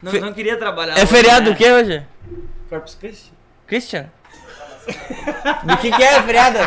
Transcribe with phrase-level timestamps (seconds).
[0.00, 0.92] Não, Fe- não queria trabalhar.
[0.92, 1.50] É hoje, feriado né?
[1.50, 2.06] do que hoje?
[2.68, 3.32] Corpus Christi?
[3.66, 4.06] Christian?
[5.66, 6.58] Do que que é feriado?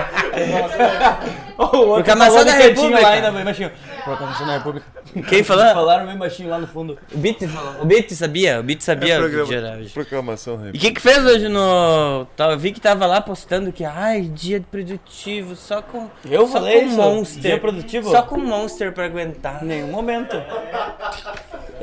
[1.57, 3.01] O outro Proclamação da República.
[3.01, 3.71] lá ainda, bem baixinho.
[4.03, 4.85] Proclamação da República.
[5.27, 5.65] Quem falou?
[5.65, 6.97] Falaram bem baixinho lá no fundo.
[7.11, 7.81] O falou.
[7.81, 9.89] O Beat sabia, o Beat sabia É o que programa- dia era hoje.
[9.93, 12.25] Proclamação E o que que fez hoje no...
[12.35, 16.09] tá, Eu vi que tava lá postando que, ai, dia produtivo, só com...
[16.29, 16.95] Eu só falei com isso?
[16.97, 17.41] Monster.
[17.41, 18.11] Dia produtivo?
[18.11, 19.63] Só com Monster pra aguentar.
[19.63, 20.35] Em nenhum momento.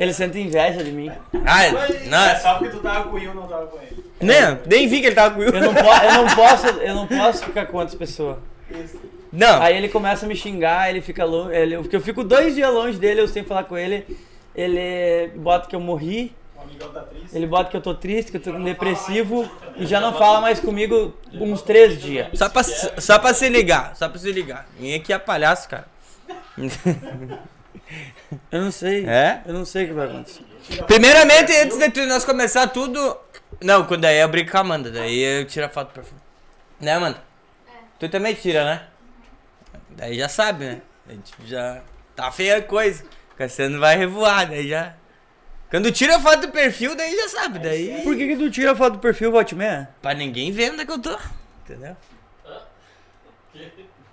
[0.01, 1.11] Ele sente inveja de mim.
[1.45, 2.39] Ai, É nossa.
[2.41, 4.03] só porque tu tava com o Will, não tava com ele.
[4.19, 6.95] Nem, nem vi que ele tava com o Eu não, po eu não posso, eu
[6.95, 8.37] não posso ficar com outras pessoas.
[9.31, 11.55] Não, Aí ele começa a me xingar, ele fica longe.
[11.55, 14.05] Ele, porque eu fico dois dias longe dele, eu sem falar com ele.
[14.55, 17.35] Ele bota que eu morri, O amigão tá triste.
[17.37, 20.59] ele bota que eu tô triste, que eu tô depressivo e já não fala mais
[20.59, 22.27] comigo uns três dias.
[22.33, 24.67] só pra, só pra se ligar, só pra se ligar.
[24.79, 25.85] Ninguém aqui é palhaço, cara.
[28.51, 29.05] Eu não sei.
[29.05, 29.41] É?
[29.45, 30.43] Eu não sei o que vai acontecer.
[30.87, 33.17] Primeiramente, antes de nós começar tudo.
[33.61, 36.21] Não, quando aí eu brinco com a Amanda, daí eu tiro a foto do perfume.
[36.79, 37.21] Né, Amanda?
[37.99, 38.87] Tu também tira, né?
[39.89, 40.81] Daí já sabe, né?
[41.07, 41.81] A gente já.
[42.15, 43.03] Tá feia a coisa.
[43.37, 44.93] Cassiano vai revoar, daí já.
[45.69, 47.59] Quando tira a foto do perfil, daí já sabe.
[47.59, 48.01] Daí.
[48.03, 49.87] Por que, que tu tira a foto do perfil, Vatman?
[50.01, 51.17] Pra ninguém ver onde é que eu tô.
[51.63, 51.95] Entendeu?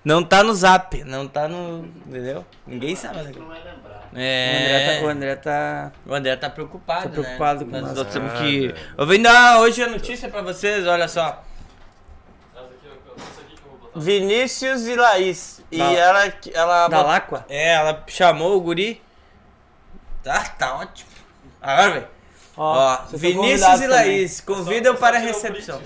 [0.04, 1.84] Não tá no zap, não tá no.
[2.06, 2.44] Entendeu?
[2.66, 3.42] Ninguém sabe onde é.
[3.42, 3.72] O, André
[4.14, 4.98] É.
[5.00, 5.92] tá, o André tá.
[6.06, 7.70] O André tá preocupado, Tá preocupado né?
[7.80, 7.96] com nós.
[7.96, 8.04] nós.
[8.06, 8.74] Nós temos que...
[8.96, 11.44] Eu vim dar hoje a notícia pra vocês, olha só.
[13.94, 15.60] Vinícius e Laís.
[15.70, 16.32] E Da- ela...
[16.54, 17.44] ela Da Lacqua?
[17.48, 19.02] É, ela chamou o guri.
[20.22, 21.10] Tá, tá ótimo.
[21.60, 22.08] Agora, velho.
[22.56, 23.88] Ó, vocês são Vinícius e também.
[23.88, 25.80] Laís, convidam para a recepção.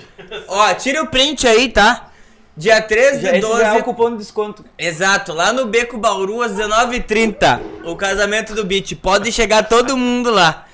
[0.49, 2.11] Ó, tira o print aí, tá?
[2.57, 3.61] Dia 13 Já, de esse 12.
[3.63, 4.65] já é o cupom de desconto.
[4.79, 7.61] Exato, lá no Beco Bauru, às 19h30.
[7.85, 8.95] O casamento do Beat.
[8.97, 10.67] Pode chegar todo mundo lá.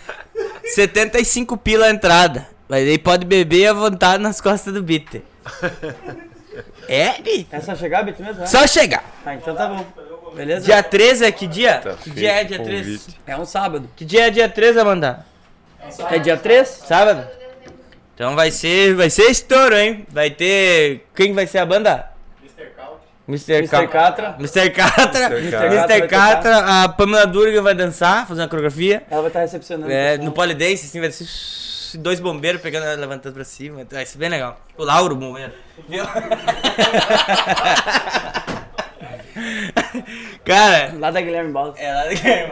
[0.74, 2.48] 75 pila a entrada.
[2.68, 5.22] Mas aí pode beber à vontade nas costas do Beat.
[6.88, 7.46] É, Beat?
[7.52, 8.40] É só chegar, Beto mesmo?
[8.40, 8.46] né?
[8.46, 9.04] Só chegar.
[9.24, 9.84] Ah, então tá bom.
[10.34, 10.66] Beleza?
[10.66, 11.78] Dia 13 é que dia?
[11.78, 12.98] Tá que dia é dia o 13?
[12.98, 13.20] convite.
[13.26, 13.88] É um sábado.
[13.96, 15.24] Que dia é dia 13, Amanda?
[16.10, 16.68] É dia 3?
[16.68, 17.26] Sábado?
[18.18, 20.04] Então vai ser, vai ser estouro, hein?
[20.10, 21.06] Vai ter.
[21.14, 22.10] Quem vai ser a banda?
[22.42, 22.72] Mr.
[22.74, 22.98] Couch.
[23.28, 23.58] Mr.
[23.58, 23.86] Mr.
[23.86, 24.34] Catra.
[24.40, 24.70] Mr.
[24.70, 25.38] Catra.
[25.38, 26.08] Mr.
[26.08, 26.82] Catra.
[26.82, 29.04] A Pamela Durga vai dançar, fazer uma coreografia.
[29.08, 29.92] Ela vai estar recepcionando.
[29.92, 33.86] É, no polidense, assim, vai ser dois bombeiros pegando ela, levantando pra cima.
[33.88, 34.60] Vai ser bem legal.
[34.76, 35.52] O Lauro, bombeiro.
[35.88, 36.04] Viu?
[40.44, 41.76] Cara, Lá da Guilherme Baldo.
[41.78, 42.02] é lá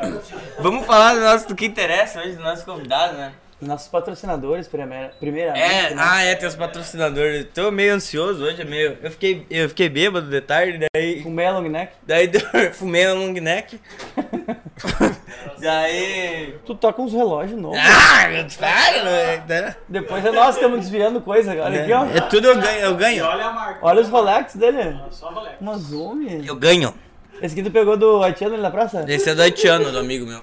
[0.00, 0.22] mano.
[0.60, 3.32] Vamos falar do, nosso, do que interessa hoje, do nosso convidado, né?
[3.59, 5.62] Nossos patrocinadores, primeira, primeiramente.
[5.65, 5.97] É, né?
[5.99, 7.47] ah, é, tem os patrocinadores.
[7.55, 8.99] Tô meio ansioso hoje, é meio.
[9.03, 11.22] Eu fiquei, eu fiquei bêbado de tarde, daí.
[11.22, 11.93] Com meia long neck.
[12.06, 12.43] Daí deu-
[12.75, 13.81] fumei um long neck.
[15.59, 16.55] daí.
[16.65, 17.78] Tu toca uns relógios novos.
[17.81, 19.75] Ah, eu te falo, né?
[19.88, 21.50] Depois é nós que estamos desviando coisa.
[21.53, 22.05] Olha aqui, ó.
[22.05, 23.25] É tudo eu ganho, eu E ganho.
[23.25, 23.78] olha a marca.
[23.83, 25.00] Olha os Rolex dele.
[25.11, 25.56] Só Rolex.
[25.61, 26.27] Uma zoom.
[26.44, 26.93] Eu ganho.
[27.41, 29.05] Esse aqui tu pegou do haitiano ali na praça?
[29.09, 30.43] Esse é do haitiano, do amigo meu.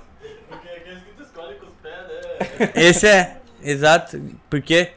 [0.49, 1.93] Porque aqueles que tu escolhe com os pés,
[2.39, 2.42] né?
[2.75, 4.21] Esse é, exato.
[4.49, 4.91] Por quê?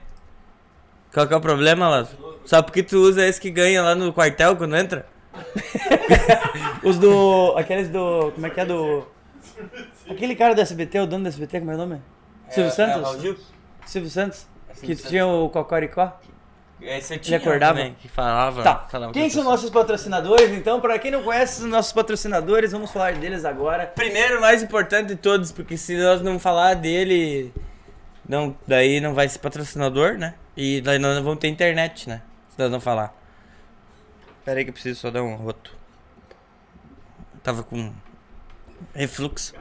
[1.12, 2.40] Qual que é o problema, Lázaro?
[2.44, 5.06] Só porque tu usa esse que ganha lá no quartel quando entra?
[6.84, 7.54] Os do.
[7.56, 8.32] Aqueles do.
[8.32, 9.06] Como é que é do.
[10.08, 12.00] Aquele cara do SBT, o dono do SBT, como é o nome?
[12.50, 13.36] Silvio Santos?
[13.86, 14.46] Silvio Santos?
[14.80, 15.10] Que Santos.
[15.10, 16.20] tinha o Cocoricó?
[16.80, 17.78] Esse eu tinha acordava?
[17.78, 18.62] também, que falava.
[18.62, 18.86] Tá.
[18.90, 20.50] falava Quem são nossos patrocinadores?
[20.50, 23.86] Então, pra quem não conhece os nossos patrocinadores, vamos falar deles agora.
[23.86, 27.52] Primeiro, mais importante de todos, porque se nós não falar dele,
[28.28, 30.34] não, daí não vai ser patrocinador, né?
[30.56, 32.20] E daí nós não vamos ter internet, né?
[32.50, 33.14] Se nós não falar.
[34.44, 35.74] Pera aí que eu preciso só dar um roto.
[37.42, 37.92] Tava com
[38.94, 39.54] refluxo.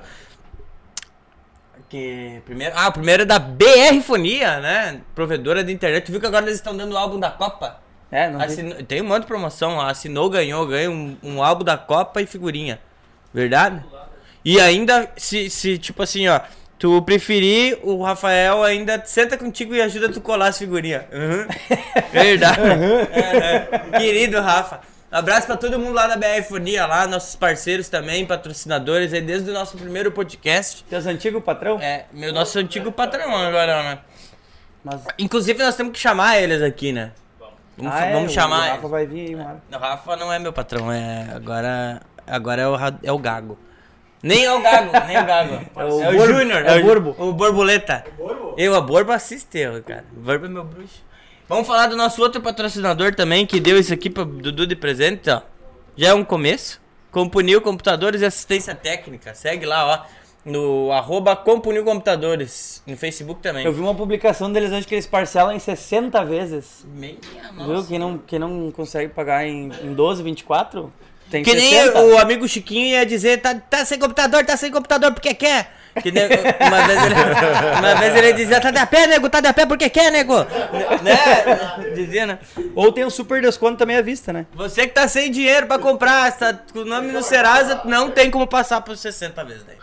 [1.89, 5.01] Que primeiro, ah, o primeiro é da BR Fonia, né?
[5.13, 6.05] Provedora de internet.
[6.05, 7.79] Tu viu que agora eles estão dando o álbum da Copa?
[8.11, 8.41] É, não.
[8.41, 9.89] Assinou- tem um monte de promoção lá.
[9.91, 12.79] Assinou, ganhou, ganha um, um álbum da Copa e figurinha.
[13.33, 13.83] Verdade?
[14.43, 16.39] E ainda, se, se tipo assim, ó.
[16.77, 21.03] Tu preferir, o Rafael ainda senta contigo e ajuda tu colar as figurinhas.
[21.11, 21.47] Uhum.
[22.11, 22.59] Verdade.
[22.61, 23.99] Uhum.
[23.99, 24.81] Querido Rafa.
[25.15, 29.49] Abraço pra todo mundo lá da BR Fonia, lá, nossos parceiros também, patrocinadores, aí desde
[29.49, 30.83] o nosso primeiro podcast.
[30.83, 31.79] Teus antigos patrão?
[31.79, 33.99] É, meu nosso antigo patrão agora, né?
[34.83, 34.99] Mas...
[35.17, 37.13] Inclusive nós temos que chamar eles aqui, né?
[37.77, 38.71] Vamos, Ah, é, vamos o chamar.
[38.71, 39.61] Rafa vai vir aí hora.
[39.71, 43.57] O Rafa não é meu patrão, é agora agora é o, é o Gago.
[44.21, 45.53] Nem é o Gago, nem o Gago.
[45.77, 47.15] É o é o Júnior, é o Borbo.
[47.17, 48.03] O Borboleta.
[48.17, 48.53] Borbo?
[48.57, 50.03] Eu, a Borbo assiste eu, cara.
[50.13, 51.05] O Borbo é meu bruxo.
[51.47, 55.29] Vamos falar do nosso outro patrocinador também, que deu isso aqui pro Dudu de presente,
[55.29, 55.41] ó.
[55.95, 56.81] Já é um começo.
[57.11, 59.33] Compunil Computadores e Assistência Técnica.
[59.33, 60.15] Segue lá, ó.
[60.43, 62.83] No arroba Compunil Computadores.
[62.85, 63.65] No Facebook também.
[63.65, 66.85] Eu vi uma publicação deles hoje que eles parcelam em 60 vezes.
[66.93, 67.15] Minha
[67.65, 67.85] Viu?
[67.85, 70.91] Quem não, quem não consegue pagar em, em 12, 24,
[71.31, 72.01] tem Que nem 60.
[72.01, 75.71] o amigo Chiquinho ia dizer, tá, tá sem computador, tá sem computador porque quer.
[76.01, 77.15] Que nem- uma, vez ele,
[77.79, 80.11] uma vez ele dizia, tá de a pé, nego, tá de a pé porque quer,
[80.11, 80.35] nego.
[81.01, 81.93] Né?
[81.95, 82.39] Dizia, né?
[82.75, 84.45] Ou tem o super desconto também à vista, né?
[84.53, 88.29] Você que tá sem dinheiro pra comprar, tá com o nome no Serasa, não tem
[88.29, 89.75] como passar por 60 vezes, né?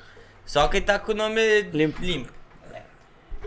[0.44, 2.02] Só quem tá com o nome Limpo.
[2.02, 2.32] limpo.
[2.74, 2.80] É.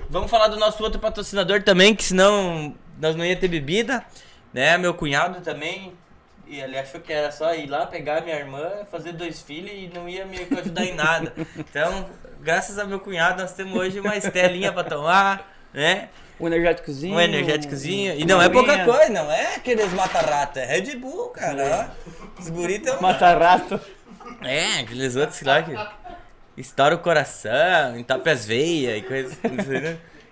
[0.10, 4.04] Vamos falar do nosso outro patrocinador também, que senão nós não ia ter bebida,
[4.54, 4.78] né?
[4.78, 5.94] Meu cunhado também.
[6.48, 9.92] E ele achou que era só ir lá pegar minha irmã, fazer dois filhos e
[9.94, 11.34] não ia me ajudar em nada.
[11.58, 12.06] Então,
[12.46, 16.10] graças a meu cunhado, nós temos hoje uma estelinha pra tomar, né?
[16.40, 17.16] Um energéticozinho.
[17.16, 18.14] Um energéticozinho.
[18.20, 21.92] E não é pouca coisa, não é aqueles mata-rato, é Red Bull, cara.
[22.08, 22.40] ó.
[22.40, 23.02] Os guris tão...
[23.02, 23.80] Mata-rato.
[24.44, 25.74] É, aqueles outros lá que
[26.56, 29.38] estoura o coração, entope as veias e coisas?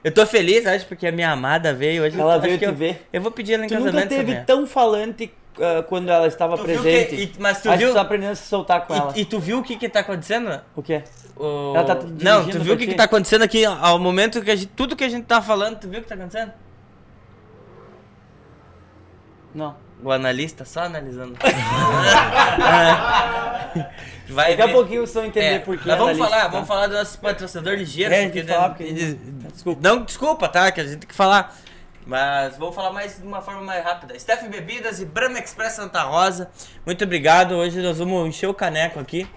[0.04, 2.20] Eu tô feliz, acho, porque a minha amada veio hoje.
[2.20, 3.08] Ela veio que te eu, ver.
[3.12, 4.46] Eu vou pedir ela em Tu nunca casamento teve também.
[4.46, 7.16] tão falante ah, quando ela estava Tu presente.
[7.16, 9.14] que- e- mas tu Acho viu- que tu tá aprendendo a se soltar com ela.
[9.16, 10.60] E, e tu viu o que que tá acontecendo?
[10.76, 11.04] O quê?
[11.36, 11.74] O...
[11.76, 12.92] Ela tá Não, tu viu o que ti?
[12.92, 15.80] que tá acontecendo aqui ao momento que a gente, tudo que a gente tá falando,
[15.80, 16.52] tu viu o que tá acontecendo?
[19.54, 19.76] Não.
[20.04, 21.36] O analista só analisando.
[24.30, 24.74] Vai Daqui a ver.
[24.74, 26.48] pouquinho vocês vão entender É, por que mas vamos analista, falar, tá?
[26.50, 28.14] vamos falar do nosso patrocinador ligeiro.
[28.14, 28.94] É, a porque, falar, porque-
[29.54, 29.82] Desculpa.
[29.90, 30.72] Não, desculpa, tá?
[30.72, 31.56] Que a gente tem que falar.
[32.06, 34.18] Mas vamos falar mais de uma forma mais rápida.
[34.20, 36.52] Steph Bebidas e Brahma Express Santa Rosa.
[36.86, 37.56] Muito obrigado.
[37.56, 39.28] Hoje nós vamos encher o caneco aqui.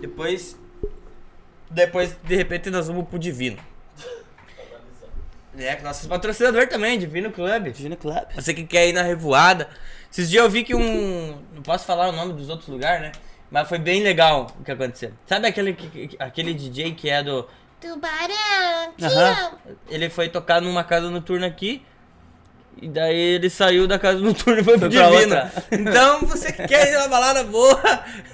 [0.00, 0.58] Depois.
[1.70, 3.58] Depois, de repente, nós vamos pro Divino.
[5.58, 7.68] É, nosso patrocinador também, Divino Club.
[7.72, 8.24] Divino Club.
[8.34, 9.68] Você que quer ir na revoada.
[10.12, 11.38] Esses dias eu vi que um.
[11.54, 13.12] Não posso falar o nome dos outros lugares, né?
[13.50, 15.12] Mas foi bem legal o que aconteceu.
[15.26, 17.48] Sabe aquele, que- que- aquele DJ que é do.
[17.80, 19.58] Tubarão, te amo.
[19.88, 21.84] Ele foi tocar numa casa noturna aqui.
[22.80, 25.52] E daí ele saiu da casa noturna e foi pro outra.
[25.72, 27.80] Então você que quer ir numa balada boa.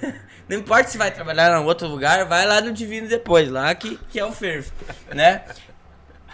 [0.49, 3.99] Não importa se vai trabalhar em outro lugar, vai lá no Divino depois, lá que,
[4.11, 4.71] que é o fervo,
[5.15, 5.43] né?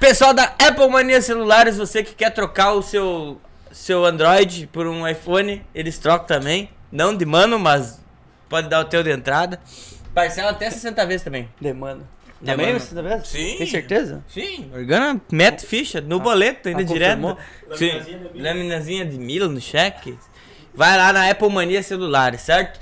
[0.01, 3.41] Pessoal da Apple Mania Celulares, você que quer trocar o seu,
[3.71, 6.71] seu Android por um iPhone, eles trocam também.
[6.91, 8.01] Não de mano, mas
[8.49, 9.61] pode dar o teu de entrada.
[10.15, 11.49] Parcela até 60 vezes também.
[11.61, 12.01] Demanda.
[12.01, 12.18] Demanda.
[12.45, 13.25] Também você tá vendo?
[13.25, 13.57] Sim.
[13.59, 14.25] Tem certeza?
[14.29, 17.37] Sim, Organa mete ficha no boleto, ainda ah, direto.
[17.75, 18.45] Sim, Laminazinha de milho.
[18.45, 20.17] laminazinha de milho no cheque.
[20.75, 22.79] Vai lá na Apple Mania Celulares, certo?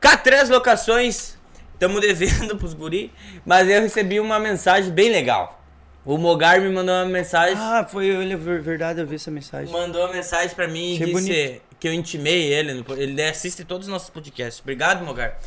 [0.00, 1.36] K3 Locações,
[1.74, 3.12] estamos devendo pros guri,
[3.44, 5.60] mas eu recebi uma mensagem bem legal.
[6.06, 9.72] O Mogar me mandou uma mensagem, Ah, foi ele, ver- verdade, eu vi essa mensagem.
[9.72, 11.62] mandou uma mensagem pra mim Achei disse bonito.
[11.80, 14.60] que eu intimei ele, ele assiste todos os nossos podcasts.
[14.60, 15.38] Obrigado, Mogar.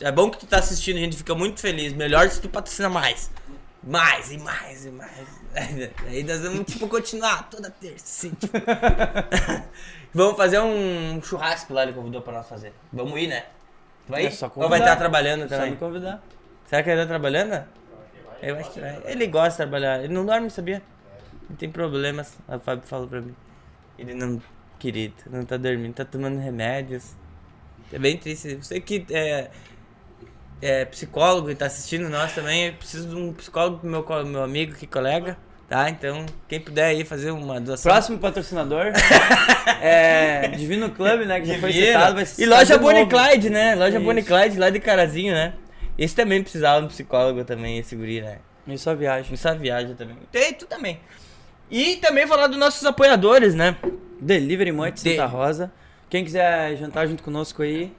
[0.00, 1.92] É bom que tu tá assistindo, a gente fica muito feliz.
[1.92, 3.30] Melhor se tu patrocina mais.
[3.82, 5.10] Mais e mais e mais.
[6.06, 8.04] Aí nós vamos, tipo, continuar toda terça.
[8.04, 8.58] assim, tipo.
[10.12, 12.72] vamos fazer um churrasco lá, ele convidou pra nós fazer.
[12.92, 13.44] Vamos ir, né?
[14.08, 14.26] Vai?
[14.26, 15.72] É só Ou vai estar trabalhando Só também?
[15.72, 16.22] me convidar.
[16.66, 17.64] Será que ele tá trabalhando?
[18.42, 19.00] Eu acho que vai.
[19.06, 20.02] Ele gosta de trabalhar.
[20.02, 20.82] Ele não dorme, sabia?
[21.48, 22.36] Ele tem problemas.
[22.48, 23.34] A Fábio falou pra mim.
[23.98, 24.42] Ele não.
[24.78, 27.14] Querido, não tá dormindo, tá tomando remédios.
[27.92, 28.56] É bem triste.
[28.56, 29.50] Você que é,
[30.62, 34.42] é psicólogo e tá assistindo nós também, eu preciso de um psicólogo pro meu, meu
[34.42, 35.36] amigo aqui, colega.
[35.66, 35.88] Tá?
[35.88, 37.90] Então, quem puder aí fazer uma doação.
[37.90, 38.92] Próximo patrocinador
[39.80, 41.40] é Divino Club, né?
[41.40, 41.92] Que já foi Divino.
[41.92, 42.14] citado.
[42.16, 43.06] Vai E loja Bonnie.
[43.06, 43.74] Clyde, né?
[43.74, 43.98] Loja.
[43.98, 45.54] Bonnie Clyde lá de Carazinho, né?
[45.96, 48.38] Esse também precisava de um psicólogo também, esse guri, né?
[48.66, 49.32] E só viagem.
[49.32, 50.16] Essa viagem também.
[50.30, 51.00] Tem, tu também.
[51.70, 53.76] E também falar dos nossos apoiadores, né?
[54.20, 55.72] Delivery Monte De- Santa Rosa.
[56.10, 57.90] Quem quiser jantar junto conosco aí,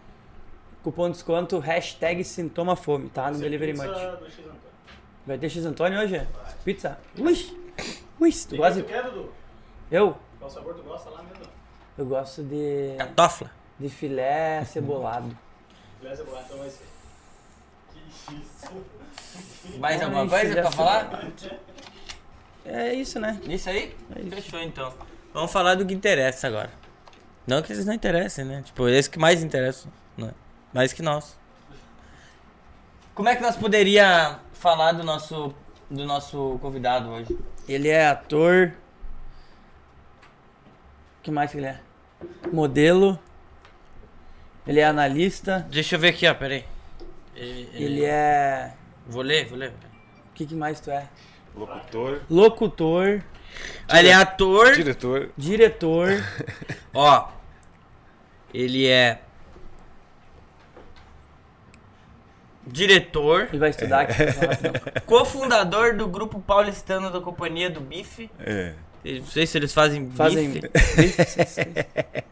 [0.85, 3.31] cupom de desconto, hashtag Sintoma Fome, tá?
[3.31, 4.19] No Delivery Pizza Monte.
[4.19, 4.55] do X Antônio.
[5.25, 6.27] Vai ter X Antônio hoje?
[6.63, 6.99] Pizza?
[7.17, 7.57] Ui!
[8.19, 8.83] Ui, tu Tem gosta que de...
[8.83, 9.33] tu quer, Dudu?
[9.91, 10.15] Eu?
[10.39, 11.43] Qual sabor tu gosta lá mesmo?
[11.97, 12.95] Eu gosto de...
[12.97, 13.49] Catofla.
[13.79, 15.35] de filé cebolado.
[15.99, 16.85] Beleza, boa, então vai ser.
[18.27, 19.79] Que isso?
[19.79, 21.31] Mais alguma Ai, coisa pra falar?
[22.63, 23.39] É isso, né?
[23.47, 23.95] Isso aí?
[24.15, 24.29] É isso.
[24.35, 24.93] Fechou então.
[25.33, 26.69] Vamos falar do que interessa agora.
[27.47, 28.61] Não que eles não interessem, né?
[28.63, 29.89] Tipo, esse que mais interessa?
[30.75, 31.37] Mais que nós.
[33.13, 35.55] Como é que nós poderia falar do nosso
[35.89, 37.37] do nosso convidado hoje?
[37.65, 38.73] Ele é ator.
[41.19, 41.79] O que mais que ele é?
[42.51, 43.17] Modelo.
[44.67, 45.65] Ele é analista.
[45.71, 46.65] Deixa eu ver aqui, ó, peraí.
[47.35, 48.73] Ele, Ele é.
[49.07, 49.69] Vou ler, vou ler.
[50.29, 51.07] O que, que mais tu é?
[51.55, 53.21] Locutor, Locutor,
[53.87, 54.73] Ah, Ele é ator.
[54.75, 56.09] diretor, diretor,
[56.93, 57.29] Ó,
[58.53, 59.21] ele é.
[62.67, 64.23] Diretor, Ele vai estudar aqui.
[64.23, 64.73] rapidão.
[65.05, 68.29] cofundador do grupo paulistano da Companhia do Bife.
[68.39, 68.73] É.
[69.03, 70.49] Não sei se eles fazem, Fazem.
[70.49, 70.69] bife.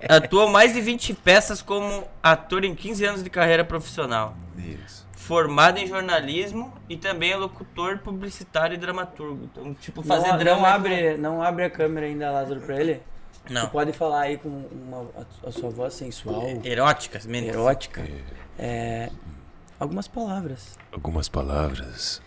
[0.09, 4.35] Atuou mais de 20 peças como ator em 15 anos de carreira profissional.
[4.57, 5.05] Isso.
[5.15, 9.45] Formado em jornalismo e também é locutor, publicitário e dramaturgo.
[9.51, 10.61] Então, tipo, fazer não, drama.
[10.61, 13.01] não é abre, não abre a câmera ainda, Lázaro, pra ele.
[13.49, 13.67] Não.
[13.67, 15.05] Tu pode falar aí com uma,
[15.43, 17.49] a, a sua voz sensual, Eróticas, menos.
[17.49, 18.03] erótica.
[18.57, 19.09] É,
[19.83, 20.77] algumas palavras.
[20.91, 22.21] Algumas palavras.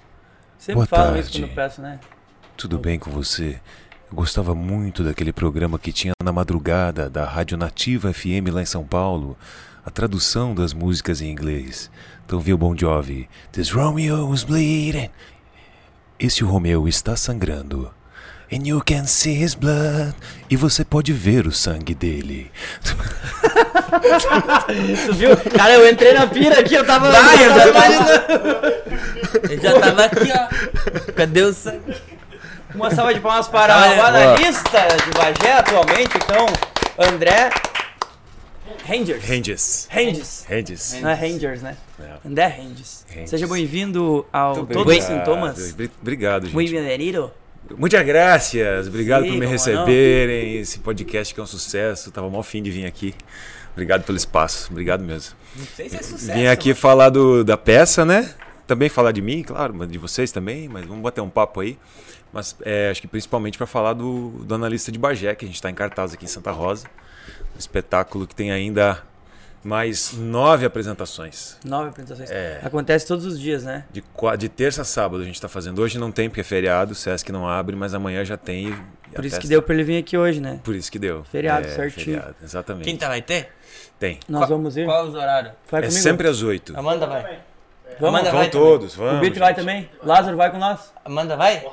[0.59, 1.41] Sempre Boa falam isso tarde.
[1.41, 2.01] quando eu peço, né?
[2.57, 3.61] Tudo bem com você?
[4.11, 8.67] Eu gostava muito daquele programa que tinha na madrugada da Rádio Nativa FM lá em
[8.67, 9.37] São Paulo.
[9.85, 11.91] A tradução das músicas em inglês.
[12.25, 13.29] Então viu Bon Jovi.
[13.53, 15.11] This Romeo's bleeding.
[16.19, 17.93] Esse Romeu está sangrando.
[18.53, 20.15] And you can see his blood.
[20.49, 22.51] E você pode ver o sangue dele.
[25.07, 25.37] Tu viu?
[25.37, 27.11] Cara, eu entrei na pira aqui, eu tava.
[27.11, 28.11] Vai, eu já imaginando.
[29.51, 31.13] Eu já tava aqui, ó.
[31.13, 31.97] Cadê o sangue?
[32.75, 36.47] Uma salva de palmas para o analista de Bagé atualmente, então,
[36.99, 37.51] André
[38.87, 39.25] Rangers.
[39.25, 39.89] Ranges.
[39.91, 40.45] Rangers.
[40.49, 40.99] Ranges.
[41.01, 41.77] Não é Rangers, né?
[41.99, 42.29] É.
[42.29, 43.05] André Rangers.
[43.09, 43.31] Rangers.
[43.31, 45.05] Seja bem-vindo ao Todos os.
[45.05, 45.73] Sintomas.
[45.73, 46.55] Bri- Obrigado, gente.
[46.55, 47.33] Muito bem-vindo.
[47.77, 48.87] Muitas graças.
[48.87, 50.57] Obrigado Sim, por me receberem.
[50.57, 52.11] Esse podcast que é um sucesso.
[52.11, 53.15] Tava mal fim de vir aqui.
[53.73, 54.69] Obrigado pelo espaço.
[54.71, 55.37] Obrigado mesmo.
[55.57, 56.33] Não sei se é sucesso.
[56.33, 58.35] Vim aqui falar do, da peça, né?
[58.67, 61.79] Também falar de mim, claro, mas de vocês também, mas vamos bater um papo aí.
[62.33, 65.55] Mas é, acho que principalmente para falar do, do analista de Bagé, que a gente
[65.55, 66.87] está em cartaz aqui em Santa Rosa.
[67.55, 69.03] Um espetáculo que tem ainda
[69.67, 71.59] mais nove apresentações.
[71.65, 72.31] Nove apresentações.
[72.31, 72.61] É.
[72.63, 73.85] Acontece todos os dias, né?
[73.93, 74.03] De,
[74.39, 75.81] de terça a sábado a gente está fazendo.
[75.83, 78.69] Hoje não tem porque é feriado, o Sesc não abre, mas amanhã já tem.
[78.69, 80.61] e Por isso que deu pra ele vir aqui hoje, né?
[80.63, 81.25] Por isso que deu.
[81.25, 82.17] Feriado, É, certinho.
[82.17, 82.85] Feriado, exatamente.
[82.85, 83.51] Quinta vai ter?
[83.99, 84.21] Tem.
[84.29, 84.85] Nós Qual- vamos ir.
[84.85, 85.53] Qual os horários?
[85.71, 86.03] Vai É comigo?
[86.03, 86.79] sempre às oito.
[86.79, 87.23] Amanda vai.
[87.99, 88.09] Vamos?
[88.21, 89.17] Amanda Vão vai todos, vamos.
[89.19, 89.91] O Bito vai também?
[90.03, 90.93] Lázaro vai com nós?
[91.05, 91.67] Amanda vai?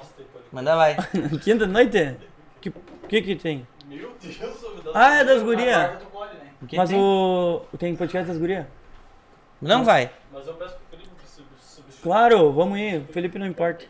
[0.51, 0.95] Amanda vai.
[1.43, 2.15] Quinta noite?
[2.61, 2.71] Que
[3.09, 3.67] que, que tem?
[3.87, 5.91] Meu Deus, eu Ah, é das gurias.
[6.63, 6.99] O que Mas tem?
[6.99, 7.61] o.
[7.77, 8.65] Tem podcast das gurias?
[9.61, 10.09] Não vai.
[10.33, 12.01] Mas eu peço pro Felipe sub- substituir.
[12.03, 13.01] Claro, vamos ir.
[13.09, 13.85] O Felipe não importa.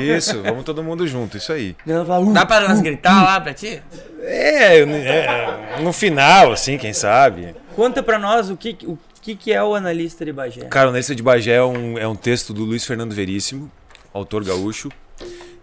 [0.00, 1.76] Isso, vamos todo mundo junto, isso aí.
[2.06, 3.82] Fala, "Uh, Dá pra nós gritar lá pra ti?
[4.20, 7.54] É, é, no final, assim, quem sabe.
[7.74, 10.62] Conta pra nós o que, o que, que é o analista de Bagé.
[10.62, 13.70] Cara, o Analista de Bagé é um, é um texto do Luiz Fernando Veríssimo,
[14.14, 14.90] autor gaúcho.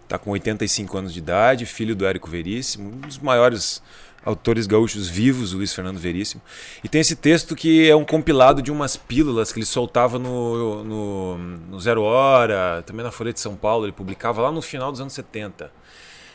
[0.06, 3.82] Tá com 85 anos de idade, filho do Érico Veríssimo, um dos maiores
[4.24, 6.40] autores gaúchos vivos, Luiz Fernando Veríssimo.
[6.82, 10.82] E tem esse texto que é um compilado de umas pílulas que ele soltava no,
[10.84, 14.90] no, no Zero Hora, também na Folha de São Paulo, ele publicava lá no final
[14.90, 15.70] dos anos 70.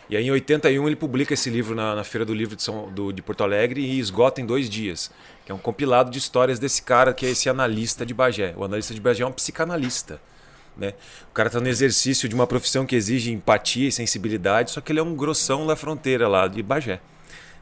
[0.09, 2.91] E aí em 81 ele publica esse livro na, na Feira do Livro de, São,
[2.91, 5.11] do- de Porto Alegre e esgota em dois dias.
[5.45, 8.53] Que é um compilado de histórias desse cara que é esse analista de Bagé.
[8.57, 10.19] O analista de Bagé é um psicanalista.
[10.75, 10.93] Né?
[11.29, 14.91] O cara está no exercício de uma profissão que exige empatia e sensibilidade, só que
[14.91, 16.99] ele é um grossão da fronteira lá de Bagé.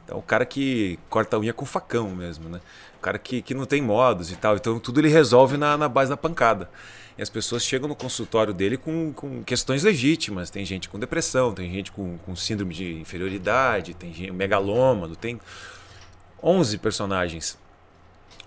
[0.08, 2.62] Então, o cara que corta a unha com facão mesmo, né?
[2.96, 4.56] O cara que, que não tem modos e tal.
[4.56, 6.70] Então, tudo ele resolve na, na base da pancada.
[7.18, 10.48] E as pessoas chegam no consultório dele com, com questões legítimas.
[10.48, 15.38] Tem gente com depressão, tem gente com, com síndrome de inferioridade, tem gente megalômano, tem
[16.42, 17.58] 11 personagens.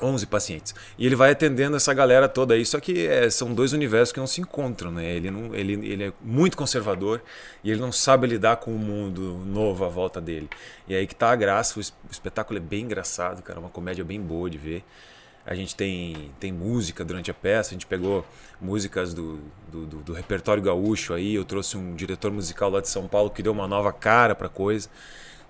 [0.02, 0.74] 11 pacientes.
[0.98, 4.20] E ele vai atendendo essa galera toda aí, só que é, são dois universos que
[4.20, 5.06] não se encontram, né?
[5.16, 7.22] Ele, não, ele, ele é muito conservador
[7.64, 10.50] e ele não sabe lidar com o mundo novo à volta dele.
[10.88, 13.62] E aí que tá a graça, o, es- o espetáculo é bem engraçado, cara, é
[13.62, 14.84] uma comédia bem boa de ver.
[15.44, 18.24] A gente tem, tem música durante a peça, a gente pegou
[18.62, 19.40] músicas do,
[19.72, 23.30] do, do- do repertório gaúcho aí, eu trouxe um diretor musical lá de São Paulo
[23.32, 24.88] que deu uma nova cara pra coisa.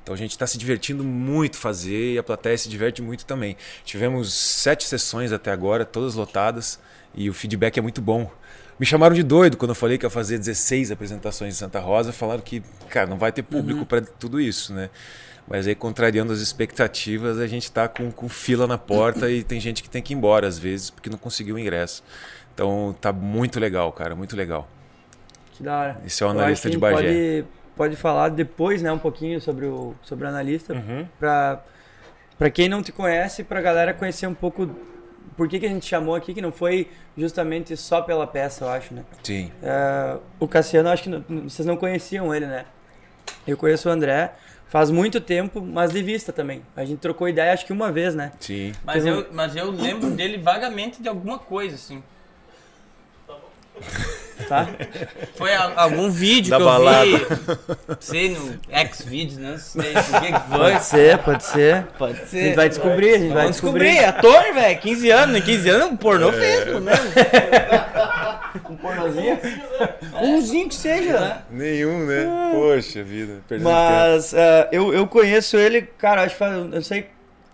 [0.03, 3.55] Então a gente está se divertindo muito fazer e a plateia se diverte muito também.
[3.84, 6.79] Tivemos sete sessões até agora, todas lotadas,
[7.13, 8.31] e o feedback é muito bom.
[8.79, 12.12] Me chamaram de doido quando eu falei que ia fazer 16 apresentações em Santa Rosa,
[12.12, 14.89] falaram que, cara, não vai ter público para tudo isso, né?
[15.48, 19.60] Mas aí, contrariando as expectativas, a gente está com, com fila na porta e tem
[19.60, 22.03] gente que tem que ir embora às vezes porque não conseguiu o ingresso.
[22.53, 24.67] Então tá muito legal, cara, muito legal.
[25.53, 26.01] Que da hora.
[26.05, 26.96] Esse é o analista de Bagé.
[26.96, 31.08] Pode, pode falar depois, né, um pouquinho sobre o, sobre o analista, Uhum.
[31.20, 31.62] pra,
[32.38, 34.70] pra quem não te conhece, pra galera conhecer um pouco
[35.38, 38.70] por que, que a gente chamou aqui, que não foi justamente só pela peça, eu
[38.70, 39.04] acho, né?
[39.24, 39.51] Sim.
[39.63, 42.66] É, o Cassiano, acho que não- vocês não conheciam ele, né?
[43.48, 44.34] Eu conheço o André
[44.68, 46.62] faz muito tempo, mas de vista também.
[46.75, 48.32] A gente trocou ideia acho que uma vez, né?
[48.40, 48.72] Sim.
[48.86, 52.01] Mas Teve eu, mas eu lembro dele vagamente de alguma coisa, assim.
[54.48, 54.68] Tá?
[55.36, 57.06] Foi a- algum vídeo Da que balada.
[57.06, 57.28] eu vi.
[58.00, 60.58] Sei, no X-Videos, não sei o que que foi.
[60.60, 61.84] Pode ser, pode ser.
[61.98, 62.44] Pode A ser.
[62.46, 63.92] gente vai descobrir, a gente vai Vamos descobrir.
[63.92, 64.06] descobrir.
[64.06, 64.80] Ator, velho.
[64.80, 65.36] 15 anos.
[65.38, 67.00] Em 15 anos, um pornô fez, pelo menos.
[68.70, 69.40] Um pornozinho?
[70.22, 71.44] Umzinho que seja.
[71.50, 72.26] Nenhum, né?
[72.54, 73.78] Poxa vida, perdendo tempo.
[73.80, 77.08] Mas eh, eu, eu conheço ele, cara, acho que faz, eu não sei,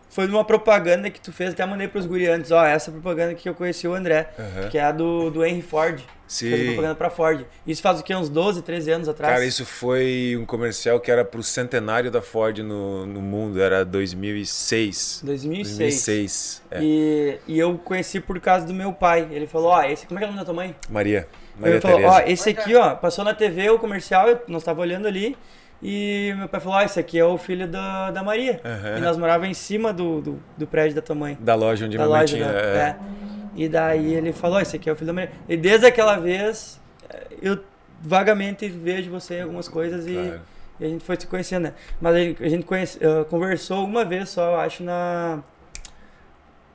[0.10, 3.48] foi numa propaganda que tu fez, até mandei pros guri antes, ó, essa propaganda que
[3.48, 4.70] eu conheci o André, Aham.
[4.70, 6.00] que é a do, do Henry Ford.
[6.28, 6.50] Sim.
[6.50, 7.46] Fez propaganda pra Ford.
[7.66, 8.14] Isso faz o quê?
[8.14, 9.34] Uns 12, 13 anos atrás?
[9.34, 13.86] Cara, isso foi um comercial que era pro centenário da Ford no, no mundo, era
[13.86, 15.22] 2006.
[15.24, 15.78] 2006.
[15.78, 16.80] 2006, é.
[16.82, 19.28] E, e eu conheci por causa do meu pai.
[19.32, 20.76] Ele falou, ó, esse, como é que é o nome da tua mãe?
[20.90, 24.64] Maria, Maria Ele falou, ó, esse aqui, ó, passou na TV o comercial, eu- nós
[24.64, 25.38] tava olhando ali,
[25.82, 28.60] e meu pai falou, ó, esse aqui é o filho da, da Maria.
[28.66, 28.98] Aham.
[28.98, 31.38] E nós morávamos em cima do, do, do prédio da tua mãe.
[31.40, 32.52] Da loja onde da minha mãe loja, tinha.
[32.52, 32.60] né?
[32.60, 32.78] é.
[32.78, 33.27] É.
[33.58, 35.32] E daí ele falou, esse aqui é o filho da Maria.
[35.50, 37.60] E desde aquela vez, eh, eu
[38.02, 40.42] vagamente vejo você em algumas coisas e, Claro.
[40.80, 41.74] e a gente foi se conhecendo, né?
[42.00, 45.40] Mas a gente, conhece, eh, conversou uma vez só, eu acho, na...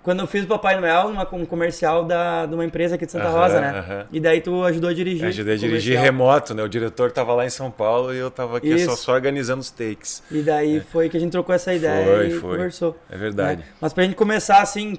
[0.02, 3.12] Quando eu fiz o Papai Noel, numa, um comercial da, de uma empresa aqui de
[3.12, 4.06] Santa Rosa, né?
[4.10, 5.22] E daí tu ajudou a dirigir.
[5.22, 6.62] Eu ajudei a dirigir remoto, né?
[6.64, 9.70] O diretor tava lá em São Paulo e eu tava aqui só, só organizando os
[9.70, 10.20] takes.
[10.28, 12.56] E daí foi que a gente trocou essa ideia Foi, e foi.
[12.56, 12.98] conversou.
[13.08, 13.60] É verdade.
[13.60, 13.66] né?
[13.80, 14.98] Mas pra gente começar assim,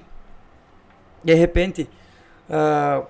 [1.24, 1.88] de repente,
[2.50, 3.02] ah,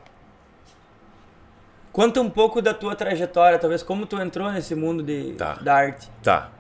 [1.93, 5.55] conta um pouco da tua trajetória, talvez como tu entrou nesse mundo de, Tá.
[5.55, 6.09] da arte.
[6.23, 6.51] Tá.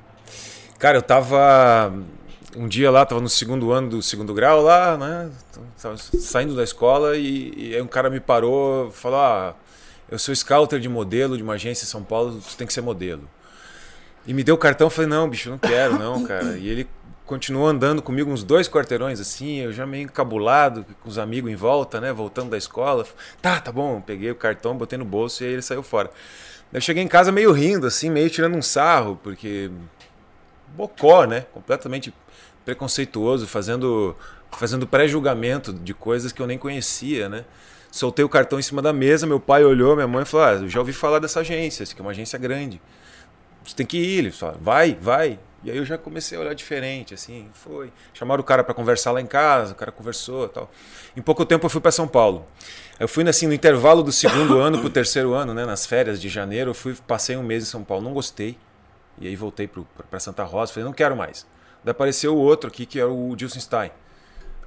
[0.78, 1.92] Cara, eu tava
[2.56, 5.30] um dia lá, tava no segundo ano do segundo grau lá, né?
[5.80, 9.54] Tava saindo da escola e, e aí um cara me parou, falou: "Ah,
[10.10, 12.80] eu sou scouter de modelo de uma agência em São Paulo, tu tem que ser
[12.80, 13.28] modelo".
[14.26, 16.56] E me deu o cartão, falei: "Não, bicho, não quero, não, cara".
[16.58, 16.88] E ele
[17.26, 21.54] continuou andando comigo uns dois quarteirões assim, eu já meio encabulado, com os amigos em
[21.54, 23.06] volta, né, voltando da escola.
[23.40, 26.10] Tá, tá bom, peguei o cartão, botei no bolso e aí ele saiu fora.
[26.72, 29.70] Eu cheguei em casa meio rindo, assim, meio tirando um sarro, porque
[30.76, 31.42] bocó, né?
[31.52, 32.12] Completamente
[32.64, 34.16] preconceituoso, fazendo,
[34.50, 37.44] fazendo pré-julgamento de coisas que eu nem conhecia, né?
[37.90, 40.80] Soltei o cartão em cima da mesa, meu pai olhou, minha mãe falou: ah, já
[40.80, 42.82] ouvi falar dessa agência, aqui é uma agência grande.
[43.64, 45.38] Você tem que ir, ele falou, vai, vai.
[45.64, 47.90] E aí eu já comecei a olhar diferente, assim, foi.
[48.12, 50.70] Chamaram o cara para conversar lá em casa, o cara conversou tal.
[51.16, 52.44] Em pouco tempo eu fui para São Paulo.
[53.00, 56.28] Eu fui assim no intervalo do segundo ano pro terceiro ano, né, nas férias de
[56.28, 58.58] janeiro, eu fui passei um mês em São Paulo, não gostei.
[59.18, 59.66] E aí voltei
[60.10, 61.46] para Santa Rosa, falei, não quero mais.
[61.82, 63.90] Daí apareceu o outro aqui, que era o Dilson Stein.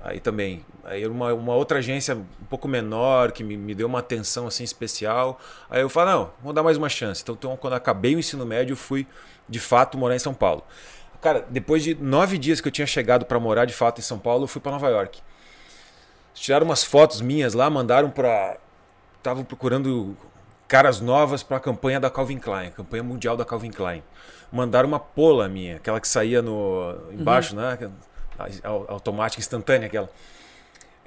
[0.03, 3.99] Aí também, aí uma, uma outra agência um pouco menor, que me, me deu uma
[3.99, 5.39] atenção assim especial.
[5.69, 7.21] Aí eu falei, não, vou dar mais uma chance.
[7.21, 9.07] Então, então, quando acabei o ensino médio, eu fui
[9.49, 10.63] de fato morar em São Paulo.
[11.21, 14.19] Cara, depois de nove dias que eu tinha chegado para morar de fato em São
[14.19, 15.19] Paulo, eu fui para Nova York.
[16.33, 18.57] Tiraram umas fotos minhas lá, mandaram para.
[19.17, 20.15] Estavam procurando
[20.67, 24.03] caras novas para a campanha da Calvin Klein, a campanha mundial da Calvin Klein.
[24.51, 27.89] Mandaram uma pola minha, aquela que saía no embaixo, né?
[28.87, 30.09] Automática, instantânea, aquela.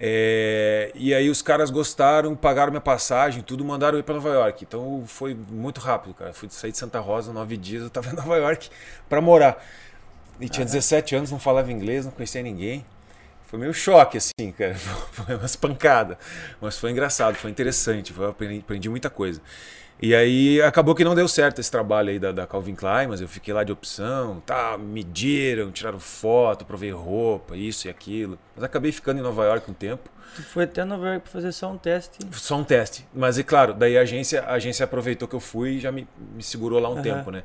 [0.03, 4.31] É, e aí os caras gostaram, pagaram minha passagem, tudo, mandaram eu ir para Nova
[4.31, 4.64] York.
[4.64, 6.33] Então foi muito rápido, cara.
[6.33, 8.71] Fui sair de Santa Rosa, nove dias, eu estava em Nova York
[9.09, 9.62] para morar.
[10.40, 12.85] E tinha 17 anos, não falava inglês, não conhecia ninguém.
[13.47, 14.75] Foi meio choque, assim, cara.
[15.12, 16.16] Foi umas pancadas.
[16.61, 18.12] Mas foi engraçado, foi interessante.
[18.12, 19.43] Foi, aprendi, aprendi muita coisa.
[20.02, 23.20] E aí acabou que não deu certo esse trabalho aí da, da Calvin Klein, mas
[23.20, 28.38] eu fiquei lá de opção, tá, mediram, tiraram foto, provei roupa, isso e aquilo.
[28.54, 30.08] Mas acabei ficando em Nova York um tempo.
[30.34, 32.18] Tu foi até Nova York pra fazer só um teste.
[32.32, 33.06] Só um teste.
[33.12, 36.08] Mas é claro, daí a agência, a agência aproveitou que eu fui e já me,
[36.34, 37.02] me segurou lá um Aham.
[37.02, 37.44] tempo, né?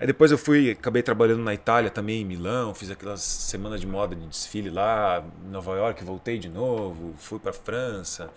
[0.00, 3.86] Aí depois eu fui, acabei trabalhando na Itália também, em Milão, fiz aquelas semanas de
[3.86, 8.30] moda de desfile lá, em Nova York, voltei de novo, fui pra França.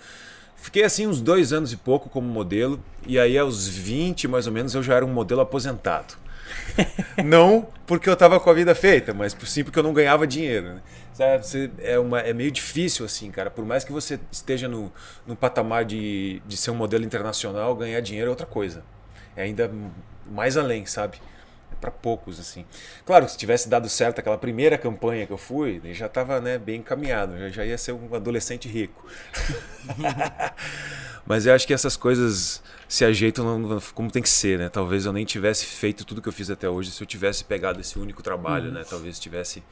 [0.65, 4.51] Fiquei assim uns dois anos e pouco como modelo, e aí aos 20 mais ou
[4.51, 6.15] menos eu já era um modelo aposentado.
[7.23, 10.73] não porque eu tava com a vida feita, mas sim porque eu não ganhava dinheiro.
[10.73, 10.81] Né?
[11.13, 13.51] Sabe, é, uma, é meio difícil assim, cara.
[13.51, 14.91] Por mais que você esteja no,
[15.27, 18.83] no patamar de, de ser um modelo internacional, ganhar dinheiro é outra coisa.
[19.35, 19.71] É ainda
[20.25, 21.19] mais além, sabe?
[21.85, 22.65] Para poucos assim.
[23.05, 26.79] Claro, se tivesse dado certo aquela primeira campanha que eu fui, já estava né, bem
[26.79, 29.05] encaminhado, já, já ia ser um adolescente rico.
[31.27, 34.67] Mas eu acho que essas coisas se ajeitam como tem que ser, né?
[34.67, 37.79] Talvez eu nem tivesse feito tudo que eu fiz até hoje se eu tivesse pegado
[37.79, 38.83] esse único trabalho, né?
[38.89, 39.63] Talvez tivesse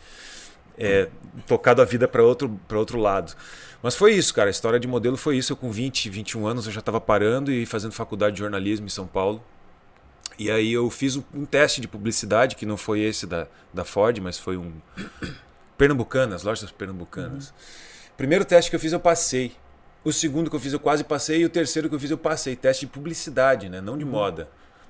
[0.77, 1.09] é,
[1.47, 3.33] tocado a vida para outro, pra outro lado.
[3.81, 4.49] Mas foi isso, cara.
[4.49, 5.53] A história de modelo foi isso.
[5.53, 8.89] Eu com 20, 21 anos eu já estava parando e fazendo faculdade de jornalismo em
[8.89, 9.43] São Paulo.
[10.37, 14.17] E aí eu fiz um, teste de publicidade, que não foi esse da, da Ford,
[14.19, 14.73] mas foi um
[15.77, 17.53] Pernambucanas, lojas pernambucanas.
[18.15, 19.53] Primeiro teste que eu fiz eu passei.
[20.03, 22.17] O segundo que eu fiz eu quase passei e o terceiro que eu fiz eu
[22.17, 22.55] passei.
[22.55, 23.81] Teste de publicidade, né?
[23.81, 24.43] Não de moda.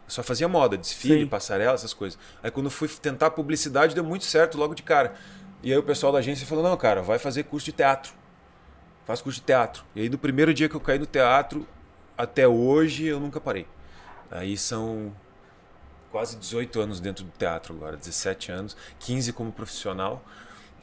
[0.06, 1.27] Eu só fazia moda, desfile, Sim.
[1.27, 2.19] passarela, essas coisas.
[2.41, 5.13] Aí quando eu fui tentar publicidade deu muito certo logo de cara.
[5.62, 8.13] E aí o pessoal da agência falou: não, cara, vai fazer curso de teatro.
[9.06, 9.86] Faz curso de teatro.
[9.95, 11.65] E aí do primeiro dia que eu caí no teatro
[12.17, 13.65] até hoje eu nunca parei.
[14.29, 15.13] Aí são
[16.13, 20.23] quase 18 anos dentro do teatro agora, 17 anos, 15 como profissional.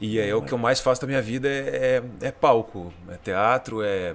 [0.01, 2.93] E aí é o que eu mais faço da minha vida é, é, é palco,
[3.07, 4.13] é teatro, é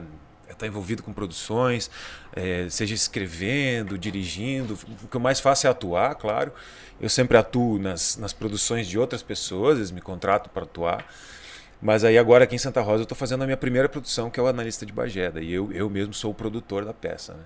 [0.51, 1.91] estar envolvido com produções,
[2.35, 4.79] é, seja escrevendo, dirigindo.
[5.03, 6.53] O que eu mais faço é atuar, claro.
[7.01, 11.07] Eu sempre atuo nas, nas produções de outras pessoas, eles me contratam para atuar.
[11.81, 14.39] Mas aí agora aqui em Santa Rosa eu estou fazendo a minha primeira produção, que
[14.39, 15.41] é o Analista de Bageda.
[15.41, 17.33] E eu, eu mesmo sou o produtor da peça.
[17.33, 17.45] Né?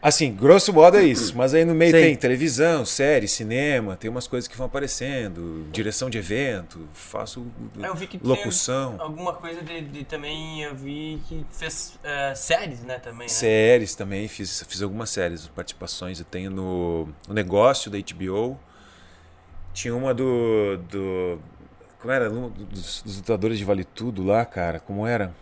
[0.00, 1.36] Assim, grosso modo é isso.
[1.36, 2.00] Mas aí no meio Sim.
[2.00, 7.46] tem televisão, série, cinema, tem umas coisas que vão aparecendo, direção de evento, faço
[7.82, 8.92] Ah, Eu vi que locução.
[8.92, 13.28] tem alguma coisa de, de também, eu vi que fez eh, séries, né, também, né?
[13.28, 16.18] Séries também, fiz, fiz algumas séries, participações.
[16.20, 18.58] Eu tenho no, no negócio da HBO.
[19.72, 20.78] Tinha uma do.
[20.90, 21.38] do
[21.98, 22.30] como era?
[22.30, 24.78] Um Dos, dos lutadores de Vale Tudo lá, cara.
[24.78, 25.34] Como era?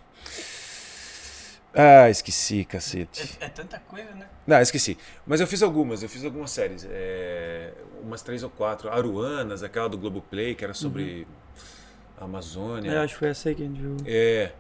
[1.74, 3.36] Ah, esqueci, cacete.
[3.40, 4.26] É, é tanta coisa, né?
[4.46, 4.96] Não, esqueci.
[5.26, 6.86] Mas eu fiz algumas, eu fiz algumas séries.
[6.88, 8.90] é, umas três ou quatro.
[8.90, 11.26] Aruanas, aquela do Globoplay, que era sobre
[12.18, 12.90] a Amazônia.
[12.90, 13.96] Eu acho que foi essa aí que a gente viu.
[14.06, 14.52] É,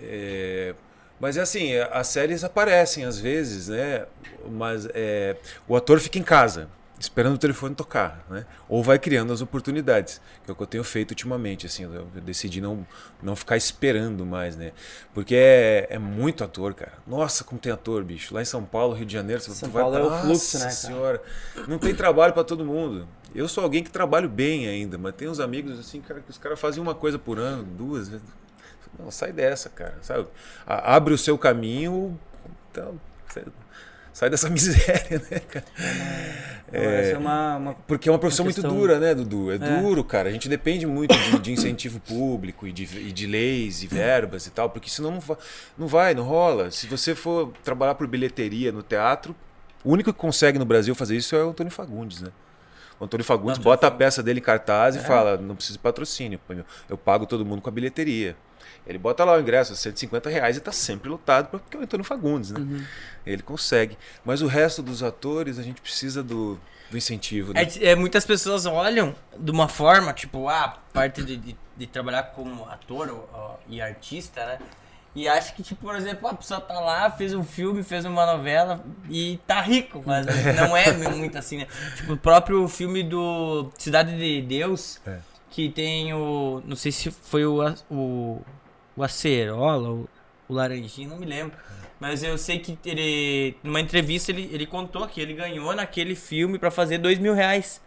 [0.00, 0.74] é,
[1.20, 4.06] mas é assim, é, as séries aparecem às vezes, né?
[4.48, 6.68] Mas é, o ator fica em casa,
[7.00, 8.44] esperando o telefone tocar, né?
[8.68, 12.06] Ou vai criando as oportunidades, que é o que eu tenho feito ultimamente, assim, eu
[12.24, 12.86] decidi não,
[13.22, 14.72] não ficar esperando mais, né?
[15.14, 16.94] Porque é, é muito ator, cara.
[17.06, 18.34] Nossa, como tem ator, bicho.
[18.34, 20.56] Lá em São Paulo, Rio de Janeiro, você São vai Paulo é o Nossa fluxo,
[20.58, 20.74] né, cara?
[20.74, 21.22] senhora,
[21.68, 23.06] não tem trabalho para todo mundo.
[23.34, 26.38] Eu sou alguém que trabalho bem ainda, mas tem uns amigos assim, cara, que os
[26.38, 28.26] caras fazem uma coisa por ano, duas vezes.
[28.98, 29.98] Não, sai dessa, cara.
[30.02, 30.26] Sabe?
[30.66, 32.18] Abre o seu caminho.
[32.70, 33.44] Então, sai-
[34.18, 35.64] sai dessa miséria, né, cara?
[36.70, 39.50] Essa é uma, uma- Porque é uma profissão Uma muito questão- dura, né, Dudu?
[39.52, 39.58] É, É.
[39.80, 40.28] duro, cara.
[40.28, 44.46] A gente depende muito de, de incentivo público e de, e de leis e verbas
[44.46, 45.38] e tal, porque senão não, va-
[45.78, 46.70] não vai, não rola.
[46.70, 49.34] Se você for trabalhar por bilheteria no teatro,
[49.82, 52.30] o único que consegue no Brasil fazer isso é o Antônio Fagundes, né?
[53.00, 55.00] O Antônio Fagundes bota a peça dele em cartaz É.
[55.00, 56.40] e fala: não preciso de patrocínio,
[56.88, 58.36] eu pago todo mundo com a bilheteria.
[58.86, 62.04] Ele bota lá o ingresso, 150 reais e tá sempre lotado, porque é o Antônio
[62.04, 62.58] Fagundes, né?
[62.60, 62.84] Uhum.
[63.26, 63.98] Ele consegue.
[64.24, 66.58] Mas o resto dos atores, a gente precisa do,
[66.90, 67.52] do incentivo.
[67.52, 67.64] Né?
[67.80, 72.22] É, é, muitas pessoas olham de uma forma, tipo, ah, parte de, de, de trabalhar
[72.34, 74.58] como ator ou- e artista, né?
[75.14, 78.24] E acha que, tipo, por exemplo, a pessoa tá lá, fez um filme, fez uma
[78.26, 81.66] novela e tá rico, mas não é muito assim, né?
[81.96, 85.18] Tipo, o próprio filme do Cidade de Deus, É.
[85.50, 86.62] que tem o.
[86.64, 87.58] Não sei se foi o,
[87.90, 88.40] o,
[88.96, 90.08] o Acerola, o,
[90.48, 91.56] o Laranjinho, não me lembro.
[91.98, 96.56] Mas eu sei que ele, numa entrevista, ele, ele contou que ele ganhou naquele filme
[96.56, 97.80] pra fazer dois mil reais.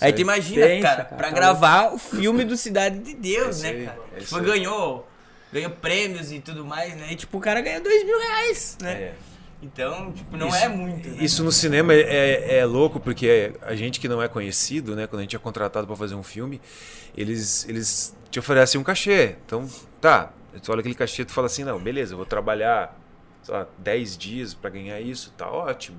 [0.00, 3.56] Aí tu imagina, Pensa, cara, cara, pra tá gravar o filme do Cidade de Deus,
[3.56, 3.98] isso né, aí, cara?
[3.98, 5.08] é Tipo, isso ganhou,
[5.52, 7.12] ganhou prêmios e tudo mais, né?
[7.12, 8.92] E tipo, o cara ganha dois mil reais, né?
[8.92, 9.14] É.
[9.60, 11.08] Então, tipo, não Isso- é muito.
[11.08, 11.16] Né?
[11.20, 15.06] Isso no cinema é, é, é louco, porque a gente que não é conhecido, né?
[15.06, 16.60] Quando a gente é contratado para fazer um filme,
[17.16, 19.34] eles, eles te oferecem um cachê.
[19.44, 19.68] Então,
[20.00, 20.32] tá,
[20.62, 22.96] tu olha aquele cachê e tu fala assim, não, beleza, eu vou trabalhar,
[23.42, 25.98] sei lá, 10 dias para ganhar isso, tá ótimo.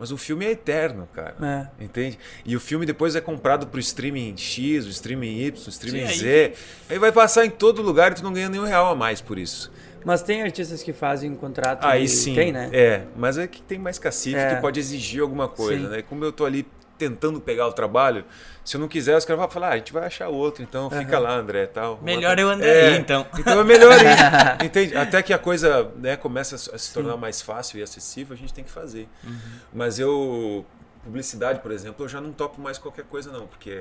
[0.00, 1.36] Mas o filme é eterno, cara.
[1.78, 1.84] É.
[1.84, 2.18] Entende?
[2.44, 6.12] E o filme depois é comprado pro streaming X, o streaming Y, o streaming Sim,
[6.12, 6.52] aí- Z.
[6.88, 9.38] Aí vai passar em todo lugar e tu não ganha nenhum real a mais por
[9.38, 9.70] isso.
[10.02, 11.84] Mas tem artistas que fazem um contrato.
[11.84, 12.34] Aí sim.
[12.34, 12.70] Tem, né?
[12.72, 14.54] É, mas é que tem mais cacife É.
[14.54, 15.90] que pode exigir alguma coisa, Sim.
[15.96, 16.00] né?
[16.02, 16.66] Como eu tô ali
[17.00, 18.24] tentando pegar o trabalho,
[18.62, 20.90] se eu não quiser, os caras vão falar, ah, a gente vai achar outro, então
[20.90, 21.98] fica lá, André, tal.
[22.02, 23.26] Melhor eu andar É, aí, então.
[23.38, 23.92] Então é melhor
[24.60, 24.64] ir.
[24.66, 24.94] Entende?
[24.96, 28.52] Até que a coisa né, começa a se- tornar mais fácil e acessível, a gente
[28.52, 29.08] tem que fazer.
[29.24, 29.38] Uhum.
[29.72, 30.64] Mas eu
[31.02, 33.74] publicidade, por exemplo, eu já não topo mais qualquer coisa não, porque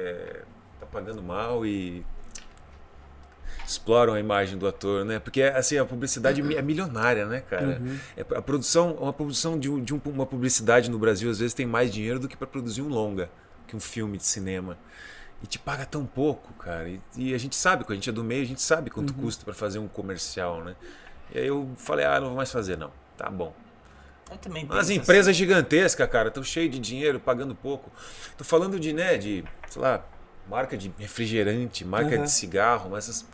[0.80, 2.06] tá pagando mal e
[3.70, 5.20] exploram a imagem do ator, né?
[5.20, 7.80] Porque assim a publicidade é milionária, né, cara?
[7.82, 7.98] Uhum.
[8.18, 11.66] É, a produção, uma produção de, de um- uma publicidade no Brasil às vezes tem
[11.66, 13.30] mais dinheiro do que para produzir um longa,
[13.68, 14.78] que um filme de cinema.
[15.42, 16.90] E te paga tão pouco, cara.
[16.90, 19.14] E, e a gente sabe, quando a gente é do meio, a gente sabe quanto
[19.14, 20.76] custa para fazer um comercial, né?
[21.34, 22.92] E aí eu falei, ah, não vou mais fazer não.
[23.16, 23.54] Tá bom.
[24.30, 27.90] Eu também As empresas gigantescas, cara, estão cheias de dinheiro, pagando pouco.
[28.38, 30.04] Tô falando de, né, de, sei lá,
[30.50, 32.24] marca de refrigerante, marca Aham.
[32.24, 33.26] de cigarro, mas essas...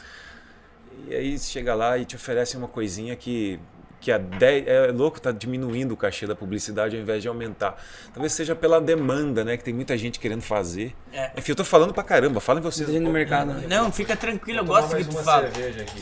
[1.08, 3.60] E aí chega lá e te oferece uma coisinha que
[4.06, 7.76] que a 10, é louco tá diminuindo o cachê da publicidade ao invés de aumentar.
[8.14, 9.58] Talvez seja pela demanda, né?
[9.58, 10.96] Que tem muita gente querendo fazer.
[11.12, 11.32] É.
[11.36, 12.88] Enfim, eu tô falando pra caramba, falem vocês.
[12.88, 13.54] No mercado.
[13.54, 13.66] né?
[13.68, 15.50] Não, fica tranquilo, eu gosto que tu fala.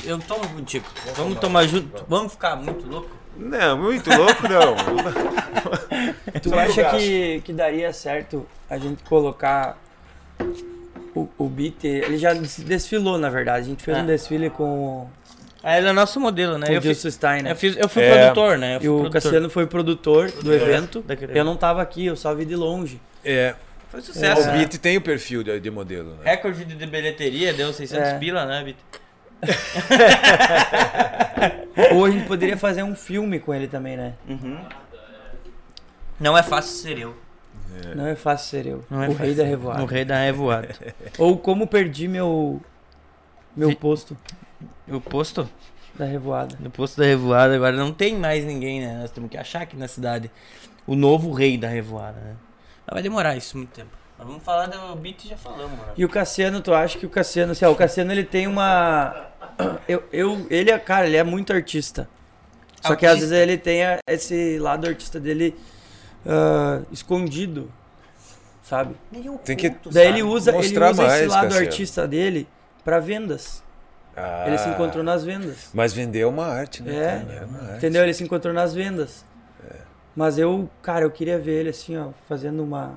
[0.03, 0.85] Eu tomo contigo.
[1.15, 2.05] Vamos tomar junto.
[2.09, 3.09] Vamos ficar muito louco?
[3.37, 4.75] Não, muito louco não.
[6.41, 9.77] Tu acha que, que daria certo a gente colocar
[11.15, 11.83] o, o beat?
[11.83, 13.65] Ele já des- desfilou, na verdade.
[13.65, 14.01] A gente fez Ah.
[14.01, 15.07] um desfile com,
[15.63, 16.67] Ah, ele é nosso modelo, né?
[16.67, 17.51] com Eu, o fiz, Gilson Stein, né?
[17.51, 18.11] eu, fiz, eu fui É.
[18.29, 18.75] produtor, né?
[18.75, 19.21] Eu fui E o produtor.
[19.21, 21.01] Cassiano foi produtor do evento.
[21.01, 22.99] daquele Eu não tava aqui, eu só vi de longe.
[23.23, 23.55] É.
[23.89, 24.57] Foi O sucesso, né?
[24.57, 26.31] Beat tem o perfil de, de modelo, né?
[26.31, 28.17] Recorde de bilheteria, deu 600 É.
[28.17, 28.77] pila, né, Bit?
[31.93, 34.13] Ou a gente poderia fazer um filme com ele também, né?
[36.19, 37.15] Não é fácil ser eu.
[37.95, 38.83] Não é fácil ser eu.
[38.89, 39.25] Não é o fácil.
[39.25, 39.83] rei da revoada.
[39.83, 40.69] O rei da revoada.
[41.17, 42.61] Ou como perdi meu
[43.55, 44.17] meu Vi- posto
[44.87, 45.49] o posto?
[45.95, 46.57] da revoada.
[46.59, 48.97] No posto da revoada agora não tem mais ninguém, né?
[49.01, 50.31] Nós temos que achar aqui na cidade
[50.87, 52.35] o novo rei da revoada, né?
[52.85, 53.91] Mas vai demorar isso muito tempo.
[54.17, 55.91] Mas vamos falar do Beat já falamos, mano.
[55.95, 59.27] E o Cassiano, tu acha que o Cassiano, assim, ó, o Cassiano ele tem uma
[59.87, 62.09] eu, eu ele é, cara, ele é muito artista.
[62.81, 65.55] Só que às vezes ele tem esse lado artista dele
[66.25, 67.71] ah, escondido,
[68.63, 68.95] sabe?
[69.43, 71.65] Tem que Daí ele usa, ele usa esse mais, lado Cassiano.
[71.67, 72.47] artista dele
[72.83, 73.63] pra vendas.
[74.15, 75.69] Ah, Ele se encontrou nas vendas.
[75.73, 76.93] Mas vender é uma arte, né?
[76.93, 77.37] É?
[77.41, 77.77] É uma arte.
[77.77, 78.03] Entendeu?
[78.03, 79.25] Ele se encontrou nas vendas.
[80.15, 82.93] Mas eu, cara, eu queria ver ele assim, ó, fazendo uma,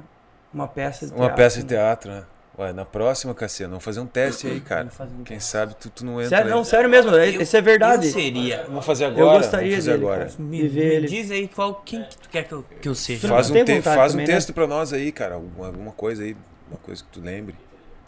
[0.53, 1.69] uma peça de Uma teatro, peça de né?
[1.69, 2.25] teatro, né?
[2.59, 4.89] Ué, na próxima, Cassiano, vamos fazer um teste aí, cara.
[5.19, 6.65] Um Quem sabe tu, tu não entra Sério, não, aí.
[6.65, 8.07] sério mesmo, isso é verdade.
[8.07, 8.65] Eu seria.
[8.67, 9.39] Vamos fazer Eu agora?
[9.39, 10.31] gostaria vamos fazer dele, agora.
[10.39, 11.07] Me, De ver me ele.
[11.07, 13.29] diz aí qual, quem que tu quer que eu, que eu seja.
[13.29, 14.33] Faz um, te- faz um também, né?
[14.35, 15.35] texto pra nós aí, cara.
[15.35, 16.35] Alguma, alguma coisa aí,
[16.71, 17.55] uma coisa que tu lembre.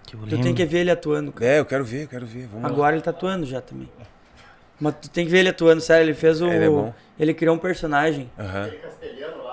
[0.06, 0.42] Que eu Tu lembro.
[0.44, 1.50] tem que ver ele atuando, cara.
[1.50, 2.46] É, eu quero ver, eu quero ver.
[2.46, 2.68] Vamos lá.
[2.68, 3.90] Agora ele tá atuando já também.
[4.80, 6.46] Mas tu tem que ver ele atuando, sério, ele fez o...
[6.46, 6.94] Ele é bom.
[7.20, 8.30] ele criou um personagem.
[8.38, 8.70] Aham.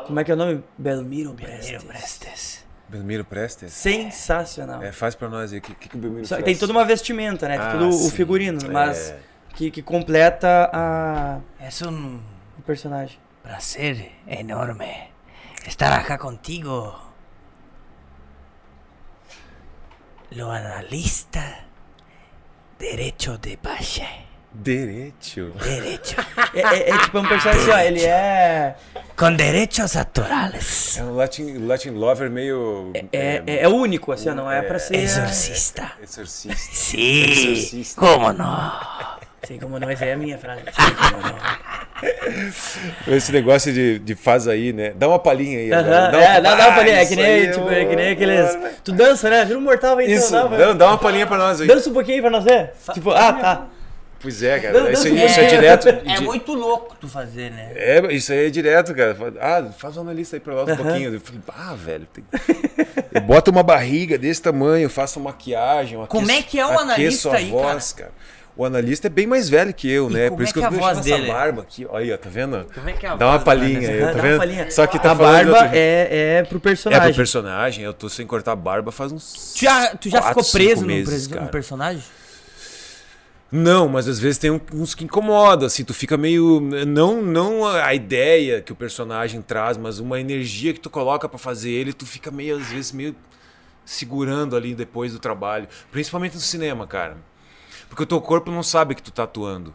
[0.08, 0.64] Como é que é o nome?
[0.78, 1.72] Belmiro Prestes.
[1.72, 2.65] Belmiro Prestes.
[2.88, 3.74] Belmiro Prestes?
[3.74, 4.82] Sensacional.
[4.84, 5.60] É, faz pra nós aí.
[5.60, 7.58] O que, que, que o Belmiro Só tem toda uma vestimenta, né?
[7.58, 8.12] Tem Ah, todo o sim.
[8.12, 9.20] figurino, mas É.
[9.56, 12.20] que, que completa a, Es un
[12.58, 13.18] o personagem.
[13.44, 15.10] placer enorme
[15.68, 16.94] estar acá contigo.
[20.32, 21.66] Lo analista
[22.80, 24.25] derecho de Pache.
[24.64, 25.52] Direito.
[25.62, 26.16] Derecho.
[26.54, 28.76] É, é- é tipo um personagem assim, ó, ele é...
[29.16, 30.98] Con derechos actorales.
[30.98, 32.92] É um Latin, Latin Lover meio.
[33.14, 34.96] É, é, é único, assim, ó, não é pra ser...
[34.96, 35.92] Exorcista.
[36.02, 36.56] Exorcista.
[36.74, 37.32] Sí.
[37.32, 38.00] Exorcista.
[38.02, 38.72] ¿Cómo no?
[39.48, 40.64] Sei como não, essa é a minha frase.
[40.64, 41.22] Como
[43.08, 43.16] não.
[43.16, 44.92] Esse negócio de, de faz aí, né?
[44.96, 45.72] Dá uma palhinha aí.
[45.72, 46.08] agora.
[46.10, 48.58] Aham, é, dá, dá uma palhinha, é que nem, aí, tipo, é que nem aqueles...
[48.84, 49.46] Tu dança, né?
[49.46, 51.68] Vira um mortal, vai então, Isso, dá, dá, dá uma palhinha pra nós aí.
[51.68, 52.72] Dança um pouquinho pra nós ver.
[52.94, 53.68] Tipo, ah, tá.
[54.20, 54.92] Pois é, cara.
[54.92, 55.88] Isso, aí- isso é direto.
[55.88, 57.72] É muito louco tu fazer, né?
[57.76, 59.16] É, isso aí é direto, cara.
[59.40, 61.14] Ah, faz uma analista aí pra nós um pouquinho.
[61.14, 62.08] Eu falei, ah, velho.
[62.12, 62.24] tem-
[63.14, 66.00] Eu boto uma barriga desse tamanho, faço maquiagem.
[66.00, 68.12] eu Como aqueço- é que é o aqueço analista a aí, voz, cara?
[68.58, 70.30] O analista é bem mais velho que eu, E né?
[70.30, 71.28] Por isso é que que eu a tô deixando essa dele?
[71.32, 71.86] barba aqui.
[71.90, 72.66] Olha aí, ó, tá vendo?
[72.74, 74.38] Como é que é a Dá uma palhinha aí, tá uma vendo?
[74.38, 74.72] palhinha.
[74.72, 77.04] Só que tá a barba outro- é, é pro É personagem.
[77.08, 79.54] pro personagem, eu tô sem cortar a barba faz uns.
[79.58, 81.48] Tu já, tu já quatro, ficou preso meses, pres- num cara.
[81.52, 82.04] personagem?
[83.58, 86.60] Não, mas às vezes tem uns que incomodam, assim, tu fica meio.
[86.86, 91.40] Não, não a ideia que o personagem traz, mas uma energia que tu coloca pra
[91.40, 93.16] fazer ele, tu fica meio, às vezes, meio
[93.86, 95.70] segurando ali depois do trabalho.
[95.90, 97.16] Principalmente no cinema, cara.
[97.88, 99.74] Porque o teu corpo não sabe que tu tá atuando.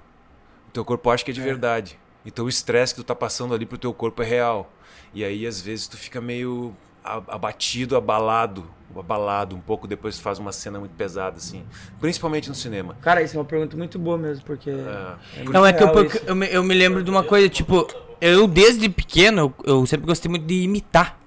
[0.68, 1.98] O teu corpo acha que é de verdade.
[2.26, 4.70] Então o estresse que tu tá passando ali pro teu corpo é real.
[5.14, 8.68] E aí, às vezes, tu fica meio abatido, abalado.
[8.98, 11.62] Abalado um pouco depois faz uma cena muito pesada, assim.
[12.00, 12.96] Principalmente no cinema.
[13.00, 14.70] Cara, isso é uma pergunta muito boa mesmo, porque.
[14.70, 15.88] Ah, muito Não, é que eu,
[16.26, 17.86] eu, me, eu me lembro de uma coisa, tipo,
[18.20, 21.18] eu desde pequeno, eu, eu sempre gostei muito de imitar.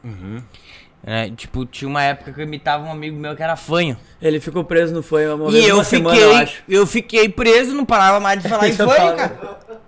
[1.04, 1.32] né?
[1.36, 3.97] Tipo, tinha uma época que eu imitava um amigo meu que era fanho.
[4.21, 6.63] Ele ficou preso no fanho uma E eu uma fiquei, semana, eu acho.
[6.67, 9.83] eu fiquei preso, não parava mais de falar em Você fanho, cara.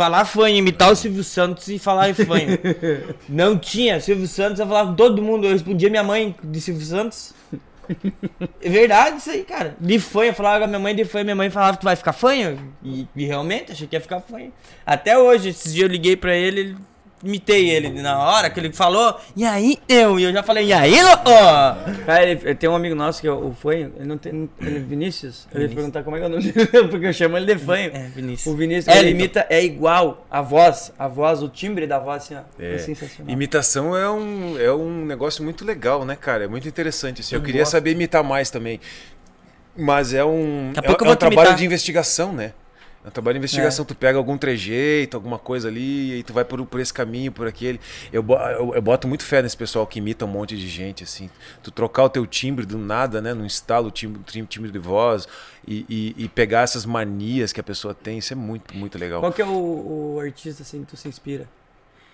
[0.00, 2.58] Falar fanho, imitar o Silvio Santos e falar fanho.
[3.28, 6.86] Não tinha, Silvio Santos, eu falava com todo mundo, eu respondia minha mãe de Silvio
[6.86, 7.34] Santos.
[8.62, 9.76] É verdade isso aí, cara.
[9.78, 11.84] De fanho, eu falava com a minha mãe de fanho, minha mãe falava que tu
[11.84, 12.72] vai ficar fanho.
[12.82, 14.50] E, e realmente, achei que ia ficar fanho.
[14.86, 16.76] Até hoje, esses dias eu liguei pra ele, ele-
[17.22, 20.72] imitei ele na hora que ele falou, e aí eu, e eu já falei, e
[20.72, 21.24] aí, louco?
[22.06, 24.48] Cara, ele, tem um amigo nosso que é o fanho, ele não tem.
[24.60, 25.46] Ele é Vinícius?
[25.52, 25.74] Eu ia Vinícius.
[25.74, 27.90] perguntar como é que é o nome dele, porque eu chamo ele de fanho.
[27.94, 28.52] É, Vinícius.
[28.52, 32.22] O Vinícius, É, ele imita, é igual, a voz, a voz, o timbre da voz,
[32.24, 32.40] assim, ó.
[32.58, 32.78] É, É.
[32.78, 33.32] sensacional.
[33.32, 36.44] Imitação é um, é um negócio muito legal, né, cara?
[36.44, 37.20] É muito interessante.
[37.20, 37.34] Assim.
[37.34, 37.72] Eu, Eu queria gosto.
[37.72, 38.80] saber imitar mais também.
[39.76, 41.56] Mas é um, Daqui é, eu é um trabalho imitar.
[41.56, 42.52] de investigação, né?
[43.02, 43.84] É um trabalho de investigação.
[43.84, 47.46] Tu pega algum trejeito, alguma coisa ali, e tu vai por, por esse caminho, por
[47.46, 47.80] aquele.
[48.12, 51.30] Eu, eu, eu boto muito fé nesse pessoal que imita um monte de gente, assim.
[51.62, 53.32] Tu trocar o teu timbre do nada, né?
[53.32, 55.26] No instalo o timbre, tim- timbre de voz
[55.66, 59.20] e, e, e pegar essas manias que a pessoa tem, isso é muito, muito legal.
[59.20, 61.48] Qual que é o, o artista assim que tu se inspira?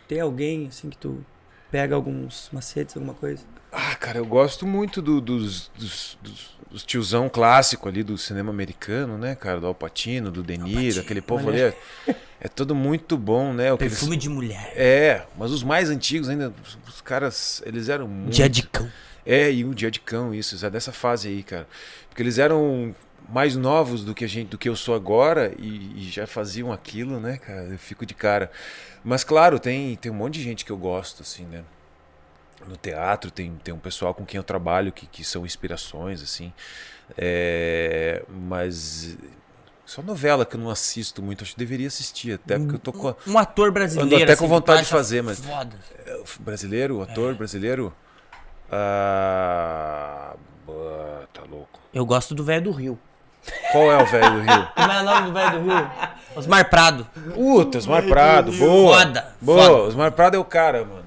[0.07, 1.25] Tem alguém assim que tu
[1.68, 3.44] pega alguns macetes, alguma coisa?
[3.79, 8.51] Ah, cara, eu gosto muito do- dos, dos, dos, dos tiozão clássico ali do cinema
[8.51, 9.61] americano, né, cara?
[9.61, 11.61] Do Al Pacino, do De Niro, aquele povo ali.
[11.61, 11.77] É,
[12.41, 13.73] é tudo muito bom, né?
[13.73, 14.73] O que eles- Perfume de mulher.
[14.75, 16.53] É, mas os mais antigos ainda,
[16.89, 18.33] os- caras, eles eram muito...
[18.35, 18.91] Dia de cão.
[19.25, 21.69] É, e o Dia de Cão, isso, é dessa fase aí, cara.
[22.09, 22.95] Porque eles eram
[23.29, 26.73] mais novos do que a gente, do que eu sou agora e, e já faziam
[26.73, 27.65] aquilo, né, cara?
[27.65, 28.51] Eu fico de cara.
[29.05, 31.62] Mas claro, tem, tem um monte de gente que eu gosto, assim, né?
[32.66, 36.53] No teatro tem, tem um pessoal com quem eu trabalho que, que são inspirações, assim.
[37.16, 39.16] É, mas
[39.85, 42.92] só novela que eu não assisto muito, acho que deveria assistir, até porque eu tô
[42.92, 43.09] com.
[43.09, 44.14] a- Um ator brasileiro.
[44.14, 45.77] Ando até assim, com vontade de fazer, mas- Foda.
[46.40, 47.95] Brasileiro, ator brasileiro?
[48.69, 50.35] Ah,
[51.33, 51.79] tá louco.
[51.95, 52.99] Eu gosto do velho do Rio.
[53.71, 54.69] Qual é o velho do Rio?
[54.75, 55.90] Como é o nome do velho do Rio?
[56.35, 57.07] Osmar Prado.
[57.35, 58.99] Puta, Osmar Prado, boa.
[58.99, 59.83] Foda, Boa, foda.
[59.85, 61.06] Osmar Prado é o cara, mano.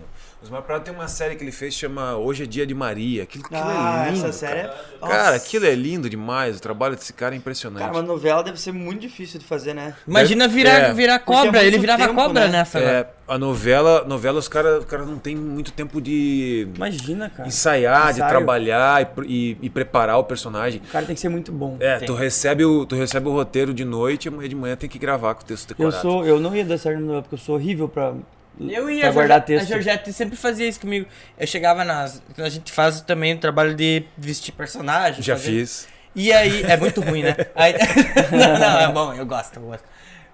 [0.50, 3.22] Osmar Prado tem uma série que ele fez que chama Hoje é Dia de Maria.
[3.22, 4.26] Aquilo, aquilo Ah, é lindo.
[4.26, 4.76] essa série cara.
[5.00, 6.58] é- Cara, aquilo é lindo demais.
[6.58, 7.82] O trabalho desse cara é impressionante.
[7.84, 9.94] Cara, uma novela deve ser muito difícil de fazer, né?
[10.08, 10.94] Imagina virar, É.
[10.94, 11.64] virar é cobra.
[11.64, 12.52] Ele virava tempo, cobra né?
[12.58, 12.80] nessa.
[12.80, 17.48] É, a novela, novela os caras cara não tem muito tempo de Imagina, cara.
[17.48, 18.30] ensaiar, de Ensaio.
[18.30, 20.82] trabalhar e, e- e preparar o personagem.
[20.84, 21.78] O cara tem que ser muito bom.
[21.80, 24.90] É, tu recebe, o, tu recebe o roteiro de noite e amanhã de manhã tem
[24.90, 26.02] que gravar com o texto Eu decorado.
[26.02, 28.14] sou, eu não ia dar certo no novela porque eu sou horrível pra,
[28.60, 29.68] Eu ia, pra a, guardar Georgette, a texto.
[29.70, 31.06] Georgette sempre fazia isso comigo.
[31.38, 32.22] Eu chegava nas.
[32.38, 35.22] A gente faz também o trabalho de vestir personagem.
[35.22, 35.88] Já fazer- fiz.
[36.16, 36.64] E aí.
[36.64, 37.36] É muito ruim, né?
[37.56, 37.74] Aí-
[38.32, 39.84] não, não, é bom, eu gosto, eu gosto.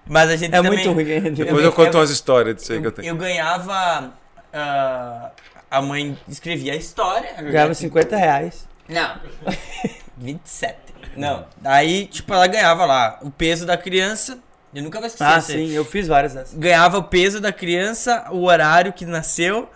[0.08, 0.72] Mas a gente É também.
[0.72, 1.04] muito ruim.
[1.32, 3.08] Depois eu- eu conto eu- umas histórias disso aí que eu tenho.
[3.08, 4.12] eu ganhava.
[4.52, 5.30] ah,
[5.70, 7.30] a mãe escrevia a história.
[7.30, 8.66] a Ganhava Georgette- 50 reais.
[8.88, 9.20] Não.
[10.16, 10.76] 27.
[11.16, 11.46] Não.
[11.64, 14.38] Aí, tipo, ela ganhava lá o peso da criança.
[14.76, 15.24] Eu nunca vou esquecer.
[15.24, 16.52] Ah, sim, eu fiz várias dessas.
[16.58, 19.70] Ganhava o peso da criança, o horário que nasceu,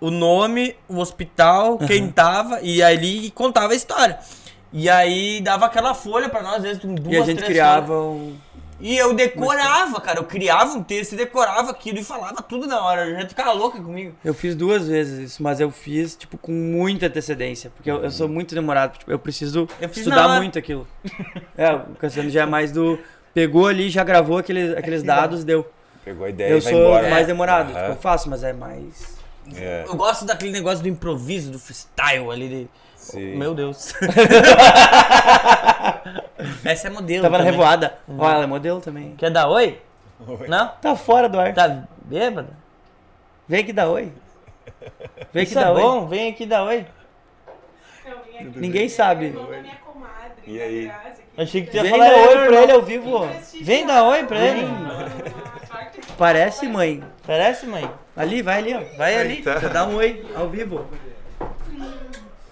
[0.00, 4.16] o nome, o hospital, quem tava, e ali contava a história.
[4.72, 8.00] E aí dava aquela folha pra nós, às vezes, duas, E a gente três criava
[8.00, 8.36] um.
[8.80, 10.18] E eu decorava, cara.
[10.18, 13.02] Eu criava um texto e decorava aquilo e falava tudo na hora.
[13.02, 14.14] A gente ficava louca comigo.
[14.24, 17.70] Eu fiz duas vezes isso, mas eu fiz, tipo, com muita antecedência.
[17.74, 18.98] Porque eu, eu sou muito demorado.
[18.98, 20.86] Tipo, eu preciso Eu estudar muito aquilo.
[21.56, 22.98] É, o Cassiano já é mais do.
[23.34, 25.68] Pegou ali, já gravou aqueles, aqueles dados, deu.
[26.04, 27.10] Pegou a ideia Eu e vai sou embora.
[27.10, 27.70] mais demorado.
[27.72, 27.80] Aham.
[27.80, 29.18] Tipo, eu faço, mas é mais.
[29.56, 32.48] É, Eu gosto daquele negócio do improviso, do freestyle ali.
[32.48, 32.68] De...
[32.96, 33.36] sim.
[33.36, 33.92] Meu Deus.
[36.64, 37.22] Essa é modelo.
[37.22, 37.52] Tava na também.
[37.58, 37.98] revoada.
[38.18, 39.14] Ó, ela é modelo também.
[39.16, 39.80] Quer dar oi?
[40.48, 40.68] Não?
[40.80, 41.52] Tá fora do ar.
[41.54, 42.50] Tá bêbada?
[43.48, 44.12] Vem aqui dar oi.
[45.32, 45.80] Vem aqui Isso dar é oi.
[45.82, 46.86] bom, vem aqui dar oi.
[48.06, 48.58] Eu vim aqui.
[48.58, 49.26] Ninguém sabe.
[49.26, 50.92] Irmão da minha comadre, E aí?
[51.36, 53.28] Achei que tu ia Vem falar dar oi pra ele ao vivo.
[53.62, 54.66] Vem dar oi pra ele.
[55.92, 56.12] Que.
[56.16, 57.02] Parece, mãe.
[57.26, 57.90] Parece, mãe?
[58.16, 58.96] Ali, vai ali, ó.
[58.96, 59.42] Vai ali.
[59.42, 60.86] Você dá um oi ao vivo.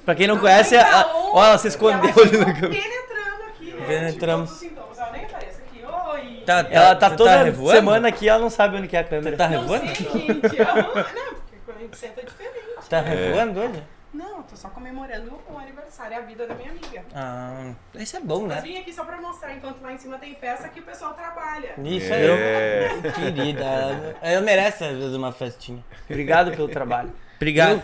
[0.04, 2.68] Pra quem não conhece, a, a, ó, ela se escondeu ali na câmera.
[2.68, 3.86] Penetrando aqui, né?
[3.86, 4.50] Penetramos.
[4.50, 4.98] Tipo, sintomas.
[4.98, 5.84] Ela nem aparece aqui.
[5.84, 6.42] Oi.
[6.44, 7.70] Tá, Ela tá tu toda revoando?
[7.78, 9.36] semana aqui, ela não sabe onde que é a câmera.
[9.36, 9.86] Tá Não revoando?
[9.86, 10.58] sei, gente.
[10.58, 12.88] Eu- Não, porque quando a gente senta é diferente.
[12.90, 13.82] Tá revoando hoje?
[14.12, 17.02] Não, tô só comemorando o aniversário, a vida da minha amiga.
[17.14, 18.60] Ah, isso é bom, Mas né?
[18.62, 21.74] vim aqui só pra mostrar, enquanto lá em cima tem festa, que o pessoal trabalha.
[21.82, 22.12] Isso.
[22.12, 22.90] É.
[23.16, 25.82] Querida, ela merece às vezes uma festinha.
[26.10, 27.10] Obrigado pelo trabalho.
[27.36, 27.82] Obrigado.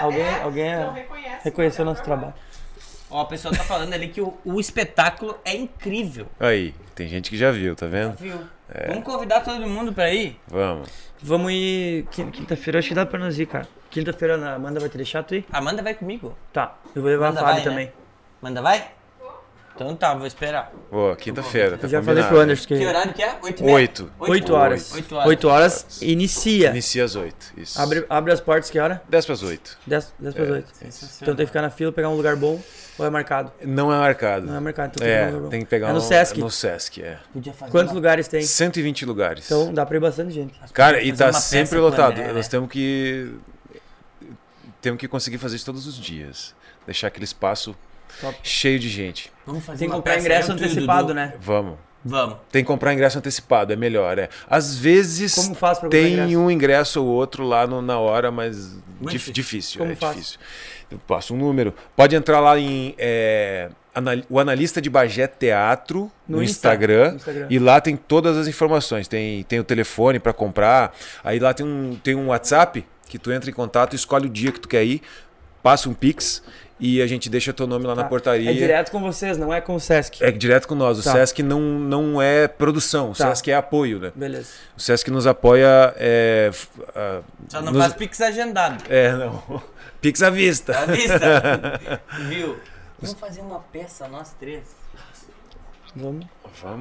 [0.00, 1.44] Alguém, alguém Então reconhece.
[1.44, 2.34] reconheceu nosso trabalho.
[3.10, 6.26] Ó, a pessoa tá falando ali que o, o espetáculo é incrível.
[6.40, 8.16] Aí, tem gente que já viu, tá vendo?
[8.16, 8.38] Viu?
[8.86, 10.38] Vamos convidar todo mundo pra ir?
[10.46, 10.90] Vamos.
[11.22, 13.66] Vamos ir quin- quinta-feira, acho que dá pra nós ir, cara.
[13.90, 15.44] Quinta-feira a Amanda vai te deixar tu ir?
[15.50, 16.36] Amanda vai comigo.
[16.52, 17.70] Tá, eu vou levar Amanda a Fábio vai, né?
[17.70, 17.92] também.
[18.42, 18.90] Manda vai?
[19.74, 20.72] Então tá, vou esperar.
[20.90, 22.04] Boa, quinta-feira, tá Eu já combinado.
[22.22, 23.38] falei pro Anderson que Que horário que é?
[23.40, 23.76] Oito e meia?
[23.76, 24.12] Oito.
[24.18, 24.92] 8 horas.
[24.94, 25.28] Oito horas.
[25.28, 26.70] 8 horas, inicia.
[26.70, 27.52] Inicia às oito.
[27.56, 27.80] Isso.
[27.80, 29.00] Abre, abre as portas, que hora?
[29.08, 29.78] 10 pras oito.
[29.86, 30.50] 10, 10 para É.
[30.50, 30.72] 8.
[31.22, 32.60] Então tem que ficar na fila, pegar um lugar bom
[32.98, 33.52] ou é marcado?
[33.64, 34.46] Não é marcado.
[34.46, 35.48] Não é marcado, então tem que pegar um É, lugar bom.
[35.48, 36.40] tem que pegar É no um- Sesc.
[36.40, 37.18] No Sesc, é.
[37.32, 38.42] Podia fazer Quantos uma- lugares tem?
[38.42, 39.44] 120 lugares.
[39.46, 40.54] Então dá pra ir bastante gente.
[40.72, 42.16] Cara, e tá sempre lotado.
[42.18, 42.32] Né?
[42.32, 43.32] Nós temos que.
[44.80, 46.54] Temos que conseguir fazer isso todos os dias.
[46.86, 47.74] Deixar aquele espaço
[48.20, 48.36] Top.
[48.42, 49.32] cheio de gente.
[49.46, 51.34] Vamos fazer Tem que comprar ingresso antecipado, né?
[51.40, 51.76] Vamos.
[52.04, 52.36] Vamos.
[52.52, 54.28] Tem que comprar ingresso antecipado, é melhor, é.
[54.48, 56.38] Às vezes Como faz pra tem ingresso?
[56.38, 60.14] um ingresso ou outro lá no- na hora, mas dif- difícil, Como é faz?
[60.14, 60.38] difícil.
[60.92, 61.74] Eu passo um número.
[61.96, 67.10] Pode entrar lá em é, anal- o analista de Bagé Teatro no, No Insta, Instagram,
[67.10, 67.46] no Instagram.
[67.50, 69.08] e lá tem todas as informações.
[69.08, 73.32] Tem, tem o telefone para comprar, aí lá tem um, tem um WhatsApp que tu
[73.32, 75.02] entra em contato, escolhe o dia que tu quer ir,
[75.62, 76.42] passa um Pix
[76.80, 78.08] e a gente deixa teu nome lá na Tá.
[78.08, 78.50] portaria.
[78.50, 80.22] É direto com vocês, não é com o Sesc.
[80.22, 80.98] É direto com nós.
[81.00, 81.12] O Tá.
[81.12, 83.28] Sesc não, não é produção, o Tá.
[83.34, 84.12] Sesc é apoio, né?
[84.14, 84.50] Beleza.
[84.76, 85.92] O Sesc nos apoia.
[85.96, 86.50] É,
[86.94, 88.84] ah, Só não nos- faz pix agendado.
[88.88, 89.42] É, não.
[90.00, 90.72] Pix à vista.
[90.72, 92.00] Tá vista?
[92.28, 92.56] Viu?
[93.02, 94.62] Vamos fazer uma peça, nós três.
[95.98, 96.26] Vamos.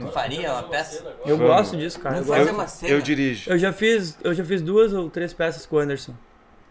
[0.02, 1.04] Tu faria uma peça?
[1.26, 1.54] Eu Vamos.
[1.56, 2.18] gosto disso, cara.
[2.18, 2.60] Eu, Vamos fazer gosto.
[2.62, 2.92] uma cena.
[2.94, 3.50] Eu dirijo.
[3.50, 6.14] eu já fiz, eu já fiz duas ou três peças com o Anderson.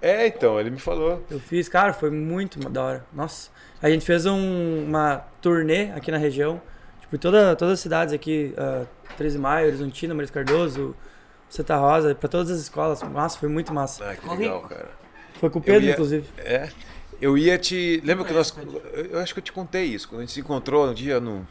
[0.01, 1.24] É, então, ele me falou.
[1.30, 3.07] Eu fiz, cara, foi muito da hora.
[3.12, 3.51] Nossa.
[3.82, 6.61] A gente fez um- uma turnê aqui na região.
[7.01, 8.86] Tipo, em toda, todas as cidades aqui, uh,
[9.16, 10.94] 13 de Maio, Horizontina, Maris Cardoso,
[11.49, 13.01] Santa Rosa, pra todas as escolas.
[13.03, 14.05] Nossa, foi muito massa.
[14.11, 14.88] Ah, que legal, cara.
[15.40, 16.26] Foi com o Pedro, ia- inclusive.
[16.38, 16.68] É.
[17.20, 18.01] Eu ia te.
[18.05, 18.55] Lembra que nós.
[18.92, 20.09] Eu eu acho que eu te contei isso.
[20.09, 21.47] Quando a gente se encontrou no dia no.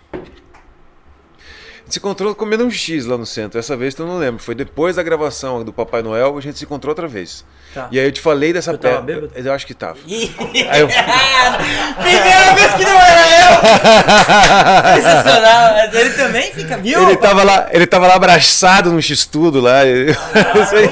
[1.85, 3.59] A gente se encontrou comendo um X lá no centro.
[3.59, 4.41] Essa vez eu não lembro.
[4.41, 7.45] Foi depois da gravação do Papai Noel, a gente se encontrou outra vez.
[7.75, 7.87] Tá.
[7.91, 9.03] E aí eu te falei dessa Eu tava peça.
[9.05, 9.31] bêbado?
[9.35, 9.97] Eu acho que tava.
[10.07, 10.33] Ih,
[10.67, 10.87] Aí eu-
[12.01, 14.95] Primeira vez que não era eu!
[14.95, 15.75] Sensacional.
[15.93, 17.03] Ele também fica, viu?
[17.03, 19.85] Ele tava lá, ele tava lá abraçado no X-Tudo lá.
[19.85, 20.89] e- Isso aí.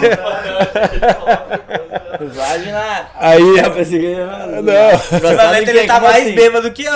[2.36, 3.10] Vai lá.
[3.20, 3.58] Aí.
[3.60, 4.16] Eu pensei que...
[4.16, 5.20] Não.
[5.20, 6.36] Provavelmente ele tá Como mais assim?
[6.36, 6.94] bêbado que eu.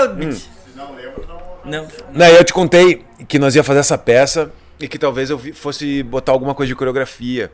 [1.68, 2.26] Não não.
[2.28, 6.32] Eu te contei que nós ia fazer essa peça e que talvez eu fosse botar
[6.32, 7.52] alguma coisa de coreografia.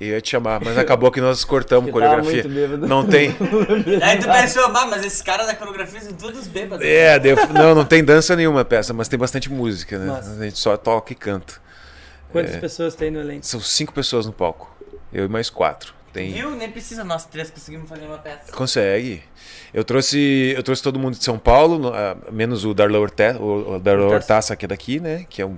[0.00, 2.44] E eu ia te chamar, mas acabou que nós cortamos tava coreografia.
[2.78, 3.30] Não tem.
[4.00, 6.86] Aí tu pensou, mas esses caras da coreografia são todos bêbados.
[6.86, 10.06] É, eu- não, não tem dança nenhuma peça, mas tem bastante música, né?
[10.06, 10.30] Massa.
[10.40, 11.54] A gente só toca e canta.
[12.30, 12.58] Quantas É.
[12.58, 13.44] pessoas tem no elenco?
[13.44, 14.70] São cinco pessoas no palco.
[15.12, 15.94] Eu e mais quatro.
[16.18, 16.32] Tem.
[16.32, 16.50] Viu?
[16.50, 18.52] Nem precisa nós três conseguimos fazer uma peça.
[18.52, 19.22] Consegue.
[19.72, 23.78] Eu trouxe, eu trouxe todo mundo de São Paulo, ah, menos o Darlan Horta, o,
[23.78, 24.16] Darlan Hortaça.
[24.16, 25.26] Hortaça, que é daqui, né?
[25.28, 25.56] Que é um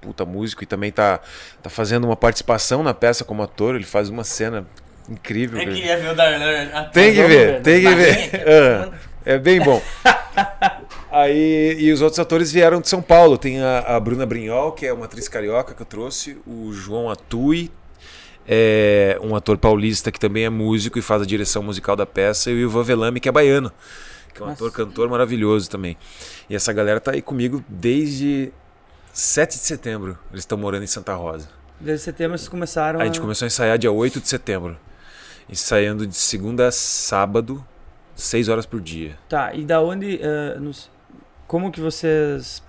[0.00, 1.20] puta músico e também tá,
[1.62, 3.74] tá fazendo uma participação na peça como ator.
[3.74, 4.66] Ele faz uma cena
[5.08, 5.58] incrível.
[5.58, 5.76] Eu cara.
[5.76, 6.90] queria ver o Darlan.
[6.92, 7.62] Tem que ver, ver.
[7.62, 8.30] tem que ver.
[8.30, 9.80] que é bem bom.
[11.10, 13.38] Aí, e os outros atores vieram de São Paulo.
[13.38, 17.08] Tem a, a Bruna Brinhol, que é uma atriz carioca que eu trouxe, o João
[17.08, 17.70] Atui,
[18.46, 22.50] é um ator paulista que também é músico e faz a direção musical da peça,
[22.50, 23.72] e o Ivan Velame, que é baiano,
[24.34, 24.64] que é um Nossa.
[24.64, 25.96] ator cantor maravilhoso também.
[26.48, 28.52] E essa galera tá aí comigo desde
[29.12, 30.18] 7 de setembro.
[30.30, 31.48] Eles estão morando em Santa Rosa.
[31.80, 34.76] Desde setembro vocês começaram A gente começou a ensaiar dia 8 de setembro.
[35.48, 37.64] Ensaiando de segunda a sábado,
[38.14, 39.18] 6 horas por dia.
[39.28, 40.18] Tá, e da onde...
[40.22, 40.90] eh, nos-
[41.46, 42.62] Como que vocês...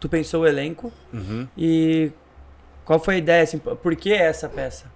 [0.00, 1.46] Tu pensou o elenco Uhum.
[1.56, 2.10] e
[2.86, 4.86] qual foi a ideia, assim, por que essa peça?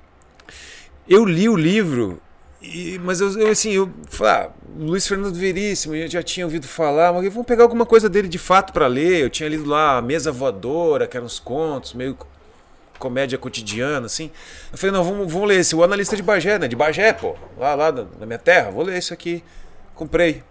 [1.09, 2.21] Eu li o livro,
[2.63, 3.91] e- mas eu, eu, assim, eu
[4.23, 8.29] ah, Luiz Fernando Veríssimo, eu já tinha ouvido falar, mas vamos pegar alguma coisa dele
[8.29, 9.21] de fato para ler.
[9.21, 12.29] Eu tinha lido lá a Mesa Voadora, que eram uns contos, meio co-
[12.99, 14.31] comédia cotidiana, assim.
[14.71, 16.69] Eu falei, não, vamos, vamos ler esse, o analista de Bagé, né?
[16.69, 19.43] De Bagé, pô, lá, lá da minha terra, vou ler isso aqui.
[19.95, 20.43] Comprei.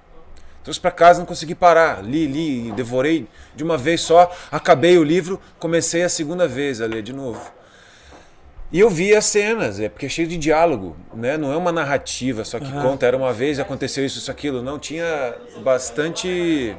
[0.70, 2.04] Trouxe pra casa, não consegui parar.
[2.04, 4.32] Li, li, devorei de uma vez só.
[4.52, 7.42] Acabei o livro, comecei a segunda vez a ler de novo.
[8.72, 11.38] E eu vi as cenas, é porque é cheio de diálogo, né?
[11.38, 14.62] Não é uma narrativa só que conta, era uma vez, aconteceu isso, isso, aquilo.
[14.62, 16.78] Não, tinha bastante.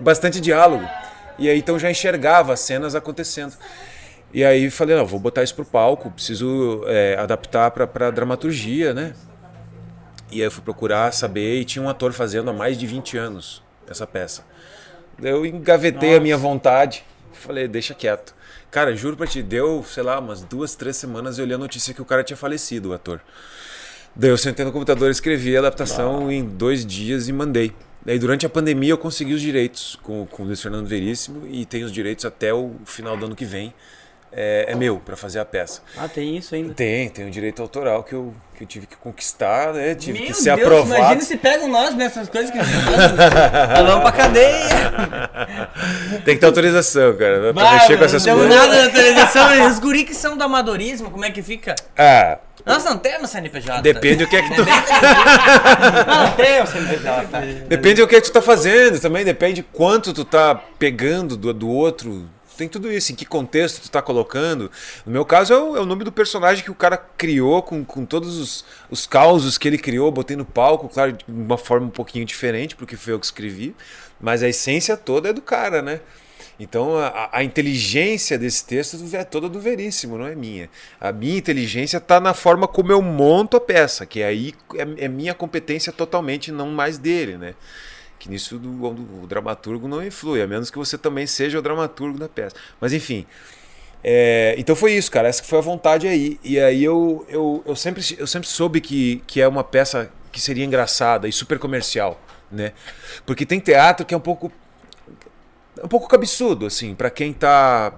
[0.00, 0.84] bastante diálogo.
[1.38, 3.54] E aí então já enxergava as cenas acontecendo.
[4.34, 9.14] E aí falei, não, vou botar isso pro palco, preciso é, adaptar pra dramaturgia, né?
[10.30, 13.16] E aí eu fui procurar saber e tinha um ator fazendo há mais de 20
[13.16, 14.44] anos essa peça.
[15.20, 18.34] Eu engavetei a minha vontade, falei, deixa quieto.
[18.70, 21.94] Cara, juro pra ti, deu, sei lá, umas duas, três semanas eu olhei a notícia
[21.94, 23.20] que o cara tinha falecido, o ator.
[24.14, 27.72] Daí eu sentei no computador, escrevi a adaptação em dois dias e mandei.
[28.04, 31.64] Daí durante a pandemia eu consegui os direitos com, com o Luiz Fernando Veríssimo e
[31.64, 33.72] tenho os direitos até o final do ano que vem.
[34.30, 35.80] É, é meu, pra fazer a peça.
[35.96, 36.74] Ah, tem isso ainda.
[36.74, 39.94] Tem, tem um direito autoral que eu, que eu tive que conquistar, né?
[39.94, 40.94] Tive Meu que ser Deus, aprovado.
[41.00, 42.58] imagina se pegam nós nessas coisas que.
[43.86, 44.68] Vamos pra cadeia.
[46.24, 48.48] Tem que ter autorização, cara, pra Bah, mexer com não essas coisas.
[48.48, 49.66] nada na televisão.
[49.66, 51.74] Os guri que são do amadorismo, como é que fica?
[51.96, 53.80] Ah, Nós não temos CNPJ.
[53.80, 54.62] depende do que é que tu.
[56.06, 57.26] Não temos CNPJ.
[57.66, 62.28] Depende do que tu tá fazendo também, depende quanto tu tá pegando do, do outro.
[62.58, 64.68] Tem tudo isso, em que contexto tu tá colocando.
[65.06, 67.84] No meu caso, é o, é o nome do personagem que o cara criou, com,
[67.84, 71.86] com todos os, os causos que ele criou, botei no palco, claro, de uma forma
[71.86, 73.76] um pouquinho diferente, porque foi eu que escrevi,
[74.20, 76.00] mas a essência toda é do cara, né?
[76.58, 80.68] Então a, a inteligência desse texto é toda do Veríssimo, não é minha.
[81.00, 85.08] A minha inteligência está na forma como eu monto a peça, que aí é, é
[85.08, 87.54] minha competência totalmente, não mais dele, né?
[88.18, 91.62] Que nisso do- o, o dramaturgo não influi, a menos que você também seja o
[91.62, 92.56] dramaturgo da peça.
[92.80, 93.24] Mas enfim.
[94.02, 95.28] é, então foi isso, cara.
[95.28, 96.38] Essa que foi a vontade aí.
[96.44, 100.40] E aí eu, eu, eu, sempre, eu sempre soube que, que é uma peça que
[100.40, 102.72] seria engraçada e super comercial, né?
[103.26, 104.52] Porque tem teatro que é um pouco
[105.80, 107.92] é um pouco cabeçudo, assim, pra quem tá.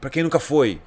[0.00, 0.80] para quem nunca foi.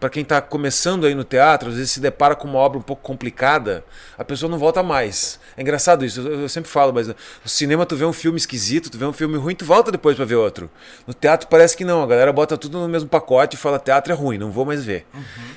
[0.00, 2.82] Pra quem tá começando aí no teatro, às vezes se depara com uma obra um
[2.82, 3.84] pouco complicada,
[4.16, 5.38] a pessoa não volta mais.
[5.56, 8.90] É engraçado isso, eu, eu sempre falo, mas no cinema tu vê um filme esquisito,
[8.90, 10.70] tu vê um filme ruim, tu volta depois pra ver outro.
[11.06, 14.10] No teatro parece que não, a galera bota tudo no mesmo pacote e fala teatro
[14.10, 15.06] é ruim, não vou mais ver.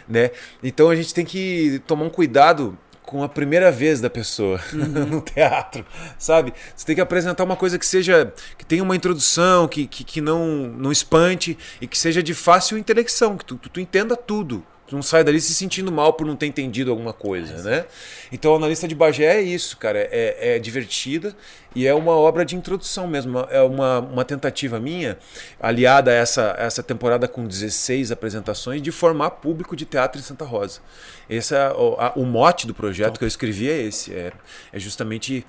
[0.08, 0.32] Né?
[0.62, 5.22] Então a gente tem que tomar um cuidado com a primeira vez da pessoa no
[5.22, 5.86] teatro,
[6.18, 6.54] sabe?
[6.76, 10.22] Você tem que apresentar uma coisa que seja que tenha uma introdução, que, que, que
[10.22, 14.64] não não espante e que seja de fácil intelecção, que tu, tu, tu entenda tudo.
[14.94, 17.86] Tu não sai dali se sentindo mal por não ter entendido alguma coisa, né?
[18.32, 19.98] Então, a analista de Bagé é isso, cara.
[20.12, 21.36] É, é divertida
[21.76, 23.40] e é uma obra de introdução mesmo.
[23.50, 25.18] É uma, uma tentativa minha,
[25.60, 30.46] aliada a essa, essa temporada com 16 apresentações, de formar público de teatro em Santa
[30.46, 30.80] Rosa.
[31.28, 34.14] Esse é o, a- o mote do projeto que eu escrevi é esse.
[34.14, 34.32] É,
[34.72, 35.44] é justamente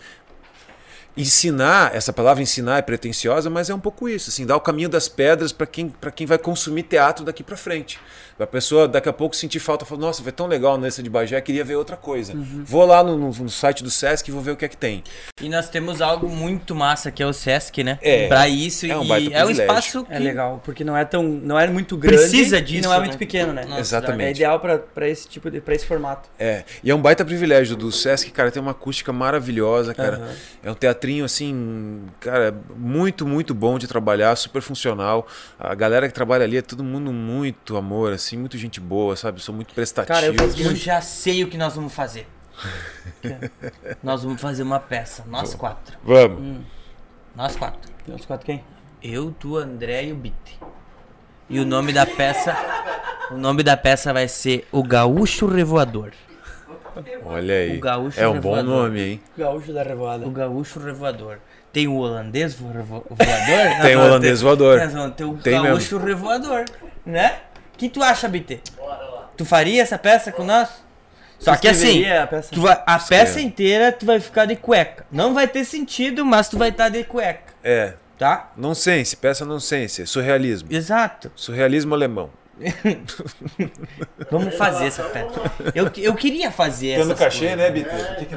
[1.16, 4.88] ensinar, essa palavra ensinar é pretensiosa, mas é um pouco isso, assim, dar o caminho
[4.88, 7.98] das pedras para quem, pra quem vai consumir teatro daqui para frente.
[8.36, 11.40] A pessoa daqui a pouco sentir falta, falar, nossa, foi tão legal nessa de Bagé,
[11.40, 12.32] queria ver outra coisa.
[12.64, 14.76] Vou lá no, no- no site do Sesc e vou ver o que é que
[14.76, 15.04] tem.
[15.40, 17.96] E nós temos algo muito massa que é o Sesc, né?
[18.02, 18.26] É.
[18.26, 19.62] Pra isso É um e baita é um privilégio.
[19.78, 21.22] espaço que É legal, porque não é tão.
[21.22, 22.16] não é muito grande.
[22.18, 23.04] Precisa E disso, não é né?
[23.04, 23.64] muito pequeno, né?
[23.66, 24.26] Nossa, Exatamente.
[24.26, 25.60] É ideal pra, pra esse tipo de.
[25.60, 26.28] pra esse formato.
[26.36, 30.16] É, e é um baita privilégio do Sesc, cara, tem uma acústica maravilhosa, cara.
[30.16, 30.34] Aham.
[30.64, 30.74] É um
[31.04, 35.26] teatrinho, assim, cara, muito, muito bom de trabalhar, super funcional.
[35.58, 39.42] A galera que trabalha ali é todo mundo muito amor, assim, muito gente boa, sabe?
[39.42, 40.20] São muito prestativos.
[40.20, 42.26] Cara, eu Eu já sei o que nós vamos fazer.
[44.02, 45.98] nós vamos fazer uma peça, nós quatro.
[46.02, 46.64] Vamos.
[47.36, 47.92] Nós quatro.
[48.08, 48.64] Uns quatro quem?
[49.02, 50.58] Eu, tu, André e o Bit.
[51.50, 52.56] E o nome da peça.
[53.30, 56.12] O nome da peça vai ser O Gaúcho Revoador.
[57.24, 57.76] Olha aí.
[57.76, 58.64] O gaúcho é um bom revoador.
[58.82, 59.20] nome, hein?
[59.36, 60.26] Gaúcho da Revoada.
[60.26, 61.38] O Gaúcho Revoador.
[61.72, 63.02] Tem o holandês voador?
[63.82, 64.78] Tem o holandês voador.
[65.16, 66.64] Ter o Tem Gaúcho Revoador,
[67.04, 67.38] né?
[67.74, 68.60] O que tu acha, BT?
[69.36, 70.68] Tu faria essa peça com nós?
[71.38, 72.48] Só que assim, a peça?
[72.54, 75.04] tu vai- a peça inteira tu vai ficar de cueca.
[75.10, 77.94] Não vai ter sentido, mas tu vai estar de cueca, É.
[78.16, 78.52] tá?
[78.56, 80.68] Nonsense, peça nonsense, surrealismo.
[80.72, 81.30] Exato.
[81.34, 82.30] Surrealismo alemão.
[84.30, 85.40] Vamos fazer essa peça.
[85.74, 87.56] Eu, eu queria fazer essa.
[87.56, 87.90] né, Bito?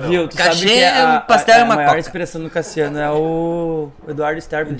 [0.07, 0.27] Viu?
[0.27, 1.99] Tu Cachê sabe que a, é um pastel a, e a uma maior coca.
[1.99, 4.75] inspiração do Cassiano é o Eduardo Sterblich.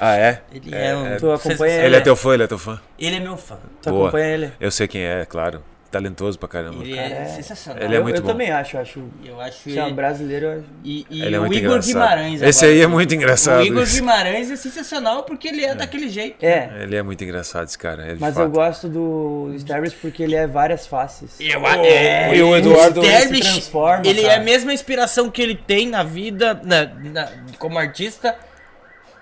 [0.00, 0.42] Ah, é?
[0.52, 1.16] Ele é, um.
[1.16, 1.84] Tu acompanha sensacional.
[1.86, 2.80] Ele é teu fã, ele é teu fã.
[2.98, 3.56] Ele é meu fã.
[3.82, 4.08] Tu Boa.
[4.08, 4.52] acompanha ele?
[4.58, 5.62] Eu sei quem é, claro.
[5.90, 6.82] Talentoso pra caramba.
[6.82, 7.82] Ele é, sensacional.
[7.82, 8.28] Ele é eu, muito eu bom.
[8.28, 9.04] também acho, acho.
[9.24, 9.94] Eu acho Se é um ele.
[9.94, 10.64] brasileiro, eu acho.
[10.84, 11.86] E, e Ele é o Igor engraçado.
[11.86, 12.42] Guimarães.
[12.42, 12.76] Esse agora.
[12.78, 13.60] aí é muito engraçado.
[13.60, 13.94] O Igor esse.
[14.00, 16.44] Guimarães é sensacional porque ele é, daquele jeito.
[16.44, 18.04] É, Ele é muito engraçado, esse cara.
[18.10, 18.44] é de mas fato.
[18.44, 21.38] eu gosto do Sterblich porque ele é várias faces.
[21.40, 24.34] Eu, é, e o Eduardo- Sterblich, se transforma, ele cara.
[24.34, 27.28] é a mesma inspiração que ele tem na vida, na, na-
[27.58, 28.36] como artista.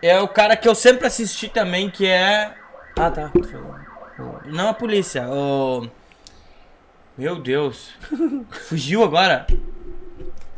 [0.02, 2.50] É o cara que eu sempre assisti também, que é.
[2.98, 3.30] Ah, tá.
[4.46, 5.88] Não a polícia, o.
[7.16, 7.90] Meu Deus.
[8.68, 9.46] Fugiu agora.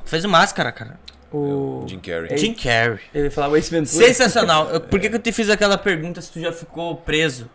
[0.05, 0.99] Fez o máscara, cara.
[1.33, 1.85] O...
[1.87, 2.39] Jim Carrey.
[2.39, 3.01] Jim Carrey.
[3.13, 4.07] Ele falava Ace Ventura.
[4.07, 4.71] Sensacional.
[4.71, 7.51] Eu- Por que, que eu te fiz aquela pergunta se tu já ficou preso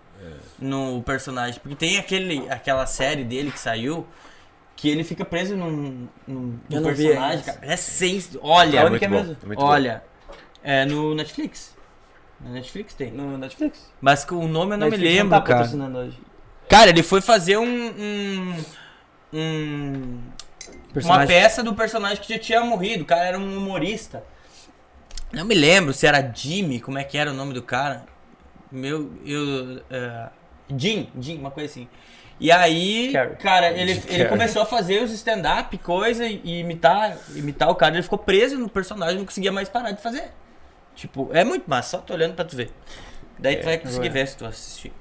[0.60, 1.60] no personagem?
[1.62, 4.06] Porque tem aquele, aquela série dele que saiu
[4.76, 7.54] que ele fica preso num, num, Eu num não vi personagem, ainda.
[7.54, 7.60] cara.
[7.62, 8.38] É seis.
[8.42, 9.38] Olha, Aonde muito que é bom, mesmo?
[9.46, 9.66] muito bom.
[9.66, 10.04] olha.
[10.64, 11.76] É no Netflix.
[12.40, 13.12] No Netflix tem.
[13.12, 13.90] No Netflix?
[14.02, 15.60] Mas com o nome eu não Netflix me lembro, tá cara.
[15.60, 16.20] patrocinando hoje.
[16.68, 17.64] Cara, ele foi fazer um.
[17.66, 18.56] um,
[19.34, 20.20] um
[20.92, 21.28] uma Personagem.
[21.28, 23.04] peça do personagem que já tinha morrido.
[23.04, 24.24] O cara era um humorista.
[25.32, 28.06] Não me lembro se era Jimmy, como é que era o nome do cara.
[28.72, 29.82] Meu, eu.
[29.90, 30.30] é,
[30.78, 31.88] Jim, Jim, uma coisa assim.
[32.40, 33.36] E aí, Carrey.
[33.38, 37.94] cara, ele, ele começou a fazer os stand-up, coisa, e imitar, imitar o cara.
[37.94, 40.32] Ele ficou preso no personagem, não conseguia mais parar de fazer.
[40.96, 42.72] Tipo, é muito massa, só tô olhando pra tu ver.
[43.38, 44.14] Daí tu vai conseguir agora.
[44.14, 44.92] ver se tu assistir.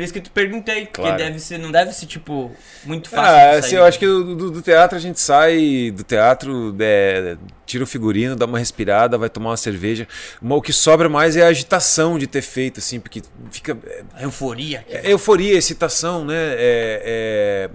[0.00, 1.18] Por isso que tu perguntei, porque Claro.
[1.18, 2.50] deve ser, não deve ser, tipo,
[2.86, 3.34] muito fácil.
[3.34, 7.36] Ah, assim, eu acho que do, do- teatro a gente sai do teatro, é,
[7.66, 10.08] tira o figurino, dá uma respirada, vai tomar uma cerveja.
[10.40, 13.20] O que sobra mais é a agitação de ter feito, assim, porque
[13.50, 13.76] fica.
[13.86, 14.86] É, A euforia.
[14.88, 16.34] é euforia, excitação, né?
[16.34, 17.68] É,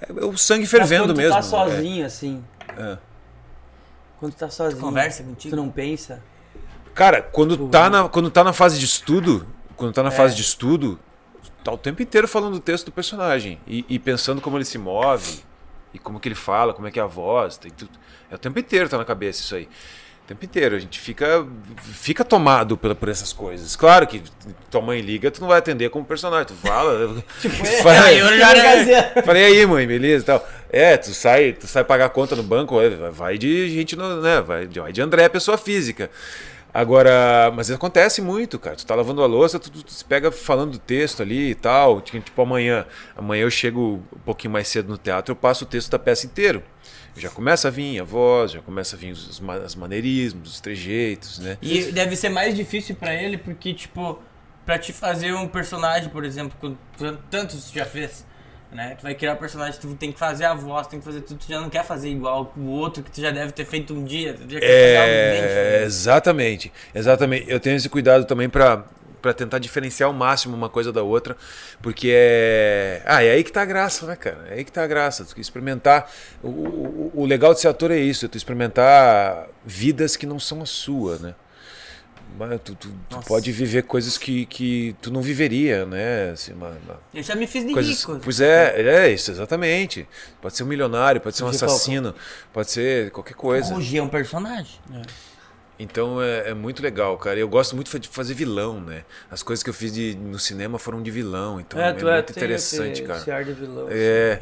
[0.00, 1.32] é- é o sangue Mas fervendo quando tu mesmo.
[1.34, 1.42] tá é.
[1.42, 2.42] sozinho, assim.
[2.78, 2.96] É.
[4.18, 4.80] Quando tu tá sozinho.
[4.80, 5.54] Conversa contigo.
[5.54, 6.22] Tu não pensa.
[6.94, 9.46] Cara, quando tá, na, quando tá na fase de estudo,
[9.82, 10.12] quando tá na É.
[10.12, 10.98] fase de estudo,
[11.64, 14.78] tá o tempo inteiro falando do texto do personagem e, e pensando como ele se
[14.78, 15.40] move
[15.92, 17.58] e como que ele fala, como é que é a voz.
[18.30, 19.68] É o tempo inteiro tá na cabeça isso aí.
[20.24, 20.76] O tempo inteiro.
[20.76, 21.44] A gente fica,
[21.82, 23.74] fica tomado por, por essas coisas.
[23.74, 24.22] Claro que
[24.70, 26.46] tua mãe liga, tu não vai atender como personagem.
[26.46, 27.22] Tu fala.
[27.42, 30.48] tipo, fala aí, eu já- Falei aí, mãe, beleza tal.
[30.70, 34.40] É, tu sai, tu sai pagar conta no banco, é, vai de gente, no, né?
[34.40, 36.08] Vai, vai de André, pessoa física.
[36.74, 38.76] Agora, mas acontece muito, cara.
[38.76, 41.54] Tu tá lavando a louça, tu, tu, tu se pega falando do texto ali e
[41.54, 42.00] tal.
[42.00, 42.86] Tipo, amanhã.
[43.14, 46.24] Amanhã eu chego um pouquinho mais cedo no teatro, eu passo o texto da peça
[46.26, 46.62] inteiro.
[47.14, 50.52] Já começa a vir a voz, já começa a vir os, os ma- os maneirismos,
[50.54, 51.58] os trejeitos, né?
[51.60, 54.18] E deve ser mais difícil pra ele, porque, tipo,
[54.64, 56.78] pra te fazer um personagem, por exemplo,
[57.30, 58.24] tantos já fez,
[58.72, 58.94] né?
[58.96, 61.38] Tu vai criar um personagem, tu tem que fazer a voz, tem que fazer tudo,
[61.38, 64.04] tu já não quer fazer igual o outro que tu já deve ter feito um
[64.04, 65.84] dia, tu já quer fazer algo bem É, diferente.
[65.84, 67.50] exatamente, exatamente.
[67.50, 68.84] Eu tenho esse cuidado também para
[69.20, 71.36] para tentar diferenciar ao máximo uma coisa da outra,
[71.80, 74.48] porque é, ah, é aí que tá a graça, né, cara?
[74.50, 75.24] É aí que tá a graça.
[75.24, 76.10] Tu experimentar
[76.42, 80.40] o, o, o legal de ser ator é isso, é tu experimentar vidas que não
[80.40, 81.34] são a sua, né?
[82.38, 86.30] Mas Tu, tu- tu pode viver coisas que, que tu não viveria, né?
[86.30, 88.20] Assim, uma- uma- Eu já me fiz de Coisas, rico.
[88.22, 90.08] pois é, é isso, exatamente.
[90.40, 92.14] Pode ser um milionário, pode ser um Fugir assassino,
[92.52, 93.74] pode ser qualquer coisa.
[93.74, 94.78] Hoje é um personagem.
[95.78, 97.38] Então é, é muito legal, cara.
[97.38, 99.04] Eu gosto muito de fazer vilão, né?
[99.30, 102.08] As coisas que eu fiz de- no cinema foram de vilão, então é, É, tu
[102.08, 103.18] é, muito tem interessante, esse, cara.
[103.18, 103.88] esse ar de vilão.
[103.90, 104.40] É,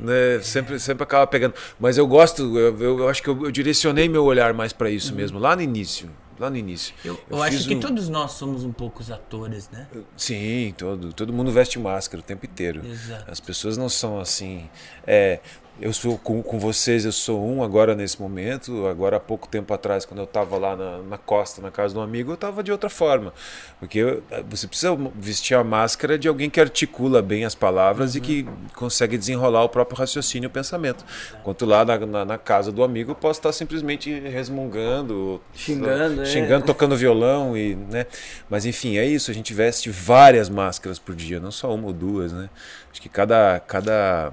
[0.00, 1.54] né, sempre, sempre acaba pegando.
[1.78, 5.14] Mas eu gosto, eu, eu- acho que eu, eu direcionei meu olhar mais pra isso
[5.14, 6.08] mesmo, lá no início.
[6.38, 6.94] Lá no início.
[7.04, 9.88] Eu, Eu eu acho que um- todos nós somos um pouco os atores, né?
[10.16, 12.86] Sim, todo, todo mundo veste máscara o tempo inteiro.
[12.86, 13.30] Exato.
[13.30, 14.68] As pessoas não são assim.
[15.06, 15.40] É,
[15.80, 18.86] eu sou com, com vocês, eu sou um agora nesse momento.
[18.86, 22.00] Agora, há pouco tempo atrás, quando eu estava lá na, na costa, na casa de
[22.00, 23.32] um amigo, eu estava de outra forma.
[23.78, 28.20] Porque eu- você precisa vestir a máscara de alguém que articula bem as palavras e
[28.20, 31.04] que consegue desenrolar o próprio raciocínio e o pensamento.
[31.40, 36.24] Enquanto lá na, na, na casa do amigo, eu posso estar simplesmente resmungando, Xingando, é.
[36.24, 38.06] xingando tocando violão e, né?
[38.50, 41.92] Mas enfim, é isso, a gente veste várias máscaras por dia, não só uma ou
[41.92, 42.50] duas, né?
[42.90, 44.32] Acho que cada cada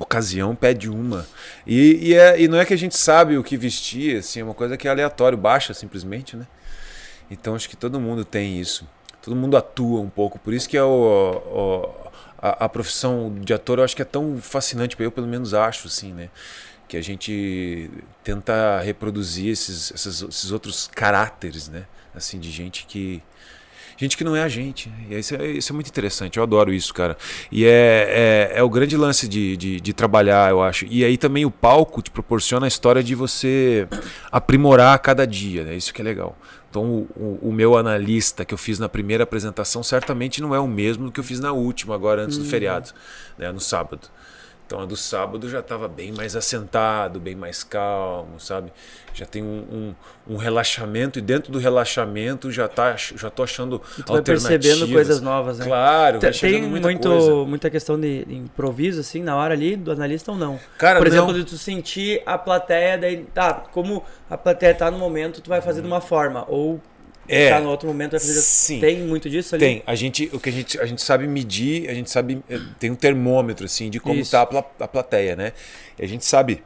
[0.00, 1.26] ocasião pede uma.
[1.66, 4.44] E, e, é- e não é que a gente sabe o que vestir, assim, é
[4.44, 6.46] uma coisa que é aleatório, baixa simplesmente, né?
[7.30, 8.86] Então acho que todo mundo tem isso.
[9.22, 10.88] Todo mundo atua um pouco, por isso que é o,
[11.46, 15.54] o- a, a profissão de ator eu acho que é tão fascinante, eu pelo menos
[15.54, 16.28] acho assim, né?
[16.88, 17.90] Que a gente
[18.24, 21.84] tenta reproduzir esses, esses, esses outros caráteres, né?
[22.14, 23.22] Assim, de gente que
[23.96, 24.88] gente que não é a gente.
[24.88, 24.96] né?
[25.10, 27.16] E isso é, isso é muito interessante, eu adoro isso, cara.
[27.50, 30.86] E é, é, é o grande lance de, de, de trabalhar, eu acho.
[30.88, 33.86] E aí também o palco te proporciona a história de você
[34.30, 35.74] aprimorar a cada dia, né?
[35.76, 36.36] Isso que é legal.
[36.70, 40.58] Então o, o- o meu analista que eu fiz na primeira apresentação certamente não é
[40.60, 42.90] o mesmo que eu fiz na última, agora antes do feriado,
[43.38, 43.52] né?
[43.52, 44.08] no sábado.
[44.66, 48.72] Então a do sábado já estava bem mais assentado, bem mais calmo, sabe?
[49.12, 49.94] Já tem um,
[50.26, 54.22] um, um relaxamento e dentro do relaxamento já tá, já tô achando E tu vai
[54.22, 54.54] percebendo
[54.84, 54.90] alternativas.
[54.92, 55.66] coisas novas, né?
[55.66, 57.34] Claro, vai Tem muita muito, coisa.
[57.44, 60.58] muita questão de improviso, assim, na hora ali, do analista ou não?
[60.78, 64.98] Cara, Por exemplo, de tu sentir a plateia, daí, tá, como a plateia tá no
[64.98, 66.80] momento, tu vai fazer de uma forma, ou
[67.28, 67.50] É.
[67.50, 68.40] tá no outro momento, vai fazer...
[68.40, 68.80] Sim.
[68.80, 69.64] Tem muito disso ali?
[69.64, 69.82] Tem.
[69.86, 72.42] A gente, o que a gente, a gente sabe medir, a gente sabe.
[72.50, 75.52] eh, Tem um termômetro, assim, de como está a, pla- a plateia, né?
[75.98, 76.62] E a gente sabe,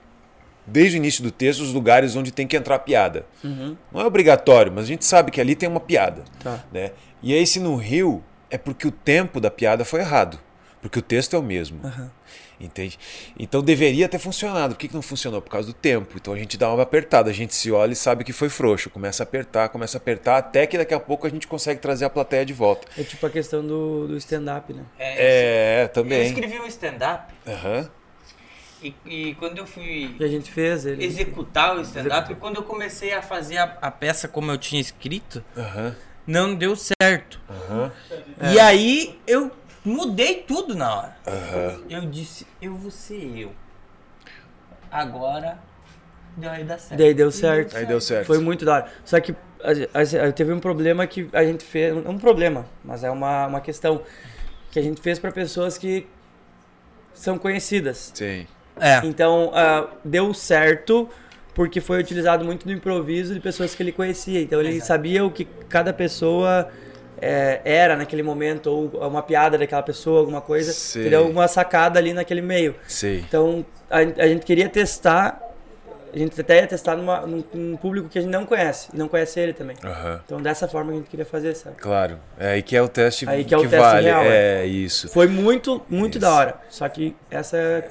[0.67, 3.27] desde o início do texto, os lugares onde tem que entrar a piada.
[3.45, 3.77] Uhum.
[3.93, 6.25] Não é obrigatório, mas a gente sabe que ali tem uma piada.
[6.43, 6.65] Tá.
[6.73, 6.93] Né?
[7.23, 10.39] E aí, se não riu, é porque o tempo da piada foi errado.
[10.81, 11.81] Porque o texto é o mesmo.
[12.59, 12.99] Entende?
[13.39, 14.75] Então deveria ter funcionado.
[14.75, 15.43] Por que, que não funcionou?
[15.43, 16.15] Por causa do tempo.
[16.17, 18.89] Então a gente dá uma apertada, a gente se olha e sabe que foi frouxo.
[18.89, 22.07] Começa a apertar, começa a apertar, até que daqui a pouco a gente consegue trazer
[22.07, 22.89] a plateia de volta.
[22.97, 24.83] É tipo a questão do, do stand-up, né?
[24.99, 26.27] É, Eu também.
[26.27, 27.91] escrevi um stand-up Aham.
[28.83, 31.05] e, e quando eu fui Que a gente fez, ele...
[31.05, 35.45] executar o stand-up, quando eu comecei a fazer a, a peça como eu tinha escrito,
[35.57, 35.95] Aham.
[36.27, 37.39] não deu certo.
[37.51, 37.93] Aham.
[38.55, 39.51] E aí eu
[39.87, 41.17] mudei tudo na hora.
[41.27, 41.81] Aham.
[41.89, 43.53] Eu disse, eu vou ser eu.
[44.91, 45.59] Agora
[46.37, 46.99] vai dar certo.
[46.99, 47.77] Daí deu certo.
[47.77, 48.27] Aí deu certo.
[48.27, 48.87] Foi muito da hora.
[49.05, 49.33] Só que
[49.63, 51.95] a- a- teve um problema que a gente fez.
[51.95, 54.03] Não um problema, mas é uma, uma questão
[54.71, 56.07] que a gente fez para pessoas que
[57.15, 58.13] são conhecidas.
[58.15, 58.47] Sim.
[58.79, 59.01] É.
[59.05, 61.09] Então, ah, deu certo
[61.55, 64.43] porque foi utilizado muito do improviso de pessoas que ele conhecia.
[64.43, 66.71] Então, ele sabia o que cada pessoa
[67.21, 70.73] é, era naquele momento, ou uma piada daquela pessoa, alguma coisa.
[70.73, 71.03] Sei.
[71.03, 71.21] Entendeu?
[71.21, 72.75] Alguma sacada ali naquele meio.
[72.87, 73.19] Sei.
[73.21, 75.41] Então, a, a gente queria testar,
[76.13, 78.97] a gente até ia testar numa, num, num público que a gente não conhece, e
[78.97, 79.77] não conhece ele também.
[79.85, 80.21] Aham.
[80.25, 81.77] Então, dessa forma que a gente queria fazer, sabe?
[81.77, 82.19] Claro.
[82.39, 84.07] É aí que é o teste Aí que é o teste vale.
[84.07, 85.09] real, é isso.
[85.09, 86.21] Foi muito, muito Isso.
[86.21, 86.55] da hora.
[86.69, 87.85] Só que essa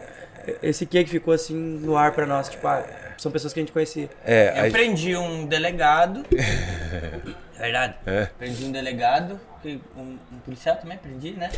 [0.62, 2.84] esse que que ficou assim no ar pra nós, tipo, ah,
[3.18, 4.08] são pessoas que a gente conhecia.
[4.24, 6.24] É, Eu a- prendi um delegado.
[7.58, 7.96] É verdade?
[8.06, 8.26] É.
[8.38, 9.40] Prendi um delegado.
[9.66, 9.80] Um,
[10.32, 11.50] um policial também prendi, né?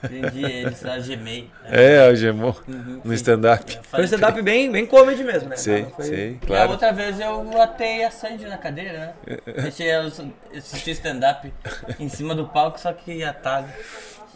[0.00, 1.50] Prendi eles, algemei.
[1.66, 3.14] é, algemou Uhum, no sim.
[3.16, 3.78] stand-up.
[3.82, 5.56] Foi um stand-up bem, bem comedy mesmo, né?
[5.56, 6.70] Sei, Não foi- sei, E a claro.
[6.70, 9.38] outra vez eu atei a Sandy na cadeira, né?
[9.62, 10.10] Deixei ela
[10.56, 11.52] assistir stand-up
[12.00, 13.68] em cima do palco, só que atado.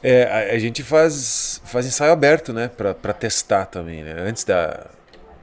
[0.02, 2.68] É, a, a gente faz, faz ensaio aberto, né?
[2.76, 4.16] Pra, pra testar também, né?
[4.18, 4.86] Antes da,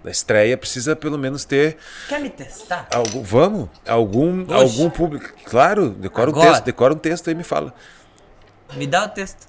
[0.03, 1.77] da estreia precisa pelo menos ter
[2.07, 2.87] Quer me testar?
[2.93, 3.21] algum.
[3.23, 3.69] Vamos?
[3.87, 5.29] Algum, algum público.
[5.45, 6.51] Claro, decora um Agora?
[6.51, 7.73] texto, decora um texto aí e me fala.
[8.75, 9.47] Me dá o texto.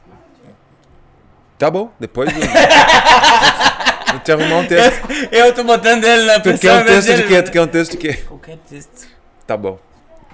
[1.59, 2.41] Tá bom, depois do.
[4.11, 5.01] Vou te arrumar um texto.
[5.31, 6.81] Eu tô botando ele na Tu quer pessoa.
[6.81, 7.43] um texto de quê?
[7.43, 8.15] Tu quer um texto de quê?
[8.27, 9.07] Qualquer texto.
[9.47, 9.79] Tá bom.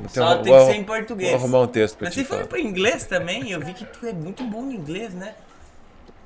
[0.08, 1.30] Te Só tem que ser em português.
[1.32, 2.46] Vou arrumar um texto pra Mas for falar.
[2.46, 5.34] pro inglês também, eu vi que tu é muito bom no inglês, né?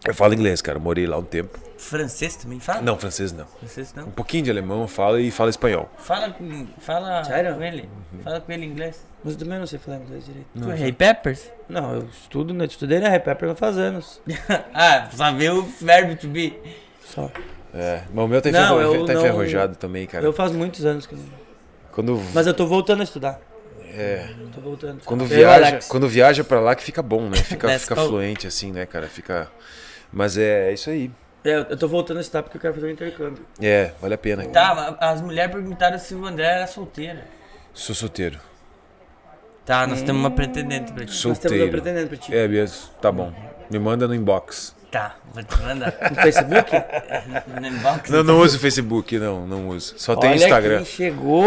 [0.06, 0.78] Eu falo inglês, cara.
[0.78, 1.58] eu Morei lá um tempo.
[1.76, 2.80] Francês também fala?
[2.82, 3.46] Não, francês não.
[3.58, 4.04] Francês não.
[4.06, 5.90] Um pouquinho de alemão eu falo e falo espanhol.
[5.98, 7.54] Fala com, fala Sério?
[7.54, 7.88] com ele.
[8.22, 9.06] Fala com ele em inglês.
[9.24, 10.46] Mas eu também não sei falar inglês direito.
[10.58, 11.50] Tu é Ray Peppers?
[11.68, 12.64] Não, eu estudo, né?
[12.64, 14.20] Estudei na Rap Pepper faz anos.
[14.74, 16.58] ah, só ver o verbo to be.
[17.04, 17.30] Só.
[17.74, 20.24] É, mas o meu tá, Não, enferru- eu tá não- enferrujado também, cara.
[20.24, 21.16] Eu faz muitos anos que.
[21.92, 23.40] Quando, Mas eu tô voltando a estudar.
[23.92, 25.02] é, Tô voltando.
[25.04, 25.86] quando, Eu, viaja, Alex.
[25.88, 27.36] quando viaja pra lá que fica bom, né?
[27.36, 28.08] Fica, Let's fica go.
[28.08, 29.06] fluente assim, né, cara?
[29.08, 29.48] Fica.
[30.12, 31.10] Mas é, é isso aí.
[31.44, 33.44] É, eu tô voltando a estudar porque eu quero fazer um intercâmbio.
[33.60, 34.44] É, vale a pena.
[34.46, 37.18] Tá, mas as mulheres perguntaram se o André era solteiro.
[37.72, 38.38] Sou solteiro.
[39.64, 41.12] Tá, nós temos uma pretendente pra ti.
[41.12, 41.70] Nós temos um Solteiro.
[41.70, 42.34] pretendente pra ti.
[42.34, 43.32] É mesmo, tá bom.
[43.70, 44.74] Me manda no inbox.
[44.90, 45.94] Tá, vou te mandar.
[46.10, 46.70] No Facebook?
[47.60, 48.10] No inbox.
[48.10, 49.94] Não, não uso o Facebook, não, não uso.
[49.96, 50.76] Só tem Olha Instagram.
[50.78, 51.44] quem chegou!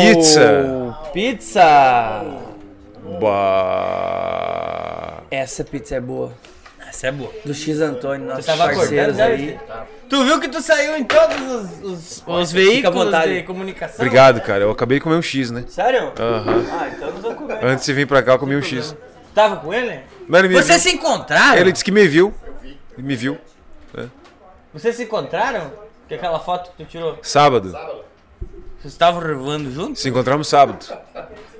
[0.00, 0.96] Pizza!
[1.12, 2.24] Pizza!
[3.20, 5.22] Bah.
[5.30, 6.32] Essa pizza é boa.
[6.88, 7.32] Essa é boa.
[7.44, 9.46] Do X Antônio, nossos tava parceiros acordando, aí.
[9.52, 9.86] né?
[10.08, 13.96] Tu viu que tu saiu em todos os, os, os veículos de comunicação?
[13.96, 14.64] Obrigado, cara.
[14.64, 15.64] Eu acabei de comer um X, né?
[15.68, 16.12] Sério?
[16.18, 16.64] Aham.
[16.72, 17.64] Ah, então não vou comer.
[17.64, 18.96] Antes de vir pra cá, eu comi um X.
[19.34, 20.00] Tava com ele?
[20.26, 20.90] Mas ele Vocês viu.
[20.90, 21.58] se encontraram?
[21.60, 22.34] Ele disse que me viu.
[22.64, 23.38] Ele me viu.
[24.72, 25.70] Vocês se encontraram?
[26.08, 27.18] Que aquela foto que tu tirou?
[27.22, 27.70] Sábado.
[28.80, 30.00] Vocês estavam revoando juntos?
[30.00, 30.78] Se encontramos sábado.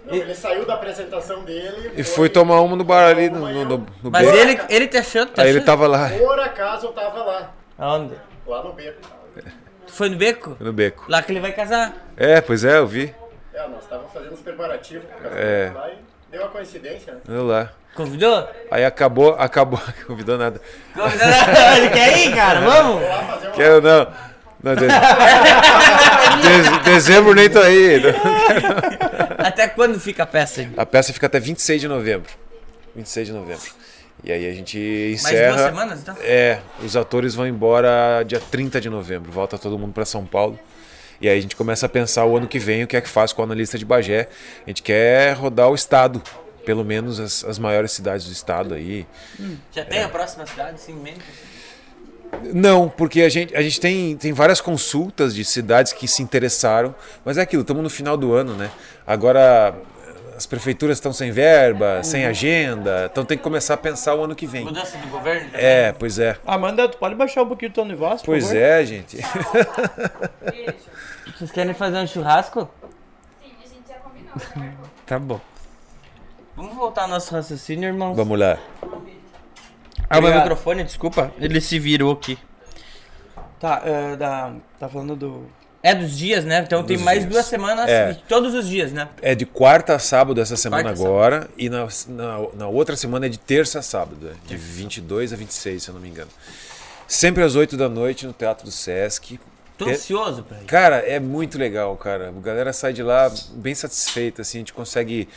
[0.08, 3.64] Não, ele saiu da apresentação dele E fui tomar uma no bar ali no, no,
[3.64, 4.36] no, no Mas beco.
[4.36, 5.26] ele, ele te achou?
[5.26, 8.14] Te Aí ele tava lá, Por acaso eu tava lá, Aonde?
[8.46, 9.00] lá no beco.
[9.86, 10.56] Tu foi no beco?
[10.60, 11.04] no beco.
[11.08, 11.94] Lá que ele vai casar.
[12.16, 13.14] É, pois é, eu vi.
[13.54, 15.72] É, nós estávamos fazendo os preparativos pro casamento É.
[15.74, 15.96] lá e
[16.30, 17.20] deu a coincidência, né?
[17.28, 17.70] Eu lá.
[17.94, 18.48] Convidou?
[18.70, 20.60] Aí acabou, acabou, convidou nada.
[20.94, 21.26] Convidou?
[21.76, 22.60] ele quer ir, cara?
[22.60, 23.02] Vamos?
[23.02, 24.06] Uma Quero não.
[24.62, 24.86] não de...
[26.42, 28.00] de- Dezembro nem tô aí.
[29.38, 30.68] Até quando fica a peça?
[30.76, 32.30] A peça fica até 26 de novembro.
[32.96, 33.62] 26 de novembro.
[34.24, 34.76] E aí a gente
[35.22, 35.52] Mais encerra.
[35.56, 36.16] duas semanas, então?
[36.20, 39.30] É, os atores vão embora dia 30 de novembro.
[39.30, 40.58] Volta todo mundo para São Paulo.
[41.20, 43.08] E aí a gente começa a pensar o ano que vem o que é que
[43.08, 44.28] faz com o analista de Bagé.
[44.66, 46.20] A gente quer rodar o estado,
[46.64, 49.06] pelo menos as, as maiores cidades do estado aí.
[49.72, 51.20] Já tem a próxima cidade, sim, mente?
[52.52, 56.94] Não, porque a gente, a gente tem, tem várias consultas de cidades que se interessaram,
[57.24, 58.70] mas é aquilo, estamos no final do ano, né?
[59.06, 59.74] Agora
[60.36, 64.36] as prefeituras estão sem verba, sem agenda, então tem que começar a pensar o ano
[64.36, 64.64] que vem.
[64.64, 65.50] Mudança do governo?
[65.52, 66.36] É, pois é.
[66.46, 68.56] Amanda, tu pode baixar um pouquinho o tom de voz, por Pois favor?
[68.62, 69.18] é, gente.
[71.36, 72.68] Vocês querem fazer um churrasco?
[73.42, 74.32] Sim, a gente já combinou.
[75.06, 75.40] Tá bom.
[76.56, 78.14] Vamos voltar ao nosso raciocínio, irmão.
[78.14, 78.58] Vamos lá.
[80.10, 81.32] Ah, meu microfone, desculpa.
[81.38, 82.38] Ele se virou aqui.
[83.60, 85.46] Tá, é, da, tá falando do...
[85.82, 86.60] É dos dias, né?
[86.66, 87.30] Então tem Dos mais dias.
[87.32, 88.12] duas semanas, É.
[88.28, 89.08] todos os dias, né?
[89.22, 93.26] É de quarta a sábado essa semana Quarta agora, e na, na, na outra semana
[93.26, 96.30] é de terça a sábado, é de 22 a 26, se eu não me engano.
[97.06, 99.38] Sempre às 8 da noite no Teatro do Sesc.
[99.78, 100.64] Tô Te- ansioso pra ir.
[100.64, 102.28] Cara, é muito legal, cara.
[102.36, 105.28] A galera sai de lá bem satisfeita, assim, a gente consegue.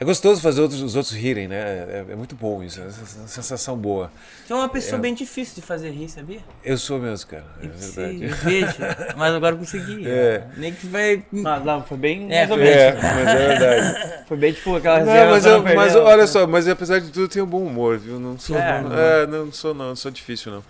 [0.00, 1.56] É gostoso fazer outros, os outros rirem, né?
[1.58, 4.12] É, é muito bom isso, é uma sensação boa.
[4.46, 6.38] Tu é uma pessoa bem difícil de fazer rir, sabia?
[6.64, 7.44] Eu sou mesmo, cara.
[7.60, 8.24] É Sim, verdade.
[8.24, 8.76] eu vejo.
[9.16, 10.06] Mas agora eu consegui.
[10.08, 10.44] É.
[10.56, 11.24] Nem que vai.
[11.32, 12.32] Não, não, foi bem...
[12.32, 12.80] É, mais ou foi- menos.
[12.82, 14.18] É, mas é verdade.
[14.28, 17.22] Foi bem tipo aquela Não, mas, eu- não mas olha só, mas apesar de tudo
[17.24, 18.20] eu tenho bom humor, viu?
[18.20, 18.56] Não sou.
[18.58, 18.98] É, não, não.
[18.98, 20.62] é, não, não sou não, não sou difícil não.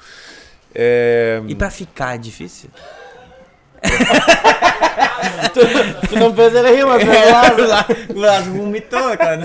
[0.75, 2.71] É, E pra ficar é difícil?
[6.09, 7.87] Tu não fez ele rir, mas foi É, lá.
[8.09, 9.43] o Lázaro- vomitou, cara.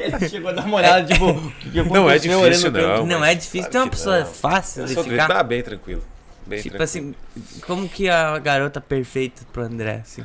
[0.00, 3.06] Ele chegou a dar uma olhada, tipo, o que que Não é difícil, não.
[3.06, 4.26] Não é difícil, claro tem uma pessoa não.
[4.26, 5.28] fácil eu de ficar.
[5.28, 6.02] tá bem tranquilo.
[6.46, 7.14] Bem Tipo tranquilo.
[7.36, 10.24] assim, como que a garota perfeita pro André, assim?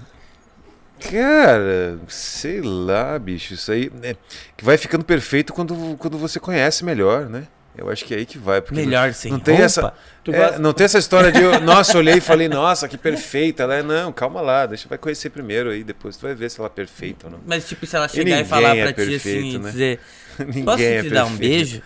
[0.99, 3.91] Cara, sei lá, bicho, isso aí.
[4.01, 4.15] né,
[4.55, 7.43] que vai ficando perfeito quando, quando você conhece melhor, né?
[7.77, 8.59] Eu acho que é aí que vai.
[8.61, 9.65] Porque Melhor não, sem não tem roupa?
[9.65, 12.87] essa Tu é, gosta- Não tem essa história de, eu, nossa, olhei e falei, nossa,
[12.87, 13.63] que perfeita.
[13.63, 16.59] Ela é, não, calma lá, deixa, vai conhecer primeiro aí, depois tu vai ver se
[16.59, 17.39] ela é perfeita ou não.
[17.45, 19.59] Mas, tipo, se ela E chegar e, ninguém falar é pra ti assim perfeito, e
[19.59, 19.71] né?
[19.71, 19.99] dizer,
[20.39, 21.39] Ninguém posso é te dar um perfeito.
[21.49, 21.81] beijo?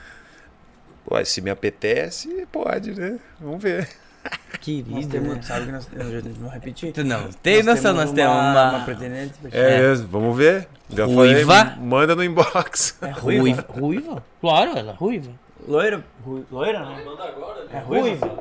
[1.06, 3.20] Pô, se me apetece, pode, né?
[3.40, 3.88] Vamos ver.
[4.24, 5.08] Nós Querido.
[5.10, 5.88] temos, sabe que nós,
[6.40, 6.94] vou repetir.
[6.94, 8.70] Tu não tem noção, nós temos uma...
[8.70, 9.34] uma pretendente.
[9.42, 9.58] pra ti.
[9.58, 9.80] É, É.
[9.82, 10.68] mesmo, vamos ver.
[10.92, 11.56] Já Ruiva?
[11.66, 12.96] falei, manda no inbox.
[13.02, 13.42] É ruiva.
[13.42, 13.66] Ruiva.
[13.70, 14.24] Ruiva?
[14.40, 15.32] Claro, ela é ruiva.
[15.68, 16.04] Loira?
[16.26, 17.06] Ru- Loira, não?
[17.06, 17.70] Manda agora, né?
[17.74, 18.32] É ruiva.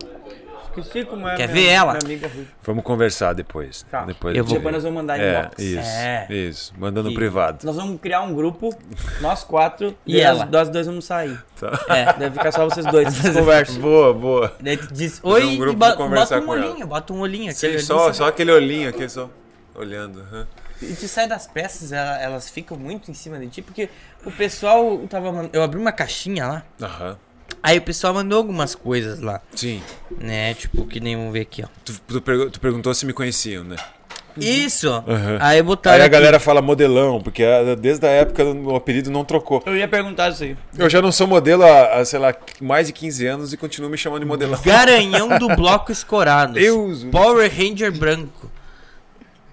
[0.77, 1.35] Esqueci como é.
[1.37, 1.93] Quer minha- ver ela?
[1.95, 2.49] Minha amiga ruiva.
[2.63, 3.83] Vamos conversar depois.
[3.91, 4.05] Tá.
[4.05, 5.59] Depois Eu vou- Depois nós vamos mandar É, inbox.
[5.59, 6.27] isso, É.
[6.31, 6.73] isso.
[6.79, 7.67] Manda no E- privado.
[7.67, 8.73] Nós vamos criar um grupo,
[9.21, 10.47] nós quatro, E e, ela?
[10.47, 11.37] Nós, dois vamos sair.
[11.59, 11.73] Tá.
[11.89, 12.13] É.
[12.13, 13.81] Deve ficar só vocês dois, vocês conversam.
[13.83, 14.55] Boa, boa.
[14.61, 17.53] Daí tu diz, oi, um grupo e bota, um olhinho, bota um olhinho.
[17.53, 19.29] Sim, só, só aquele olhinho aqui, só
[19.75, 20.21] olhando.
[20.21, 20.47] aham.
[20.83, 23.89] E tu sai das peças, ela- elas ficam muito em cima de ti, porque
[24.25, 25.51] o pessoal tava mandando.
[25.53, 27.17] Eu abri uma caixinha lá, Aham.
[27.63, 29.83] aí o pessoal mandou algumas coisas lá, Sim.
[30.19, 30.55] né?
[30.55, 31.69] Tipo, que nem vamos ver aqui, ó.
[31.85, 33.77] Tu, tu pergu- tu perguntou se me conheciam, né?
[34.37, 34.89] Isso!
[34.89, 35.39] Aham.
[35.41, 35.97] Aí botaram.
[35.97, 36.13] Aí a aqui.
[36.13, 37.43] galera fala modelão, porque
[37.81, 39.61] desde a época o apelido não trocou.
[39.67, 40.57] Eu ia perguntar isso aí.
[40.79, 43.91] Eu já não sou modelo há, há, sei lá, mais de 15 anos e continuo
[43.91, 44.59] me chamando de modelão.
[44.65, 46.55] Garanhão do Bloco Escorado.
[46.55, 47.05] Deus!
[47.05, 48.51] Power Ranger branco.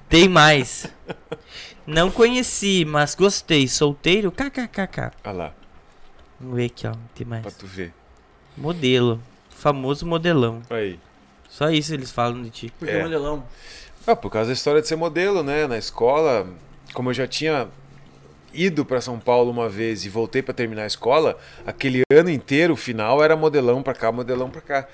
[0.09, 0.87] Tem mais.
[1.85, 3.67] Não conheci, mas gostei.
[3.67, 4.31] Solteiro?
[4.31, 5.11] KKKK.
[5.23, 5.53] Olha lá,
[6.39, 6.93] Vamos ver aqui, ó.
[7.15, 7.41] Tem mais.
[7.41, 7.93] pra tu ver.
[8.55, 9.21] Modelo.
[9.49, 10.61] Famoso modelão.
[10.69, 10.99] Aí.
[11.49, 12.73] Só isso eles falam de ti.
[12.77, 13.01] Porque É.
[13.03, 13.43] modelão.
[14.05, 15.65] Ah, por causa da história de ser modelo, né?
[15.67, 16.47] Na escola,
[16.93, 17.67] como eu já tinha
[18.53, 22.73] ido para São Paulo uma vez e voltei para terminar a escola, aquele ano inteiro,
[22.73, 24.87] o final era modelão pra cá, modelão pra cá.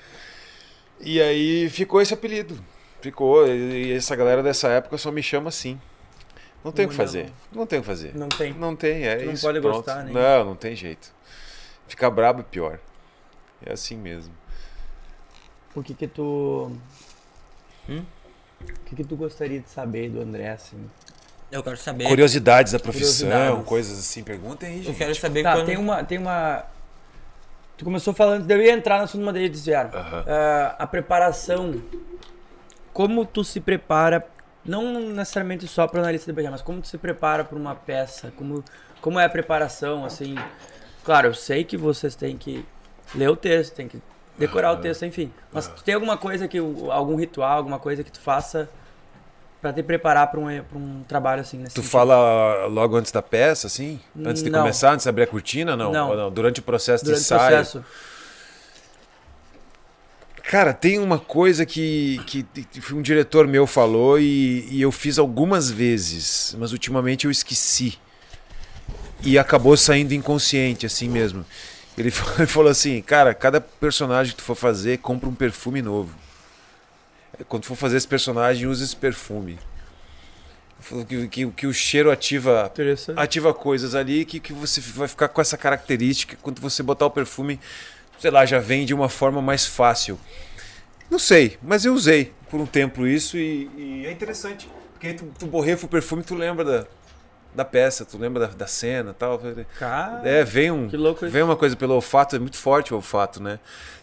[1.00, 2.58] E aí ficou esse apelido.
[3.04, 3.46] Ficou.
[3.46, 5.78] E essa galera dessa época só me chama assim.
[6.64, 7.30] Não tem o que fazer.
[7.52, 8.14] Não tem o que fazer.
[8.16, 8.54] Não tem.
[8.54, 9.42] Não tem, é Tu não isso.
[9.46, 9.74] pode pronto.
[9.76, 10.10] gostar, né?
[10.10, 11.12] Não, não tem jeito.
[11.86, 12.78] Ficar brabo é pior.
[13.64, 14.32] É assim mesmo.
[15.74, 16.72] O que que tu...
[17.86, 18.02] Hum?
[18.62, 20.78] O que que tu gostaria de saber do André, assim?
[21.52, 22.08] Eu quero saber.
[22.08, 23.68] Curiosidades da profissão, Curiosidades.
[23.68, 24.22] coisas assim.
[24.24, 24.96] Perguntem aí, Eu gente.
[24.96, 25.66] quero saber Tá, quando.
[25.66, 26.02] tem uma...
[26.02, 26.64] Tem uma...
[27.76, 28.50] Tu começou falando...
[28.50, 29.90] Eu ia entrar no assunto, mas daí desviaram.
[29.92, 30.24] Aham.
[30.26, 31.74] Ah, a preparação...
[32.94, 34.26] Como tu se prepara...
[34.64, 38.32] Não necessariamente só para analista de BG, mas como tu se prepara para uma peça?
[38.34, 38.64] Como,
[39.02, 40.34] como é a preparação, assim...
[41.04, 42.64] Claro, eu sei que vocês têm que
[43.14, 44.00] ler o texto, tem que
[44.38, 45.30] decorar o texto, enfim.
[45.52, 46.56] Mas tu tem alguma coisa que...
[46.58, 48.70] Algum ritual, alguma coisa que tu faça
[49.60, 51.90] para te preparar para um, um trabalho assim nesse Tu sentido?
[51.90, 54.00] fala logo antes da peça, assim?
[54.18, 54.60] Antes de Não.
[54.60, 55.76] começar, antes de abrir a cortina?
[55.76, 55.92] Não.
[55.92, 56.16] Não.
[56.16, 56.30] Não?
[56.30, 57.56] Durante o processo durante de o ensaio?
[57.56, 57.84] processo?
[60.54, 62.46] Cara, tem uma coisa que, que
[62.94, 67.98] um diretor meu falou e, e eu fiz algumas vezes, mas ultimamente eu esqueci.
[69.24, 71.44] E acabou saindo inconsciente, assim mesmo.
[71.98, 72.08] Ele
[72.46, 76.16] falou, assim, cara, cada personagem que tu for fazer, compra um perfume novo.
[77.48, 79.58] Quando tu for fazer esse personagem, usa esse perfume.
[81.08, 82.70] Que, que, que o cheiro ativa
[83.16, 87.10] ativa coisas ali que, que você vai ficar com essa característica quando você botar o
[87.10, 87.58] perfume,
[88.18, 90.18] sei lá, já vem de uma forma mais fácil.
[91.10, 94.68] Não sei, mas eu usei por um tempo isso e, e é interessante.
[94.92, 96.86] Porque aí tu, tu borrefa o perfume tu lembra da,
[97.54, 99.40] da peça, tu lembra da, da cena e tal.
[99.78, 100.88] Cara, É, vem um.
[100.88, 101.32] que louco isso.
[101.32, 103.58] Vem uma coisa pelo olfato, é muito forte o olfato, né?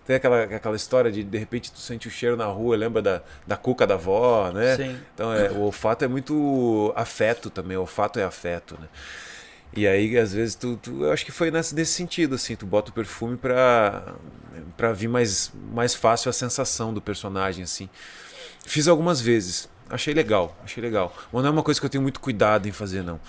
[0.05, 3.21] Tem aquela, aquela história de de repente tu sente o cheiro na rua, lembra da,
[3.45, 4.75] da cuca da avó, né?
[4.75, 4.99] Sim.
[5.13, 8.87] Então é, o olfato é muito afeto também, o olfato é afeto, né?
[9.75, 12.65] E aí, às vezes, tu, tu- eu acho que foi nesse, nesse sentido, assim, tu
[12.65, 14.15] bota o perfume pra,
[14.75, 17.87] pra vir mais, mais fácil a sensação do personagem, assim.
[18.65, 21.15] Fiz algumas vezes, achei legal, achei legal.
[21.31, 23.19] Mas não é uma coisa que eu tenho muito cuidado em fazer, não.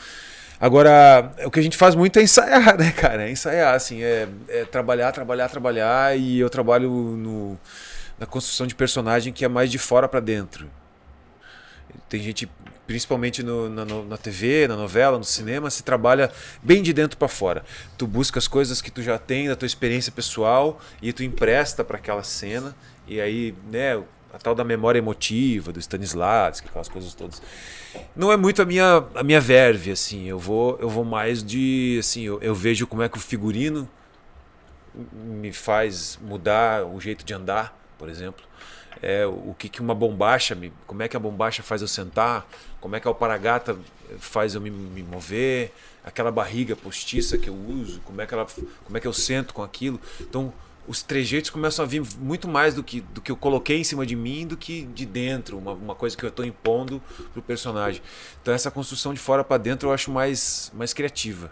[0.60, 3.24] Agora, o que a gente faz muito é ensaiar, né, cara?
[3.28, 6.16] É ensaiar, assim, é, é trabalhar, trabalhar, trabalhar.
[6.18, 7.58] E eu trabalho no,
[8.18, 10.68] na construção de personagem que é mais de fora pra dentro.
[12.08, 12.48] Tem gente,
[12.86, 16.30] principalmente no- na, no- na TV, na novela, no cinema, se trabalha
[16.62, 17.64] bem de dentro pra fora.
[17.96, 21.84] Tu busca as coisas que tu já tem da tua experiência pessoal e tu empresta
[21.84, 22.74] pra aquela cena.
[23.06, 23.96] E aí, né,
[24.32, 27.42] a tal da memória emotiva, do Stanislavski, aquelas coisas todas.
[28.16, 30.26] Não é muito a minha, a minha verve, assim.
[30.26, 33.88] Eu vou, eu vou mais de, assim, eu, eu vejo como é que o figurino
[35.12, 38.44] me faz mudar o jeito de andar, por exemplo.
[39.02, 42.48] É, o que, que uma bombacha, me, como é que a bombacha faz eu sentar,
[42.80, 43.76] como é que a alparagata
[44.18, 45.72] faz eu me, me mover,
[46.04, 48.46] aquela barriga postiça que eu uso, como é que, ela,
[48.84, 50.00] como é que eu sento com aquilo.
[50.20, 50.52] Então,
[50.86, 54.04] os trejeitos começam a vir muito mais do que, do que eu coloquei em cima
[54.04, 57.00] de mim do que de dentro, uma, uma coisa que eu estou impondo
[57.32, 58.02] pro personagem.
[58.40, 61.50] Então, essa construção de fora para dentro eu acho mais, mais criativa.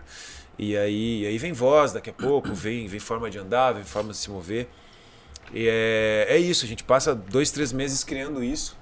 [0.58, 4.10] E aí, aí vem voz daqui a pouco, vem, vem forma de andar, vem forma
[4.10, 4.68] de se mover.
[5.52, 8.78] E é, é isso, a gente passa dois, três meses criando isso.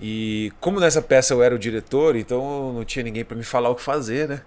[0.00, 3.70] E como nessa peça eu era o diretor, então não tinha ninguém para me falar
[3.70, 4.42] o que fazer, né?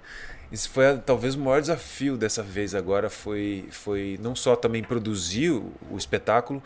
[0.51, 5.51] Isso foi talvez o maior desafio dessa vez agora foi, foi não só também produzir
[5.51, 6.61] o, o espetáculo,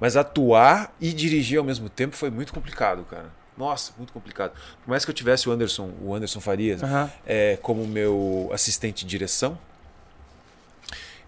[0.00, 3.26] mas atuar e dirigir ao mesmo tempo foi muito complicado, cara.
[3.56, 4.52] Nossa, muito complicado.
[4.82, 7.10] Por mais que eu tivesse o Anderson, o Anderson Farias, Aham.
[7.26, 9.58] é, como meu assistente de direção,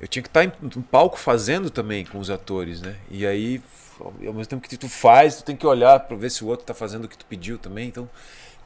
[0.03, 2.97] eu tinha que estar em, no palco fazendo também com os atores, né?
[3.09, 3.63] E aí,
[4.01, 6.67] ao mesmo tempo que tu faz, tu tem que olhar para ver se o outro
[6.67, 7.87] tá fazendo o que tu pediu também.
[7.87, 8.11] Então,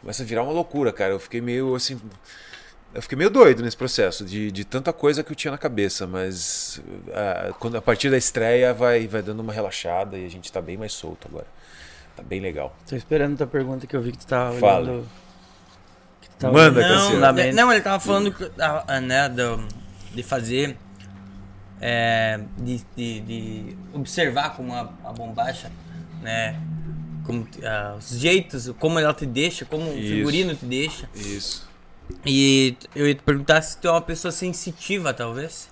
[0.01, 1.13] começa a virar uma loucura, cara.
[1.13, 2.01] Eu fiquei meio assim.
[2.95, 6.07] Eu fiquei meio doido nesse processo de, de tanta coisa que eu tinha na cabeça,
[6.07, 6.81] mas
[7.13, 10.63] ah, quando, a partir da estreia vai, vai dando uma relaxada e a gente tá
[10.63, 11.47] bem mais solto agora.
[12.17, 12.75] Tá bem legal.
[12.89, 14.89] Tô esperando a tua pergunta que eu vi que tu tava Fala.
[14.91, 15.09] olhando.
[16.23, 17.15] Que tu tava Manda, olhando Cassiano.
[17.17, 17.55] fundamento.
[17.55, 19.69] Não, ele tava falando que, ah, né, do,
[20.15, 20.79] de fazer.
[21.81, 25.71] É, de, de, de observar como a, a bombacha,
[26.23, 26.61] né?
[27.25, 31.09] Como, ah, os jeitos, como ela te deixa, como o figurino te deixa.
[31.15, 31.69] Isso.
[32.25, 35.69] E eu ia te perguntar se tu é uma pessoa sensitiva, talvez.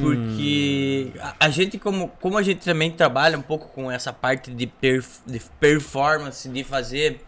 [0.00, 4.50] Porque a, a gente, como, como a gente também trabalha um pouco com essa parte
[4.50, 7.20] de, perf- de performance, de fazer.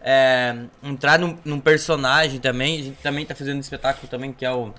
[0.00, 2.80] é, entrar num, num personagem também.
[2.80, 4.72] A gente também tá fazendo um espetáculo também, que é o.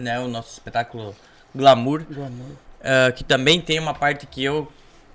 [0.00, 1.14] Né, o nosso espetáculo
[1.54, 2.04] Glamour.
[2.08, 2.56] Glamour.
[2.82, 4.70] ah, que também tem uma parte que eu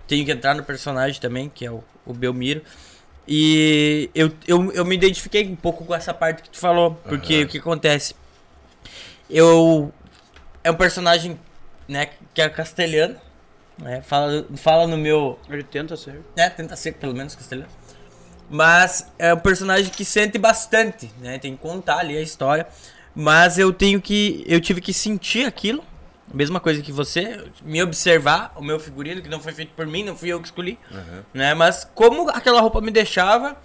[0.08, 2.62] tenho que entrar no personagem também, que é o, o Belmiro.
[3.28, 7.44] E eu, eu, eu me identifiquei um pouco com essa parte que tu falou, porque
[7.44, 8.16] o que acontece?
[9.30, 9.92] Eu.
[10.64, 11.40] É um personagem,
[11.88, 13.16] né, que é castelhano,
[13.78, 15.40] né, fala, fala no meu.
[15.50, 16.22] Ele tenta ser.
[16.36, 17.70] né, tenta ser pelo menos castelhano.
[18.48, 22.68] Mas é um personagem que sente bastante, né, tem que contar ali a história.
[23.16, 24.44] Mas eu tenho que.
[24.48, 25.84] Eu tive que sentir aquilo.
[26.34, 30.04] Mesma coisa que você, me observar o meu figurino, que não foi feito por mim,
[30.04, 30.78] não fui eu que escolhi,
[31.34, 31.54] né?
[31.54, 33.56] Mas como aquela roupa me deixava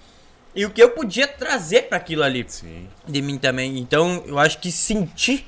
[0.54, 2.88] e o que eu podia trazer para aquilo ali Sim.
[3.08, 3.78] de mim também.
[3.78, 5.46] Então, eu acho que sentir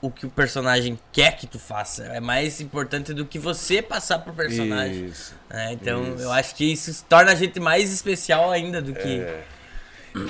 [0.00, 4.20] o que o personagem quer que tu faça é mais importante do que você passar
[4.20, 5.06] pro personagem.
[5.06, 5.34] Isso.
[5.48, 5.72] né?
[5.72, 6.22] Então, Isso.
[6.22, 9.20] eu acho que isso torna a gente mais especial ainda do que.
[9.20, 9.44] É.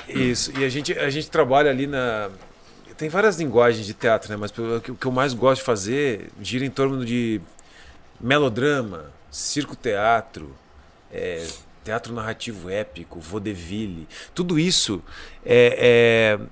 [0.08, 2.30] Isso, e a gente, a gente trabalha ali na.
[2.96, 4.36] Tem várias linguagens de teatro, né?
[4.36, 7.40] Mas o que eu mais gosto de fazer gira em torno de
[8.20, 10.54] melodrama, circo-teatro,
[11.12, 11.46] é,
[11.84, 14.08] teatro narrativo épico, vaudeville.
[14.34, 15.02] Tudo isso
[15.44, 16.46] é, é-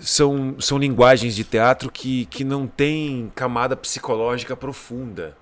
[0.00, 5.36] são, são linguagens de teatro que, que não tem camada psicológica profunda.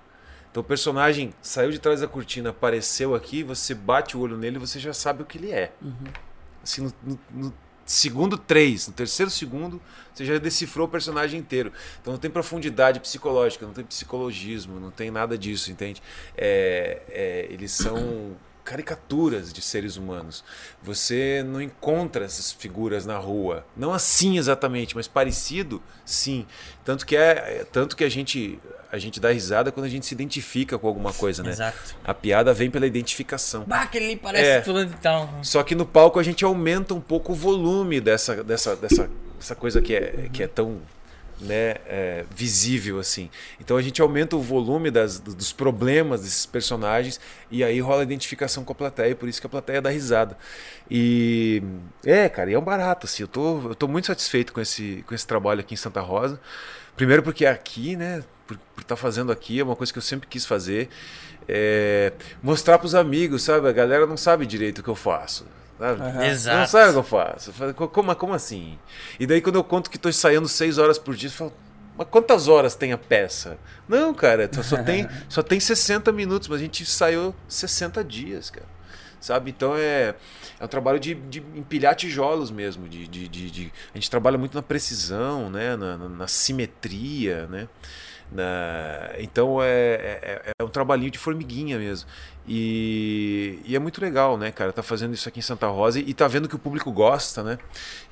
[0.49, 4.57] Então o personagem saiu de trás da cortina, apareceu aqui, você bate o olho nele
[4.57, 5.71] e você já sabe o que ele é.
[6.63, 7.53] Assim, no, no- no
[7.85, 9.81] segundo três, no terceiro segundo,
[10.13, 11.71] você já decifrou o personagem inteiro.
[12.01, 16.01] Então não tem profundidade psicológica, não tem psicologismo, não tem nada disso, entende?
[16.37, 20.43] É, é, eles são caricaturas de seres humanos.
[20.81, 26.45] Você não encontra essas figuras na rua, não assim exatamente, mas parecido, sim.
[26.83, 28.59] Tanto que é, tanto que a gente
[28.91, 31.49] a gente dá risada quando a gente se identifica com alguma coisa, né?
[31.49, 31.95] Exato.
[32.03, 33.63] A piada vem pela identificação.
[33.65, 34.61] Bah, aquele ali parece É.
[34.61, 35.39] fulano de tal.
[35.41, 39.09] Só que no palco a gente aumenta um pouco o volume dessa, dessa, dessa,
[39.39, 40.79] dessa coisa que é, que é tão
[41.43, 43.29] né, é, visível assim.
[43.59, 47.19] Então a gente aumenta o volume das, dos problemas desses personagens
[47.51, 49.89] e aí rola a identificação com a plateia, e por isso que a plateia dá
[49.89, 50.37] risada.
[50.89, 51.61] E
[52.05, 53.23] é, cara, e é um barato assim.
[53.23, 56.39] Eu tô, eu tô muito satisfeito com esse, com esse trabalho aqui em Santa Rosa.
[56.95, 58.23] Primeiro porque é aqui, né?
[58.47, 60.89] Por estar fazendo aqui, é uma coisa que eu sempre quis fazer.
[61.47, 63.67] É, mostrar pros amigos, sabe?
[63.67, 65.45] A galera não sabe direito o que eu faço.
[65.83, 66.01] Sabe?
[66.01, 66.25] Aham.
[66.25, 66.57] Exato.
[66.59, 67.49] Não sabe o que eu faço.
[67.49, 68.77] Eu falo, "Co- Como, como assim?
[69.19, 71.53] E daí quando eu conto que estou ensaiando seis horas por dia, eu falo,
[71.97, 73.57] mas quantas horas tem a peça?
[73.87, 78.49] Não, cara, só- só tem, só tem 60 minutos, mas a gente ensaiou 60 dias,
[78.49, 78.65] cara.
[79.19, 79.51] Sabe?
[79.51, 80.15] Então é,
[80.59, 82.87] é um trabalho de, de empilhar tijolos mesmo.
[82.89, 85.75] De, de, de, de- a gente trabalha muito na precisão, né?
[85.77, 87.67] na, na- na simetria, né?
[88.31, 92.07] Na- então é, é, é um trabalhinho de formiguinha mesmo.
[92.47, 94.73] E, e é muito legal, né, cara?
[94.73, 97.41] Tá fazendo isso aqui em Santa Rosa e, e tá vendo que o público gosta,
[97.43, 97.57] né?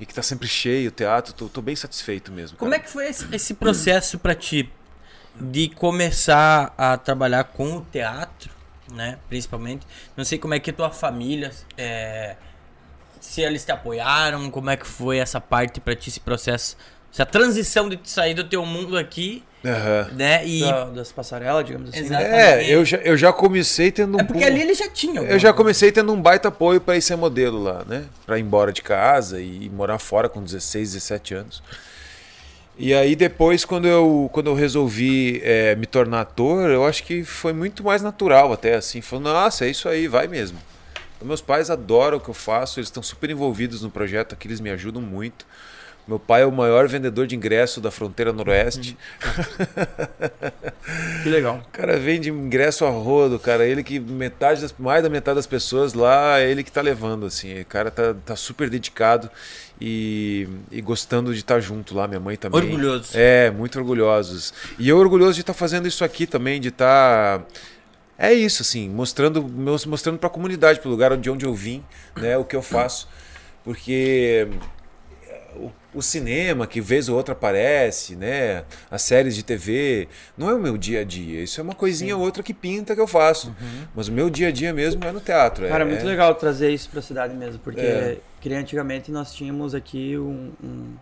[0.00, 1.32] E que tá sempre cheio o teatro.
[1.34, 2.56] Tô, tô bem satisfeito mesmo.
[2.56, 2.86] Como é cara.
[2.86, 4.70] que foi esse, esse processo pra ti
[5.38, 8.50] de começar a trabalhar com o teatro,
[8.92, 9.18] né?
[9.28, 9.86] Principalmente.
[10.16, 12.36] Não sei como é que a tua família, é,
[13.20, 16.76] se eles te apoiaram, como é que foi essa parte pra ti, esse processo,
[17.12, 20.08] essa transição de sair do teu mundo aqui, Aham.
[20.12, 20.46] né?
[20.46, 22.08] E Da- das passarelas, digamos assim.
[22.08, 22.62] Né?
[22.62, 24.20] É, eu já, eu já comecei tendo um.
[24.20, 25.20] é porque ali ele já tinha.
[25.20, 28.04] Eu já comecei tendo um baita apoio para ir ser modelo lá, né?
[28.24, 31.62] Para ir embora de casa e morar fora com 16, 17 anos.
[32.78, 37.22] E aí depois, quando eu, quando eu resolvi é, me tornar ator, eu acho que
[37.22, 39.02] foi muito mais natural até, assim.
[39.02, 40.58] Falou, nossa, é isso aí, vai mesmo.
[41.14, 44.48] Então, meus pais adoram o que eu faço, eles estão super envolvidos no projeto aqui,
[44.48, 45.46] eles me ajudam muito.
[46.06, 48.96] Meu pai é o maior vendedor de ingresso da fronteira noroeste.
[51.22, 51.62] Que legal.
[51.68, 53.64] O cara vende ingresso a rodo, cara.
[53.64, 57.26] Ele que metade das, mais da metade das pessoas lá é ele que tá levando,
[57.26, 57.60] assim.
[57.60, 59.30] O cara tá, tá super dedicado
[59.80, 62.08] e, e gostando de estar junto lá.
[62.08, 62.60] Minha mãe também.
[62.60, 63.10] Orgulhoso.
[63.14, 64.52] É, muito orgulhosos.
[64.78, 67.42] E eu orgulhoso de estar fazendo isso aqui também, de estar.
[68.18, 71.54] É isso, assim, mostrando, meus- mostrando para a comunidade, para o lugar de onde eu
[71.54, 71.82] vim,
[72.16, 73.08] né, o que eu faço.
[73.64, 74.48] Porque
[75.94, 78.64] o, cinema, que vez ou outra aparece, né?
[78.90, 81.42] As séries de TV, não é o meu dia a dia.
[81.42, 83.54] Isso é uma coisinha ou outra que pinta que eu faço.
[83.94, 85.66] Mas o meu dia a dia mesmo é no teatro.
[85.68, 88.18] Cara, é é, muito legal trazer isso pra cidade mesmo, porque É.
[88.56, 90.94] antigamente nós tínhamos aqui um- um-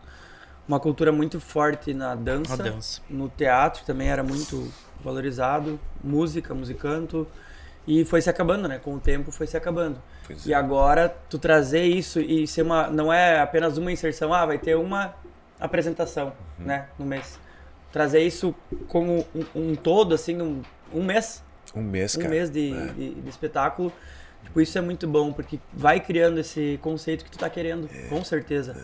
[0.68, 3.00] uma cultura muito forte na dança, A dança.
[3.10, 4.72] no teatro também era muito
[5.02, 7.26] valorizado, música, musicanto,
[7.86, 8.78] e foi se acabando, né?
[8.78, 10.00] Com o tempo foi se acabando.
[10.26, 10.56] Pois E é.
[10.56, 14.74] agora tu trazer isso e ser uma não é apenas uma inserção, ah, vai ter
[14.76, 15.14] uma
[15.58, 16.66] apresentação, Uhum.
[16.66, 17.38] né, no mês.
[17.92, 18.54] Trazer isso
[18.88, 20.62] como um, um todo assim, um,
[20.92, 21.42] um mês,
[21.74, 22.30] Um mês, um cara.
[22.30, 22.86] mês de, É.
[22.92, 23.92] de, de espetáculo.
[24.44, 28.08] Tipo, isso é muito bom, porque vai criando esse conceito que tu tá querendo, É.
[28.08, 28.74] com certeza.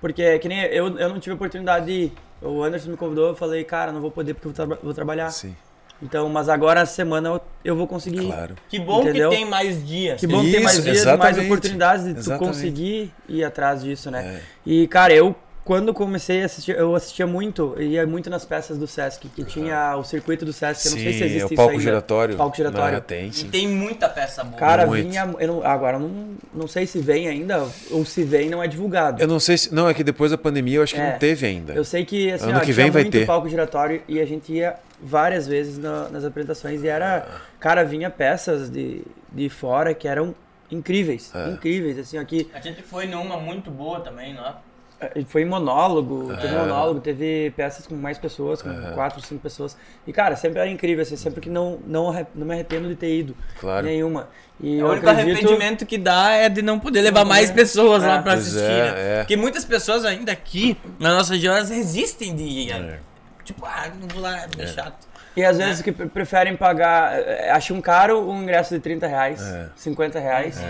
[0.00, 2.12] Porque, que nem eu, eu não tive oportunidade de.
[2.42, 4.92] O Anderson me convidou, eu falei, cara, não vou poder porque eu vou, traba- vou
[4.92, 5.30] trabalhar.
[5.30, 5.56] Sim,
[6.04, 8.26] Então, mas agora, essa semana, eu, eu vou conseguir.
[8.26, 8.54] claro.
[8.68, 9.30] Que bom Entendeu?
[9.30, 10.20] que tem mais dias.
[10.20, 11.46] Que bom que tem mais Isso, dias, mais exatamente.
[11.46, 12.46] oportunidades de tu Exatamente.
[12.48, 14.36] conseguir ir atrás disso, né?
[14.36, 14.40] É.
[14.66, 15.34] E, cara, eu,
[15.64, 19.96] quando comecei a assistir, eu assistia muito, ia muito nas peças do Sesc, que tinha
[19.96, 21.82] o circuito do Sesc, eu não sei se Sim, existe é o isso palco ainda.
[21.82, 22.36] giratório.
[22.36, 22.98] Palco giratório.
[22.98, 23.48] Ah, tem, E sim.
[23.48, 24.58] tem muita peça boa.
[24.58, 25.08] Cara, Muito.
[25.08, 25.34] vinha.
[25.40, 28.68] Eu não, agora, eu não, não sei se vem ainda, ou se vem, não é
[28.68, 29.22] divulgado.
[29.22, 29.74] Eu não sei se.
[29.74, 31.12] Não, é que depois da pandemia eu acho que É.
[31.12, 31.72] não teve ainda.
[31.72, 33.26] Eu sei que assim, Ano ó, que tinha vem vai muito ter.
[33.26, 34.74] palco giratório e a gente ia
[35.04, 37.26] várias vezes na- nas apresentações e era.
[37.60, 39.02] Cara, vinha peças de,
[39.32, 40.34] de fora que eram
[40.70, 41.30] incríveis.
[41.34, 41.50] É.
[41.50, 41.98] Incríveis.
[41.98, 44.54] Assim, aqui A gente foi numa muito boa também, não é?
[45.00, 46.36] eh, foi em monólogo, É.
[46.36, 49.76] teve monólogo, teve peças com mais pessoas, com quatro, cinco pessoas.
[50.06, 53.14] E, cara, sempre era incrível, assim, sempre que não, não, não me arrependo de ter
[53.14, 53.36] ido.
[53.60, 53.84] Claro.
[53.86, 54.28] Nenhuma.
[54.60, 58.18] E o único acredito- arrependimento que dá é de não poder levar mais pessoas lá
[58.18, 58.22] É.
[58.22, 58.62] pra Pois assistir.
[58.70, 58.94] é, né?
[58.96, 59.18] é.
[59.18, 63.00] Porque muitas pessoas ainda aqui, na nossa região, elas resistem de ir.
[63.44, 63.46] É.
[63.46, 65.06] Tipo, ah, não vou lá, é chato.
[65.36, 69.40] E às vezes que pre- preferem pagar, eh, acham caro um ingresso de 30 reais,
[69.42, 69.68] É.
[69.76, 70.60] 50 reais,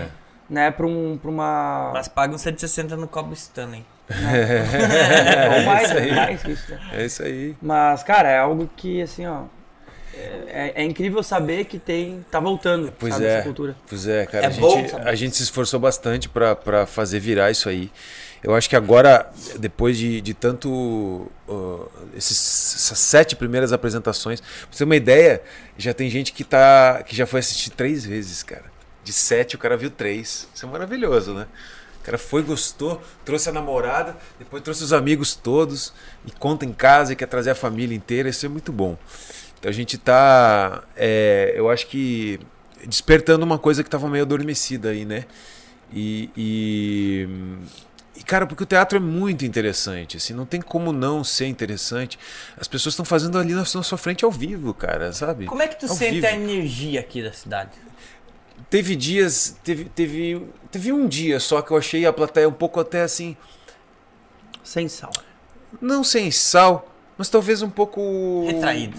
[0.49, 1.91] né, pra, um, pra uma...
[1.93, 3.85] Mas pagam 160 no Cobo Stanley.
[5.57, 6.15] ou mais, É isso aí.
[6.15, 6.79] mais que isso, né?
[6.93, 7.55] É isso aí.
[7.61, 9.43] Mas, cara, é algo que, assim, ó,
[10.47, 13.33] é, é incrível saber que tem, tá voltando, Pois sabe, é.
[13.35, 13.75] essa cultura.
[13.87, 14.45] Pois é, cara.
[14.45, 17.91] É a, gente, a gente se esforçou bastante pra fazer virar isso aí.
[18.45, 19.27] Eu acho que agora,
[19.57, 20.69] depois de, de tanto.
[20.69, 25.41] uh, esses, essas sete primeiras apresentações, pra você ter uma ideia,
[25.75, 28.65] já tem gente que, tá, que já foi assistir três vezes, cara.
[29.03, 30.47] De sete, o cara viu três.
[30.53, 31.47] Isso é maravilhoso, né?
[31.99, 35.91] O cara foi, gostou, trouxe a namorada, depois trouxe os amigos todos,
[36.23, 38.29] e conta em casa e quer trazer a família inteira.
[38.29, 38.95] Isso é muito bom.
[39.57, 40.83] Então a gente tá.
[40.95, 42.39] é, eu acho que
[42.85, 45.25] despertando uma coisa que tava meio adormecida aí, né?
[45.91, 47.27] E, e,
[48.15, 52.17] e, cara, porque o teatro é muito interessante, assim, não tem como não ser interessante.
[52.57, 55.45] As pessoas estão fazendo ali na sua frente ao vivo, cara, sabe?
[55.45, 56.27] Como é que tu Ao sente vivo.
[56.27, 57.71] a energia aqui da cidade?
[58.69, 60.41] Teve dias, teve, teve,
[60.71, 63.35] teve um dia só que eu achei a plateia um pouco até assim,
[64.63, 65.11] Sem sal.
[65.81, 68.45] não sem sal, mas talvez um pouco.
[68.47, 68.97] Retraído.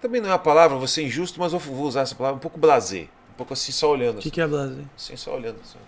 [0.00, 2.58] Também não é a palavra, vou ser injusto, mas vou usar essa palavra, um pouco
[2.58, 3.08] blasé.
[3.32, 4.18] Um pouco assim, só olhando.
[4.18, 4.84] O que, Assim, que é Blase?
[4.96, 5.60] assim só olhando.
[5.60, 5.78] Assim.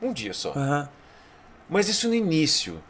[0.00, 0.52] Um dia só.
[0.52, 0.88] Aham.
[1.68, 2.82] Mas isso no início.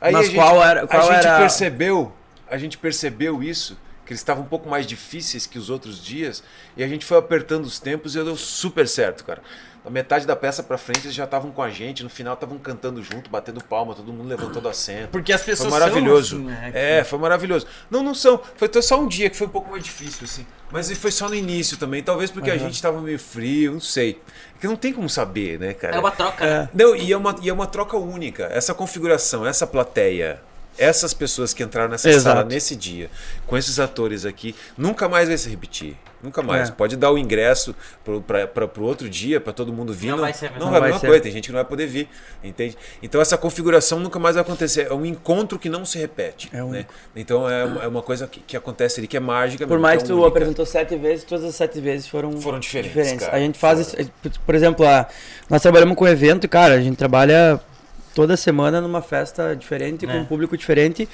[0.00, 2.12] Aí Mas a gente, qual era- qual a gente era- percebeu,
[2.50, 6.42] a gente percebeu isso, que eles estavam um pouco mais difíceis que os outros dias,
[6.76, 9.42] e a gente foi apertando os tempos e deu super certo, cara.
[9.84, 12.56] Da metade da peça pra frente eles já estavam com a gente, no final estavam
[12.58, 15.10] cantando junto, batendo palma, todo mundo levantando assento.
[15.10, 16.38] Porque as Foi pessoas maravilhoso.
[16.38, 16.70] são assim, né?
[16.72, 17.66] É, foi maravilhoso.
[17.90, 18.40] Não, não são.
[18.56, 20.46] Foi só- um dia que foi um pouco mais difícil, assim.
[20.72, 22.02] Mas foi só no início também.
[22.02, 24.22] Talvez porque a gente tava meio frio, não sei.
[24.56, 25.96] É que não tem como saber, né, cara?
[25.96, 26.68] É uma troca, né?
[26.72, 28.44] Não, e é, uma, e é uma troca única.
[28.44, 30.40] Essa configuração, essa plateia,
[30.78, 32.22] essas pessoas que entraram nessa Exato.
[32.38, 33.10] sala nesse dia,
[33.46, 35.94] com esses atores aqui, nunca mais vai se repetir.
[36.24, 36.70] Nunca mais.
[36.70, 36.72] É.
[36.72, 37.74] Pode dar o ingresso
[38.26, 40.08] pra, pro outro dia, pra todo mundo vir.
[40.10, 41.06] Não vai ser a não mesma vai a vai mesma ser.
[41.06, 41.22] coisa.
[41.22, 42.08] Tem gente que não vai poder vir.
[42.42, 42.76] Entende?
[43.02, 44.88] Então essa configuração nunca mais vai acontecer.
[44.90, 46.48] É um encontro que não se repete.
[46.52, 46.86] É né?
[47.14, 49.66] Então é uma, é uma coisa que, que acontece ali que é mágica.
[49.66, 50.28] Por mais que que tu única.
[50.28, 53.36] apresentou sete vezes, todas as sete vezes foram, Foram diferentes, cara.
[53.36, 53.96] A gente faz, isso-
[54.46, 55.06] por exemplo, a,
[55.50, 57.60] nós trabalhamos com evento e, cara, a gente trabalha
[58.14, 60.16] toda semana numa festa diferente, com É.
[60.16, 61.08] um público diferente.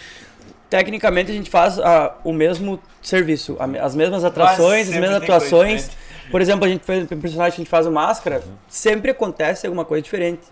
[0.71, 5.91] Tecnicamente a gente faz ah, o mesmo serviço, a as mesmas atrações, as mesmas atuações.
[6.31, 9.67] Por exemplo, a gente fez o personagem que a gente faz o máscara, sempre acontece
[9.67, 10.43] alguma coisa diferente.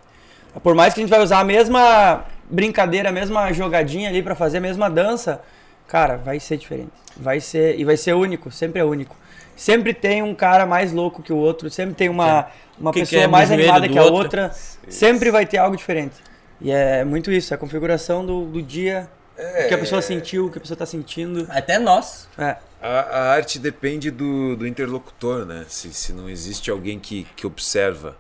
[0.61, 4.35] Por mais que a gente vai usar a mesma brincadeira, a mesma jogadinha ali pra
[4.35, 5.41] fazer a mesma dança,
[5.87, 6.91] cara, vai ser diferente.
[7.17, 9.15] Vai ser e vai ser único, sempre é único.
[9.55, 12.47] Sempre tem um cara mais louco que o outro, sempre tem uma,
[12.79, 14.17] uma Que pessoa quer mais no joelho animada que a outro.
[14.19, 14.53] outra.
[14.89, 16.15] Sempre vai ter algo diferente.
[16.61, 19.09] E é muito isso, é a configuração do, do dia,
[19.39, 21.47] o que a pessoa sentiu, o que a pessoa tá sentindo.
[21.49, 22.29] Até nós.
[22.37, 22.57] É.
[22.81, 25.65] A, a arte depende do, do interlocutor, né?
[25.69, 28.17] Se, se não existe alguém que, que observa,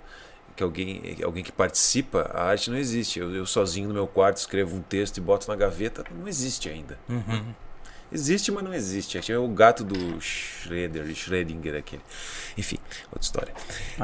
[0.57, 3.19] que alguém, alguém que participa, a arte não existe.
[3.21, 6.69] Eu, eu sozinho no meu quarto escrevo um texto e boto na gaveta, não existe
[6.69, 6.99] ainda.
[8.11, 9.21] Existe, mas não existe.
[9.31, 12.01] É o gato do Schroeder, Schrödinger aquele.
[12.57, 13.53] Enfim, outra história.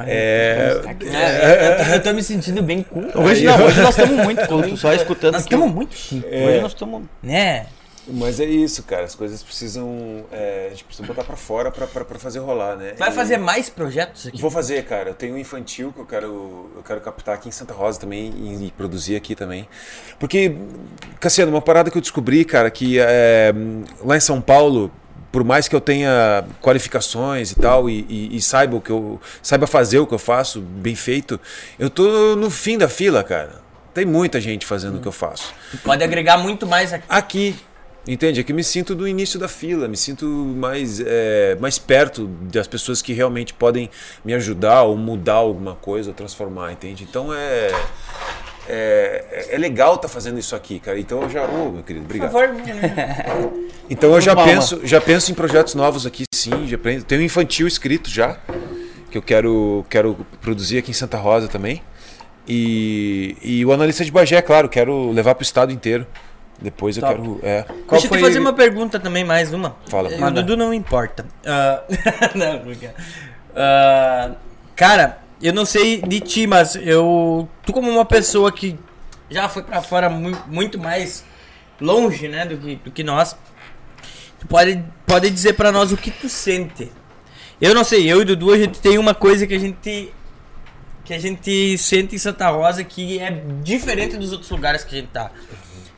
[0.07, 3.19] É, É, eu, tô, eu tô me sentindo bem culto.
[3.19, 5.33] Hoje não, hoje nós estamos muito cultos, só escutando.
[5.35, 7.03] Nós estamos muito chique, Hoje nós estamos.
[7.23, 7.67] né?
[8.07, 9.05] Mas é isso, cara.
[9.05, 10.25] As coisas precisam.
[10.31, 12.95] é, a gente precisa botar pra fora pra, pra, pra fazer rolar, né?
[12.99, 14.41] Vai E- fazer mais projetos aqui?
[14.41, 15.11] Vou fazer, cara.
[15.11, 18.31] Eu tenho um infantil que eu quero, eu quero captar aqui em Santa Rosa também
[18.37, 19.67] e, e produzir aqui também.
[20.19, 20.55] Porque,
[21.19, 23.53] Cassiano, uma parada que eu descobri, cara, que é,
[24.05, 24.91] lá em São Paulo,
[25.33, 29.21] por mais que eu tenha qualificações e tal, e, e- e saiba o que eu
[29.43, 31.41] saiba fazer o que eu faço bem feito,
[31.79, 33.63] eu tô no fim da fila, cara.
[33.95, 35.55] Tem muita gente fazendo o que eu faço.
[35.85, 37.05] Pode agregar muito mais aqui.
[37.09, 37.57] Aqui,
[38.07, 38.41] entende?
[38.41, 42.67] Aqui eu me sinto do início da fila, me sinto mais, é, mais perto das
[42.67, 43.91] pessoas que realmente podem
[44.25, 47.05] me ajudar ou mudar alguma coisa ou transformar, entende?
[47.09, 47.71] Então é.
[48.67, 50.99] É, é legal estar fazendo isso aqui, cara.
[50.99, 51.45] Então eu já.
[51.45, 52.33] Ô, meu querido, Por obrigado.
[52.33, 52.55] favor.
[53.91, 56.67] Então eu já penso, já penso em projetos novos aqui, sim.
[56.67, 58.39] Já tenho um infantil escrito já,
[59.11, 61.83] que eu quero, quero produzir aqui em Santa Rosa também.
[62.49, 66.07] E, e o analista de Bagé, claro, quero levar para o estado inteiro.
[66.61, 67.15] Depois eu Top.
[67.15, 67.41] quero.
[67.43, 69.77] É, Qual Deixa eu foi- te fazer uma pergunta também, mais uma.
[69.89, 70.09] Fala.
[70.09, 70.43] O Manda.
[70.43, 71.27] Dudu não importa.
[71.45, 71.83] Ah,
[72.35, 72.89] não, porque...
[73.55, 74.33] Ah,
[74.75, 77.49] cara, eu não sei de ti, mas eu.
[77.65, 78.79] Tu, como uma pessoa que
[79.31, 81.25] já foi pra fora mu- muito mais
[81.81, 83.37] longe, né, do que, do que nós,
[84.39, 86.91] tu pode, pode dizer pra nós o que tu sente.
[87.61, 90.13] Eu não sei, eu e o Dudu, a gente tem uma coisa que a gente.
[91.05, 93.31] Que a gente sente em Santa Rosa que é
[93.63, 95.31] diferente dos outros lugares que a gente tá.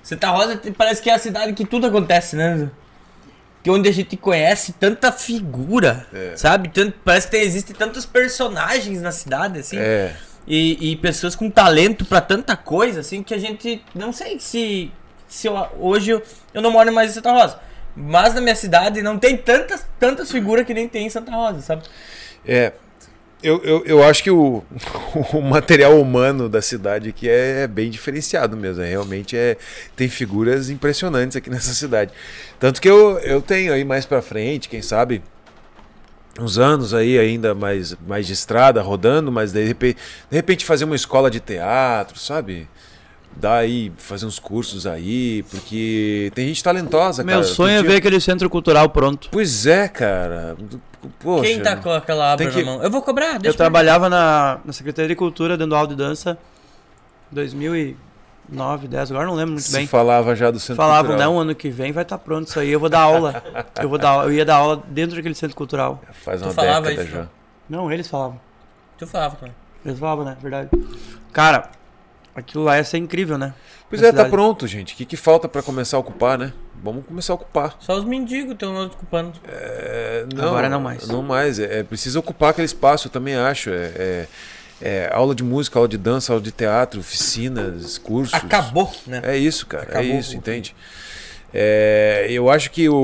[0.07, 2.71] Santa Rosa te- parece que é a cidade que tudo acontece, né?
[3.63, 6.07] Que onde a gente conhece tanta figura,
[6.37, 6.69] sabe?
[6.69, 9.77] Tanto, parece que tem, existem tantos personagens na cidade, assim.
[9.79, 10.15] é.
[10.49, 13.83] E, e pessoas com talento pra tanta coisa, assim, que a gente.
[13.93, 14.93] Não sei se.
[15.27, 16.23] se eu- hoje eu,
[16.55, 17.59] eu não moro mais em Santa Rosa.
[17.97, 21.63] Mas na minha cidade não tem tantas, tantas figuras que nem tem em Santa Rosa,
[21.63, 21.83] sabe?
[22.47, 22.73] É,
[23.47, 24.65] eu, eu, eu acho que o,
[25.33, 28.83] o material humano da cidade aqui é bem diferenciado mesmo.
[28.83, 29.57] É, realmente é,
[29.95, 32.13] tem figuras impressionantes aqui nessa cidade.
[32.59, 35.23] Tanto que eu, eu tenho aí mais pra frente, quem sabe,
[36.41, 39.99] uns anos aí ainda mais, mais de estrada, rodando, mas de repente,
[40.29, 42.69] de repente fazer uma escola de teatro, sabe?
[43.37, 47.47] Dar aí, fazer uns cursos aí, porque tem gente talentosa, Meu cara.
[47.47, 49.29] sonho é ver aquele centro cultural pronto.
[49.31, 50.57] Pois é, cara.
[51.21, 51.45] Poxa.
[51.45, 52.83] Quem tá com aquela obra tem que- na mão?
[52.83, 56.39] Eu vou cobrar, deixa Eu trabalhava na, na Secretaria de Cultura dando aula de dança
[57.31, 59.87] 2009, 10, agora não lembro muito Se bem.
[59.87, 61.33] falava já do centro Falavam, cultural.
[61.33, 63.43] não, ano que vem vai estar pronto isso aí, eu vou dar aula.
[63.83, 66.01] eu, vou dar, eu ia dar aula dentro daquele centro cultural.
[66.25, 67.27] Faz Tu uma falava década isso, já.
[67.69, 68.41] Não, eles falavam.
[68.99, 69.55] Tu falava, cara.
[69.85, 70.37] Eles falavam, né?
[70.41, 70.71] Verdade.
[71.33, 71.71] Cara,
[72.35, 73.55] aquilo lá ia ser incrível, né?
[73.89, 74.95] Pois é, tá pronto, gente.
[74.95, 76.53] O que, que falta pra começar a ocupar, né?
[76.83, 77.77] Vamos começar a ocupar.
[77.81, 79.33] Só os mendigos estão ocupando.
[79.49, 81.07] É, Agora não mais.
[81.09, 81.59] Não mais.
[81.59, 83.71] É, é preciso ocupar aquele espaço, eu também acho.
[83.71, 84.29] É, é-
[84.79, 88.35] é aula de música, aula de dança, aula de teatro, oficinas, cursos.
[88.35, 89.23] Acabou, né?
[89.25, 89.85] É isso, cara.
[89.85, 90.77] Acabou é isso, o- entende?
[91.55, 92.95] É, eu acho que o,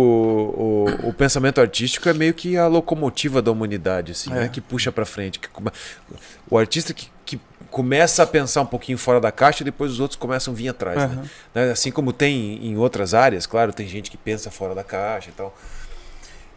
[1.01, 4.35] o, o pensamento artístico é meio que a locomotiva da humanidade, assim, É.
[4.35, 4.49] né?
[4.49, 5.39] Que puxa pra frente.
[5.39, 5.49] Que
[6.51, 7.09] o artista que
[7.73, 11.03] começa a pensar um pouquinho fora da caixa, depois os outros começam a vir atrás?
[11.03, 11.25] Aham.
[11.55, 11.73] Né?
[11.73, 15.33] Assim como tem em outras áreas, claro, tem gente que pensa fora da caixa e
[15.33, 15.57] tal.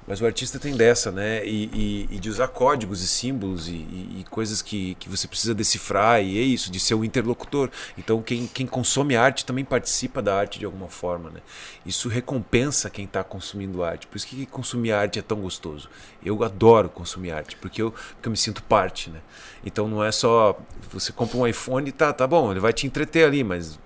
[0.07, 1.43] Mas o artista tem dessa, né?
[1.45, 5.53] E, e- e de usar códigos e símbolos e, e- coisas que, que você precisa
[5.55, 7.71] decifrar, e é isso, de ser o interlocutor.
[7.97, 11.39] Então, quem, quem consome arte também participa da arte de alguma forma, né?
[11.85, 14.05] Isso recompensa quem está consumindo arte.
[14.05, 15.89] Por isso que consumir arte é tão gostoso.
[16.23, 19.19] Eu adoro consumir arte, porque eu, porque eu me sinto parte, né?
[19.65, 20.55] Então, não é só
[20.91, 23.79] você compra um iPhone e tá, tá bom, ele vai te entreter ali, mas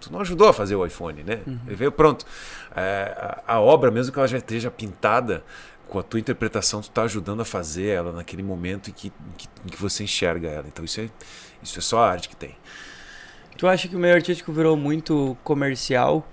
[0.00, 1.40] tu não ajudou a fazer o iPhone, né?
[1.66, 2.24] Ele veio pronto.
[2.76, 5.42] É, a, obra, mesmo que ela já esteja pintada,
[5.88, 9.32] com a tua interpretação, tu tá ajudando a fazer ela naquele momento em que, em
[9.36, 10.64] que, em que você enxerga ela.
[10.66, 11.08] Então isso é,
[11.62, 12.56] isso é só a arte que tem.
[13.56, 16.26] Tu acha que o meio artístico virou muito comercial?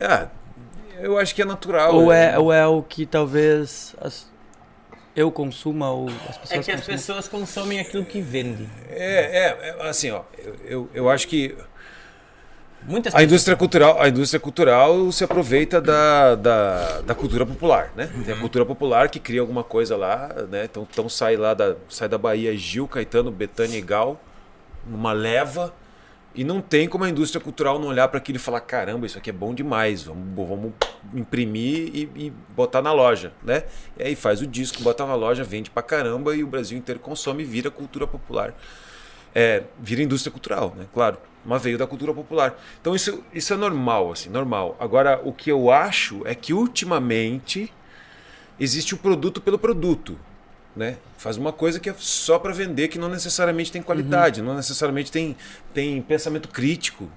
[0.00, 0.28] Ah,
[0.98, 1.94] eu acho que é natural.
[1.94, 2.32] ou, né?
[2.32, 4.28] é, ou é o que talvez as-
[5.14, 6.96] eu consuma ou as pessoas É que as consumam?
[6.98, 8.68] pessoas consomem aquilo que vendem.
[8.88, 11.56] É, é, é, assim, ó, eu, eu, eu acho que
[12.86, 18.10] Muitas a indústria cultural, a indústria cultural se aproveita da, da, da cultura popular, né?
[18.24, 20.64] Tem a cultura popular que cria alguma coisa lá, né?
[20.64, 24.20] Então, então sai lá da, sai da Bahia Gil, Caetano, Betânia e Gal,
[24.86, 25.74] numa leva,
[26.34, 29.18] e não tem como a indústria cultural não olhar para aquilo e falar, caramba, isso
[29.18, 30.72] aqui é bom demais, vamos, vamos
[31.12, 33.64] imprimir e, e botar na loja, né?
[33.98, 37.00] E aí faz o disco, bota na loja, vende pra caramba e o Brasil inteiro
[37.00, 38.54] consome e vira cultura popular.
[39.34, 40.86] É, vira indústria cultural, né?
[40.92, 42.58] Claro, mas veio da cultura popular.
[42.80, 44.76] Então isso, isso é normal, assim, normal.
[44.78, 47.72] Agora, o que eu acho é que ultimamente
[48.58, 50.18] existe o produto pelo produto,
[50.74, 50.96] né?
[51.16, 55.10] Faz uma coisa que é só para vender, que não necessariamente tem qualidade, não necessariamente
[55.10, 55.36] tem,
[55.72, 57.08] tem pensamento crítico,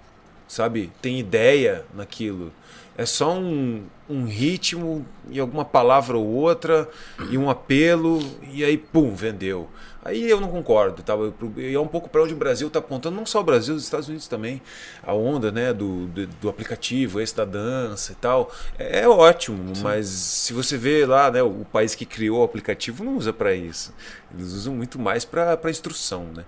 [0.52, 0.92] sabe?
[1.02, 2.52] Tem ideia naquilo.
[2.98, 6.90] É só um, um ritmo e alguma palavra ou outra
[7.30, 8.20] e um apelo
[8.52, 9.70] e aí, pum, vendeu.
[10.04, 11.14] Aí eu não concordo, tá?
[11.14, 13.76] Eu- E é um pouco para onde o Brasil está apontando, não só o Brasil,
[13.76, 14.62] os Estados Unidos também.
[15.04, 19.74] A onda, né, do, do, do aplicativo, esse da dança e tal, é, é ótimo,
[19.82, 23.54] mas se você vê lá, né, o país que criou o aplicativo não usa para
[23.56, 23.94] isso.
[24.34, 26.44] Eles usam muito mais para instrução, né?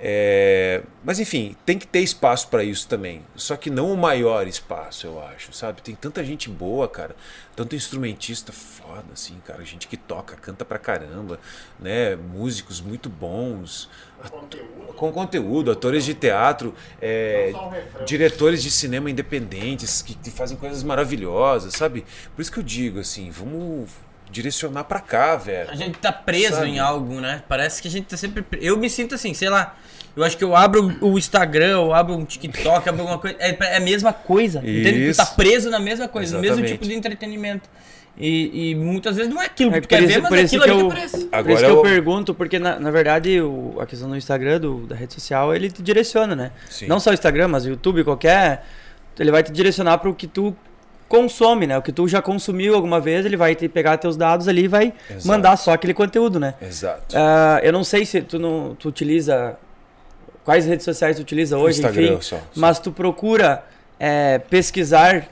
[0.00, 3.22] É, mas enfim, tem que ter espaço para isso também.
[3.34, 5.82] Só que não o maior espaço, eu acho, sabe?
[5.82, 7.16] Tem tanta gente boa, cara.
[7.56, 9.64] Tanto instrumentista foda, assim, cara.
[9.64, 11.40] Gente que toca, canta pra caramba,
[11.80, 12.14] né?
[12.14, 13.90] Músicos muito bons.
[14.30, 14.94] Conteúdo.
[14.94, 17.52] Com conteúdo, atores de teatro, é,
[18.00, 22.04] um diretores de cinema independentes que, que fazem coisas maravilhosas, sabe?
[22.34, 23.88] Por isso que eu digo assim, vamos
[24.30, 25.70] direcionar pra cá, velho.
[25.70, 26.68] A gente tá preso Sabe?
[26.70, 27.42] em algo, né?
[27.48, 28.42] Parece que a gente tá sempre.
[28.42, 29.76] pre- Eu me sinto assim, sei lá.
[30.16, 33.36] Eu acho que eu abro o Instagram, eu abro um TikTok, abro alguma coisa.
[33.38, 34.58] É, é a mesma coisa.
[34.58, 35.12] Entende?
[35.12, 36.72] Tu tá preso na mesma coisa, no mesmo Exatamente.
[36.78, 37.68] tipo de entretenimento.
[38.20, 40.28] E, e muitas vezes não é aquilo que É tu por quer isso- ver, mas
[40.28, 41.24] por é isso aquilo que eu- que aparece.
[41.26, 44.16] Por Agora isso que eu eu- pergunto, porque na, na verdade o- a questão do
[44.16, 46.50] Instagram, do- da rede social, ele te direciona, né?
[46.68, 46.86] Sim.
[46.88, 48.64] Não só o Instagram, mas o YouTube, qualquer.
[49.20, 50.56] Ele vai te direcionar para o que tu
[51.08, 51.76] consome, né?
[51.78, 54.68] O que tu já consumiu alguma vez, ele vai te pegar teus dados ali e
[54.68, 55.26] vai Exato.
[55.26, 56.54] mandar só aquele conteúdo, né?
[56.60, 57.16] Exato.
[57.16, 59.56] Ah, eu não sei se tu não tu utiliza
[60.44, 62.42] quais redes sociais tu utiliza hoje, Instagram enfim, só, só.
[62.54, 63.64] mas tu procura
[63.98, 65.28] é, pesquisar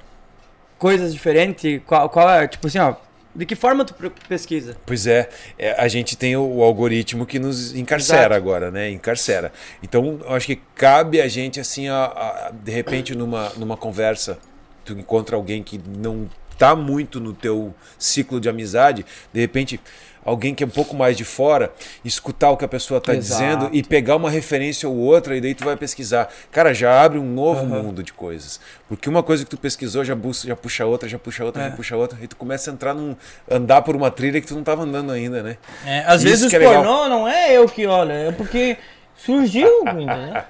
[0.79, 2.95] coisas diferentes, qual, qual é, tipo assim, ó,
[3.35, 3.95] de que forma tu
[4.29, 4.77] pesquisa?
[4.87, 5.29] Pois é,
[5.59, 8.35] é, a gente tem o, o algoritmo que nos encarcera Exato.
[8.35, 8.91] agora, né?
[8.91, 9.53] Encarcera.
[9.83, 14.39] Então, eu acho que cabe a gente, assim, a, a- de repente, numa, numa conversa,
[14.87, 19.79] tu encontra alguém que não tá muito no teu ciclo de amizade, de repente,
[20.25, 21.71] alguém que é um pouco mais de fora,
[22.03, 23.43] escutar o que a pessoa tá Exato.
[23.43, 26.33] dizendo e pegar uma referência ou outra, e daí tu vai pesquisar.
[26.51, 27.83] Cara, já abre um novo Aham.
[27.83, 28.59] mundo de coisas.
[28.89, 31.69] Porque uma coisa que tu pesquisou já, busca, já puxa outra, já puxa outra, É.
[31.71, 33.15] já puxa outra, e tu começa a entrar num.
[33.51, 35.59] andar por uma trilha que tu não tava andando ainda, né?
[35.85, 38.79] É, às Isso vezes que é pornô não é eu que olho, é porque
[39.17, 40.43] surgiu, entendeu?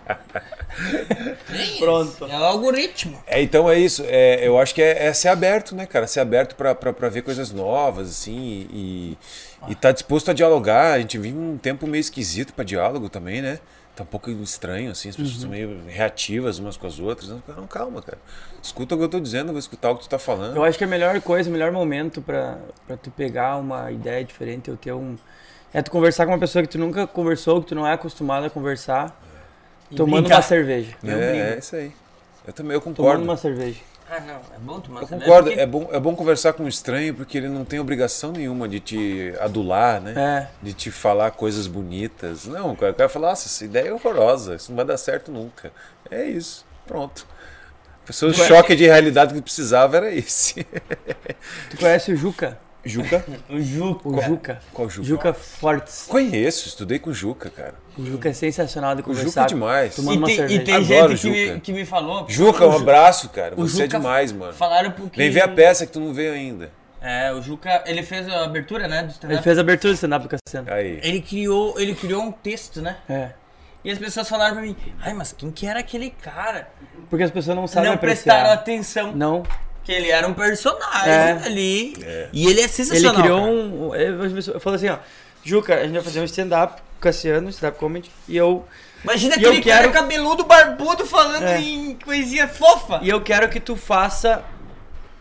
[1.78, 2.24] Pronto.
[2.26, 3.18] É o algoritmo.
[3.26, 4.02] É, então é isso.
[4.06, 6.06] É, eu acho que é, é ser aberto, né, cara?
[6.06, 9.18] Ser aberto pra ver coisas novas, assim, e,
[9.68, 10.92] e tá disposto a dialogar.
[10.94, 13.58] A gente vive um tempo meio esquisito pra diálogo também, né?
[13.94, 15.40] Tá um pouco estranho, assim, as pessoas Uhum.
[15.40, 17.30] são meio reativas umas com as outras.
[17.30, 18.18] Não, não, calma, cara.
[18.62, 20.54] Escuta o que eu tô dizendo, eu vou escutar o que tu tá falando.
[20.56, 24.22] Eu acho que a melhor coisa, o melhor momento pra, pra tu pegar uma ideia
[24.22, 25.16] diferente ou ter um.
[25.74, 28.46] É tu conversar com uma pessoa que tu nunca conversou, que tu não é acostumado
[28.46, 29.20] a conversar,
[29.90, 30.36] E tomando brincar.
[30.36, 30.94] uma cerveja.
[31.04, 31.92] É, é isso aí.
[32.46, 33.22] Eu também, eu Tomando concordo.
[33.24, 33.80] uma cerveja.
[34.08, 36.62] Ah, não, é bom tomar Eu cerveja concordo, porque- é bom, é bom conversar com
[36.62, 40.14] um estranho porque ele não tem obrigação nenhuma de te adular, né?
[40.16, 40.48] É.
[40.64, 42.46] De te falar coisas bonitas.
[42.46, 45.32] Não, o cara vai falar, nossa, essa ideia é horrorosa, isso não vai dar certo
[45.32, 45.72] nunca.
[46.08, 47.26] É isso, pronto.
[48.22, 48.32] O Ué.
[48.32, 50.62] choque de realidade que precisava era esse.
[51.70, 52.56] Tu conhece o Juca?
[52.88, 53.24] Juca?
[53.50, 54.08] O Juca.
[54.08, 54.60] O Juca.
[54.72, 55.06] Qual Juca?
[55.08, 56.04] Juca Fortes.
[56.08, 57.74] Conheço, estudei com Juca, cara.
[57.98, 59.42] O Juca é sensacional de O Juca conversar.
[59.44, 59.94] é demais.
[59.96, 60.64] Tomando E uma tem, e cerveja.
[60.64, 62.26] tem Adoro gente que o me, que me falou.
[62.28, 63.54] Juca, um o abraço, cara.
[63.56, 64.52] o Você é Juca demais, mano.
[64.52, 65.16] Falaram porque.
[65.20, 66.70] Vem ver a peça que tu não veio ainda.
[67.00, 69.42] É, o Juca, ele fez a abertura, né, do Ele stand-up.
[69.44, 70.72] fez a abertura do stand-up do Cassiano.
[70.72, 70.98] Aí.
[71.02, 72.96] Ele criou, ele criou um texto, né?
[73.08, 73.30] É.
[73.84, 76.68] E as pessoas falaram pra mim, ai, mas quem que era aquele cara?
[77.08, 78.58] Porque as pessoas não sabem não prestaram apreciar.
[78.60, 79.12] atenção.
[79.14, 79.44] Não.
[79.86, 81.30] Que ele era um personagem É.
[81.46, 81.94] ali.
[82.32, 83.22] E ele é Ele sensacional.
[83.22, 83.52] criou cara.
[83.52, 83.94] um.
[83.94, 84.98] Eu, eu falei assim, ó.
[85.44, 88.66] Juca, a gente vai fazer um stand-up com o Cassiano, stand-up comedy, e eu.
[89.04, 91.60] Imagina E eu aquele cara quero- cabeludo, barbudo, falando É.
[91.60, 92.98] em coisinha fofa.
[93.02, 94.42] E eu quero que tu faça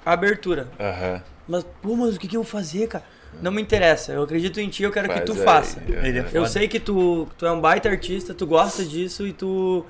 [0.03, 0.67] a abertura.
[0.79, 1.21] Aham.
[1.47, 3.03] Mas, pô, mas o que, que eu vou fazer, cara?
[3.39, 4.13] Não me interessa.
[4.13, 5.37] Eu acredito em ti, eu quero que tu aí.
[5.43, 5.79] faça.
[5.87, 9.33] Ele é Eu sei que tu, tu é um baita artista, tu gosta disso e
[9.33, 9.85] tu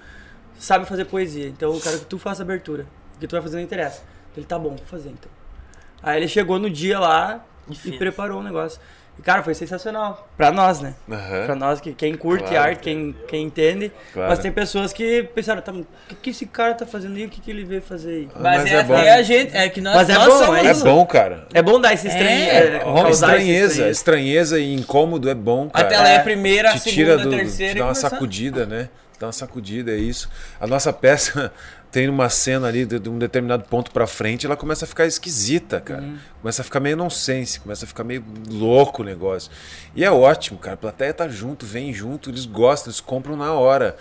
[0.60, 1.48] sabe fazer poesia.
[1.48, 2.86] Então eu quero que tu faça a abertura.
[3.16, 4.02] O que tu vai fazer não interessa.
[4.36, 5.32] Ele tá bom, vou fazer então.
[6.04, 8.80] Aí ele chegou no dia lá E e, preparou o negócio.
[9.18, 10.28] E cara, foi sensacional.
[10.36, 10.94] Pra nós, né?
[11.10, 11.46] Aham.
[11.46, 13.90] Pra nós, que quem curte Claro, arte, quem, quem entende.
[14.12, 14.30] Claro.
[14.30, 17.26] Mas tem pessoas que pensaram, tá, o que, que esse cara tá fazendo aí?
[17.26, 18.30] O que, que ele veio fazer aí?
[18.36, 18.94] Mas, Mas é, é bom.
[18.94, 20.58] é a gente, é que nós, Mas é nós bom, somos.
[20.58, 21.48] é É bom, cara.
[21.54, 22.28] É bom dar esse estranho.
[22.30, 22.76] É, É,
[23.10, 23.90] estranheza, estranheza.
[23.90, 25.86] estranheza e incômodo é bom, cara.
[25.88, 26.24] Até ela é a É.
[26.24, 27.74] primeira, a segunda, tira a terceira.
[27.74, 28.90] te e dá uma sacudida, né?
[29.18, 30.30] Dá uma sacudida, é isso.
[30.60, 31.54] A nossa peça
[31.96, 35.06] tem uma cena ali de, de um determinado ponto pra frente, ela começa a ficar
[35.06, 36.02] esquisita, cara.
[36.02, 36.18] Uhum.
[36.42, 39.50] Começa a ficar meio nonsense, começa a ficar meio louco o negócio.
[39.96, 40.74] E é ótimo, cara.
[40.74, 43.96] A plateia tá junto, vem junto, eles gostam, eles compram na hora.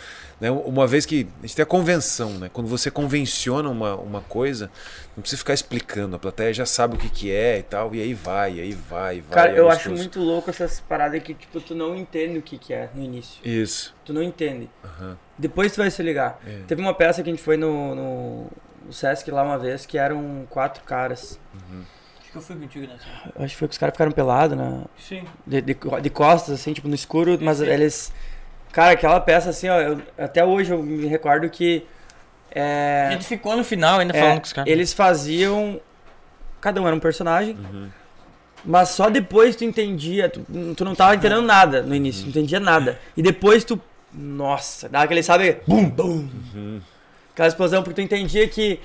[0.44, 0.50] Né?
[0.50, 2.50] Uma vez que a gente tem a convenção, né?
[2.52, 4.70] Quando você convenciona uma, uma coisa,
[5.16, 6.16] não precisa ficar explicando.
[6.16, 8.72] A plateia já sabe o que, que é e tal, e aí vai, e aí
[8.74, 9.34] vai, e vai.
[9.34, 12.58] Cara, é eu acho muito louco essas paradas que, tipo, tu não entende o que,
[12.58, 13.40] que é no início.
[13.42, 13.94] Isso.
[14.04, 14.68] Tu não entende.
[14.84, 15.16] Aham.
[15.38, 16.38] Depois tu vai se ligar.
[16.46, 16.60] É.
[16.66, 18.50] Teve uma peça que a gente foi no, no,
[18.84, 21.40] no Sesc lá uma vez, que eram quatro caras.
[22.20, 23.06] Acho que eu fui contigo nessa.
[23.34, 24.84] Eu Acho que foi que os caras ficaram pelados, né?
[24.98, 25.24] Sim.
[25.46, 28.12] De, de, de costas, assim, tipo, no escuro, mas eles.
[28.74, 31.86] Cara, aquela peça, assim, ó, eu- até hoje eu me recordo que.
[32.50, 34.70] É, A gente ficou no final ainda é, falando com os caras.
[34.70, 35.80] eles faziam.
[36.60, 37.56] Cada um era um personagem.
[37.56, 37.88] Uhum.
[38.64, 40.28] Mas só depois tu entendia.
[40.28, 40.44] Tu,
[40.76, 42.98] tu não tava entendendo nada no início, não entendia nada.
[43.16, 43.80] E depois tu.
[44.12, 45.58] Nossa, dava aquele, sabe?
[45.66, 46.28] Bum, bum.
[47.32, 48.80] Aquela explosão, porque tu entendia que.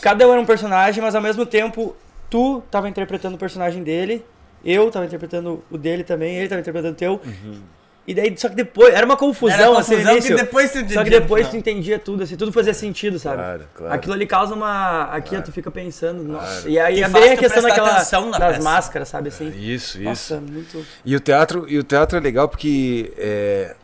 [0.00, 1.96] Cada um era um personagem, mas ao mesmo tempo
[2.30, 4.24] tu tava interpretando o personagem dele,
[4.64, 7.20] eu tava interpretando o dele também, ele tava interpretando o teu.
[8.08, 8.94] E daí, só que depois.
[8.94, 10.34] Era uma confusão, Era assim, confusão início.
[10.34, 13.36] que depois tu Só que depois tu entendia tudo, assim, tudo fazia sentido, sabe?
[13.36, 13.94] Claro, claro.
[13.94, 15.02] Aquilo ali causa uma.
[15.12, 16.46] Aqui ó, tu fica pensando, nossa.
[16.62, 16.70] Claro.
[16.70, 17.92] E aí Que é bem a tu questão daquela.
[17.92, 18.62] Das peça.
[18.62, 19.48] máscaras, sabe assim?
[19.50, 20.02] Isso, isso.
[20.04, 20.82] Nossa, muito.
[21.04, 23.76] E o teatro, e o teatro é legal porque é,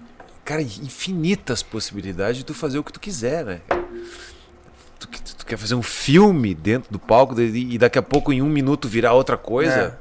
[0.42, 3.60] cara, infinitas possibilidades de tu fazer o que tu quiser, né?
[4.98, 8.32] Tu, que- tu quer fazer um filme dentro do palco e e daqui a pouco
[8.32, 9.98] em um minuto virar outra coisa,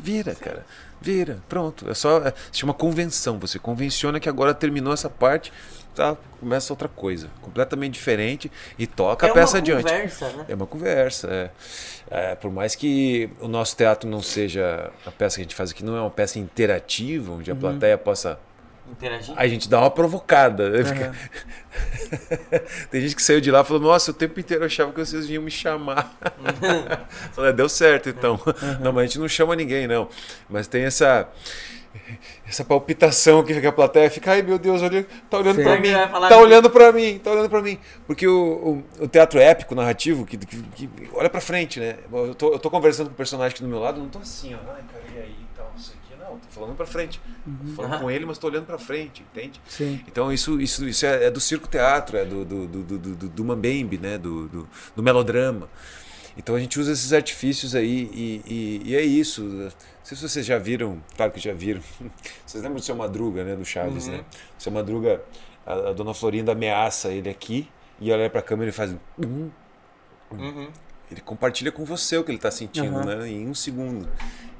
[0.00, 0.64] vira, cara.
[1.00, 1.88] Vira, pronto.
[1.88, 3.38] É só é, se chama convenção.
[3.38, 5.52] Você convenciona que agora terminou essa parte,
[5.94, 6.16] tá?
[6.40, 9.84] Começa outra coisa, completamente diferente e toca a peça adiante.
[9.84, 10.44] Conversa, né?
[10.48, 11.50] É uma conversa, é.
[12.10, 15.70] É, por mais que o nosso teatro não seja a peça que a gente faz
[15.70, 18.38] aqui, não é uma peça interativa, onde a plateia possa.
[18.90, 19.34] Interagir.
[19.36, 20.70] A gente dá uma provocada.
[20.70, 20.84] né?
[20.84, 21.14] Fica-
[22.90, 24.98] Tem gente que saiu de lá e falou: Nossa, o tempo inteiro eu achava que
[24.98, 26.16] vocês vinham me chamar.
[27.32, 28.40] Falei, "É, deu certo então.
[28.80, 30.08] Não, mas a gente não chama ninguém, não.
[30.48, 31.28] Mas tem essa.
[32.46, 35.92] Essa palpitação que fica a plateia fica, ai meu Deus, olha, tá olhando pra Alguém
[35.92, 35.98] mim,
[36.28, 37.78] tá olhando pra mim, tá olhando pra mim.
[38.06, 41.96] Porque o, o, o teatro épico, narrativo, que, que- que olha pra frente, né?
[42.12, 44.18] Eu tô, eu tô conversando com o personagem aqui do meu lado, eu não tô
[44.20, 46.86] assim, ó, ai cara, e aí, tal, não sei o que, não, tô falando pra
[46.86, 47.20] frente.
[47.68, 48.02] Tô falando Aham.
[48.02, 49.60] com ele, mas tô olhando pra frente, entende?
[49.68, 50.00] Sim.
[50.06, 53.44] Então isso, isso, isso é, é do circo teatro, é do, do, do, do, do,
[53.44, 54.18] mambembe, né?
[54.18, 55.68] Do, do, do melodrama.
[56.36, 59.42] Então a gente usa esses artifícios aí e, e, e é isso.
[59.42, 59.70] Não
[60.04, 61.82] sei se vocês já viram, claro que já viram.
[62.46, 63.54] Vocês lembram do seu Madruga, né?
[63.56, 64.12] Do Chaves, Uhum.
[64.18, 64.24] né?
[64.58, 65.20] O seu Madruga,
[65.66, 67.68] a, a dona Florinda ameaça ele aqui
[68.00, 68.94] e olha pra câmera e faz.
[69.18, 69.50] um
[70.30, 70.68] Uhum.
[71.10, 73.28] ele compartilha com você o que ele está sentindo, né?
[73.28, 74.08] Em um segundo.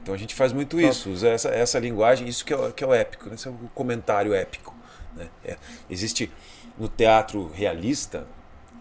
[0.08, 2.82] Então a gente faz muito isso, usa essa, essa linguagem, isso que é, o- que
[2.82, 3.34] é o épico, né?
[3.34, 4.74] Esse é o comentário épico.
[5.14, 5.28] Né?
[5.44, 5.58] É,
[5.90, 6.32] existe
[6.78, 8.26] no teatro realista,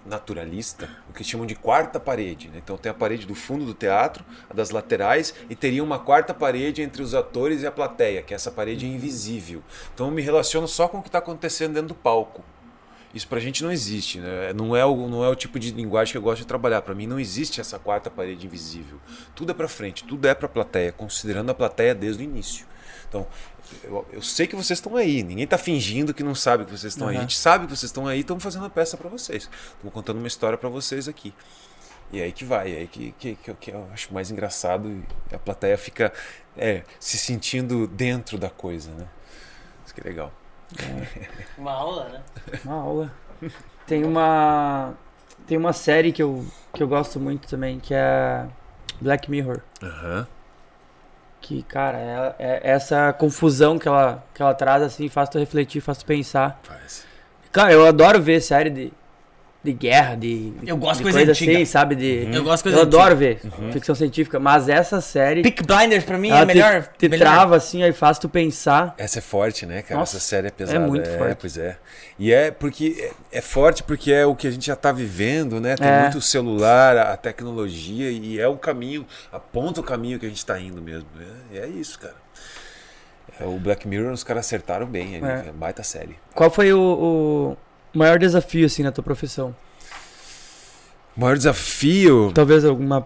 [0.05, 2.47] naturalista, o que chamam de quarta parede.
[2.47, 2.61] Né?
[2.63, 6.33] Então tem a parede do fundo do teatro, a das laterais, e teria uma quarta
[6.33, 9.61] parede entre os atores e a plateia, que é essa parede invisível.
[9.93, 12.41] Então eu me relaciono só com o que está acontecendo dentro do palco.
[13.17, 14.53] Isso pra gente não existe, né?
[14.53, 16.81] Não é o, não é o tipo de linguagem que eu gosto de trabalhar.
[16.83, 18.99] Pra mim não existe essa quarta parede invisível.
[19.35, 22.65] Tudo é pra frente, tudo é pra plateia, considerando a plateia desde o início.
[23.09, 23.25] Então,
[23.83, 25.23] eu, eu sei que vocês estão aí.
[25.23, 27.15] Ninguém tá fingindo que não sabe que vocês estão aí.
[27.17, 29.49] A gente sabe que vocês estão aí, estamos fazendo a peça pra vocês.
[29.73, 31.33] Estamos contando uma história pra vocês aqui.
[32.11, 34.29] E é aí que vai, é aí que, que, que, eu- que eu acho mais
[34.31, 34.89] engraçado
[35.31, 36.13] e a plateia fica
[36.57, 39.07] é, se sentindo dentro da coisa, né?
[39.85, 40.31] Isso que é legal.
[41.57, 42.21] Uma aula, né?
[42.63, 43.11] Uma aula.
[43.85, 44.93] Tem uma.
[45.45, 48.45] Tem uma série que eu, que eu gosto muito também, que é
[48.99, 49.61] Black Mirror.
[49.81, 50.27] Aham.
[51.39, 55.79] Que, cara, é, é essa confusão que ela, que ela traz, assim, faz tu refletir,
[55.79, 56.59] faz tu pensar.
[56.63, 57.05] Faz.
[57.51, 58.93] Cara, eu adoro ver série de,
[59.67, 61.51] de guerra, de, Eu gosto de coisa coisa antiga.
[61.53, 61.95] assim, sabe?
[61.95, 63.37] De, Eu gosto de coisa eu adoro antiga.
[63.69, 66.83] ver ficção científica, mas essa série Pick Blinders pra mim é melhor.
[66.83, 67.25] te, te melhor.
[67.27, 68.95] trava assim, aí faz tu pensar.
[68.97, 69.99] Essa é forte, né, cara?
[69.99, 70.79] Nossa, Essa série é pesada.
[70.79, 71.37] muito forte.
[71.39, 71.77] Pois é.
[72.19, 75.59] E é porque é, é forte porque é o que a gente já tá vivendo,
[75.61, 75.75] né?
[75.75, 76.01] Tem É.
[76.01, 80.59] muito celular, a tecnologia e é o caminho, aponta o caminho que a gente tá
[80.59, 81.07] indo mesmo.
[81.53, 82.15] É, e é isso, cara.
[83.39, 85.49] É, o Black Mirror os caras acertaram bem, ali, É.
[85.49, 85.51] é.
[85.53, 86.17] baita série.
[86.33, 87.57] Qual foi o, o,
[87.93, 89.55] Maior desafio, assim, na tua profissão?
[91.15, 92.31] O maior desafio.
[92.33, 93.05] Talvez alguma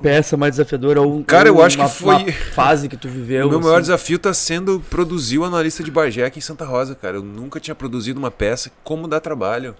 [0.00, 3.06] peça mais desafiadora ou Cara, eu ou acho que uma, foi- uma fase que tu
[3.08, 3.46] viveu.
[3.48, 3.82] O meu maior assim.
[3.82, 7.18] desafio tá sendo produzir o analista de Bagé aqui em Santa Rosa, cara.
[7.18, 8.70] Eu nunca tinha produzido uma peça.
[8.82, 9.76] Como dá trabalho?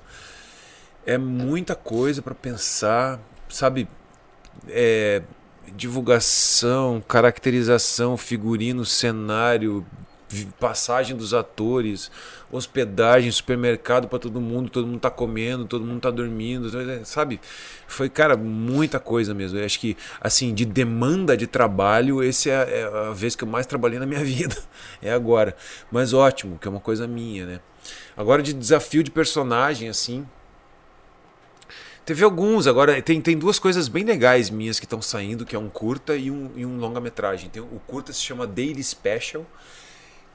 [1.06, 3.18] É muita coisa pra pensar,
[3.48, 3.88] sabe?
[4.68, 5.22] É,
[5.74, 9.86] divulgação, caracterização, figurino, cenário,
[10.58, 12.10] passagem dos atores,
[12.50, 16.70] hospedagem, supermercado pra todo mundo, todo mundo tá comendo, todo mundo tá dormindo,
[17.04, 17.40] sabe?
[17.86, 19.58] Foi, cara, muita coisa mesmo.
[19.58, 23.48] Eu acho que, assim, de demanda de trabalho, esse é, é a vez que eu
[23.48, 24.56] mais trabalhei na minha vida.
[25.02, 25.56] É agora.
[25.90, 27.60] Mas ótimo, que é uma coisa minha, né?
[28.16, 30.26] Agora, de desafio de personagem, assim.
[32.04, 35.58] Teve alguns, agora tem, tem duas coisas bem legais minhas que estão saindo, que é
[35.58, 37.50] um curta e um, e um longa-metragem.
[37.70, 39.46] O curta se chama Daily Special,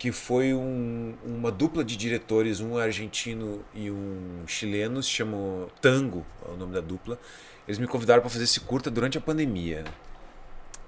[0.05, 6.23] que foi um- uma dupla de diretores, um argentino e um chileno, se chamam Tango,
[6.47, 7.19] é o nome da dupla.
[7.67, 9.83] Eles me convidaram para fazer esse curta durante a pandemia.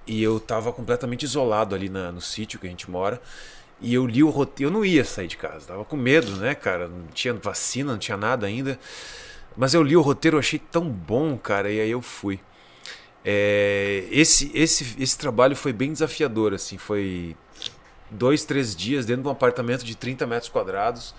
[0.05, 3.19] E eu tava completamente isolado ali na- no sítio que a gente mora.
[3.81, 6.53] E eu li o roteiro, eu não ia sair de casa, tava com medo, né,
[6.53, 6.87] cara?
[6.87, 8.79] Não tinha vacina, não tinha nada ainda.
[9.55, 12.39] Mas eu li o roteiro, eu achei tão bom, cara, e aí eu fui.
[13.25, 17.35] É, esse, esse, esse trabalho foi bem desafiador, assim, foi
[18.09, 21.13] dois, três dias dentro de um apartamento de 30 metros quadrados.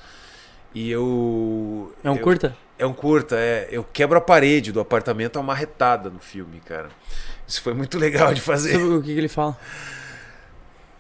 [0.75, 1.95] E eu.
[2.05, 2.57] É um eu- curta?
[2.79, 3.69] É um curta, é.
[3.73, 6.89] Eu quebro a parede do apartamento a uma retada no filme, cara.
[7.47, 8.73] Isso foi muito legal de fazer.
[8.79, 9.59] Sobre o que, que ele fala?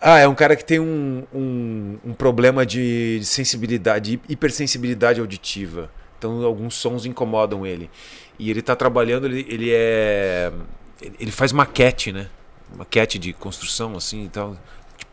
[0.00, 5.90] Ah, é um cara que tem um, um, um problema de sensibilidade, de hipersensibilidade auditiva.
[6.18, 7.90] Então alguns sons incomodam ele.
[8.38, 10.52] E ele tá trabalhando, ele, ele é.
[11.18, 12.28] ele- faz maquete, né?
[12.76, 14.52] Maquete de construção, assim, então.
[14.52, 14.58] De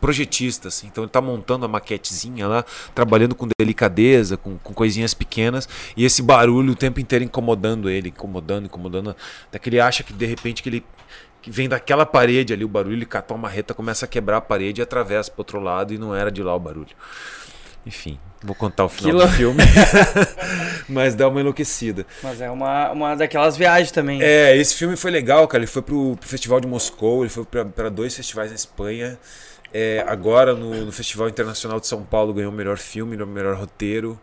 [0.00, 0.86] projetista, assim.
[0.88, 2.64] Então ele tá montando a maquetezinha lá,
[2.94, 8.08] trabalhando com delicadeza, com, com coisinhas pequenas, e esse barulho o tempo inteiro incomodando ele,
[8.08, 9.16] incomodando, incomodando.
[9.48, 10.84] Até que ele acha que de repente que ele
[11.46, 14.40] que vem daquela parede ali o barulho, ele cata uma marreta, começa a quebrar a
[14.40, 16.88] parede e atravessa pro outro lado e não era de lá o barulho.
[17.86, 19.62] Enfim, vou contar o final Que do filme,
[20.88, 22.04] mas dá uma enlouquecida.
[22.20, 24.20] Mas é uma, uma daquelas viagens também.
[24.20, 25.62] É, esse filme foi legal, cara.
[25.62, 29.16] Ele foi pro, pro Festival de Moscou, ele foi para dois festivais na Espanha.
[29.78, 33.54] É, agora no, no Festival Internacional de São Paulo ganhou o melhor filme, o melhor
[33.58, 34.18] roteiro,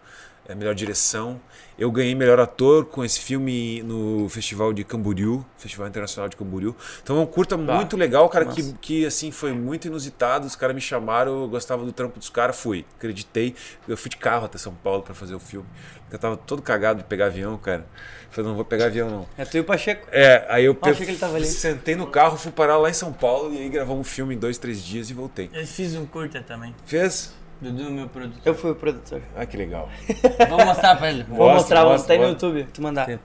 [0.47, 1.39] é, melhor direção.
[1.77, 6.75] Eu ganhei melhor ator com esse filme no Festival de Camboriú, Festival Internacional de Camboriú.
[7.01, 10.45] Então é um curta Bah, muito legal, cara, que, que assim foi muito inusitado.
[10.45, 13.55] Os caras me chamaram, eu gostava do trampo dos caras, fui, acreditei.
[13.87, 15.65] Eu fui de carro até São Paulo para fazer o filme.
[16.11, 17.87] Eu tava todo cagado de pegar avião, cara.
[18.29, 19.27] Falei, não vou pegar avião não.
[19.35, 20.07] É tu e o Pacheco.
[20.11, 21.45] É, aí eu Ah, achei que ele tava ali.
[21.45, 24.37] sentei no carro, fui parar lá em São Paulo e aí gravamos um filme em
[24.37, 25.49] dois, três dias e voltei.
[25.51, 26.75] Eu fiz um curta também.
[26.85, 27.33] Fez?
[27.63, 28.41] Dudu, meu produtor.
[28.45, 29.21] Eu fui o produtor.
[29.35, 29.89] Ah, que legal.
[30.49, 31.23] Vou mostrar pra ele.
[31.23, 32.33] Vou Mostra, mostrar, vou mostra, tá aí no.
[32.33, 33.09] YouTube, tu mandar.
[33.09, 33.19] É-.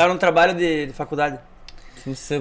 [0.00, 1.38] Era um trabalho de, de faculdade.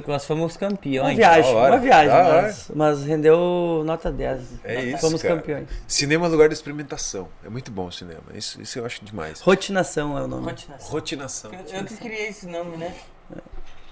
[0.08, 1.16] Nós fomos Uma campeões.
[1.16, 2.42] viagem, hora, uma viagem, da hora.
[2.42, 4.42] mas, mas rendeu nota 10.
[4.64, 5.36] É isso, Fomos cara.
[5.36, 5.68] campeões.
[5.88, 7.28] Cinema é lugar de experimentação.
[7.46, 8.24] É muito bom o cinema.
[8.34, 9.40] Isso, isso eu acho demais.
[9.42, 10.46] Rotinação é o nome.
[10.48, 10.90] Continuação.
[10.90, 11.52] Rotinação.
[11.54, 12.92] Eu, eu que criei esse nome, né?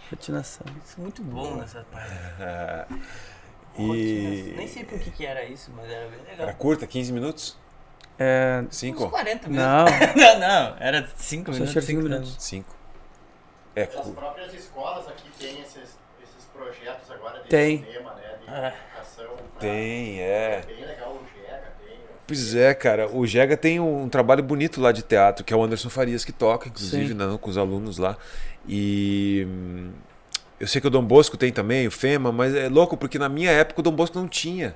[0.09, 0.65] Rotinação.
[0.83, 2.13] Isso é muito bom nessa parte.
[3.81, 4.53] E.
[4.57, 6.47] Nem sei por que, que era isso, mas era bem legal.
[6.47, 7.57] Era curta, 15 minutos?
[8.17, 8.63] É.
[8.67, 9.09] Uns 5?
[9.09, 9.67] 40 minutos.
[9.67, 9.85] Não,
[10.15, 11.71] Não, não, era 5 Só minutos.
[11.71, 12.35] tinha cinco cinco minutos.
[12.39, 12.75] 5.
[13.75, 15.77] É, As cu- próprias escolas aqui têm esses,
[16.21, 17.83] esses projetos agora de Tem.
[17.85, 18.21] cinema, né?
[18.43, 18.73] De Ah.
[18.89, 19.25] educação.
[19.35, 20.61] pra- tem, é.
[20.61, 21.97] É bem legal o GEGA, tem.
[22.27, 23.07] Pois é, cara.
[23.09, 26.31] O Jega tem um trabalho bonito lá de teatro, que é o Anderson Farias que
[26.33, 28.17] toca, inclusive, né, com os alunos lá.
[28.67, 29.91] E hum,
[30.59, 33.29] eu sei que o Dom Bosco tem também, o FEMA, mas é louco porque na
[33.29, 34.75] minha época o Dom Bosco não tinha.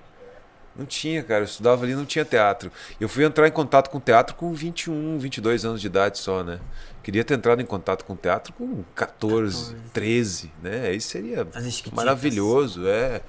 [0.76, 1.42] Não tinha, cara.
[1.42, 2.72] Eu estudava ali não tinha teatro.
[3.00, 6.60] Eu fui entrar em contato com teatro com 21, 22 anos de idade só, né?
[7.04, 10.88] Queria ter entrado em contato com teatro com 14, 13, né?
[10.88, 11.48] Aí seria
[11.92, 13.22] maravilhoso, é.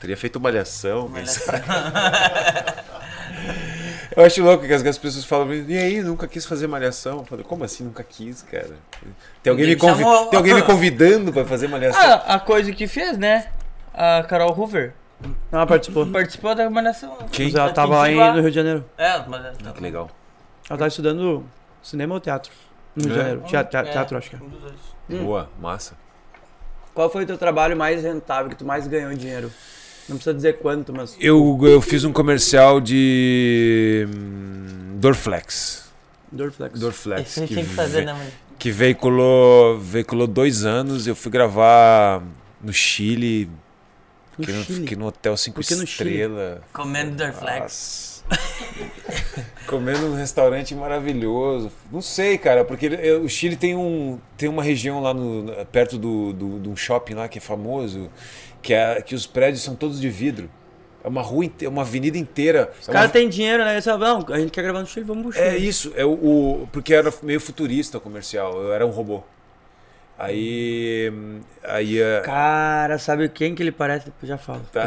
[0.00, 1.64] Teria feito malhação, sabe.
[4.20, 6.66] Eu acho louco que as, as pessoas falam, pra mim, e aí, nunca quis fazer
[6.66, 7.18] malhação?
[7.18, 8.76] Eu falei, como assim nunca quis, cara?
[9.42, 10.26] Tem alguém, me, convi- chamou.
[10.26, 12.00] Tem alguém me convidando pra fazer malhação?
[12.02, 13.46] Ah, a coisa que fez, né?
[13.94, 14.94] A Carol Hoover
[15.52, 16.06] ela participou.
[16.06, 17.16] participou da malhação.
[17.30, 17.46] Quem?
[17.46, 18.84] Mas ela tava lá em- no Rio de Janeiro.
[18.96, 20.10] É, mas Ah, que legal.
[20.68, 21.44] Ela tava estudando
[21.82, 22.50] cinema ou teatro?
[22.96, 23.22] No Rio de É?
[23.22, 23.40] Janeiro.
[23.46, 24.38] Teatro, teatro, É, teatro, acho que é.
[24.38, 24.74] um dos dois.
[25.10, 25.24] Hum.
[25.24, 25.94] Boa, massa.
[26.94, 29.50] Qual foi o teu trabalho mais rentável, que tu mais ganhou dinheiro?
[30.10, 31.16] Não precisa dizer quanto, mas.
[31.20, 35.88] Eu, eu fiz um comercial de hum, Dorflex.
[36.30, 36.78] Dorflex.
[36.78, 37.30] Dorflex.
[37.30, 41.06] Isso que tinha que fazer, ve- né, que veiculou, veiculou dois anos.
[41.06, 42.22] Eu fui gravar
[42.60, 43.46] no Chile,
[44.38, 44.80] No fiquei no, Chile.
[44.80, 46.10] fiquei no hotel cinco Por que no Chile?
[46.10, 46.58] estrelas.
[46.72, 48.10] Comendo Dorflex.
[49.66, 51.70] Comendo num restaurante maravilhoso.
[51.90, 52.88] Não sei, cara, porque
[53.22, 57.14] o Chile tem, um, tem uma região lá no, perto do, do, de um shopping
[57.14, 58.10] lá que é famoso,
[58.62, 60.50] que, é, que os prédios são todos de vidro.
[61.02, 62.70] É uma rua, inte- uma avenida inteira.
[62.80, 63.72] Os É caras uma- têm dinheiro, né?
[63.72, 65.46] Eles falam, não, a gente quer gravar no Chile, vamos Chile.
[65.46, 69.22] É isso, é o, o- porque era meio futurista o comercial, eu era um robô.
[70.18, 71.10] Aí.
[71.64, 71.98] Aí.
[72.00, 74.06] eh, Cara, sabe quem que ele parece?
[74.06, 74.60] Depois já falo.
[74.70, 74.82] Tá.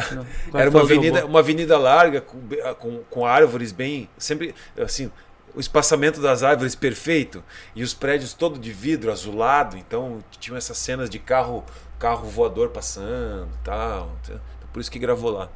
[0.54, 2.38] Era uma do avenida, uma avenida larga, com,
[2.80, 4.08] com, com árvores bem.
[4.18, 4.54] Sempre.
[4.78, 5.12] Assim,
[5.56, 7.44] o espaçamento das árvores perfeito.
[7.76, 9.78] E os prédios todo de vidro, azulado.
[9.78, 11.64] Então tinham essas cenas de carro,
[12.00, 14.12] carro voador passando tal.
[14.22, 14.40] Então,
[14.72, 15.50] Por isso que gravou lá.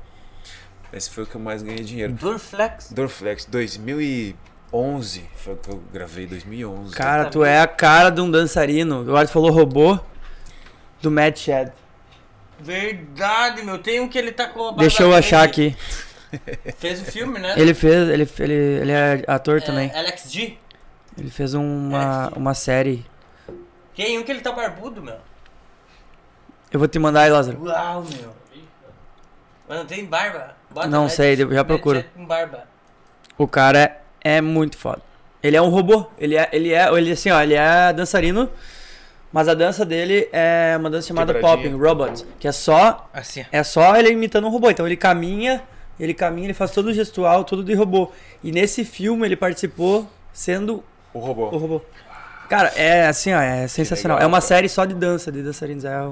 [0.92, 2.14] Esse foi o que eu mais ganhei dinheiro.
[2.14, 2.92] Durflex.
[2.92, 6.96] Dorflex 2011 foi o que eu gravei 2011.
[6.96, 9.02] Cara, tu é a cara de um dançarino.
[9.02, 10.00] Agora tu falou robô
[11.02, 11.72] do Mad Shed.
[12.60, 13.78] Verdade, meu.
[13.78, 15.76] Tem um que ele tá com a Deixa eu achar aqui.
[16.78, 17.54] Fez o filme, né?
[17.58, 19.92] Ele fez, ele, ele, ele é ator É, também.
[19.94, 20.58] Alex G.
[21.18, 23.06] Ele fez uma, uma série.
[23.96, 25.18] Tem um que ele tá barbudo, meu.
[26.72, 27.64] Eu vou te mandar aí, Lázaro.
[27.64, 28.36] Uau, meu.
[29.68, 30.56] Mas não tem barba?
[30.70, 32.04] Bota Não sei, eu já procuro.
[32.16, 32.66] Com barba.
[33.38, 33.80] O cara
[34.24, 35.02] é, é muito foda.
[35.42, 36.08] Ele é um robô.
[36.18, 38.50] Ele é, ele é, ele assim, ó, ele é dançarino,
[39.32, 41.34] mas a dança dele é uma dança chamada.
[41.36, 44.70] Popping Robot, que é só Assim, é só ele imitando um robô.
[44.70, 45.64] Então ele caminha,
[46.00, 48.12] ele caminha, ele faz todo o gestual, tudo de robô.
[48.44, 50.84] E nesse filme ele participou sendo
[51.14, 51.46] O robô.
[51.50, 51.82] o robô.
[52.50, 54.18] Cara, é assim, ó, é sensacional.
[54.18, 54.48] legal, é uma cara.
[54.48, 55.84] série só de dança, de dançarinos.
[55.86, 56.10] É,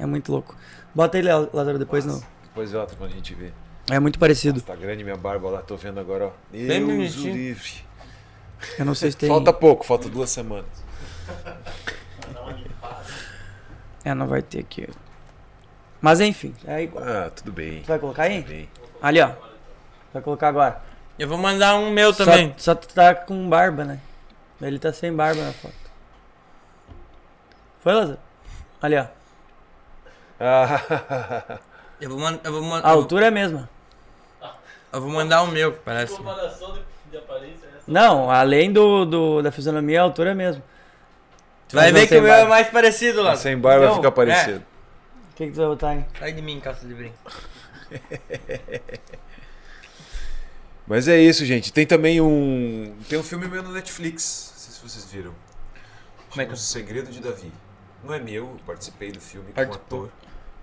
[0.00, 0.56] é muito louco.
[0.94, 2.22] Bota ele, Lázaro, depois no.
[2.42, 3.50] Depois volta quando a gente vê.
[3.90, 4.60] É muito parecido.
[4.62, 6.30] Tá grande minha barba lá, tô vendo agora, ó.
[6.50, 7.34] Bem Deus o bonitinho.
[7.34, 7.70] livre.
[8.78, 9.28] Eu não sei se tem.
[9.28, 10.66] Falta pouco, falta duas semanas.
[14.04, 14.88] É, não vai ter aqui.
[16.00, 17.04] Mas enfim, é igual.
[17.04, 17.82] Ah, tudo bem.
[17.82, 18.42] Tu vai colocar aí?
[18.42, 18.68] Tudo bem.
[19.00, 19.30] Ali, ó.
[20.12, 20.82] Vai colocar agora.
[21.18, 22.54] Eu vou mandar um meu Só- também.
[22.56, 24.00] Só, tu tá com barba, né?
[24.60, 25.74] Ele tá sem barba na foto.
[27.80, 28.18] Foi, Lázaro?
[28.82, 29.06] Ali, ó.
[32.00, 33.68] Eu vou, man- eu, vou man- A altura é a mesma.
[34.92, 36.16] eu vou mandar o meu, parece.
[36.16, 36.80] Comparação de,
[37.10, 37.84] de aparência é essa.
[37.88, 40.62] Não, além do, do, da fisionomia, a altura é a mesma.
[41.68, 43.34] Tu vai ver que o meu é mais parecido lá.
[43.34, 44.58] sem barba Não, fica parecido.
[45.32, 46.04] O que, que tu vai botar aí?
[46.20, 47.16] Sai de mim, calça de brinco.
[50.86, 51.72] Mas é isso, gente.
[51.72, 52.96] Tem também um.
[53.08, 54.52] Tem um filme meu no Netflix.
[54.54, 55.34] Não sei se vocês viram.
[56.30, 57.52] Como é que O Segredo de Davi.
[58.02, 59.78] Não é meu, eu participei do filme Participou.
[59.88, 60.17] como ator.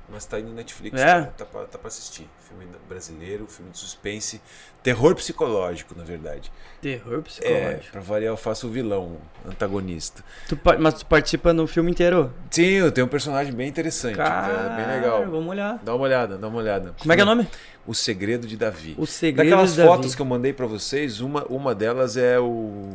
[0.07, 1.21] Mas tá aí no Netflix, É?
[1.21, 2.29] tá, tá, pra, tá pra assistir.
[2.47, 4.39] Filme brasileiro, filme de suspense.
[4.83, 6.51] Terror psicológico, na verdade.
[6.79, 7.91] Terror É, psicológico.
[7.91, 10.23] pra variar, eu faço o vilão, antagonista.
[10.47, 12.31] Tu mas tu participa no filme inteiro?
[12.51, 14.19] Sim, eu tenho um personagem bem interessante.
[14.21, 15.25] é bem legal.
[15.25, 15.79] Vamos olhar.
[15.83, 16.93] Dá uma olhada, dá uma olhada.
[16.99, 17.47] Como é que é o nome?
[17.87, 18.93] O Segredo de Davi.
[18.99, 19.89] O Segredo Daquelas de Davi.
[19.89, 22.93] fotos que eu mandei pra vocês, uma, uma delas é o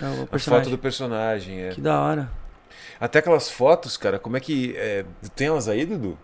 [0.00, 1.62] É o a foto do personagem.
[1.62, 1.70] é.
[1.70, 2.30] Que da hora.
[3.04, 4.74] Até aquelas fotos, cara, como é que.
[4.78, 5.04] é,
[5.36, 6.16] tem elas aí, Dudu?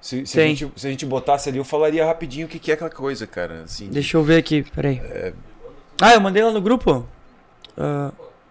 [0.00, 2.72] Se, se, a gente, se a gente botasse ali, eu falaria rapidinho o que, que
[2.72, 3.62] é aquela coisa, cara.
[3.62, 5.00] Assim, Deixa eu ver aqui, peraí.
[6.02, 7.06] Ah, eu mandei lá no grupo?
[7.78, 8.10] Ah,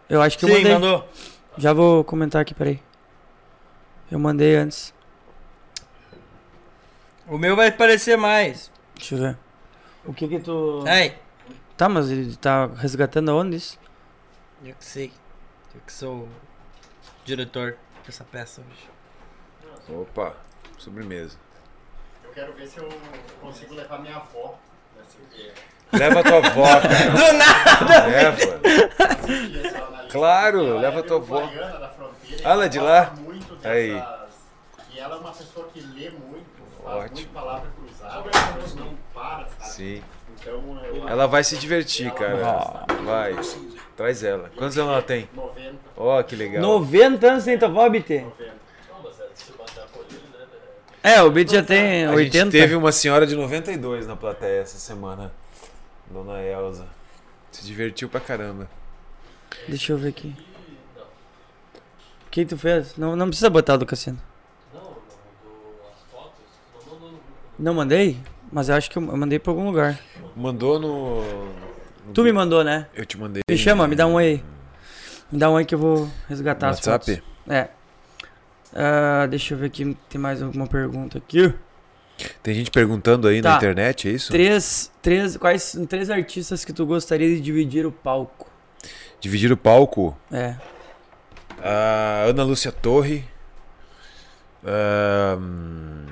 [0.09, 0.73] eu acho que eu Sim, mandei.
[0.73, 1.07] mandou.
[1.57, 2.79] Já vou comentar aqui, peraí.
[4.09, 4.93] Eu mandei antes.
[7.27, 8.71] O meu vai parecer mais.
[8.95, 9.37] Deixa eu ver.
[10.05, 10.83] O que que tu...
[10.87, 11.15] Ai,
[11.75, 13.77] Tá, mas ele tá resgatando aonde isso?
[14.63, 15.11] eu que sei.
[15.75, 16.29] Eu que sou
[17.25, 18.89] diretor dessa peça hoje.
[20.01, 20.33] Opa,
[20.77, 21.37] sobremesa.
[22.23, 22.89] Eu quero ver se eu
[23.41, 24.57] consigo levar minha avó
[24.97, 25.53] nessa ideia.
[25.91, 27.09] Leva a tua avó, cara.
[27.11, 28.07] Do nada!
[28.07, 28.59] Leva.
[30.09, 31.43] Claro, Ela leva é a tua avó.
[32.43, 33.05] Ah, ela é de lá?
[33.05, 33.71] gosta Muito dessas...
[33.71, 34.03] Aí.
[34.91, 36.45] E ela é uma pessoa que lê muito,
[36.83, 37.15] faz Ótimo.
[37.15, 38.29] muito palavra cruzada,
[38.75, 39.69] não para, sabe?
[39.71, 40.03] Sim.
[40.39, 42.85] Então eu Ela vai se divertir, cara.
[43.03, 43.33] Vai.
[44.03, 44.51] Traz ela.
[44.57, 45.29] Quantos anos ela tem?
[45.33, 46.61] 90, Ó, que legal.
[46.61, 48.19] 90 anos sem tua avó, BT?
[48.19, 48.53] 90.
[51.01, 52.37] É, o BT já tem A 80.
[52.37, 55.31] gente teve uma senhora de 92 na plateia essa semana.
[56.11, 56.85] Dona Elza.
[57.49, 58.69] Se divertiu pra caramba.
[59.69, 60.35] Deixa eu ver aqui.
[60.97, 62.97] O que tu fez?
[62.97, 64.19] Não, não precisa botar do Cassino.
[67.57, 68.19] Não mandei?
[68.51, 69.97] Mas eu acho que eu mandei pra algum lugar.
[70.35, 71.63] Mandou no.
[72.07, 72.87] No Tu me mandou, né?
[72.93, 73.41] Eu te mandei.
[73.49, 74.43] Me chama, me dá um aí.
[75.31, 77.15] Me dá um oi que eu vou resgatar as WhatsApp?
[77.15, 77.23] fotos.
[77.53, 77.69] É.
[78.75, 81.53] Ah, deixa eu ver aqui, tem mais alguma pergunta aqui.
[82.43, 83.57] Tem gente perguntando aí na Tá.
[83.57, 84.31] internet, é isso?
[84.31, 88.47] Três, três, quais três artistas que tu gostaria de dividir o palco?
[89.19, 90.15] Dividir o palco.
[90.31, 90.55] É.
[91.61, 93.23] A Ana Lúcia Torre.
[94.65, 96.05] ahn,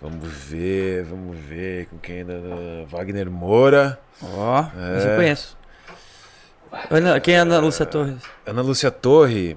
[0.00, 2.40] Vamos ver, vamos ver com quem ainda.
[2.88, 4.00] Wagner Moura.
[4.22, 4.64] Ó,
[5.04, 5.16] eu É.
[5.16, 5.56] conheço.
[6.90, 8.22] Ana, quem é a Ana Lúcia Torres?
[8.46, 9.56] Ana Lúcia Torre.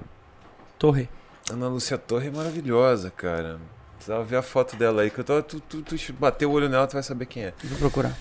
[0.78, 1.08] Torre.
[1.50, 3.58] Ana Lúcia Torre é maravilhosa, cara.
[3.96, 6.68] Precisava ver a foto dela aí, que eu tô, tu, tu, tu bateu o olho
[6.68, 7.54] nela, tu vai saber quem é.
[7.64, 8.14] Vou procurar.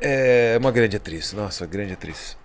[0.00, 2.36] É uma grande atriz, nossa, grande atriz.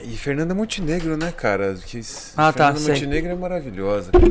[0.00, 1.74] E Fernanda Montenegro, né, cara?
[1.74, 2.00] Que
[2.36, 2.94] Ah, tá, Fernanda sei.
[2.94, 4.24] Montenegro é maravilhosa, cara.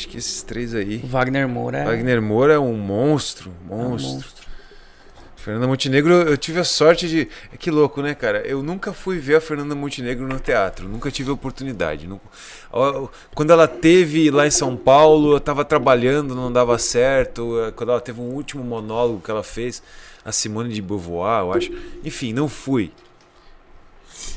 [0.00, 0.96] Acho que esses três aí.
[1.04, 4.12] Wagner Moura é, Wagner Moura é um monstro, é um monstro.
[4.14, 4.40] monstro.
[5.36, 7.28] Fernanda Montenegro, eu tive a sorte de.
[7.52, 8.40] É que louco, né, cara?
[8.46, 12.08] Eu nunca fui ver a Fernanda Montenegro no teatro, nunca tive a oportunidade.
[13.34, 17.58] Quando ela teve lá em São Paulo, eu tava trabalhando, não dava certo.
[17.60, 19.82] eh, Quando ela teve um último monólogo que ela fez,
[20.24, 21.72] a Simone de Beauvoir, eu acho.
[22.04, 22.90] Enfim, não fui.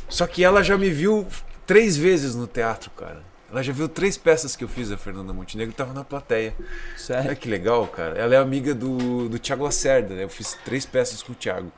[0.10, 1.26] Só que ela já me viu
[1.65, 3.33] três vezes no teatro, cara.
[3.54, 6.56] Ela já viu três peças que eu fiz a Fernanda Montenegro e tava na plateia.
[6.60, 7.38] Olha Sério.
[7.38, 8.18] que legal, cara.
[8.18, 10.24] Ela é amiga do, do Thiago Lacerda, né?
[10.24, 11.72] Eu fiz três peças com o Thiago.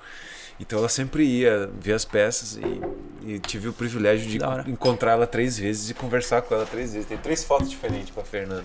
[0.58, 4.40] Então ela sempre ia ver as peças e, e tive o privilégio de
[4.72, 7.10] encontrar ela três vezes e conversar com ela três vezes.
[7.10, 8.64] Tem três fotos diferentes com a Fernanda.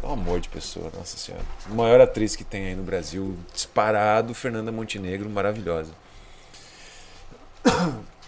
[0.00, 1.44] É um amor de pessoa, nossa senhora.
[1.68, 5.90] A maior atriz que tem aí no Brasil, disparado, Fernanda Montenegro, maravilhosa.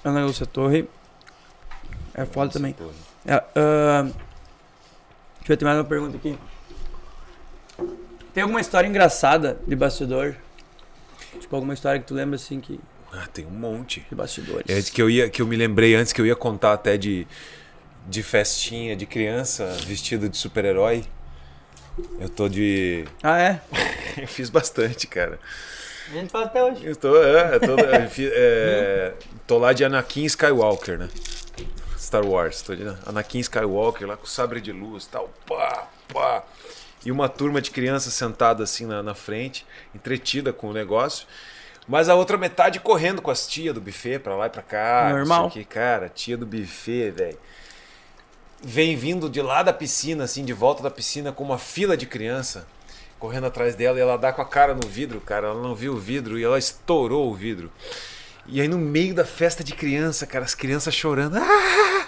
[0.02, 0.88] Ana Lúcia Torre.
[2.12, 2.72] É foda também.
[2.72, 3.09] porra.
[3.26, 4.02] É, ah,
[5.40, 6.38] deixa eu ter mais uma pergunta aqui.
[8.32, 10.36] Tem alguma história engraçada de bastidor?
[11.40, 12.80] Tipo, alguma história que tu lembra assim que.
[13.12, 14.06] Ah, tem um monte.
[14.08, 14.64] De bastidores.
[14.68, 16.96] É de que eu ia, que eu me lembrei antes que eu ia contar até
[16.96, 17.26] de,
[18.08, 21.04] de festinha de criança vestido de super-herói.
[22.20, 23.04] Eu tô de.
[23.22, 23.60] Ah, é?
[24.16, 25.38] Eu fiz bastante, cara.
[26.08, 26.84] A gente faz até hoje.
[26.84, 29.12] Eu tô, é, eu tô, eu fi- é,
[29.46, 31.08] tô lá de Anakin Skywalker, né?
[32.10, 32.60] Star Wars.
[32.60, 35.30] Tô de Anakin Skywalker lá com sabre de luz tal.
[35.46, 36.42] Pá, pá.
[37.04, 39.64] E uma turma de crianças sentada assim na, na frente,
[39.94, 41.24] entretida com o negócio.
[41.86, 45.08] Mas a outra metade correndo com as tias do buffet pra lá e pra cá.
[45.12, 45.50] Normal.
[45.50, 47.38] Que, cara, tia do buffet, velho.
[48.60, 52.06] Vem vindo de lá da piscina, assim, de volta da piscina, com uma fila de
[52.06, 52.66] criança
[53.20, 55.46] correndo atrás dela e ela dá com a cara no vidro, cara.
[55.46, 57.70] Ela não viu o vidro e ela estourou o vidro.
[58.50, 61.36] E aí no meio da festa de criança, cara, as crianças chorando.
[61.38, 62.06] "Ah!"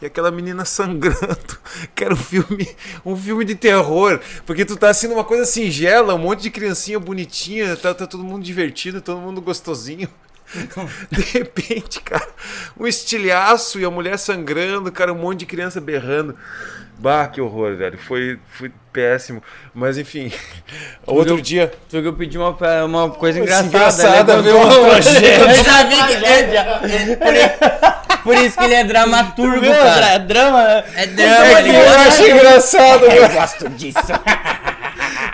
[0.00, 1.58] E aquela menina sangrando.
[1.96, 2.68] Era um filme,
[3.04, 4.20] um filme de terror.
[4.44, 8.24] Porque tu tá assistindo uma coisa singela, um monte de criancinha bonitinha, tá, tá todo
[8.24, 10.08] mundo divertido, todo mundo gostosinho.
[11.10, 12.28] De repente, cara,
[12.76, 16.36] um estilhaço e a mulher sangrando, cara, um monte de criança berrando.
[16.98, 17.98] Bah, que horror, velho.
[17.98, 19.42] Foi, foi péssimo.
[19.74, 20.32] Mas enfim,
[21.06, 21.42] outro viu?
[21.44, 21.72] dia.
[21.88, 22.50] Tu viu que eu pedi uma,
[22.84, 23.68] uma coisa engraçada.
[23.68, 24.42] engraçada, né?
[24.42, 24.68] ver uma
[25.00, 25.38] tragédia.
[25.38, 29.72] Eu já vi que é, por, por isso que ele é dramaturgo, Viu?
[29.72, 30.06] cara.
[30.14, 30.84] É drama, né?
[30.96, 32.00] É drama, É ele que eu gosta.
[32.08, 33.98] acho engraçado, Eu gosto disso.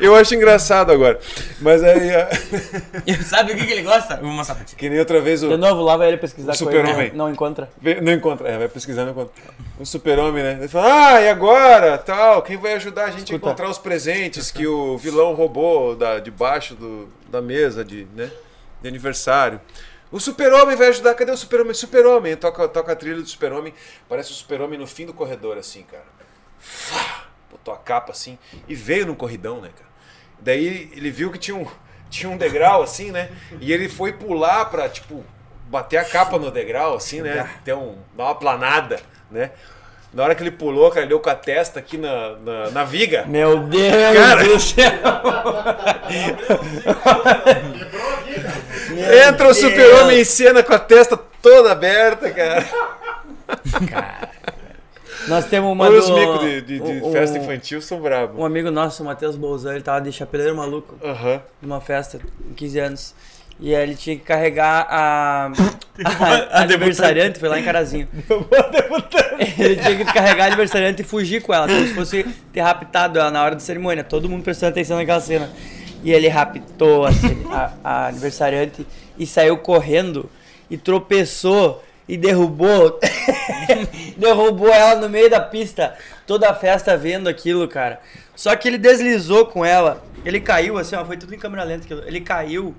[0.01, 1.19] Eu acho engraçado agora.
[1.61, 2.11] Mas aí.
[2.15, 2.29] ah,
[3.25, 4.15] Sabe o que, que ele gosta?
[4.15, 4.77] Eu vou mostrar pra ti.
[4.77, 5.49] Que nem outra vez o.
[5.49, 7.13] De novo, lá vai ele pesquisar O super-homem.
[7.13, 7.69] Não encontra.
[8.03, 9.33] Não encontra, é, vai pesquisar, não encontra.
[9.79, 10.57] Um super-homem, né?
[10.59, 11.99] Ele fala, ah, e agora?
[11.99, 13.37] Tal, quem vai ajudar a gente a Escuta.
[13.37, 18.31] encontrar os presentes que o vilão roubou da, debaixo do, da mesa de, né,
[18.81, 19.61] de aniversário?
[20.11, 21.75] O super-homem vai ajudar, cadê o super-homem?
[21.75, 23.75] Super-homem, toca, toca a trilha do super-homem,
[24.09, 26.07] parece o super-homem no fim do corredor, assim, cara.
[26.59, 29.88] Fá, Botou a capa assim e veio no corridão, né, cara?
[30.41, 31.67] Daí ele viu que tinha um,
[32.11, 33.29] tinha um degrau assim, né?
[33.61, 35.25] E ele foi pular pra, tipo,
[35.69, 37.49] bater a capa no degrau, assim, né?
[37.65, 39.01] Ter um, dar uma planada,
[39.31, 39.51] né?
[40.13, 42.85] Na hora que ele pulou, cara, ele deu com a testa aqui na, na, na
[42.85, 43.27] viga.
[43.27, 44.43] Meu Deus Cara.
[44.43, 44.91] do céu.
[47.69, 49.29] Quebrou a vida.
[49.29, 52.67] Entra o super-homem em cena com a testa toda aberta, cara.
[55.29, 58.39] Nós temos uma Olha os do- micos de, de- de um- festa infantil, são bravos.
[58.39, 61.41] Um amigo nosso, o Matheus Bolzan, ele tava de chapeleiro maluco Aham.
[61.63, 63.15] numa festa, com 15 anos.
[63.61, 65.51] E aí ele tinha que carregar a,
[66.05, 68.07] a, a aniversariante, foi lá em Carazinho.
[69.59, 73.19] ele tinha que carregar a aniversariante e fugir com ela, como se fosse ter raptado
[73.19, 74.05] ela na hora da cerimônia.
[74.05, 75.51] Todo mundo prestando atenção naquela cena.
[76.05, 78.87] E ele raptou a- a aniversariante
[79.19, 80.31] e saiu correndo
[80.71, 82.99] e tropeçou e derrubou.
[84.17, 85.97] derrubou ela no meio da pista.
[86.27, 88.01] Toda a festa vendo aquilo, cara.
[88.35, 90.03] Só que ele deslizou com ela.
[90.25, 91.87] Ele caiu assim, ó, foi tudo em câmera lenta.
[92.07, 92.75] Ele caiu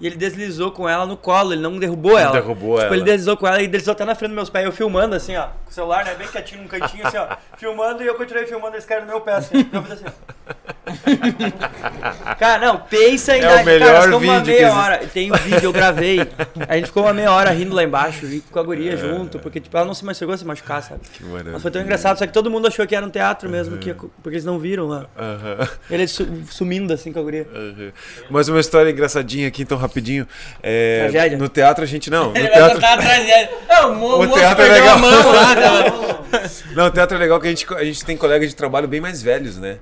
[0.00, 2.32] e ele deslizou com ela no colo, ele não derrubou ela.
[2.32, 2.96] derrubou tipo, ela.
[2.96, 4.64] ele deslizou com ela e deslizou até na frente dos meus pés.
[4.64, 8.02] Eu filmando assim, ó, com o celular, né, bem quietinho num cantinho assim, ó, filmando
[8.02, 9.68] e eu continuei filmando esse cara no meu pé assim.
[9.72, 10.04] Eu fiz assim.
[12.38, 14.78] Cara, não, pensa em É o melhor cara, uma vídeo que meia existe.
[14.78, 14.98] hora.
[15.06, 16.20] Tem um vídeo, eu gravei.
[16.68, 19.60] A gente ficou uma meia hora rindo lá embaixo e com a guria junto, porque
[19.60, 21.00] tipo, ela não se a se machucar, sabe?
[21.12, 21.52] Que maravilha.
[21.52, 23.92] Mas foi tão engraçado, só que todo mundo achou que era um teatro mesmo, que,
[23.94, 25.06] porque eles não viram lá.
[25.18, 25.68] Aham.
[25.90, 27.46] Ele su- sumindo assim com a guria.
[27.54, 27.90] Uhum.
[28.30, 30.26] Mas uma história engraçadinha aqui, então, rapidinho.
[30.62, 31.38] É, Tragédia?
[31.38, 32.30] no teatro a gente não.
[32.30, 33.50] No Ele teatro, tragédia.
[33.68, 34.98] Não, o, mo teatro é legal.
[36.74, 39.00] não, o teatro é legal que a gente, a gente tem colegas de trabalho bem
[39.00, 39.78] mais velhos, né?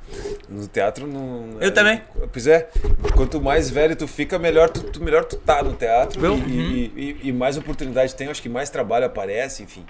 [0.49, 1.57] No teatro não.
[1.61, 2.03] Eu também.
[2.33, 2.69] Pois é.
[3.15, 6.21] Quanto mais velho tu fica, melhor tu, tu- melhor tu tá no teatro.
[6.47, 6.93] E, e-
[7.25, 9.85] e- e mais oportunidade tem, acho que mais trabalho aparece, enfim.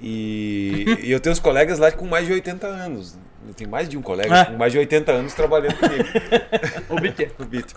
[0.00, 3.16] E, e eu tenho uns colegas lá com mais de 80 anos.
[3.48, 4.44] Eu tenho mais de um colega É.
[4.46, 6.04] com mais de 80 anos trabalhando comigo.
[6.90, 7.30] O BT.
[7.38, 7.72] o beat.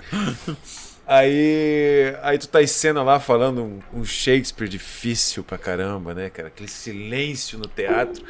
[1.12, 6.30] Aí, aí tu tá em cena lá falando um, um Shakespeare difícil pra caramba, né,
[6.30, 6.50] cara?
[6.50, 8.24] Aquele silêncio no teatro.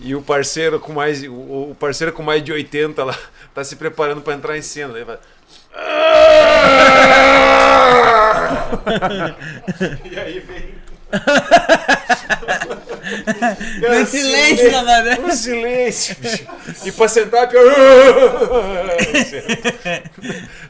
[0.00, 3.16] E o parceiro com mais o, o parceiro com mais de 80 lá
[3.54, 5.04] tá se preparando pra entrar em cena, né?
[5.04, 5.16] Vai,
[10.10, 10.74] e aí vem
[13.06, 15.20] No silêncio, na verdade.
[15.20, 16.46] um silêncio, bicho.
[16.84, 17.72] E pra sentar é pior.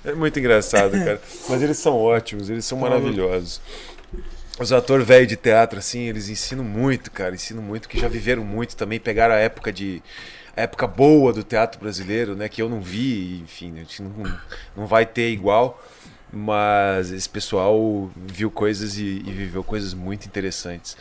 [0.04, 1.20] É muito engraçado, cara.
[1.48, 3.60] Mas eles são ótimos, eles são maravilhosos.
[4.58, 7.34] Os atores velhos de teatro, assim, eles ensinam muito, cara.
[7.34, 10.02] Ensinam muito, que já viveram muito também, pegaram a época de.
[10.56, 12.48] A época boa do teatro brasileiro, né?
[12.48, 14.38] Que eu não vi, enfim, a gente não,
[14.74, 15.82] não vai ter igual.
[16.32, 20.96] Mas esse pessoal viu coisas e, e viveu coisas muito interessantes.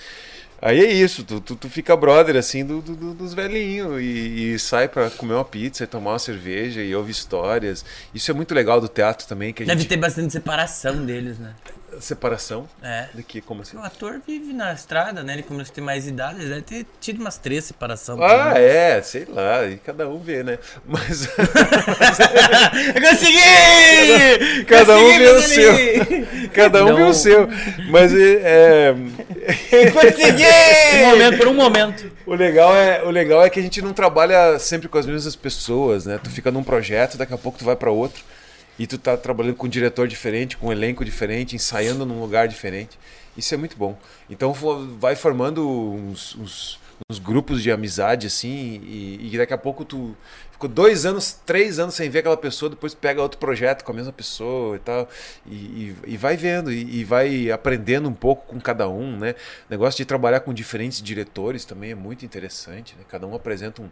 [0.62, 4.54] Aí é isso, tu, tu, tu fica brother assim do, do- do- dos velhinhos e,
[4.54, 7.86] e sai pra comer uma pizza e tomar uma cerveja e ouve histórias.
[8.14, 9.90] Isso é muito legal do teatro também, que a Deve gente...
[9.90, 11.54] ter bastante separação deles, né?
[12.00, 12.68] Separação?
[12.82, 13.08] É.
[13.14, 13.78] De que, como assim?
[13.78, 15.34] O ator vive na estrada, né?
[15.34, 18.20] Ele começa a ter mais idade, ele deve ter tido umas três separações.
[18.22, 20.58] Ah, é, sei lá, e cada um vê, né?
[20.86, 24.66] Mas Eu consegui!
[24.66, 26.50] cada um Consegui, vê o seu.
[26.54, 27.50] Cada um vê o seu.
[27.90, 28.94] Mas é,
[29.94, 30.44] Consegui!
[31.04, 32.12] Um momento, por um momento.
[32.26, 35.36] o legal é o legal é que a gente não trabalha sempre com as mesmas
[35.36, 36.20] pessoas, né?
[36.24, 38.24] Tu fica num projeto, daqui a pouco tu vai pra outro
[38.78, 42.48] e tu tá trabalhando com um diretor diferente, com um elenco diferente, ensaiando num lugar
[42.48, 42.98] diferente.
[43.38, 43.98] Isso é muito bom.
[44.30, 44.54] Então
[45.00, 46.80] vai formando uns, uns-
[47.10, 50.16] uns grupos de amizade assim e, e daqui a pouco tu
[50.52, 53.96] ficou dois anos, três anos sem ver aquela pessoa, depois pega outro projeto com a
[53.96, 55.10] mesma pessoa e tal
[55.46, 59.32] e, e- e vai vendo e, e vai aprendendo um pouco com cada um, né?
[59.70, 63.04] O negócio de trabalhar com diferentes diretores também é muito interessante, né?
[63.10, 63.90] Cada um apresenta um-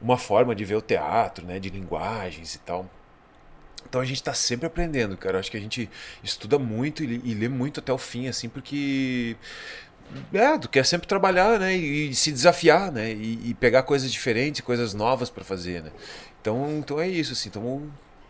[0.00, 1.58] uma forma de ver o teatro, né?
[1.60, 2.88] De linguagens e tal.
[3.88, 5.38] Então a gente está sempre aprendendo, cara.
[5.38, 5.88] Acho que a gente
[6.22, 9.36] estuda muito e, e lê muito até o fim, assim, porque
[10.32, 11.76] é, tu quer sempre trabalhar, né?
[11.76, 13.12] E, e se desafiar, né?
[13.12, 15.90] E, e pegar coisas diferentes, coisas novas para fazer, né?
[16.40, 17.50] Então, então é isso, assim.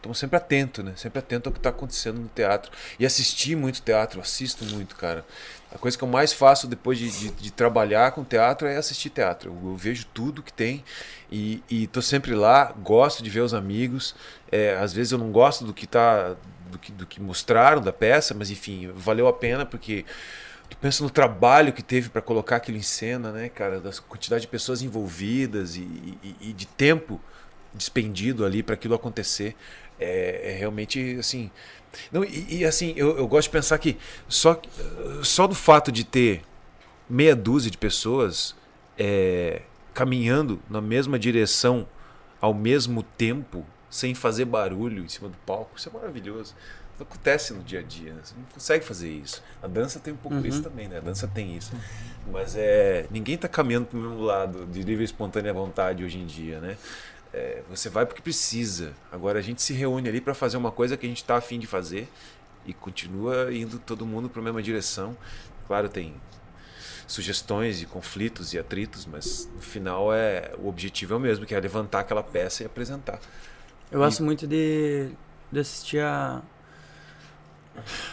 [0.05, 0.93] Estamos sempre atento, né?
[0.97, 2.71] Sempre atento ao que está acontecendo no teatro.
[2.99, 5.25] E assistir muito teatro, assisto muito, cara.
[5.75, 9.09] A coisa que eu mais faço depois de, de, de trabalhar com teatro é assistir
[9.09, 9.51] teatro.
[9.51, 10.85] Eu, eu vejo tudo que tem
[11.33, 14.15] e, e tô sempre lá, gosto de ver os amigos.
[14.53, 16.37] É, às vezes eu não gosto do que tá.
[16.71, 20.05] Do que, do que mostraram da peça, mas enfim, valeu a pena porque
[20.69, 23.81] tu pensa no trabalho que teve para colocar aquilo em cena, né, cara?
[23.81, 25.83] Da quantidade de pessoas envolvidas e,
[26.23, 27.21] e- e de tempo
[27.73, 29.57] despendido ali para aquilo acontecer.
[30.05, 31.51] É, é realmente assim.
[32.11, 33.97] Não, e, e, assim, eu, eu gosto de pensar que
[34.29, 34.61] só,
[35.23, 36.43] só do fato de ter
[37.09, 38.57] meia dúzia de pessoas
[38.99, 39.63] é,
[39.93, 41.87] caminhando na mesma direção
[42.41, 46.55] ao mesmo tempo, sem fazer barulho em cima do palco, isso é maravilhoso.
[46.99, 48.21] Não acontece no dia a dia, né?
[48.23, 49.43] você não consegue fazer isso.
[49.63, 50.47] A dança tem um pouco Uhum.
[50.47, 50.99] isso também, né?
[50.99, 51.73] A dança tem isso.
[52.31, 56.19] Mas é, ninguém está caminhando para o mesmo lado de livre e espontânea vontade hoje
[56.19, 56.77] em dia, né?
[57.37, 58.93] É, você vai porque precisa.
[59.11, 61.59] Agora a gente se reúne ali para fazer uma coisa que a gente está afim
[61.59, 62.09] de fazer
[62.65, 65.17] e continua indo todo mundo para a mesma direção.
[65.67, 66.15] Claro, tem
[67.09, 71.55] sugestões e conflitos e atritos, mas no final é o objetivo é o mesmo, que
[71.55, 73.19] é levantar aquela peça e apresentar.
[73.91, 75.09] Eu gosto muito de,
[75.51, 76.41] de assistir a.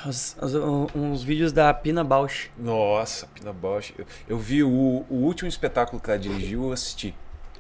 [0.06, 0.56] os- os-
[0.96, 2.50] uns vídeos da Pina Bausch.
[2.58, 3.94] Nossa, Pina Bausch.
[3.98, 4.70] Eu, eu vi o,
[5.10, 7.14] o último espetáculo que ela dirigiu, eu assisti.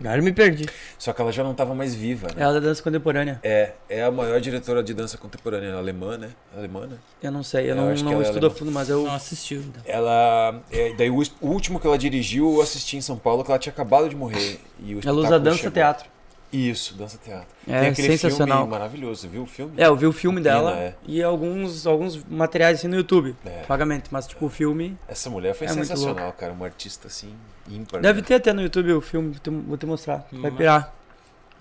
[0.07, 0.65] Agora eu me perdi.
[0.97, 2.41] Só que ela já não estava mais viva, né?
[2.41, 3.39] Ela é da dança contemporânea.
[3.43, 6.29] É, é a maior diretora de dança contemporânea alemã, né?
[6.55, 6.97] Alemã, né?
[7.21, 9.03] Eu não sei, eu, Eu não, não é estudo a fundo, mas eu.
[9.03, 9.61] Não assistiu.
[9.61, 9.81] Então.
[9.85, 10.61] Ela.
[10.71, 13.59] é, daí o, o último que ela dirigiu, eu assisti em São Paulo, que ela
[13.59, 14.59] tinha acabado de morrer.
[14.79, 15.71] E o Ela espetáculo usa dança chegou.
[15.71, 16.09] teatro.
[16.51, 17.47] Isso, dança teatro.
[17.67, 18.57] É Tem aquele sensacional.
[18.59, 19.73] filme maravilhoso, viu o filme?
[19.77, 20.95] É, eu vi o filme Pina, dela é.
[21.07, 23.35] e alguns, alguns materiais assim no YouTube.
[23.45, 23.61] É.
[23.67, 24.97] Vagamente, mas tipo o filme.
[25.07, 26.51] Essa mulher foi É sensacional, cara.
[26.51, 27.33] Uma artista assim,
[27.69, 28.01] ímpar.
[28.01, 28.27] Deve né?
[28.27, 29.33] ter até no YouTube o filme,
[29.65, 30.27] vou te- mostrar.
[30.31, 30.57] Vai Uhum.
[30.57, 30.93] pirar.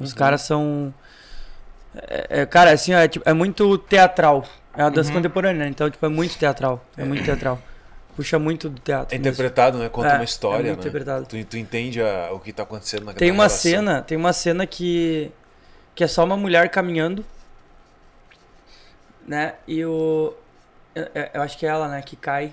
[0.01, 0.17] Os Uhum.
[0.19, 0.93] caras são.
[1.95, 4.45] É, é, cara, assim, é, tipo, é muito teatral.
[4.77, 5.17] É uma dança Uhum.
[5.17, 5.69] contemporânea, né?
[5.69, 6.85] então, tipo, é muito teatral.
[6.97, 7.61] É muito teatral.
[8.17, 9.15] Puxa muito do teatro.
[9.15, 9.31] É mesmo.
[9.33, 9.89] interpretado, né?
[9.89, 10.81] Conta É, uma história, é muito né?
[10.89, 11.27] interpretado.
[11.27, 13.59] Tu, tu entende a- o que tá acontecendo na Tem uma relação.
[13.71, 15.31] cena, tem uma cena que
[15.95, 17.25] que é só uma mulher caminhando,
[19.27, 19.55] né?
[19.67, 20.35] E o
[20.95, 22.53] eu, eu- acho que é ela, né, que cai.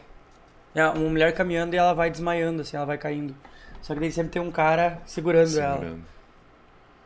[0.76, 3.36] É uma mulher caminhando e ela vai desmaiando, assim, ela vai caindo.
[3.82, 5.74] Só que daí sempre tem um cara segurando, ela.
[5.80, 6.02] Segurando.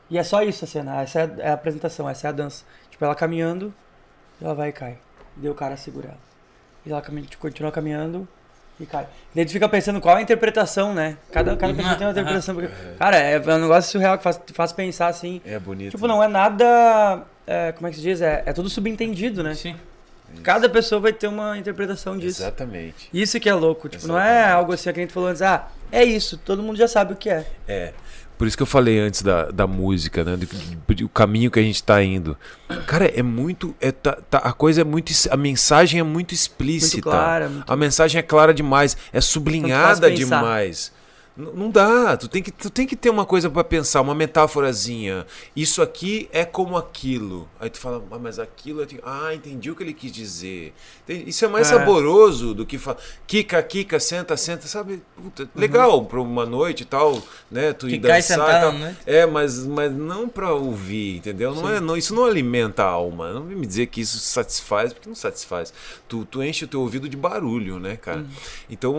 [0.10, 2.34] E é só isso a cena, essa é a, é a apresentação, essa é a
[2.34, 2.66] dança.
[2.90, 3.74] Tipo, ela caminhando,
[4.42, 4.98] ela vai e cai.
[5.38, 6.18] E daí o cara segura ela.
[6.86, 7.02] E ela
[7.40, 8.28] continua caminhando
[8.84, 9.04] e cai.
[9.04, 11.18] E daí tu fica pensando qual é a interpretação, né?
[11.32, 12.56] Cada, cada pessoa tem uma interpretação.
[12.56, 15.42] Porque, cara, é um negócio surreal que faz, faz pensar assim.
[15.46, 15.92] É bonito.
[15.92, 17.24] Tipo, não é nada.
[17.46, 18.22] é, como é que se diz?
[18.22, 19.54] É, é tudo subentendido, né?
[19.54, 19.76] Sim.
[20.44, 22.42] Cada pessoa vai ter uma interpretação disso.
[22.42, 23.10] Exatamente.
[23.14, 23.90] Isso que é louco.
[23.90, 24.54] Tipo, não é Exatamente.
[24.54, 27.16] algo assim que a gente falou antes, ah, é isso, todo mundo já sabe o
[27.16, 27.46] que é.
[27.68, 27.94] É.
[28.42, 30.36] Por isso que eu falei antes da, da música, né?
[30.36, 30.48] Do,
[30.96, 32.36] do- o caminho que a gente tá indo.
[32.88, 33.76] Cara, é muito.
[33.80, 35.14] É, tá- tá- a coisa é muito.
[35.30, 36.96] A mensagem é muito explícita.
[36.96, 38.98] Muito clara, muito- A mensagem é clara demais.
[39.14, 40.92] É sublinhada demais.
[41.54, 45.26] Não dá, tu tem, que, tu tem que ter uma coisa pra pensar, uma metáforazinha.
[45.56, 47.48] Isso aqui é como aquilo.
[47.60, 48.88] Aí tu fala, ah, mas aquilo é.
[49.04, 50.74] Ah, entendi o que ele quis dizer.
[51.08, 51.78] Isso é mais É.
[51.78, 52.98] saboroso do que falar.
[53.28, 55.02] Kika, Kika, senta, senta, sabe?
[55.16, 57.74] Puta, legal pra uma noite e tal, né?
[57.74, 58.74] Tu ir Ficar e dançar sentar e tal.
[58.74, 58.98] noite.
[59.06, 61.54] É, mas, mas não pra ouvir, entendeu?
[61.56, 63.32] Não é, não, isso não alimenta a alma.
[63.34, 65.74] Não vem me dizer que isso satisfaz, porque não satisfaz.
[66.08, 68.26] Tu, tu enche o teu ouvido de barulho, né, cara?
[68.70, 68.96] Então,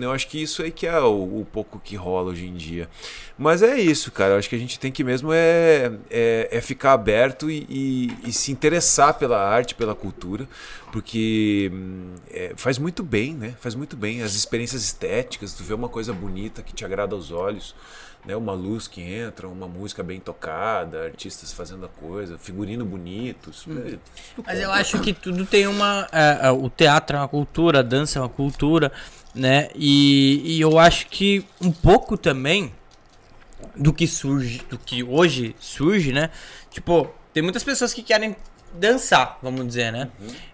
[0.00, 2.88] eu acho que isso aí que é o, o pouco que rola hoje em dia.
[3.38, 4.34] Mas é isso, cara.
[4.34, 8.28] Eu acho que a gente tem que mesmo é, é, é ficar aberto e, e-
[8.28, 10.48] e se interessar pela arte, pela cultura,
[10.94, 13.56] porque hum, é, faz muito bem, né?
[13.58, 14.22] Faz muito bem.
[14.22, 17.74] As experiências estéticas, tu vê uma coisa bonita que te agrada aos olhos,
[18.24, 18.36] né?
[18.36, 23.50] Uma luz que entra, uma música bem tocada, artistas fazendo a coisa, figurino bonito.
[23.50, 23.98] isso é-
[24.46, 26.06] Mas eu acho que tudo tem uma.
[26.12, 28.92] é, é, o teatro é uma cultura, a dança é uma cultura,
[29.34, 29.70] né?
[29.74, 32.72] E, e eu acho que um pouco também
[33.74, 36.30] do que surge, do que hoje surge, né?
[36.70, 38.36] Tipo, tem muitas pessoas que querem
[38.74, 40.08] dançar, vamos dizer, né?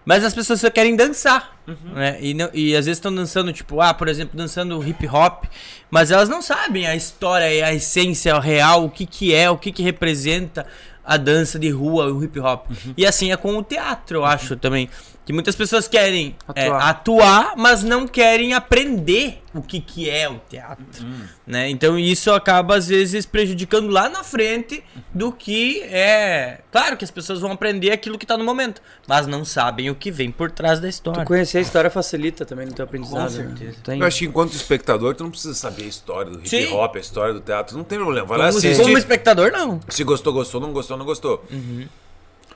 [0.05, 1.57] Mas as pessoas só querem dançar,
[1.93, 2.17] né?
[2.21, 5.45] E, não- e às vezes estão dançando, tipo, ah, por exemplo, dançando hip hop,
[5.89, 9.57] mas elas não sabem a história e a essência real, o que que é, o
[9.57, 10.65] que que representa
[11.03, 12.67] a dança de rua, o hip hop.
[12.95, 14.87] E assim é com o teatro, eu acho também.
[15.31, 16.89] Que muitas pessoas querem é, Atuar.
[16.89, 21.05] atuar, mas não querem aprender o que, que é o teatro.
[21.47, 21.69] Né?
[21.69, 24.83] Então isso acaba, às vezes, prejudicando lá na frente
[25.13, 26.59] do que é.
[26.69, 29.95] Claro que as pessoas vão aprender aquilo que tá no momento, mas não sabem o
[29.95, 31.23] que vem por trás da história.
[31.23, 33.31] Tu conhecer a história facilita também no teu aprendizado.
[33.33, 33.55] Com né?
[33.55, 33.77] certeza.
[33.85, 36.73] Tem- Eu acho que enquanto espectador, tu não precisa saber a história do hip Sim.
[36.73, 38.27] hop, a história do teatro, não tem problema.
[38.27, 38.83] Vai lá Como, assistir.
[38.83, 39.79] como espectador, não.
[39.87, 41.45] Se gostou, gostou, não gostou, não gostou.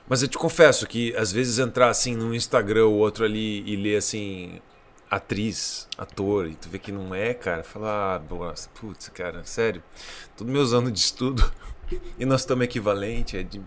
[0.08, 3.76] Mas eu te confesso que às vezes entrar assim no Instagram ou outro ali e
[3.76, 4.60] ler assim
[5.10, 9.82] atriz, ator, e tu vê que não é, cara, falar, ah, putz, cara, sério,
[10.36, 11.48] todos meus anos de estudo
[12.18, 13.60] e nós estamos equivalente, é, de-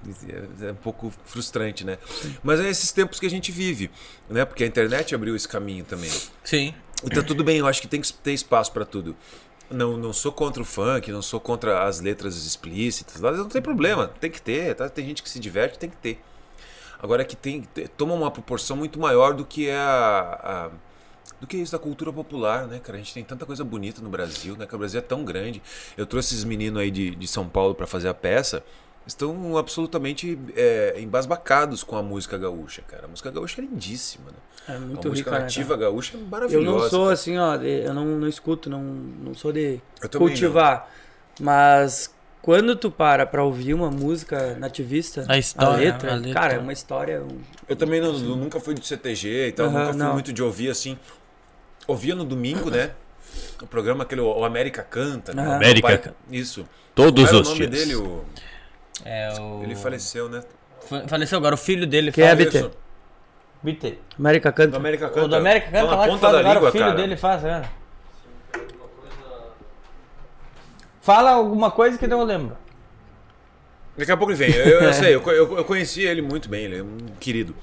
[0.64, 1.98] é- é um pouco frustrante, né?
[2.44, 3.90] Mas é esses tempos que a gente vive,
[4.30, 4.44] né?
[4.44, 6.12] Porque a internet abriu esse caminho também.
[6.44, 6.74] Sim.
[7.06, 9.16] E tá tudo bem, eu acho que tem que ter espaço pra tudo.
[9.72, 14.08] Não, não sou contra o funk, não sou contra as letras explícitas, não tem problema,
[14.20, 14.90] tem que ter, tá?
[14.90, 16.20] Tem gente que se diverte, tem que ter.
[17.02, 20.70] Agora é que tem te- toma uma proporção muito maior do que é a, a-
[21.40, 22.98] do que isso da cultura popular, né, cara?
[22.98, 24.66] A gente tem tanta coisa bonita no Brasil, né?
[24.66, 25.62] Que o Brasil é tão grande.
[25.98, 28.64] Eu trouxe esses meninos aí de, de São Paulo pra fazer a peça.
[29.08, 33.06] Estão absolutamente é, embasbacados com a música gaúcha, cara.
[33.06, 34.38] A música gaúcha é lindíssima, né?
[34.68, 35.90] É a muito música rica, né, nativa cara?
[35.90, 36.70] gaúcha é Eu maravilhosa.
[36.84, 37.14] não sou cara.
[37.14, 40.92] assim, ó, eu não, não escuto, não, não sou de Eu cultivar.
[41.40, 46.34] Mas quando tu para pra ouvir uma música nativista, A história, letra, a letra.
[46.34, 47.22] cara, é uma história.
[47.22, 50.14] um- Eu também não- eu nunca fui de CTG e tal, Aham, nunca fui não.
[50.14, 50.98] muito de ouvir assim.
[51.88, 52.92] Ouvia no domingo, né?
[53.62, 55.34] O programa aquele O América Canta.
[55.34, 55.48] né?
[55.48, 55.88] O América.
[55.88, 56.66] pai- Isso.
[56.96, 57.70] Todos os o nome dias.
[57.86, 57.96] dele?
[57.96, 58.24] O-
[59.06, 59.64] É o...
[59.64, 60.42] Ele faleceu, né?
[60.88, 62.36] Fa- Faleceu agora, o filho dele Que é.
[62.36, 62.58] BT.
[62.58, 62.72] Isso.
[63.62, 63.98] BT.
[64.18, 64.78] América Do canta.
[64.78, 65.26] América Canta.
[65.26, 66.84] O do América Tá canta na lá que ponta faz da agora, língua, o filho
[66.86, 66.96] cara.
[66.98, 67.70] dele faz, né?
[71.10, 72.56] Fala alguma coisa que não eu lembro.
[73.98, 74.56] Daqui a pouco ele vem.
[74.56, 77.56] Eu, eu sei, eu, eu, eu conheci ele muito bem, ele é um querido.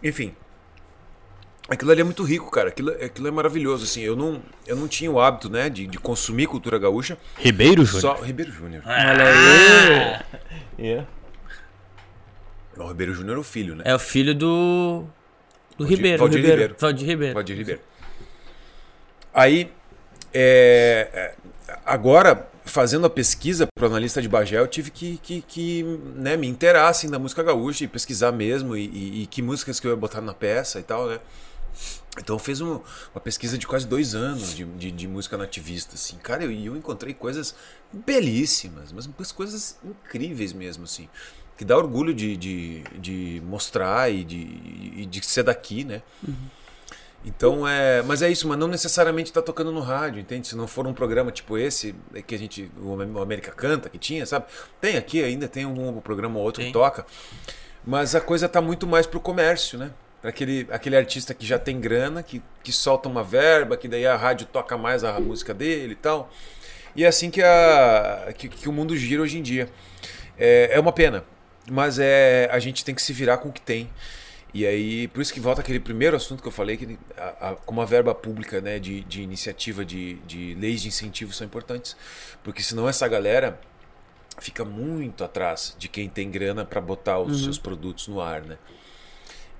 [0.00, 0.32] Enfim.
[1.68, 2.68] Aquilo ali é muito rico, cara.
[2.68, 4.02] Aquilo, aquilo é maravilhoso, assim.
[4.02, 7.18] Eu não, eu não tinha o hábito, né, de, de consumir cultura gaúcha.
[7.38, 8.16] Ribeiro Júnior.
[8.16, 8.84] Só Ribeiro Júnior.
[8.86, 9.24] Olha
[10.78, 10.86] aí.
[10.86, 11.04] É.
[12.76, 13.82] O Ribeiro Júnior é o filho, né?
[13.84, 15.06] É o filho do.
[15.76, 16.18] Do Valdir- Ribeiro.
[16.20, 16.76] Valdir Ribeiro.
[16.78, 17.34] Valdir Ribeiro.
[17.34, 17.80] Valdir Ribeiro.
[19.34, 19.72] Aí,
[20.32, 21.34] é, é,
[21.84, 25.82] agora, fazendo a pesquisa para analista de Bagé, eu tive que, que, que,
[26.14, 29.78] né, me inteirar assim, da música gaúcha e pesquisar mesmo e, e- e que músicas
[29.80, 31.18] que eu ia botar na peça e tal, né?
[32.18, 32.80] Então eu fiz um-
[33.14, 36.16] uma pesquisa de quase dois anos de, de, de música nativista, assim.
[36.18, 37.54] Cara, eu- eu, encontrei coisas
[37.92, 41.08] belíssimas, mas coisas incríveis mesmo, assim.
[41.56, 46.02] Que dá orgulho de, de, de mostrar e de, de ser daqui, né?
[47.24, 48.02] Então é.
[48.02, 50.48] Mas é isso, mas não necessariamente tá tocando no rádio, entende?
[50.48, 52.70] Se não for um programa tipo esse, é que a gente.
[52.80, 54.46] O Am- o América Canta, que tinha, sabe?
[54.80, 56.72] Tem aqui ainda, tem um programa ou outro Tem.
[56.72, 57.06] que toca.
[57.84, 59.90] Mas a coisa tá muito mais pro comércio, né?
[60.20, 64.06] Pra aquele, aquele artista que já tem grana, que, que solta uma verba, que daí
[64.06, 66.30] a rádio toca mais a música dele e tal.
[66.94, 69.68] E é assim que, a, que, que o mundo gira hoje em dia.
[70.38, 71.24] É, é uma pena,
[71.70, 73.90] mas é a gente tem que se virar com o que tem.
[74.54, 77.54] E aí, por isso que volta aquele primeiro assunto que eu falei, que a, a,
[77.56, 81.96] como a verba pública né, de, de iniciativa, de, de leis de incentivo são importantes.
[82.44, 83.58] Porque senão essa galera
[84.38, 88.58] fica muito atrás de quem tem grana para botar os seus produtos no ar, né?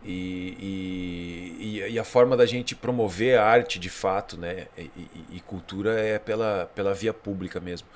[0.04, 4.66] E, e, e- a forma da gente promover a arte de fato, né?
[4.76, 7.86] E, e- e cultura é pela, pela via pública mesmo.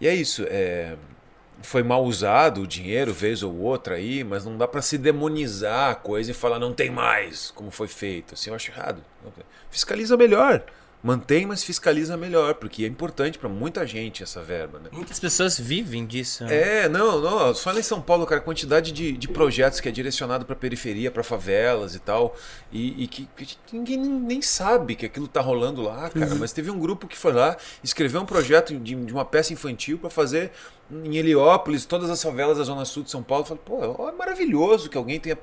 [0.00, 0.44] E é isso.
[0.48, 0.96] É,
[1.62, 5.90] foi mal usado o dinheiro, vez ou outra aí, mas não dá para se demonizar
[5.90, 8.34] a coisa e falar não tem mais, como foi feito.
[8.34, 9.02] Assim, eu acho errado.
[9.70, 10.62] Fiscaliza melhor.
[11.02, 14.88] Mantém, mas fiscaliza melhor, porque é importante para muita gente essa verba, né?
[14.92, 16.44] Muitas pessoas vivem disso.
[16.44, 16.84] né?
[16.84, 17.52] É, não, não.
[17.54, 20.54] Só lá em São Paulo, cara, a quantidade de, de projetos que é direcionado pra
[20.54, 22.36] periferia, pra favelas e tal,
[22.70, 26.34] e, e que, que ninguém nem, sabe que aquilo tá rolando lá, cara.
[26.36, 29.98] Mas teve um grupo que foi lá, escreveu um projeto de, de uma peça infantil
[29.98, 30.52] pra fazer
[30.90, 33.44] em Heliópolis, todas as favelas da Zona Sul de São Paulo.
[33.44, 33.62] Eu falei,
[33.96, 35.38] pô, é maravilhoso que alguém tenha,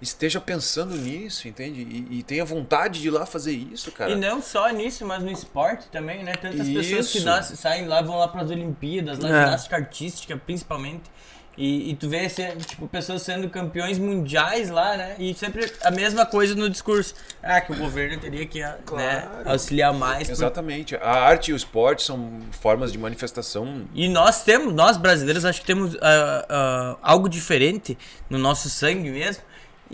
[0.00, 1.80] esteja pensando nisso, entende?
[1.82, 4.12] E, e tenha vontade de ir lá fazer isso, cara.
[4.12, 6.32] E não só nisso, mas no esporte também, né?
[6.34, 7.26] Tantas pessoas que Isso.
[7.26, 9.44] nascem, saem lá, vão lá pras Olimpíadas, lá É.
[9.44, 11.10] ginástica artística, principalmente.
[11.56, 12.26] E, e tu vê,
[12.66, 15.16] tipo, pessoas sendo campeões mundiais lá, né?
[15.18, 17.14] E sempre a mesma coisa no discurso.
[17.42, 19.50] Ah, que o governo teria que né, Claro.
[19.50, 20.30] auxiliar mais.
[20.30, 20.96] Exatamente.
[20.96, 25.60] A arte e o esporte são formas de manifestação E nós temos, nós brasileiros, acho
[25.60, 27.98] que temos ah, ah, algo diferente
[28.30, 29.42] no nosso sangue mesmo.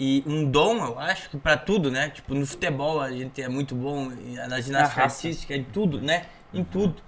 [0.01, 2.11] E um dom, eu acho, que pra tudo, né?
[2.11, 4.09] Tipo, no futebol a gente é muito bom,
[4.49, 6.27] na ginástica artística, em tudo, né?
[6.55, 7.03] Em tudo.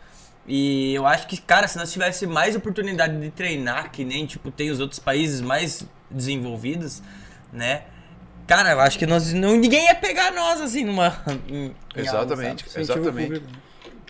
[0.45, 4.51] E eu acho que, cara, se nós tivesse mais oportunidade de treinar, que nem, tipo,
[4.51, 7.01] tem os outros países mais desenvolvidos,
[7.53, 7.85] né?
[8.49, 11.17] Cara, eu acho que nós não, ninguém ia pegar nós, assim, numa...
[11.49, 12.83] em- em algo, Exatamente, sabe?
[12.83, 13.27] Incentivo exatamente.
[13.41, 13.47] público.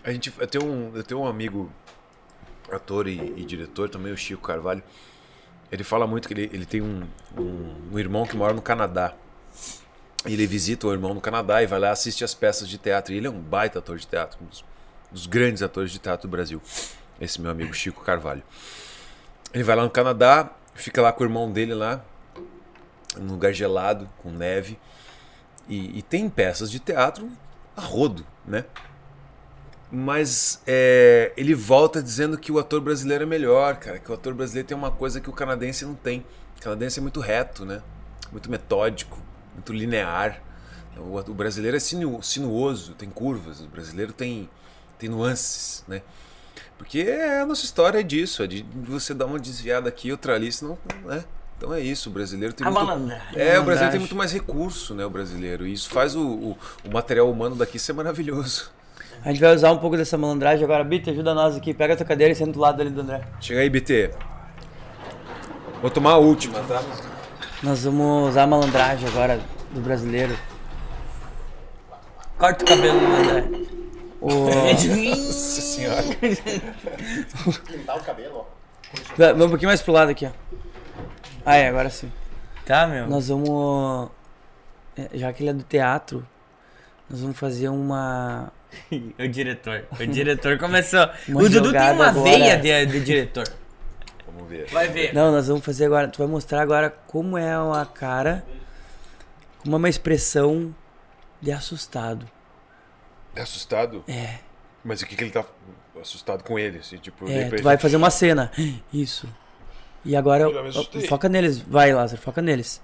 [0.02, 1.70] A gente, eu, tenho um, eu tenho um amigo,
[2.73, 4.82] ator e, e diretor também, o Chico Carvalho.
[5.71, 7.07] Ele fala muito que ele, ele tem um,
[7.37, 9.15] um, um irmão que mora no Canadá.
[10.25, 13.15] Ele visita o irmão no Canadá e vai lá assistir as peças de teatro.
[13.15, 14.65] E ele é um baita ator de teatro, um dos,
[15.11, 16.61] dos grandes atores de teatro do Brasil.
[17.21, 18.43] Esse meu amigo Chico Carvalho.
[19.53, 22.05] Ele vai lá no Canadá, fica lá com o irmão dele lá,
[23.17, 24.79] num lugar gelado, com neve.
[25.69, 27.31] E, e tem peças de teatro
[27.77, 28.65] a rodo, né?
[29.93, 33.99] Mas é, ele volta dizendo que o ator brasileiro é melhor, cara.
[33.99, 36.25] Que o ator brasileiro tem uma coisa que o canadense não tem.
[36.59, 37.83] O canadense é muito reto, né?
[38.31, 39.19] Muito metódico,
[39.55, 40.41] muito linear.
[40.97, 43.61] O, o brasileiro é sinu, sinuoso, tem curvas.
[43.61, 44.49] O brasileiro tem,
[44.99, 46.03] tem nuances, né?
[46.79, 50.51] Porque a nossa história é disso, é de você dar uma desviada aqui, outra ali,
[50.53, 51.25] senão, né?
[51.59, 53.12] Então é isso, o brasileiro tem A muito...
[53.35, 55.05] É, o brasileiro tem muito mais recurso, né?
[55.05, 55.67] O brasileiro.
[55.67, 58.71] E isso faz o, o, o material humano daqui ser maravilhoso.
[59.25, 60.83] A gente vai usar um pouco dessa malandragem agora.
[60.83, 61.75] Bita, ajuda nós aqui.
[61.75, 63.21] Pega a tua cadeira e senta do lado ali do André.
[63.41, 64.11] Chega aí, BT.
[65.83, 66.83] Vou tomar a última, tá?
[67.63, 69.41] Nós vamos usar a malandragem agora
[69.73, 70.37] do brasileiro.
[72.39, 73.45] Corta o cabelo do André.
[74.21, 74.29] O...
[74.29, 76.03] Nossa senhora.
[77.67, 78.61] Pintar o cabelo, ó.
[79.17, 80.31] Vamos um pouquinho mais pro lado aqui, ó.
[81.45, 82.11] Ah, é, agora sim.
[82.65, 83.07] Tá, meu.
[83.07, 84.11] Nós vamos.
[84.97, 86.27] é, Já que ele é do teatro,
[87.09, 88.53] nós vamos fazer uma.
[89.19, 89.85] O diretor.
[89.99, 91.09] O diretor começou.
[91.29, 92.23] Uma o Dudu tem uma agora.
[92.23, 93.49] veia de, de diretor.
[94.27, 94.67] Vamos ver.
[94.69, 95.13] Vai ver.
[95.15, 96.09] Não, nós vamos fazer agora.
[96.09, 98.45] Tu vai mostrar agora como é a cara,
[99.63, 100.75] como é uma expressão
[101.41, 102.29] de assustado.
[103.35, 104.05] É assustado?
[104.09, 104.39] É.
[104.85, 105.45] Mas o que, que ele tá
[106.01, 106.79] assustado com ele?
[106.79, 108.51] Assim, tipo, É, tu vai fazer uma cena.
[108.93, 109.29] Isso.
[110.05, 110.47] E agora,
[111.09, 111.59] foca neles.
[111.59, 112.81] Vai, Lázaro, foca neles.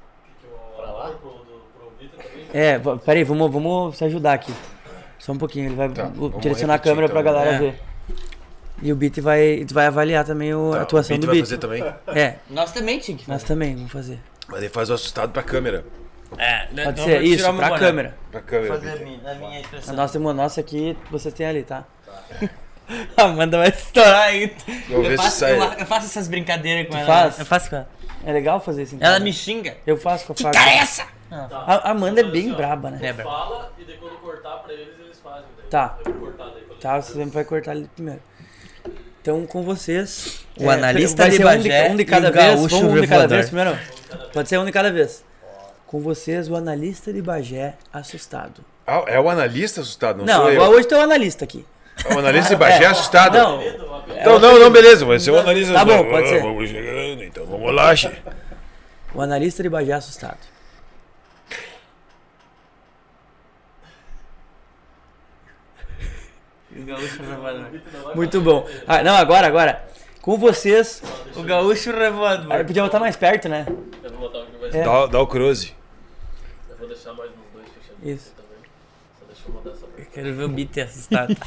[0.77, 1.11] Pra lá?
[1.11, 2.47] Pro, do, pro Vitor também.
[2.53, 4.53] É, peraí, vamos, vamos se ajudar aqui.
[5.27, 6.09] Só um pouquinho, ele vai Tá,
[6.40, 7.32] direcionar a câmera pra então.
[7.32, 7.59] galera É.
[7.59, 7.81] ver.
[8.81, 11.35] E o Beat vai, vai avaliar também o- Tá, a atuação o Beat do vai
[11.35, 11.44] Beat.
[11.47, 11.82] fazer também?
[12.23, 14.20] É, Nós também que nós também, vamos fazer.
[14.47, 15.85] Mas ele faz o assustado pra câmera.
[16.39, 18.16] É, Pode ser, isso, pra câmera.
[18.31, 18.74] Pra câmera.
[18.74, 19.94] Fazer a minha, a minha A expressão.
[19.97, 21.82] nossa tem uma nossa aqui, vocês têm ali, tá?
[23.16, 24.55] A Amanda vai estourar aí.
[24.89, 25.59] Vamos ver Eu se faço, sai.
[25.59, 27.07] eu, eu faço essas brincadeiras com Tu ela.
[27.07, 27.39] faz?
[27.40, 27.89] Eu faço com ela.
[28.24, 29.77] É legal fazer isso em Ela me xinga.
[29.85, 30.57] Eu faço com a Que faca.
[30.57, 31.05] cara é essa?
[31.28, 32.98] A Amanda é bem braba, né?
[33.03, 33.28] É, brabo.
[33.31, 34.95] Fala e daí quando cortar pra eles.
[35.70, 35.98] Tá.
[36.80, 38.20] Tá, você sempre vai cortar ali primeiro.
[39.20, 40.47] Então, com vocês.
[40.59, 42.44] O analista vai de ser um de, Bagé um de cada vez.
[42.47, 43.78] gaúcho Vamos um de cada vez primeiro?
[44.32, 45.24] Pode ser um de cada vez.
[45.86, 48.64] Com vocês, o analista de Bagé assustado.
[48.86, 50.62] Ah, é o analista assustado, não, Não, sou eu.
[50.62, 51.64] hoje tem o analista aqui.
[52.05, 52.86] É o analista de Bagé É.
[52.86, 53.34] assustado.
[53.36, 53.60] Não,
[54.20, 56.43] Então, não, não, beleza, vai ser o analista Tá bom, pode ser.
[56.43, 58.10] Vamos chegando, então vamos lá, che.
[59.14, 60.38] o analista de Bagé assustado.
[66.78, 67.66] O gaúcho revoador.
[68.15, 68.66] Muito bom.
[68.86, 69.85] Ah, não, agora, agora.
[70.20, 71.03] Com vocês.
[71.35, 72.53] O gaúcho revoador.
[72.53, 73.66] Ah, podia botar mais perto, né?
[74.03, 74.73] Eu vou botar o que vai É.
[74.73, 74.85] ser.
[74.85, 75.74] Dá, dá o cruze.
[76.70, 78.32] Eu vou deixar mais uns dois fechadinhos Isso.
[78.36, 78.59] também.
[79.19, 81.35] Só deixa eu mandar essa pra Quero ver o Beat assustado.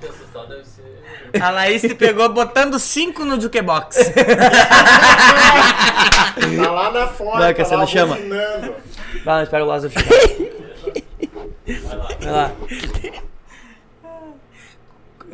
[0.00, 0.82] Ter assustado deve ser.
[1.42, 3.96] A Laís te pegou botando 5 no jukebox.
[6.32, 8.14] Tá lá na porta, Vai, Cassiano, lá chama.
[8.16, 8.74] buzinando.
[9.24, 10.08] Vai, nós pega o Lázaro chegar.
[12.20, 12.50] Vai lá.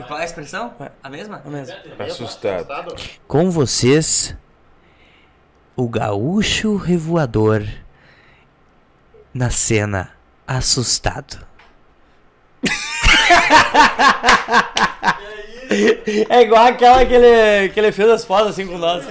[0.07, 0.75] Qual é a expressão?
[1.03, 1.43] A mesma?
[1.45, 2.03] Vamos mesmo.
[2.03, 2.95] Assustado.
[3.27, 4.35] Com vocês,
[5.77, 7.63] o gaúcho revoador
[9.35, 10.11] na cena
[10.47, 11.47] assustado.
[16.31, 19.05] É igual aquela que ele, que ele fez as fotos assim com nós.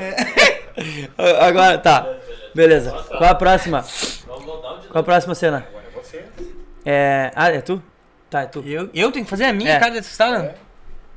[1.40, 2.16] Agora, tá.
[2.56, 2.92] Beleza.
[2.92, 3.86] Qual a próxima?
[4.26, 5.68] Qual a próxima cena?
[5.72, 6.26] É você.
[6.84, 7.32] É.
[7.36, 7.82] Ah, é tu?
[8.28, 8.64] Tá, é tu.
[8.66, 9.80] Eu, eu tenho que fazer a minha É.
[9.80, 10.52] cara de assustado?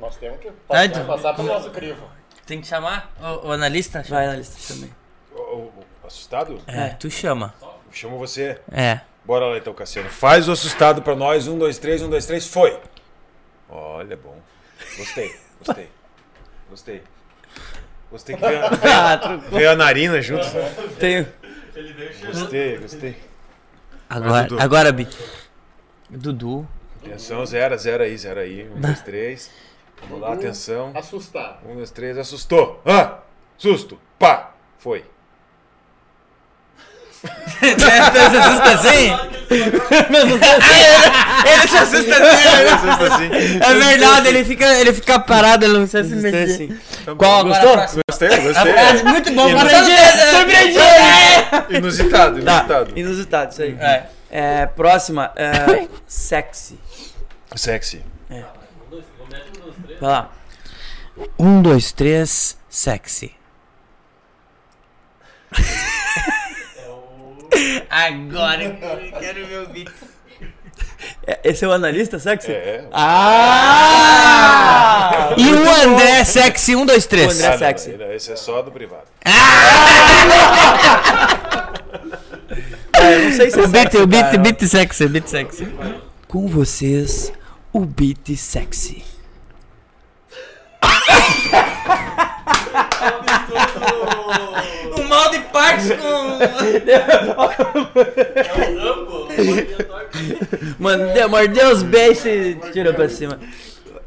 [0.00, 1.06] Nós temos que Tá, passar, então.
[1.06, 2.02] passar pro nosso crivo.
[2.46, 4.02] Tem que chamar o, o analista?
[4.08, 4.90] Vai na lista também.
[5.32, 5.72] O- o-
[6.02, 6.60] o assustado?
[6.66, 7.54] É, tu chama.
[7.92, 8.58] Chamo você.
[8.72, 9.00] É.
[9.24, 10.08] Bora lá então, Cassiano.
[10.08, 11.46] Faz o assustado pra nós.
[11.46, 12.78] Um, dois, três, um, dois, três, foi.
[13.68, 14.36] Olha, bom.
[14.96, 15.88] Gostei, gostei.
[16.68, 17.02] Gostei.
[18.10, 18.60] Gostei que veio,
[18.92, 20.44] Ah, veio a narina junto.
[20.98, 21.28] Tenho.
[22.26, 23.16] Gostei, gostei.
[24.08, 24.62] Agora, Dudu.
[24.62, 25.06] agora, Bi.
[26.08, 26.66] Dudu.
[27.04, 28.68] Atenção, zero, zero aí, zero aí.
[28.68, 29.50] Um, dois, três.
[30.08, 30.92] Vamos lá, atenção.
[30.94, 31.58] Assustado.
[31.68, 32.80] Um, dois, três, assustou.
[32.84, 33.18] Ah!
[33.56, 33.98] Susto.
[34.18, 34.50] Pá!
[34.78, 35.04] Foi.
[37.62, 37.84] Ele se
[38.38, 39.12] assusta assim?
[39.50, 39.70] Ele
[41.68, 42.48] se assusta assim.
[42.72, 43.20] Assusta.
[43.66, 46.38] É verdade, ele fica, ele fica parado, ele não se mexe.
[46.54, 46.74] assim.
[47.16, 47.76] Qual agora Gostou?
[48.08, 48.72] Gostei, gostei.
[48.72, 49.50] próxima, muito bom.
[49.50, 49.92] Surpreendi!
[50.30, 50.78] Surpreendi!
[51.76, 52.98] Inusitado, Tá, inusitado.
[52.98, 53.76] inusitado, isso aí.
[53.78, 54.06] É.
[54.30, 55.30] É, próxima.
[55.36, 56.78] É, sexy.
[57.54, 58.02] Sexy.
[60.00, 60.30] Vai lá.
[61.38, 63.32] Um, dois, três, sexy.
[67.90, 68.74] Agora eu
[69.20, 69.92] quero ver o vídeo.
[71.26, 72.50] É, Esse é o analista sexy?
[72.52, 72.84] É.
[72.92, 74.10] Ah!
[75.36, 77.28] E o André sexy, um, dois, três.
[77.28, 77.90] O André- Ah, não, sexy.
[77.96, 79.04] não, Esse é só do privado.
[82.92, 84.38] É, eu não sei se é O beat, sexy, o beat, cara.
[84.38, 85.66] beat sexy, beat sexy.
[86.28, 87.32] Com vocês,
[87.72, 89.02] o beat sexy.
[94.96, 96.38] O mal de partes com.
[100.78, 103.38] Mano, mordeu os beijos e tirou pra cima.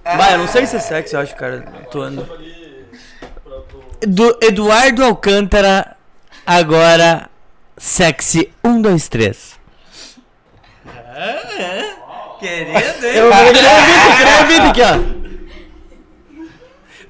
[0.03, 2.27] Vai, eu não sei se é sexy, eu acho, cara, atuando.
[4.05, 5.95] Do Eduardo Alcântara,
[6.45, 7.29] agora
[7.77, 9.57] sexy, um, dois, três.
[12.39, 15.22] Querido, Eu vou criar o beat, criar o beat aqui, ó.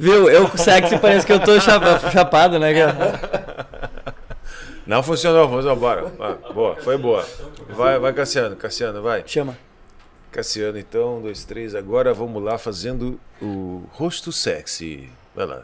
[0.04, 0.30] Viu?
[0.30, 3.22] Eu com sexy parece que eu tô chapa- chapado, né, cara?
[4.86, 6.12] Não funcionou, vamos embora.
[6.20, 7.26] Ah, boa, foi boa.
[7.70, 9.24] Vai, vai, Cassiano, Cassiano, vai.
[9.26, 9.58] Chama.
[10.30, 11.74] Cassiano, então, um, dois, três.
[11.74, 15.10] Agora vamos lá fazendo o rosto sexy.
[15.34, 15.62] Vai lá.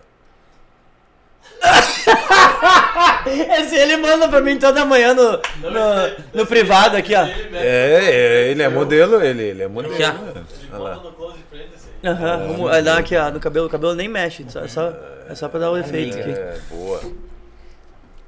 [3.59, 7.25] Esse ele manda pra mim toda manhã no, no, no privado aqui, ó.
[7.25, 9.93] É, é, ele é modelo, ele, ele é modelo.
[9.95, 10.75] Aqui, ó.
[10.77, 10.95] Olha lá.
[10.95, 11.78] no close friend assim.
[12.03, 13.67] Aham, vamos vai dar aqui, ó, no cabelo.
[13.67, 14.93] O cabelo nem mexe, só, só-
[15.27, 16.31] é só pra dar o efeito aqui.
[16.31, 17.01] É, boa.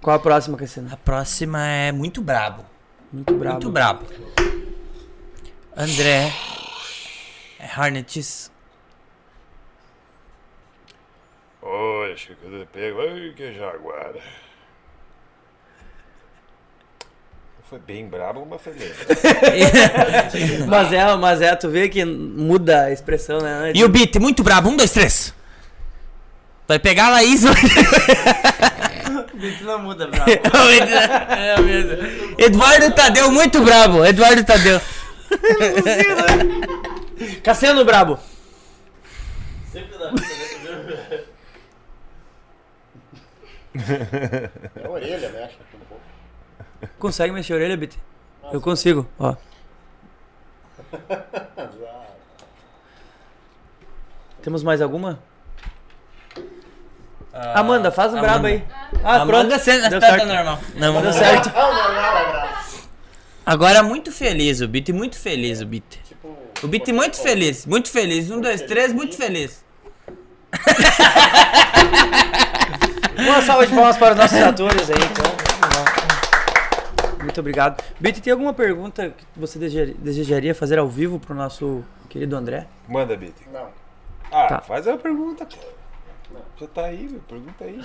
[0.02, 0.93] Qual a próxima, Cassina?
[0.93, 2.65] A próxima é muito brabo.
[3.14, 3.53] Muito brabo.
[3.56, 4.06] Muito brabo.
[5.77, 6.31] André.
[7.60, 8.52] É Hornets.
[11.61, 13.02] Olha, acho que eu pego.
[13.02, 14.19] Ai, que jaguara.
[17.72, 18.91] Foi bem brabo, mas foi bem.
[20.68, 23.72] mas, é, mas é, tu vê que muda a expressão, né, né?
[23.73, 24.68] E o beat, muito brabo.
[24.68, 25.34] Um, dois, três.
[26.68, 27.45] Vai pegar a Laís.
[27.48, 30.30] o beat não muda, brabo.
[30.35, 32.35] é, é mesmo.
[32.38, 34.03] Eduardo Tadeu, muito brabo.
[34.03, 34.81] Eduardo Tadeu.
[37.41, 38.19] Cassiano brabo.
[39.72, 40.11] Sempre dá
[44.76, 45.39] É a orelha, né?
[45.39, 46.02] mexe é um pouco.
[46.99, 47.98] Consegue mexer a orelha, BT?
[48.52, 49.36] Eu consigo, ó.
[54.41, 55.20] Temos mais alguma?
[57.34, 58.28] Amanda, faz um Amanda.
[58.34, 58.64] brabo aí.
[59.03, 59.60] Ah, Amanda pronto.
[59.64, 60.28] cê- Deu tá, certo.
[60.28, 60.60] tá normal.
[60.76, 61.52] Não, Deu certo.
[61.56, 62.64] Ah.
[63.45, 65.84] Agora muito feliz o Beat, muito feliz o Beat.
[66.08, 68.30] Tipo, O Beat muito feliz, muito feliz.
[68.30, 69.64] Um, dois, três, muito feliz.
[73.18, 75.51] Uma salva de palmas para os nossos atores aí, então.
[77.22, 77.84] Muito obrigado.
[77.99, 82.68] BT, tem alguma pergunta que você desejaria- fazer ao vivo pro nosso querido André?
[82.88, 83.48] Manda, Bitter.
[83.52, 83.68] Não.
[84.31, 84.61] Ah, Tá.
[84.61, 85.57] faz a pergunta, pô.
[86.60, 87.19] Já tá aí, meu.
[87.22, 87.81] Pergunta aí.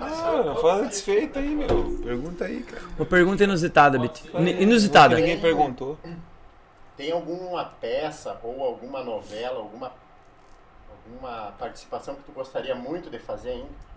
[0.00, 1.98] ah, não fala desfeito aí, meu.
[2.02, 2.82] Pergunta aí, cara.
[2.98, 4.30] Uma pergunta inusitada, BT.
[4.40, 5.16] Ni- Inusitada.
[5.16, 5.98] Ninguém perguntou.
[6.96, 9.92] Tem alguma peça ou alguma novela, alguma,
[10.90, 13.91] alguma participação que tu gostaria muito de fazer ainda?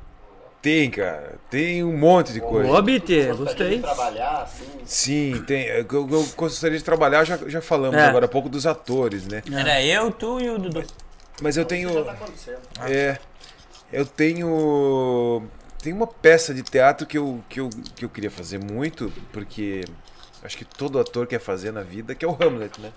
[0.65, 1.35] Tem, cara.
[1.47, 2.81] Tem um monte de coisa.
[2.81, 3.75] BT, Gostaria gostei.
[3.75, 4.65] de trabalhar assim?
[4.83, 5.67] Sim, tem.
[5.67, 8.07] Eu, eu gostaria de trabalhar, já, já falamos É.
[8.07, 9.43] agora há pouco dos atores, né?
[9.53, 10.83] Era eu, tu e o Dudu.
[11.39, 11.93] Mas eu tenho.
[11.93, 12.57] já tá acontecendo.
[12.89, 13.19] É.
[13.93, 15.43] Eu tenho.
[15.83, 19.85] Tem uma peça de teatro que eu, que, eu, que eu queria fazer muito, porque
[20.43, 22.91] acho que todo ator quer fazer na vida, que é o Hamlet, né?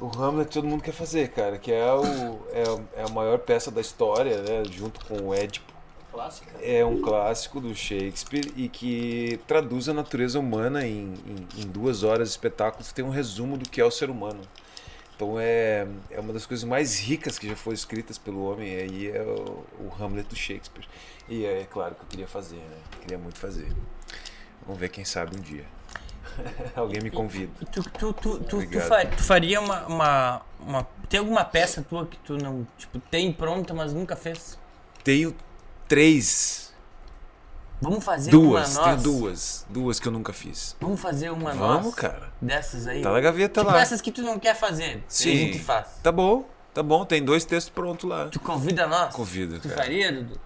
[0.00, 3.68] O Hamlet todo mundo quer fazer, cara, que é, o, é, é a maior peça
[3.72, 4.62] da história, né?
[4.70, 5.73] Junto com o Édipo.
[6.14, 6.52] Clássica.
[6.62, 12.04] É um clássico do Shakespeare e que traduz a natureza humana em, em, em duas
[12.04, 12.92] horas de espetáculos.
[12.92, 14.40] Tem um resumo do que é o ser humano.
[15.16, 18.76] Então é, é uma das coisas mais ricas que já foram escritas pelo homem.
[18.76, 20.86] Aí é o, o Hamlet do Shakespeare.
[21.28, 22.76] E é, claro que eu queria fazer, né?
[23.00, 23.72] Queria muito fazer.
[24.64, 25.64] Vamos ver quem sabe um dia.
[26.76, 27.52] Alguém me convida.
[27.72, 32.36] Tu, tu, tu, tu, tu faria uma, uma, uma- Tem alguma peça tua que tu
[32.36, 32.66] não.
[32.78, 34.58] Tipo, tem pronta, mas nunca fez?
[35.02, 35.34] Tenho
[35.88, 36.72] três.
[37.80, 38.76] Vamos fazer Duas.
[38.76, 39.02] uma Tenho nós?
[39.02, 39.66] duas.
[39.68, 40.74] Duas que eu nunca fiz.
[40.80, 42.32] Vamos fazer uma Vamos, nós cara.
[42.40, 43.02] dessas aí?
[43.02, 43.80] Tá na gaveta tipo lá.
[43.80, 45.02] essas que tu não quer fazer.
[45.08, 45.32] Sim.
[45.32, 45.86] A gente faz.
[46.02, 46.48] Tá bom.
[46.72, 47.04] Tá bom.
[47.04, 48.26] Tem dois textos prontos lá.
[48.28, 49.14] Tu convida nós?
[49.14, 49.82] Convido, Tu cara.
[49.82, 50.40] faria, Dudu?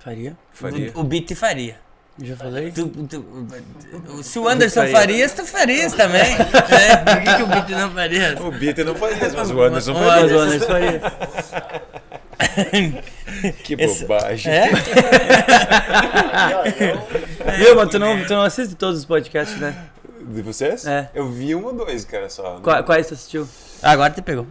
[0.00, 0.36] Faria?
[0.52, 0.92] Faria.
[0.94, 1.78] O, o Beat faria.
[2.22, 2.70] Já falei?
[2.72, 4.96] Tu- tu- se o Anderson faria.
[4.96, 6.36] farias, tu farias também.
[6.36, 6.44] né?
[6.44, 8.36] Por que, que o Beat não faria?
[8.42, 10.22] O Bitter não faria, mas o Anderson faria.
[10.22, 11.00] Mas o Anderson faria.
[13.62, 14.52] Que bobagem.
[14.52, 14.70] É?
[16.80, 19.74] Eu, Viu, mas tu não, tu não assiste todos os podcasts, né?
[20.20, 20.86] De vocês?
[20.86, 21.10] É.
[21.14, 22.58] Eu vi um ou dois, cara, só.
[22.62, 23.48] Qua- Quais tu assistiu?
[23.82, 24.44] Agora te pegou.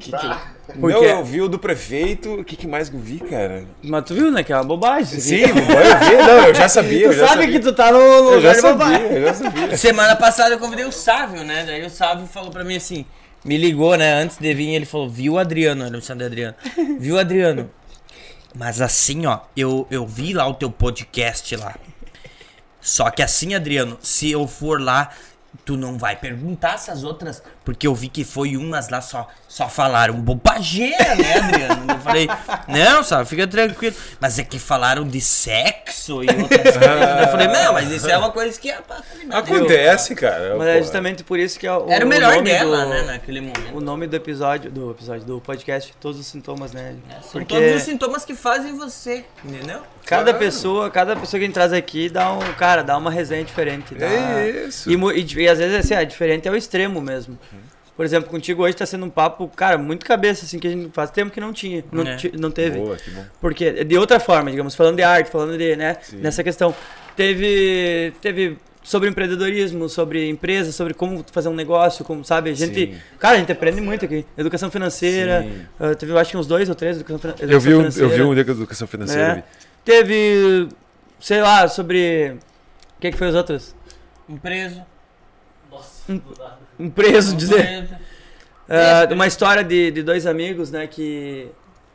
[0.79, 1.05] Por Não, quê?
[1.05, 2.33] eu vi o do prefeito.
[2.35, 3.63] O que, que mais que eu vi, cara?
[3.83, 4.43] Mas tu viu, né?
[4.43, 5.19] Que é uma bobagem.
[5.19, 5.51] Sim, aqui.
[5.59, 6.15] eu vi.
[6.25, 6.99] Não, eu já sabia.
[7.07, 7.59] Tu eu já sabe sabia.
[7.59, 8.97] que tu tá no Eu lugar já de bobagem.
[9.01, 9.77] sabia, eu já sabia.
[9.77, 11.63] Semana passada eu convidei o Sávio, né?
[11.65, 13.05] Daí o Sávio falou pra mim assim,
[13.45, 14.13] me ligou, né?
[14.13, 16.55] Antes de vir, ele falou, viu o Adriano, ele me chama de Adriano.
[16.99, 17.69] Viu o Adriano?
[18.55, 21.75] Mas assim, ó, eu, eu vi lá o teu podcast lá.
[22.81, 25.11] Só que assim, Adriano, se eu for lá,
[25.65, 29.69] tu não vai perguntar essas outras, porque eu vi que foi umas lá só, só
[29.69, 31.91] falaram bobageira, né, Adriano?
[31.91, 32.27] Eu falei,
[32.67, 33.95] não, sabe, fica tranquilo.
[34.19, 37.21] Mas é que falaram de sexo e outras coisas.
[37.21, 38.79] Eu falei, não, mas isso é uma coisa que é.
[39.29, 40.55] Acontece, cara.
[40.57, 43.01] Mas é justamente por isso que é o, Era o melhor nome dela, do- né,
[43.03, 43.77] naquele momento.
[43.77, 46.95] O nome do episódio, do episódio, do podcast, todos os sintomas, né?
[47.21, 49.81] São Porque todos os sintomas que fazem você, entendeu?
[50.05, 53.43] cada pessoa, cada pessoa que a gente traz aqui dá um, cara, dá uma resenha
[53.43, 53.93] diferente.
[53.93, 54.07] Dá...
[54.07, 54.89] É isso.
[54.89, 57.37] E, e, e às vezes assim, é diferente é o extremo mesmo.
[57.99, 60.89] Por exemplo, contigo hoje tá sendo um papo, cara, muito cabeça, assim, que a gente
[60.93, 62.15] faz tempo que não tinha, não, É.
[62.15, 62.79] ti- não teve.
[62.79, 63.25] Boa, que bom.
[63.41, 66.73] Porque, de outra forma, digamos, falando de arte, falando de, né, nessa questão.
[67.13, 72.51] Teve, teve sobre empreendedorismo, sobre empresa, sobre como fazer um negócio, como, sabe?
[72.51, 72.97] A gente, Sim.
[73.19, 74.25] cara, a gente aprende muito aqui.
[74.37, 75.65] Educação financeira, Sim.
[75.77, 77.81] ah, teve, eu acho que uns dois ou três educação, finan- Eu educação vi, um,
[77.85, 78.15] eu financeira.
[78.15, 79.39] vi um de educação financeira.
[79.39, 79.43] É.
[79.83, 80.69] Teve,
[81.19, 82.37] sei lá, sobre,
[82.97, 83.75] o que que foi os outros?
[84.29, 84.81] Um preso.
[85.69, 86.58] Nossa, nada.
[86.79, 87.89] Um preso, um dizer.
[88.69, 91.47] Ah, uma história de, de dois amigos, né, que,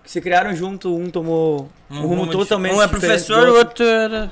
[0.02, 4.30] que se criaram junto, um tomou um, rumo, totalmente Um é professor, o outro era...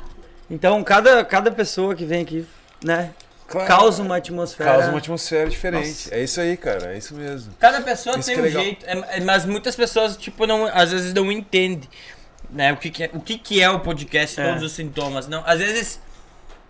[0.50, 2.44] Então, cada, cada pessoa que vem aqui,
[2.84, 3.10] né,
[3.46, 3.68] Claro.
[3.68, 4.70] causa uma atmosfera.
[4.70, 5.86] Causa uma atmosfera diferente.
[5.86, 6.14] Nossa.
[6.14, 6.94] É isso aí, cara.
[6.94, 7.52] É isso mesmo.
[7.60, 10.90] Cada pessoa Isso tem um é jeito, é- é- mas muitas pessoas, tipo, não, às
[10.90, 11.86] vezes não entendem,
[12.50, 14.48] né, o que que é, o que que é o podcast É.
[14.48, 16.00] Todos os Sintomas, não, às vezes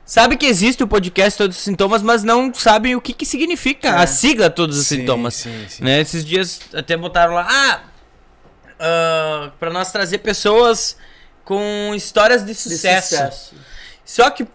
[0.05, 3.89] sabe que existe o podcast Todos os Sintomas, mas não sabem o que que significa
[3.89, 4.03] É.
[4.03, 5.83] a sigla Todos os Sim, Sintomas, Sim, sim.
[5.85, 7.81] né, esses dias até botaram lá, ah,
[8.79, 10.97] ah, pra nós trazer pessoas
[11.45, 13.09] com histórias de de sucesso.
[13.17, 13.55] sucesso.
[14.05, 14.47] Só que,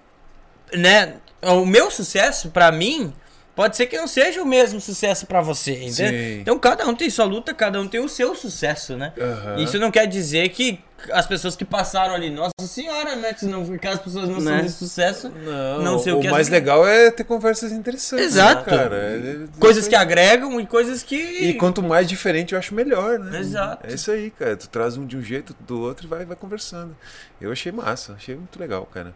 [0.73, 3.13] né, o meu sucesso, pra mim,
[3.55, 6.41] Pode ser que não seja o mesmo sucesso pra você, entendeu?
[6.41, 9.11] Então cada um tem sua luta, cada um tem o seu sucesso, né?
[9.19, 9.55] Aham.
[9.59, 10.79] Isso não quer dizer que
[11.11, 13.33] as pessoas que passaram ali, nossa senhora, né?
[13.33, 14.57] Se não que as pessoas não Né?
[14.57, 17.71] são de sucesso, Não, Não sei o o que mais as- legal é ter conversas
[17.71, 18.25] interessantes.
[18.25, 18.69] Exato.
[18.69, 18.95] né, cara?
[18.95, 21.15] É- coisas que agregam e coisas que.
[21.15, 23.39] E quanto mais diferente eu acho melhor, né?
[23.39, 23.85] Exato.
[23.87, 24.55] É isso aí, cara.
[24.57, 26.95] Tu traz um de um jeito, do outro e vai, vai conversando.
[27.39, 29.13] Eu achei massa, achei muito legal, cara.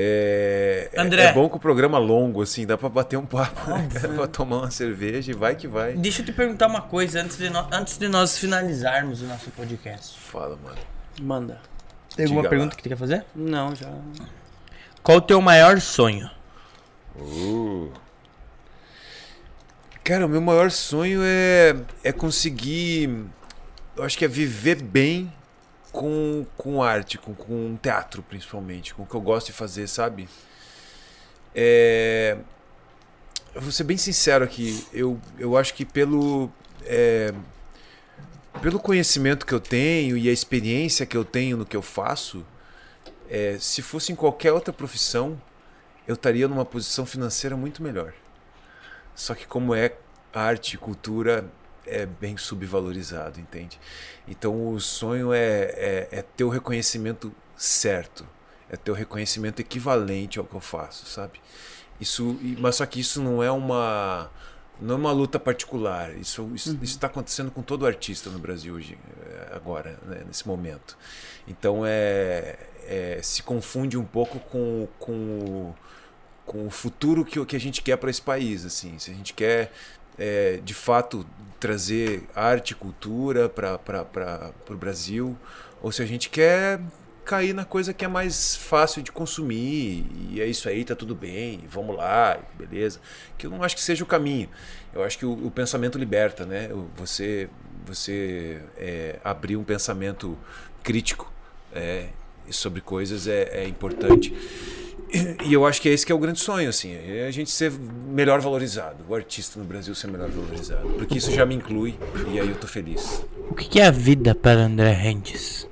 [0.00, 1.24] É, é- André.
[1.24, 3.88] é bom com o programa longo, assim, dá pra bater um papo, né?
[3.92, 5.94] Dá pra tomar uma cerveja e vai que vai.
[5.94, 9.50] Deixa eu te perguntar uma coisa antes de, no- antes de nós finalizarmos o nosso
[9.50, 10.16] podcast.
[10.20, 10.78] Fala, mano.
[11.20, 11.60] Manda.
[12.14, 12.76] Tem alguma Diga pergunta lá.
[12.76, 13.24] que tu quer fazer?
[13.34, 13.90] Não, já.
[15.02, 16.30] Qual o teu maior sonho?
[17.16, 17.90] Uh.
[20.04, 23.24] Cara, o meu maior sonho é, é conseguir.
[23.96, 25.32] Eu acho que é viver bem
[25.92, 30.28] com, com arte, com, com teatro, principalmente, com o que eu gosto de fazer, sabe?
[31.54, 32.38] É,
[33.54, 36.50] vou ser bem sincero aqui, eu, eu acho que pelo.
[36.84, 37.32] é,
[38.60, 42.44] pelo conhecimento que eu tenho e a experiência que eu tenho no que eu faço,
[43.28, 45.40] é, se fosse em qualquer outra profissão,
[46.06, 48.12] eu estaria numa posição financeira muito melhor.
[49.14, 49.94] Só que como é
[50.32, 51.44] arte cultura,
[51.90, 53.78] é bem subvalorizado, entende?
[54.26, 58.26] Então o sonho é, é, é ter o reconhecimento certo,
[58.70, 61.40] é ter o reconhecimento equivalente ao que eu faço, sabe?
[62.00, 64.30] Isso, mas só que isso não é uma
[64.80, 66.14] não é uma luta particular.
[66.16, 70.96] Isso isso está acontecendo com todo artista no Brasil hoje, eh, agora, né, nesse momento.
[71.48, 72.56] Então é,
[72.86, 75.74] é- se confunde um pouco com, com, o-
[76.46, 78.64] com o futuro que, que a gente quer para esse país.
[78.64, 79.72] Assim, se a gente quer
[80.18, 81.24] é, de fato
[81.58, 85.36] trazer arte e cultura para o Brasil,
[85.82, 86.80] ou se a gente quer
[87.28, 91.14] cair na coisa que é mais fácil de consumir e é isso aí, tá tudo
[91.14, 93.00] bem, vamos lá, beleza.
[93.36, 94.48] Que eu não acho que seja o caminho.
[94.94, 96.70] Eu acho que o, o pensamento liberta, né?
[96.96, 97.50] Você,
[97.84, 100.38] você é, abrir um pensamento
[100.82, 101.30] crítico
[101.70, 102.08] é,
[102.50, 104.34] sobre coisas é, é importante.
[105.44, 107.50] E eu acho que é esse que é o grande sonho, assim, é a gente
[107.50, 107.72] ser
[108.08, 111.94] melhor valorizado, o artista no Brasil ser melhor valorizado, porque isso já me inclui
[112.32, 113.22] e aí eu tô feliz.
[113.50, 115.66] O que é a vida para André Rendes?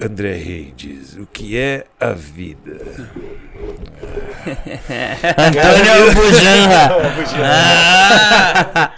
[0.00, 2.72] André Reis, o que é a vida?
[5.36, 6.88] Antônio Bujanra.
[7.44, 8.92] Ah,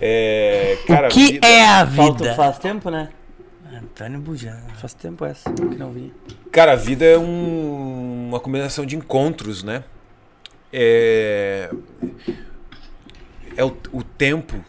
[0.00, 2.34] É, cara, o que vida- é a Falta, vida?
[2.34, 3.08] faz tempo, né?
[3.78, 4.62] Antônio Bujanra.
[4.80, 6.10] Faz tempo essa que não vinha.
[6.52, 9.84] Cara, a vida é um- uma combinação de encontros, né?
[10.72, 11.70] É,
[13.56, 14.62] é o, o tempo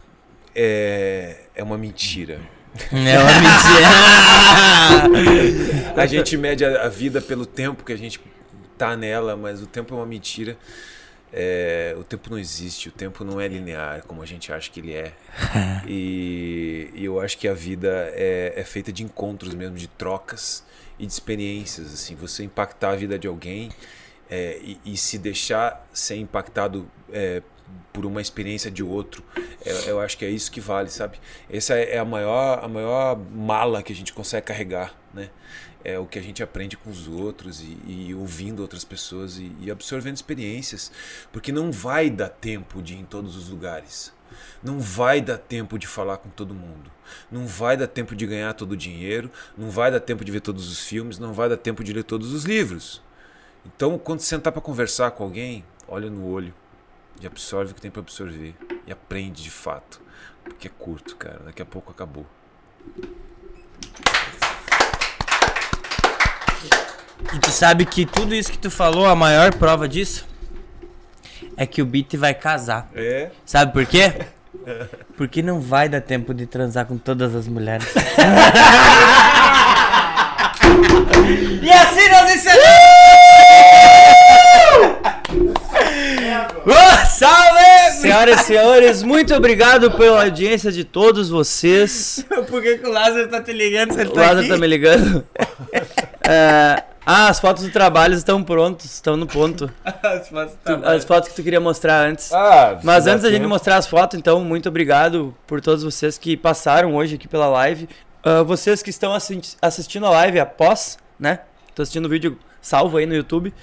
[0.55, 2.39] é, é uma mentira.
[2.91, 3.87] É uma mentira.
[6.01, 8.19] A gente mede a, a vida pelo tempo que a gente
[8.77, 10.57] tá nela, mas o tempo é uma mentira.
[11.31, 14.79] É, o tempo não existe, o tempo não é linear como a gente acha que
[14.79, 15.13] ele é.
[15.87, 20.63] E, e eu acho que a vida é, é feita de encontros mesmo, de trocas
[20.99, 21.93] e de experiências.
[21.93, 23.71] Assim, você impactar a vida de alguém
[24.29, 27.41] é, e, e se deixar ser impactado é,
[27.91, 29.23] por uma experiência de outro,
[29.65, 31.19] é, eu acho que é isso que vale, sabe?
[31.49, 35.29] Essa é é a maior, a maior mala que a gente consegue carregar, né?
[35.83, 39.51] É o que a gente aprende com os outros e, e ouvindo outras pessoas e,
[39.59, 40.91] e absorvendo experiências,
[41.31, 44.11] porque não vai dar tempo de ir em todos os lugares.
[44.61, 46.91] Não vai dar tempo de falar com todo mundo.
[47.31, 49.31] Não vai dar tempo de ganhar todo o dinheiro.
[49.57, 51.19] Não vai dar tempo de ver todos os filmes.
[51.19, 53.01] Não vai dar tempo de ler todos os livros.
[53.65, 56.53] Então, quando sentar para conversar com alguém, olha no olho
[57.21, 58.55] e absorve o que tem para absorver
[58.85, 60.01] e aprende de fato,
[60.43, 61.39] porque é curto, cara.
[61.45, 62.25] Daqui a pouco acabou.
[67.33, 70.25] E tu sabe que tudo isso que tu falou, a maior prova disso
[71.55, 72.89] é que o Beat vai casar.
[72.95, 73.29] É.
[73.45, 74.13] Sabe por quê?
[75.17, 77.87] Porque não vai dar tempo de transar com todas as mulheres.
[81.61, 82.67] e assim nós encerramos!
[87.17, 87.97] Salve!
[87.99, 92.23] Senhoras e senhores, muito obrigado pela audiência de todos vocês.
[92.47, 94.49] Por que, que o Lázaro tá te ligando se ele O tá Lázaro aqui?
[94.49, 95.25] tá me ligando.
[96.21, 99.71] É, ah, as fotos do trabalho estão prontas, estão no ponto.
[100.03, 102.33] As fotos Tu- tá as fotos que tu queria mostrar antes.
[102.33, 106.35] Ah, Mas antes da gente mostrar as fotos, então, muito obrigado por todos vocês que
[106.35, 107.87] passaram hoje aqui pela live.
[108.23, 111.39] Ah, vocês que estão assi- assistindo a live após, né?
[111.69, 113.53] Estão assistindo o vídeo salvo aí no YouTube.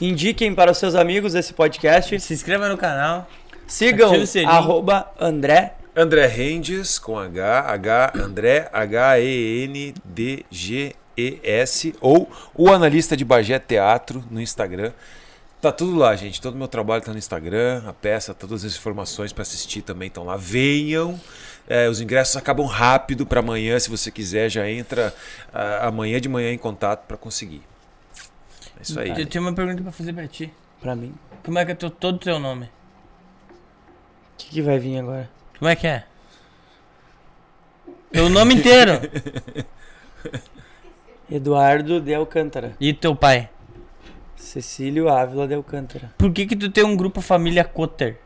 [0.00, 2.18] Indiquem para os seus amigos esse podcast.
[2.20, 3.26] Se inscreva no canal.
[3.66, 4.12] Sigam
[4.46, 5.74] arroba André.
[5.96, 8.68] André Rendes com H, H, André,
[11.20, 14.92] H-E-N-D-G-E-S, ou o analista de Bagé Teatro no Instagram.
[15.60, 16.40] Tá tudo lá, gente.
[16.40, 20.08] Todo o meu trabalho tá no Instagram, a peça, todas as informações para assistir também
[20.08, 20.36] estão lá.
[20.36, 21.20] Venham.
[21.68, 25.14] É, os ingressos acabam rápido para amanhã, se você quiser, já entra
[25.82, 27.62] amanhã de manhã em contato para conseguir.
[28.78, 29.10] É isso aí.
[29.10, 30.52] Eu tenho uma pergunta pra fazer pra ti.
[30.80, 31.14] Pra mim.
[31.44, 32.64] Como é que é teu, todo o teu nome?
[32.64, 32.70] O
[34.38, 35.30] que, que vai vir agora?
[35.58, 36.04] Como é que é?
[38.10, 38.92] Teu nome inteiro.
[41.30, 42.72] Eduardo de Alcântara.
[42.80, 43.48] E teu pai?
[44.36, 46.10] Cecílio Ávila de Alcântara.
[46.18, 48.16] Por que que tu tem um grupo família Cotter?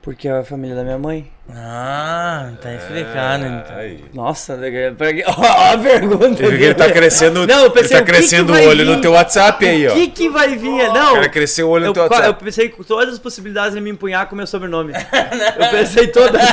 [0.00, 1.30] Porque é a família da minha mãe.
[1.50, 3.76] Ah, tá explicado então.
[3.76, 4.04] Aí.
[4.14, 4.56] Nossa,
[4.96, 5.08] pra?
[5.36, 6.42] Ó, a pergunta.
[6.44, 8.66] Ele, ele tá crescendo, Não, eu pensei, ele o tá que crescendo que o vai
[8.68, 8.94] olho vir?
[8.96, 9.92] no teu WhatsApp aí, ó.
[9.92, 10.68] O que que vai vir?
[10.88, 12.44] O Não, cara cresceu o olho no eu, teu qua- eu WhatsApp.
[12.44, 14.92] pensei com todas as possibilidades de me empunhar com o meu sobrenome.
[15.58, 16.40] eu pensei todas.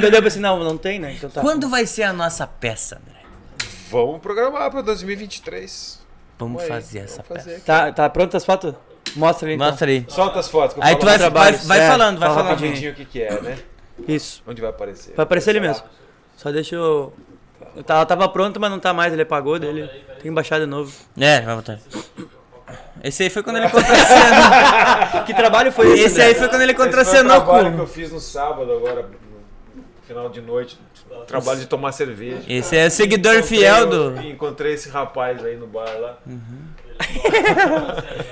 [0.00, 1.12] Daí eu pensei, não, não tem, né?
[1.16, 1.40] Então tá.
[1.40, 3.15] Quando vai ser a nossa peça, André?
[4.04, 6.04] Vamos programar pra 2023.
[6.38, 7.56] Vamos Aí, fazer essa vamos fazer peça.
[7.56, 7.66] aqui.
[7.66, 8.74] Tá, tá pronto as fotos?
[9.14, 9.66] Mostra ali então.
[9.68, 10.04] Mostra aí.
[10.08, 10.74] Solta as fotos.
[10.74, 12.60] que eu Aí tu vai, vai, vai É, falando, vai fala falando.
[12.60, 13.58] rapidinho o que, que é, né?
[14.06, 14.42] Isso.
[14.46, 15.14] Onde vai aparecer?
[15.16, 15.82] Vai aparecer ali mesmo.
[16.36, 17.12] Só deixa eu.
[17.74, 19.12] eu Ela tava pronta, mas não tá mais.
[19.14, 19.88] Ele apagou dele.
[20.14, 20.92] Tem que baixar de novo.
[21.18, 21.78] É, vai botar.
[23.02, 25.24] Esse aí foi quando ele contracenou.
[25.24, 26.02] Que trabalho foi esse?
[26.04, 27.92] Esse aí foi quando ele Esse foi o contracenou trabalho que eu com.
[27.92, 29.08] fiz no sábado agora,
[30.06, 30.78] final de noite.
[31.26, 32.42] Trabalho de tomar cerveja.
[32.48, 34.20] Esse é seguidor fiel do.
[34.20, 36.18] Encontrei esse rapaz aí no bar lá.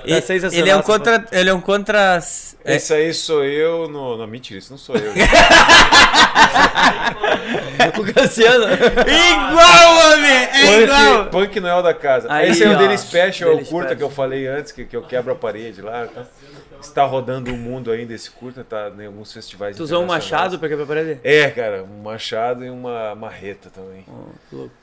[0.07, 1.25] É sensacional Ele é um essa contra.
[1.31, 2.19] Ele é um contra.
[2.63, 4.17] é- Esse aí sou eu no.
[4.17, 5.13] Não, mentira, isso não sou eu.
[7.99, 8.65] O Cassiano.
[8.65, 10.31] Igual, homem!
[10.31, 11.25] É igual!
[11.25, 12.27] Punk, Punk Noel da casa.
[12.31, 13.95] Aí, Esse é o ó, Daily Special, o curta Special.
[13.97, 16.07] que eu falei antes, que, que eu quebro a parede lá.
[16.07, 16.23] Tá?
[16.89, 20.57] Está rodando o mundo ainda esse curta, tá em alguns festivais Tu usou um machado
[20.59, 21.19] pra quebrar a parede?
[21.23, 24.03] É, cara, um machado e uma marreta também.
[24.07, 24.73] Oh, que louco.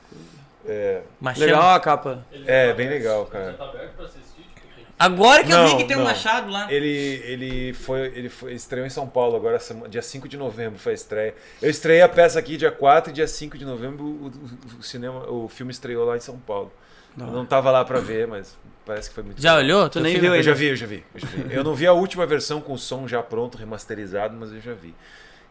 [0.65, 1.45] É, Machado.
[1.45, 2.25] Legal a capa.
[2.45, 3.53] é bem legal, cara.
[3.53, 4.23] Tá aberto pra assistir?
[4.97, 6.05] Agora que eu vi Não, que tem um não.
[6.05, 6.71] machado lá.
[6.71, 9.57] Ele, ele foi, ele foi estreou em São Paulo agora,
[9.89, 11.35] dia 5 de novembro foi a estreia.
[11.61, 14.31] Eu estreiei a peça aqui dia 4 e dia 5 de novembro o-
[14.79, 16.71] o cinema, o filme estreou lá em São Paulo.
[17.17, 19.77] Eu não tava lá pra ver, mas parece que foi muito Já legal.
[19.77, 19.89] olhou?
[19.89, 20.27] Tu nem filme?
[20.27, 21.53] viu Eu já vi, eu já vi, eu já vi.
[21.53, 24.73] Eu não vi a última versão com o som já pronto, remasterizado, mas eu já
[24.73, 24.95] vi.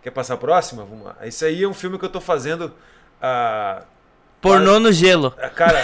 [0.03, 0.85] Quer passar a próxima?
[0.85, 1.17] Vamos lá.
[1.23, 2.73] Esse aí é um filme que eu tô fazendo
[3.21, 3.85] ah,
[4.41, 5.33] Pornô no gelo.
[5.41, 5.81] ah, Cara,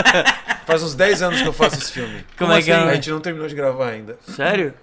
[0.66, 2.24] faz uns 10 anos que eu faço esse filme.
[2.36, 2.74] Como é que é?
[2.74, 4.18] A gente não terminou de gravar ainda.
[4.28, 4.74] Sério?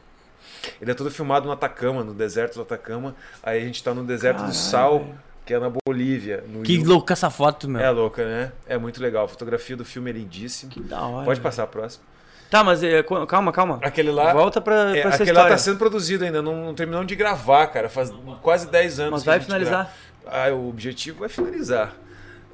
[0.81, 3.15] Ele é todo filmado no Atacama, no deserto do Atacama.
[3.43, 5.15] Aí a gente tá no deserto do Caralho, Sal, velho.
[5.45, 6.43] Que é na Bolívia.
[6.47, 6.87] No Que Rio.
[6.87, 7.81] louco essa foto, meu.
[7.81, 8.51] É louca, né?
[8.67, 9.25] É muito legal.
[9.25, 10.71] A fotografia do filme é lindíssima.
[10.85, 11.25] Da hora.
[11.25, 12.03] Pode passar a próxima.
[12.49, 13.79] Tá, mas é, calma, calma.
[13.81, 14.31] Aquele lá.
[14.31, 15.51] Volta pra, pra É, essa aquele lá história.
[15.51, 17.89] tá sendo produzido ainda, não, não terminamos de gravar, cara.
[17.89, 18.11] Faz
[18.41, 19.11] quase 10 anos.
[19.11, 19.91] Mas que vai finalizar.
[20.23, 20.49] grava.
[20.49, 21.93] Ah, o objetivo é finalizar.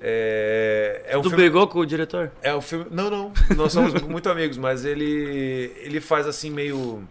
[0.02, 1.44] É, é um Tu filme.
[1.44, 2.32] brigou com o diretor?
[2.41, 2.86] É um filme.
[2.90, 3.34] Não, não.
[3.56, 5.74] Nós somos muito amigos, mas ele.
[5.84, 7.03] ele faz assim meio.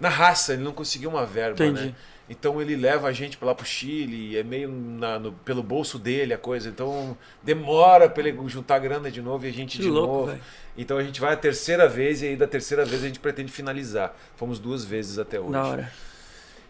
[0.00, 1.88] Na raça, ele não conseguiu uma verba, Entendi.
[1.88, 1.94] né?
[2.32, 5.98] Então ele leva a gente pra lá pro Chile, é meio na- no- pelo bolso
[5.98, 6.68] dele a coisa.
[6.68, 10.26] Então demora pra ele juntar grana de novo e a gente Que de louco, novo.
[10.28, 10.40] velho.
[10.76, 13.52] Então a gente vai a terceira vez e aí da terceira vez a gente pretende
[13.52, 14.16] finalizar.
[14.36, 15.52] Fomos duas vezes até hoje.
[15.52, 15.92] Da hora.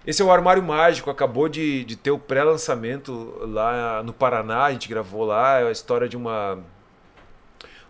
[0.05, 4.72] Esse é o Armário Mágico, acabou de, de ter o pré-lançamento lá no Paraná, a
[4.72, 6.59] gente gravou lá, é a história de uma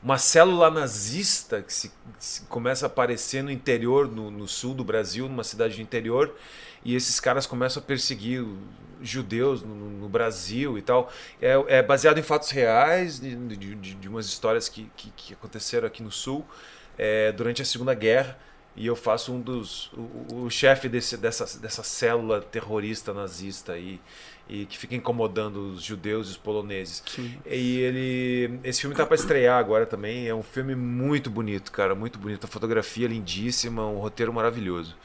[0.03, 4.83] uma célula nazista que se, se começa a aparecer no interior, no, no sul do
[4.85, 6.35] Brasil, numa cidade do interior,
[6.85, 8.45] e esses caras começam a perseguir
[9.01, 11.11] judeus no, no Brasil e tal.
[11.41, 15.87] É, é baseado em fatos reais, de, de, de- umas histórias que, que, que aconteceram
[15.87, 16.47] aqui no sul
[16.99, 18.39] é, durante a Segunda Guerra.
[18.75, 19.93] E eu faço um dos.
[19.93, 24.01] o, o- chefe dessa, dessa célula terrorista nazista aí,
[24.32, 27.03] e que fica incomodando os judeus e os poloneses.
[27.07, 27.35] Sim.
[27.47, 28.61] E ele.
[28.63, 30.29] Esse filme tá para estrear agora também.
[30.29, 31.95] É um filme muito bonito, cara.
[31.95, 32.45] Muito bonito.
[32.45, 34.97] A fotografia lindíssima, um roteiro maravilhoso.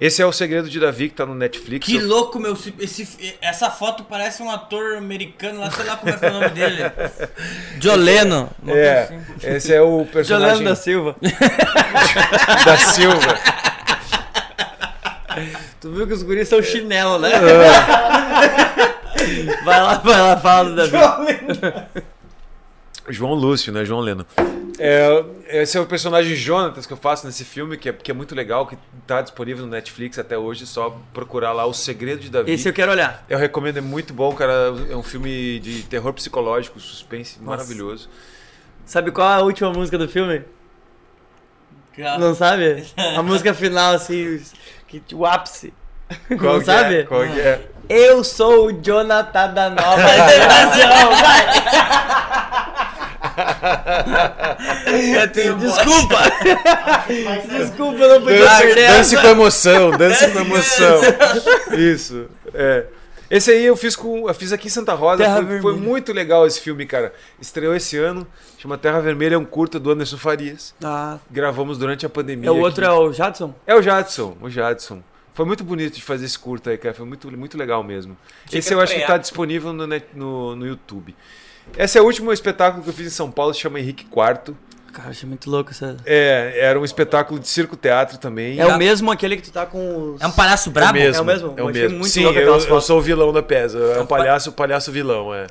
[0.00, 1.84] Esse é o Segredo de Davi, que tá no Netflix.
[1.84, 2.56] Que louco, meu.
[2.78, 6.32] Esse, essa foto parece um ator americano lá, sei lá como é que é o
[6.34, 6.82] nome dele.
[7.80, 8.48] Joleno.
[8.68, 9.24] É, assim.
[9.42, 11.16] esse é o personagem Jolano da Silva.
[12.64, 13.67] da Silva.
[15.80, 17.30] Tu viu que os guris são chinelo, né?
[17.32, 17.68] É.
[19.64, 20.92] vai lá, vai lá, fala do Davi.
[23.08, 23.84] João Lúcio, né?
[23.84, 24.26] João Leno.
[24.78, 28.14] É, esse é o personagem Jonatas que eu faço nesse filme, que é, que é
[28.14, 32.30] muito legal, que tá disponível no Netflix até hoje, só procurar lá O Segredo de
[32.30, 32.52] Davi.
[32.52, 33.24] Esse eu quero olhar.
[33.28, 34.74] Eu recomendo, é muito bom, cara.
[34.88, 38.08] É um filme de terror psicológico, suspense maravilhoso.
[38.84, 40.44] Sabe qual é a última música do filme?
[42.18, 42.84] Não sabe?
[42.96, 44.40] A música final, assim,
[44.88, 45.72] que, o ápice.
[46.38, 47.00] Qual que sabe?
[47.00, 47.04] É?
[47.04, 47.60] Qual é?
[47.88, 51.46] Eu sou o Jonathan da nova geração, vai!
[55.58, 56.18] Desculpa.
[57.48, 61.00] Desculpa, eu não podia Dance, perder dance com emoção, dance com emoção.
[61.76, 62.26] Isso.
[62.54, 62.84] É.
[63.30, 64.26] Esse aí eu fiz com.
[64.28, 65.24] Eu fiz aqui em Santa Rosa.
[65.44, 67.12] Foi, foi muito legal esse filme, cara.
[67.40, 68.26] Estreou esse ano.
[68.58, 70.74] Chama Terra Vermelha, é um curta do Anderson Farias.
[70.82, 72.48] Ah, Gravamos durante a pandemia.
[72.48, 72.94] é o outro aqui.
[72.94, 73.54] é o Jadson?
[73.66, 75.02] É o Jadson, o Jadson.
[75.34, 76.94] Foi muito bonito de fazer esse curta aí, cara.
[76.94, 78.16] Foi muito, muito legal mesmo.
[78.46, 81.14] Tinha esse eu acho que tá disponível no, no, no YouTube.
[81.76, 84.56] Esse é o último espetáculo que eu fiz em São Paulo, se chama Henrique IV.
[84.98, 85.96] Cara, achei muito louco essa.
[86.04, 88.58] É, era um espetáculo de circo-teatro também.
[88.58, 90.20] É o mesmo aquele que tu tá com os.
[90.20, 90.92] É um palhaço É o brabo?
[90.94, 91.18] mesmo.
[91.18, 91.54] É o mesmo?
[91.56, 91.98] É o mesmo.
[91.98, 93.78] muito Sim, louco eu, eu sou o vilão da peça.
[93.78, 95.46] É um palhaço, palhaço vilão, é.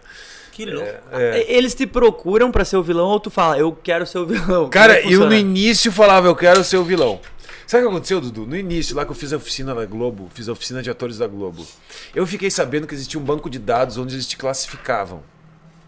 [0.52, 0.90] Que louco.
[1.14, 1.46] É.
[1.48, 4.68] Eles te procuram pra ser o vilão ou tu fala, eu quero ser o vilão?
[4.68, 7.18] Cara, é eu no início falava, eu quero ser o vilão.
[7.66, 8.46] Sabe o que aconteceu, Dudu?
[8.46, 11.20] No início, lá que eu fiz a oficina na Globo, fiz a oficina de atores
[11.20, 11.66] da Globo,
[12.14, 15.22] eu fiquei sabendo que existia um banco de dados onde eles te classificavam.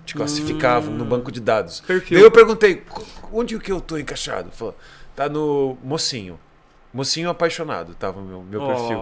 [0.05, 1.81] Te classificavam no banco de dados.
[1.81, 2.17] Perfil.
[2.17, 4.49] Daí eu perguntei, "Co- onde que eu tô encaixado?
[4.51, 4.75] Falou,
[5.15, 6.39] tá no mocinho.
[6.91, 8.97] Mocinho apaixonado, tava o meu, meu perfil.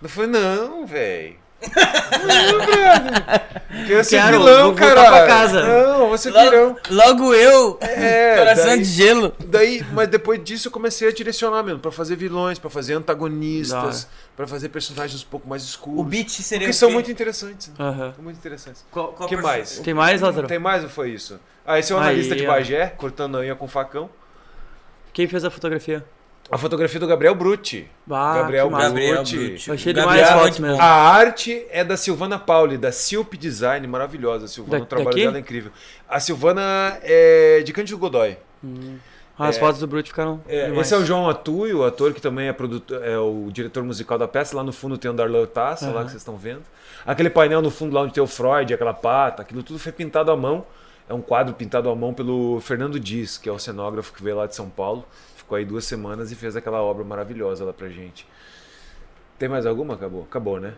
[0.00, 1.36] Eu falei, não, velho.
[1.62, 3.86] Não, velho.
[3.86, 4.94] Quero ser Quero, vilão, cara.
[5.10, 5.62] pra casa.
[5.64, 6.68] Não, vou ser vilão.
[6.68, 9.34] Logo, logo eu, É, coração daí- de gelo.
[9.46, 14.06] Daí, mas depois disso eu comecei a direcionar mesmo, pra fazer vilões, pra fazer antagonistas,
[14.36, 16.00] pra fazer personagens um pouco mais escuros.
[16.00, 16.94] O beat seria Porque o são quê?
[16.94, 17.68] muito interessantes.
[17.78, 18.12] né?
[18.14, 18.84] São muito interessantes.
[18.90, 19.78] Qual, O qual que mais?
[19.78, 20.46] Tem mais, Lázaro?
[20.46, 21.40] Tem mais ou foi isso?
[21.66, 22.50] Ah, esse é o Aí, analista de ó.
[22.50, 24.10] Bagé, cortando a unha com facão.
[25.12, 26.04] Quem fez a fotografia?
[26.52, 27.88] A fotografia do Gabriel Brutti.
[28.10, 28.68] Ah, Gabriel.
[28.68, 29.36] Gabriel Brutti.
[29.38, 29.68] Brutti.
[29.68, 30.82] Eu achei Gabriel demais é fotos muito mesmo.
[30.82, 34.44] A arte é da Silvana Pauli, da Silp Design, maravilhosa.
[34.44, 35.24] A Silvana, Da- o trabalho daqui?
[35.24, 35.72] dela é incrível.
[36.06, 38.36] A Silvana é de Cândido Godoy.
[39.38, 39.60] Ah, As É.
[39.60, 40.42] fotos do Brute ficaram.
[40.46, 43.82] É, esse é o João Atui, o ator que também é, produtor, é o diretor
[43.82, 44.54] musical da peça.
[44.54, 46.04] Lá no fundo tem o Darlan Taça, lá Aham.
[46.04, 46.60] que vocês estão vendo.
[47.06, 50.30] Aquele painel no fundo lá onde tem o Freud, aquela pata, aquilo tudo foi pintado
[50.30, 50.66] à mão.
[51.08, 54.36] É um quadro pintado à mão pelo Fernando Dias, que é o cenógrafo que veio
[54.36, 55.04] lá de São Paulo.
[55.42, 58.24] Ficou aí duas semanas e fez aquela obra maravilhosa lá pra gente.
[59.40, 59.94] Tem mais alguma?
[59.94, 60.22] Acabou?
[60.22, 60.74] Acabou, né?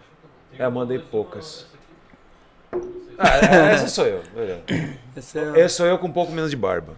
[0.59, 1.67] É, mandei poucas.
[3.19, 4.23] Ah, é, essa sou eu.
[5.15, 5.61] Esse é...
[5.61, 6.95] Esse sou eu com um pouco menos de barba.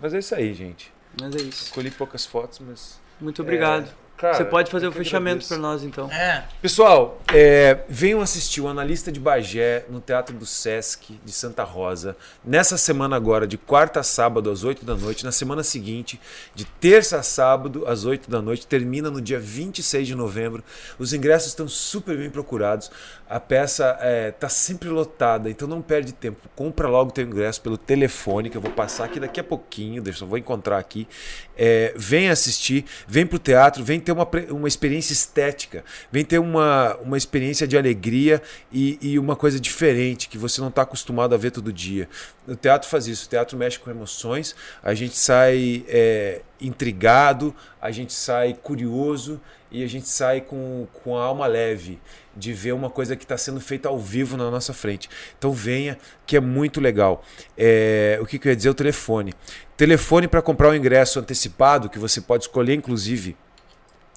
[0.00, 0.92] Mas é isso aí, gente.
[1.20, 1.64] Mas é isso.
[1.64, 3.00] Escolhi poucas fotos, mas.
[3.20, 3.92] Muito obrigado.
[4.22, 6.08] Cara, Você pode fazer o fechamento pra nós, então.
[6.08, 6.44] É.
[6.62, 12.16] Pessoal, é, venham assistir o Analista de Bagé no Teatro do Sesc de Santa Rosa.
[12.44, 15.24] Nessa semana agora, de quarta a sábado às 8 da noite.
[15.24, 16.20] Na semana seguinte,
[16.54, 18.64] de terça a sábado às 8 da noite.
[18.64, 20.62] Termina no dia 26 de novembro.
[21.00, 22.92] Os ingressos estão super bem procurados.
[23.32, 23.98] A peça
[24.28, 26.50] está sempre lotada, então não perde tempo.
[26.54, 30.02] Compra logo teu ingresso pelo telefone, que eu vou passar aqui daqui a pouquinho.
[30.02, 31.08] Deixa eu vou encontrar aqui.
[31.56, 36.94] É, vem assistir, vem pro teatro, vem ter uma, uma experiência estética, vem ter uma,
[36.96, 41.38] uma experiência de alegria e, e uma coisa diferente que você não está acostumado a
[41.38, 42.10] ver todo dia.
[42.46, 47.90] O teatro faz isso, o teatro mexe com emoções, a gente sai é, intrigado, a
[47.90, 49.40] gente sai curioso
[49.70, 51.98] e a gente sai com, com a alma leve
[52.36, 55.08] de ver uma coisa que está sendo feita ao vivo na nossa frente.
[55.38, 57.24] Então venha, que é muito legal.
[57.56, 58.70] É, o que, que eu ia dizer?
[58.70, 59.34] O telefone.
[59.76, 63.36] Telefone para comprar o ingresso antecipado, que você pode escolher, inclusive,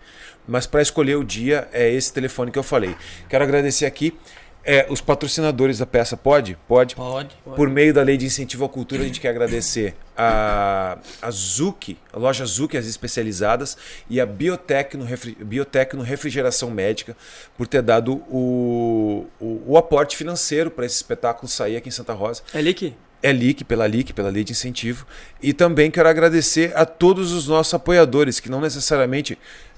[0.47, 2.95] Mas para escolher o dia é esse telefone que eu falei.
[3.27, 4.15] Quero agradecer aqui
[4.65, 6.17] é, os patrocinadores da peça.
[6.17, 6.57] Pode?
[6.67, 6.95] Pode.
[6.95, 7.35] Pode.
[7.55, 11.95] Por meio da Lei de Incentivo à Cultura, a gente quer agradecer a, a Zuc,
[12.11, 13.77] a loja Zuc, as especializadas,
[14.09, 17.15] e a Biotecno, Refri, Biotecno Refrigeração Médica,
[17.55, 22.13] por ter dado o, o, o aporte financeiro para esse espetáculo sair aqui em Santa
[22.13, 22.41] Rosa.
[22.53, 22.95] É Lick?
[23.23, 25.07] É LIC, pela LIC, pela Lei de Incentivo.
[25.41, 29.35] E também quero agradecer a todos os nossos apoiadores, que não necessariamente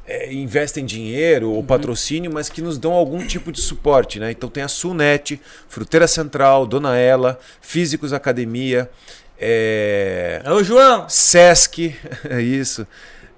[0.08, 4.20] é, investem dinheiro ou patrocínio, mas que nos dão algum tipo de suporte.
[4.20, 4.32] Né?
[4.32, 8.90] Então tem a Sulnet, Fruteira Central, Dona Ela, Físicos Academia,
[9.40, 11.08] é, Ô, João.
[11.08, 11.96] Sesc,
[12.30, 12.88] é isso.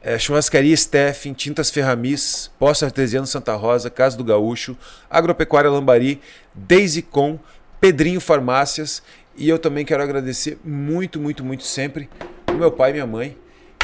[0.02, 4.78] É, Churrascaria Steffen, Tintas Ferramis, Poço Artesiano Santa Rosa, Casa do Gaúcho,
[5.10, 6.22] Agropecuária Lambari,
[6.56, 7.38] Daisy-Com,
[7.82, 9.04] Pedrinho Farmácias.
[9.36, 12.10] E eu também quero agradecer muito, muito, muito sempre
[12.50, 13.38] o meu pai e minha mãe,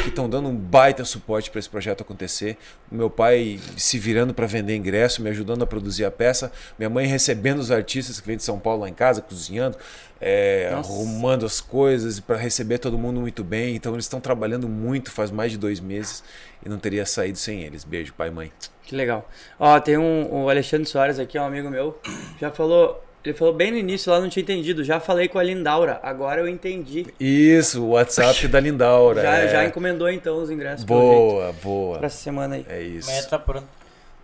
[0.06, 2.58] que estão dando um baita suporte para esse projeto acontecer.
[2.92, 6.52] O meu pai se virando para vender ingresso, me ajudando a produzir a peça.
[6.78, 9.76] Minha mãe recebendo os artistas que vêm de São Paulo lá em casa, cozinhando,
[10.22, 13.76] é, arrumando as coisas para receber todo mundo muito bem.
[13.76, 16.24] Então eles estão trabalhando muito faz mais de dois meses
[16.64, 17.84] e não teria saído sem eles.
[17.84, 18.52] Beijo, pai e mãe.
[18.84, 19.28] Que legal.
[19.60, 22.00] Ó, tem um, o Alexandre Soares aqui, um amigo meu,
[22.40, 23.04] já falou.
[23.26, 24.84] Ele falou bem no início, lá não tinha entendido.
[24.84, 27.08] Já falei com a Lindaura, agora eu entendi.
[27.20, 29.22] Isso, o WhatsApp da Lindaura.
[29.22, 29.48] Já, é.
[29.50, 31.98] já encomendou então os ingressos pelo jeito, Boa, boa.
[31.98, 32.66] pra essa semana aí.
[32.70, 33.10] É isso.
[33.10, 33.68] Amanhã tá pronto.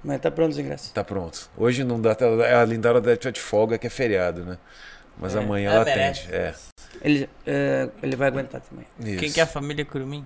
[0.03, 0.91] Mas tá pronto os ingressos.
[0.91, 1.49] Tá pronto.
[1.57, 2.15] Hoje não dá.
[2.59, 4.57] A Lindaura deve estar de folga, que é feriado, né?
[5.19, 6.21] Mas amanhã É, ela merece.
[6.27, 6.35] atende.
[6.35, 6.53] É.
[7.03, 8.85] Ele, é, ele vai aguentar também.
[8.99, 9.19] Isso.
[9.19, 10.25] Quem que é a família Curumim?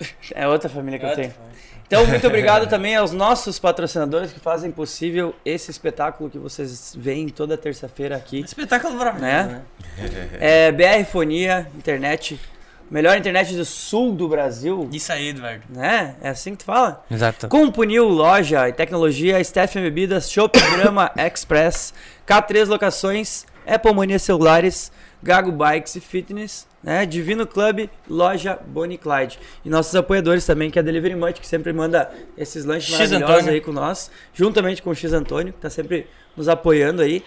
[0.34, 1.32] É outra família que eu tenho.
[1.86, 7.28] Então, muito obrigado também aos nossos patrocinadores que fazem possível esse espetáculo que vocês veem
[7.28, 8.40] toda terça-feira aqui.
[8.40, 9.62] Espetáculo maravilhoso, Né?
[9.98, 10.28] né?
[10.40, 12.38] É BR Fonia, internet,
[12.90, 15.62] melhor internet do sul do Brasil, Isso aí, Eduardo.
[15.70, 16.16] né?
[16.20, 17.04] É assim que tu fala?
[17.10, 17.48] Exato.
[17.48, 21.94] Compunil, loja e tecnologia, Stephen Bebidas, Shop Grama Express,
[22.26, 24.90] K3 Locações, Apple Mania Celulares,
[25.22, 27.04] Gago Bikes e Fitness, né?
[27.04, 29.38] Divino Club, loja Bonnie Clyde.
[29.64, 33.10] E nossos apoiadores também, que é a Delivery Munch, que sempre manda esses lanches X
[33.10, 33.52] maravilhosos Antônio.
[33.54, 36.06] aí com nós, juntamente com o X Antônio, que tá sempre
[36.36, 37.22] nos apoiando aí.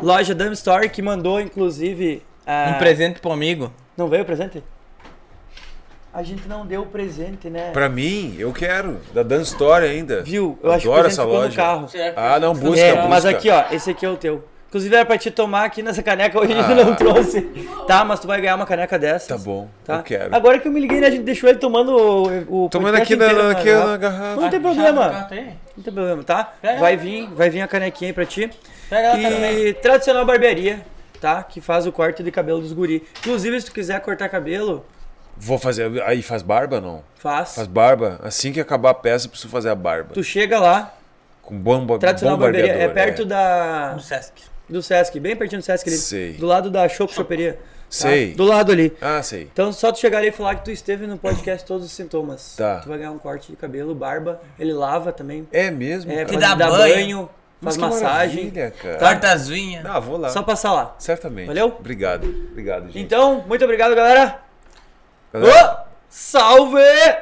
[0.00, 2.22] Loja Dumb Store, que mandou, inclusive...
[2.46, 3.72] a- Um presente pro amigo.
[3.96, 4.62] Não veio o presente?
[6.12, 7.70] A gente não deu o presente, né?
[7.72, 8.98] Pra mim, eu quero.
[9.12, 10.22] Da Dan Story ainda.
[10.22, 10.58] Viu?
[10.62, 11.56] Eu acho que o Adoro essa ficou no loja.
[11.56, 11.88] carro.
[12.16, 13.08] Ah, não, busca, é, busca.
[13.08, 14.44] mas aqui, ó, esse aqui é o teu.
[14.68, 16.84] Inclusive era pra te tomar aqui nessa caneca, hoje a gente Ah.
[16.84, 17.40] não trouxe.
[17.86, 19.28] Tá, mas tu vai ganhar uma caneca dessa.
[19.28, 19.96] Tá bom, Tá?
[19.96, 20.36] eu quero.
[20.36, 23.16] Agora que eu me liguei, né, a gente deixou ele tomando o, o Tomando aqui
[23.16, 23.86] na, inteiro aqui garrafa.
[23.90, 24.40] na garrafa.
[24.42, 25.10] Não tem problema,
[25.76, 26.52] não tem problema, tá?
[26.78, 28.50] Vai vir, vai vir a canequinha aí pra ti.
[28.90, 30.80] Pega E tradicional barbearia,
[31.18, 31.42] tá?
[31.42, 33.06] Que faz o corte de cabelo dos guri.
[33.20, 34.84] Inclusive, se tu quiser cortar cabelo,
[35.40, 36.02] Vou fazer.
[36.02, 37.02] Aí faz barba não?
[37.14, 37.54] faz.
[37.54, 38.18] Faz barba?
[38.24, 40.12] Assim que acabar a peça, eu preciso fazer a barba.
[40.12, 40.92] Tu chega lá,
[41.40, 42.94] Com bomba, tradicional bom barbearia, é barbeador.
[43.14, 44.32] perto da No Sesc.
[44.68, 45.96] Do Sesc, bem pertinho do Sesc ali.
[45.98, 46.32] Sei.
[46.34, 47.54] Do lado da Chopp Choperia.
[47.54, 47.58] tá?
[47.90, 48.34] Sei.
[48.34, 48.92] Do lado ali.
[49.00, 49.48] Ah, sei.
[49.52, 52.54] Então só tu chegar ali e falar que tu esteve no podcast Todos os Sintomas.
[52.56, 52.80] Tá.
[52.80, 55.48] Tu vai ganhar um corte de cabelo, barba, ele lava também.
[55.52, 56.12] É mesmo?
[56.12, 56.70] É, pode dá banho.
[56.76, 57.30] banho,
[57.62, 58.50] faz que massagem.
[58.50, 58.98] cara.
[58.98, 59.86] Corta as unhas.
[59.86, 60.28] Ah, vou lá.
[60.28, 60.94] Só passar lá.
[60.98, 61.46] Certamente.
[61.46, 61.68] Valeu?
[61.78, 62.26] Obrigado.
[62.52, 62.98] Obrigado, gente.
[63.00, 64.38] Então, muito obrigado, galera.
[65.32, 66.80] Galera, Ô, salve!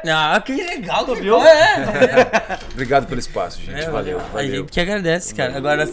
[0.08, 1.40] Ah, que legal, tu viu?
[1.40, 1.84] É,
[2.72, 3.84] Obrigado pelo espaço, gente.
[3.84, 4.50] é, valeu, A valeu.
[4.62, 5.56] gente que agradece, cara.
[5.56, 5.86] Agora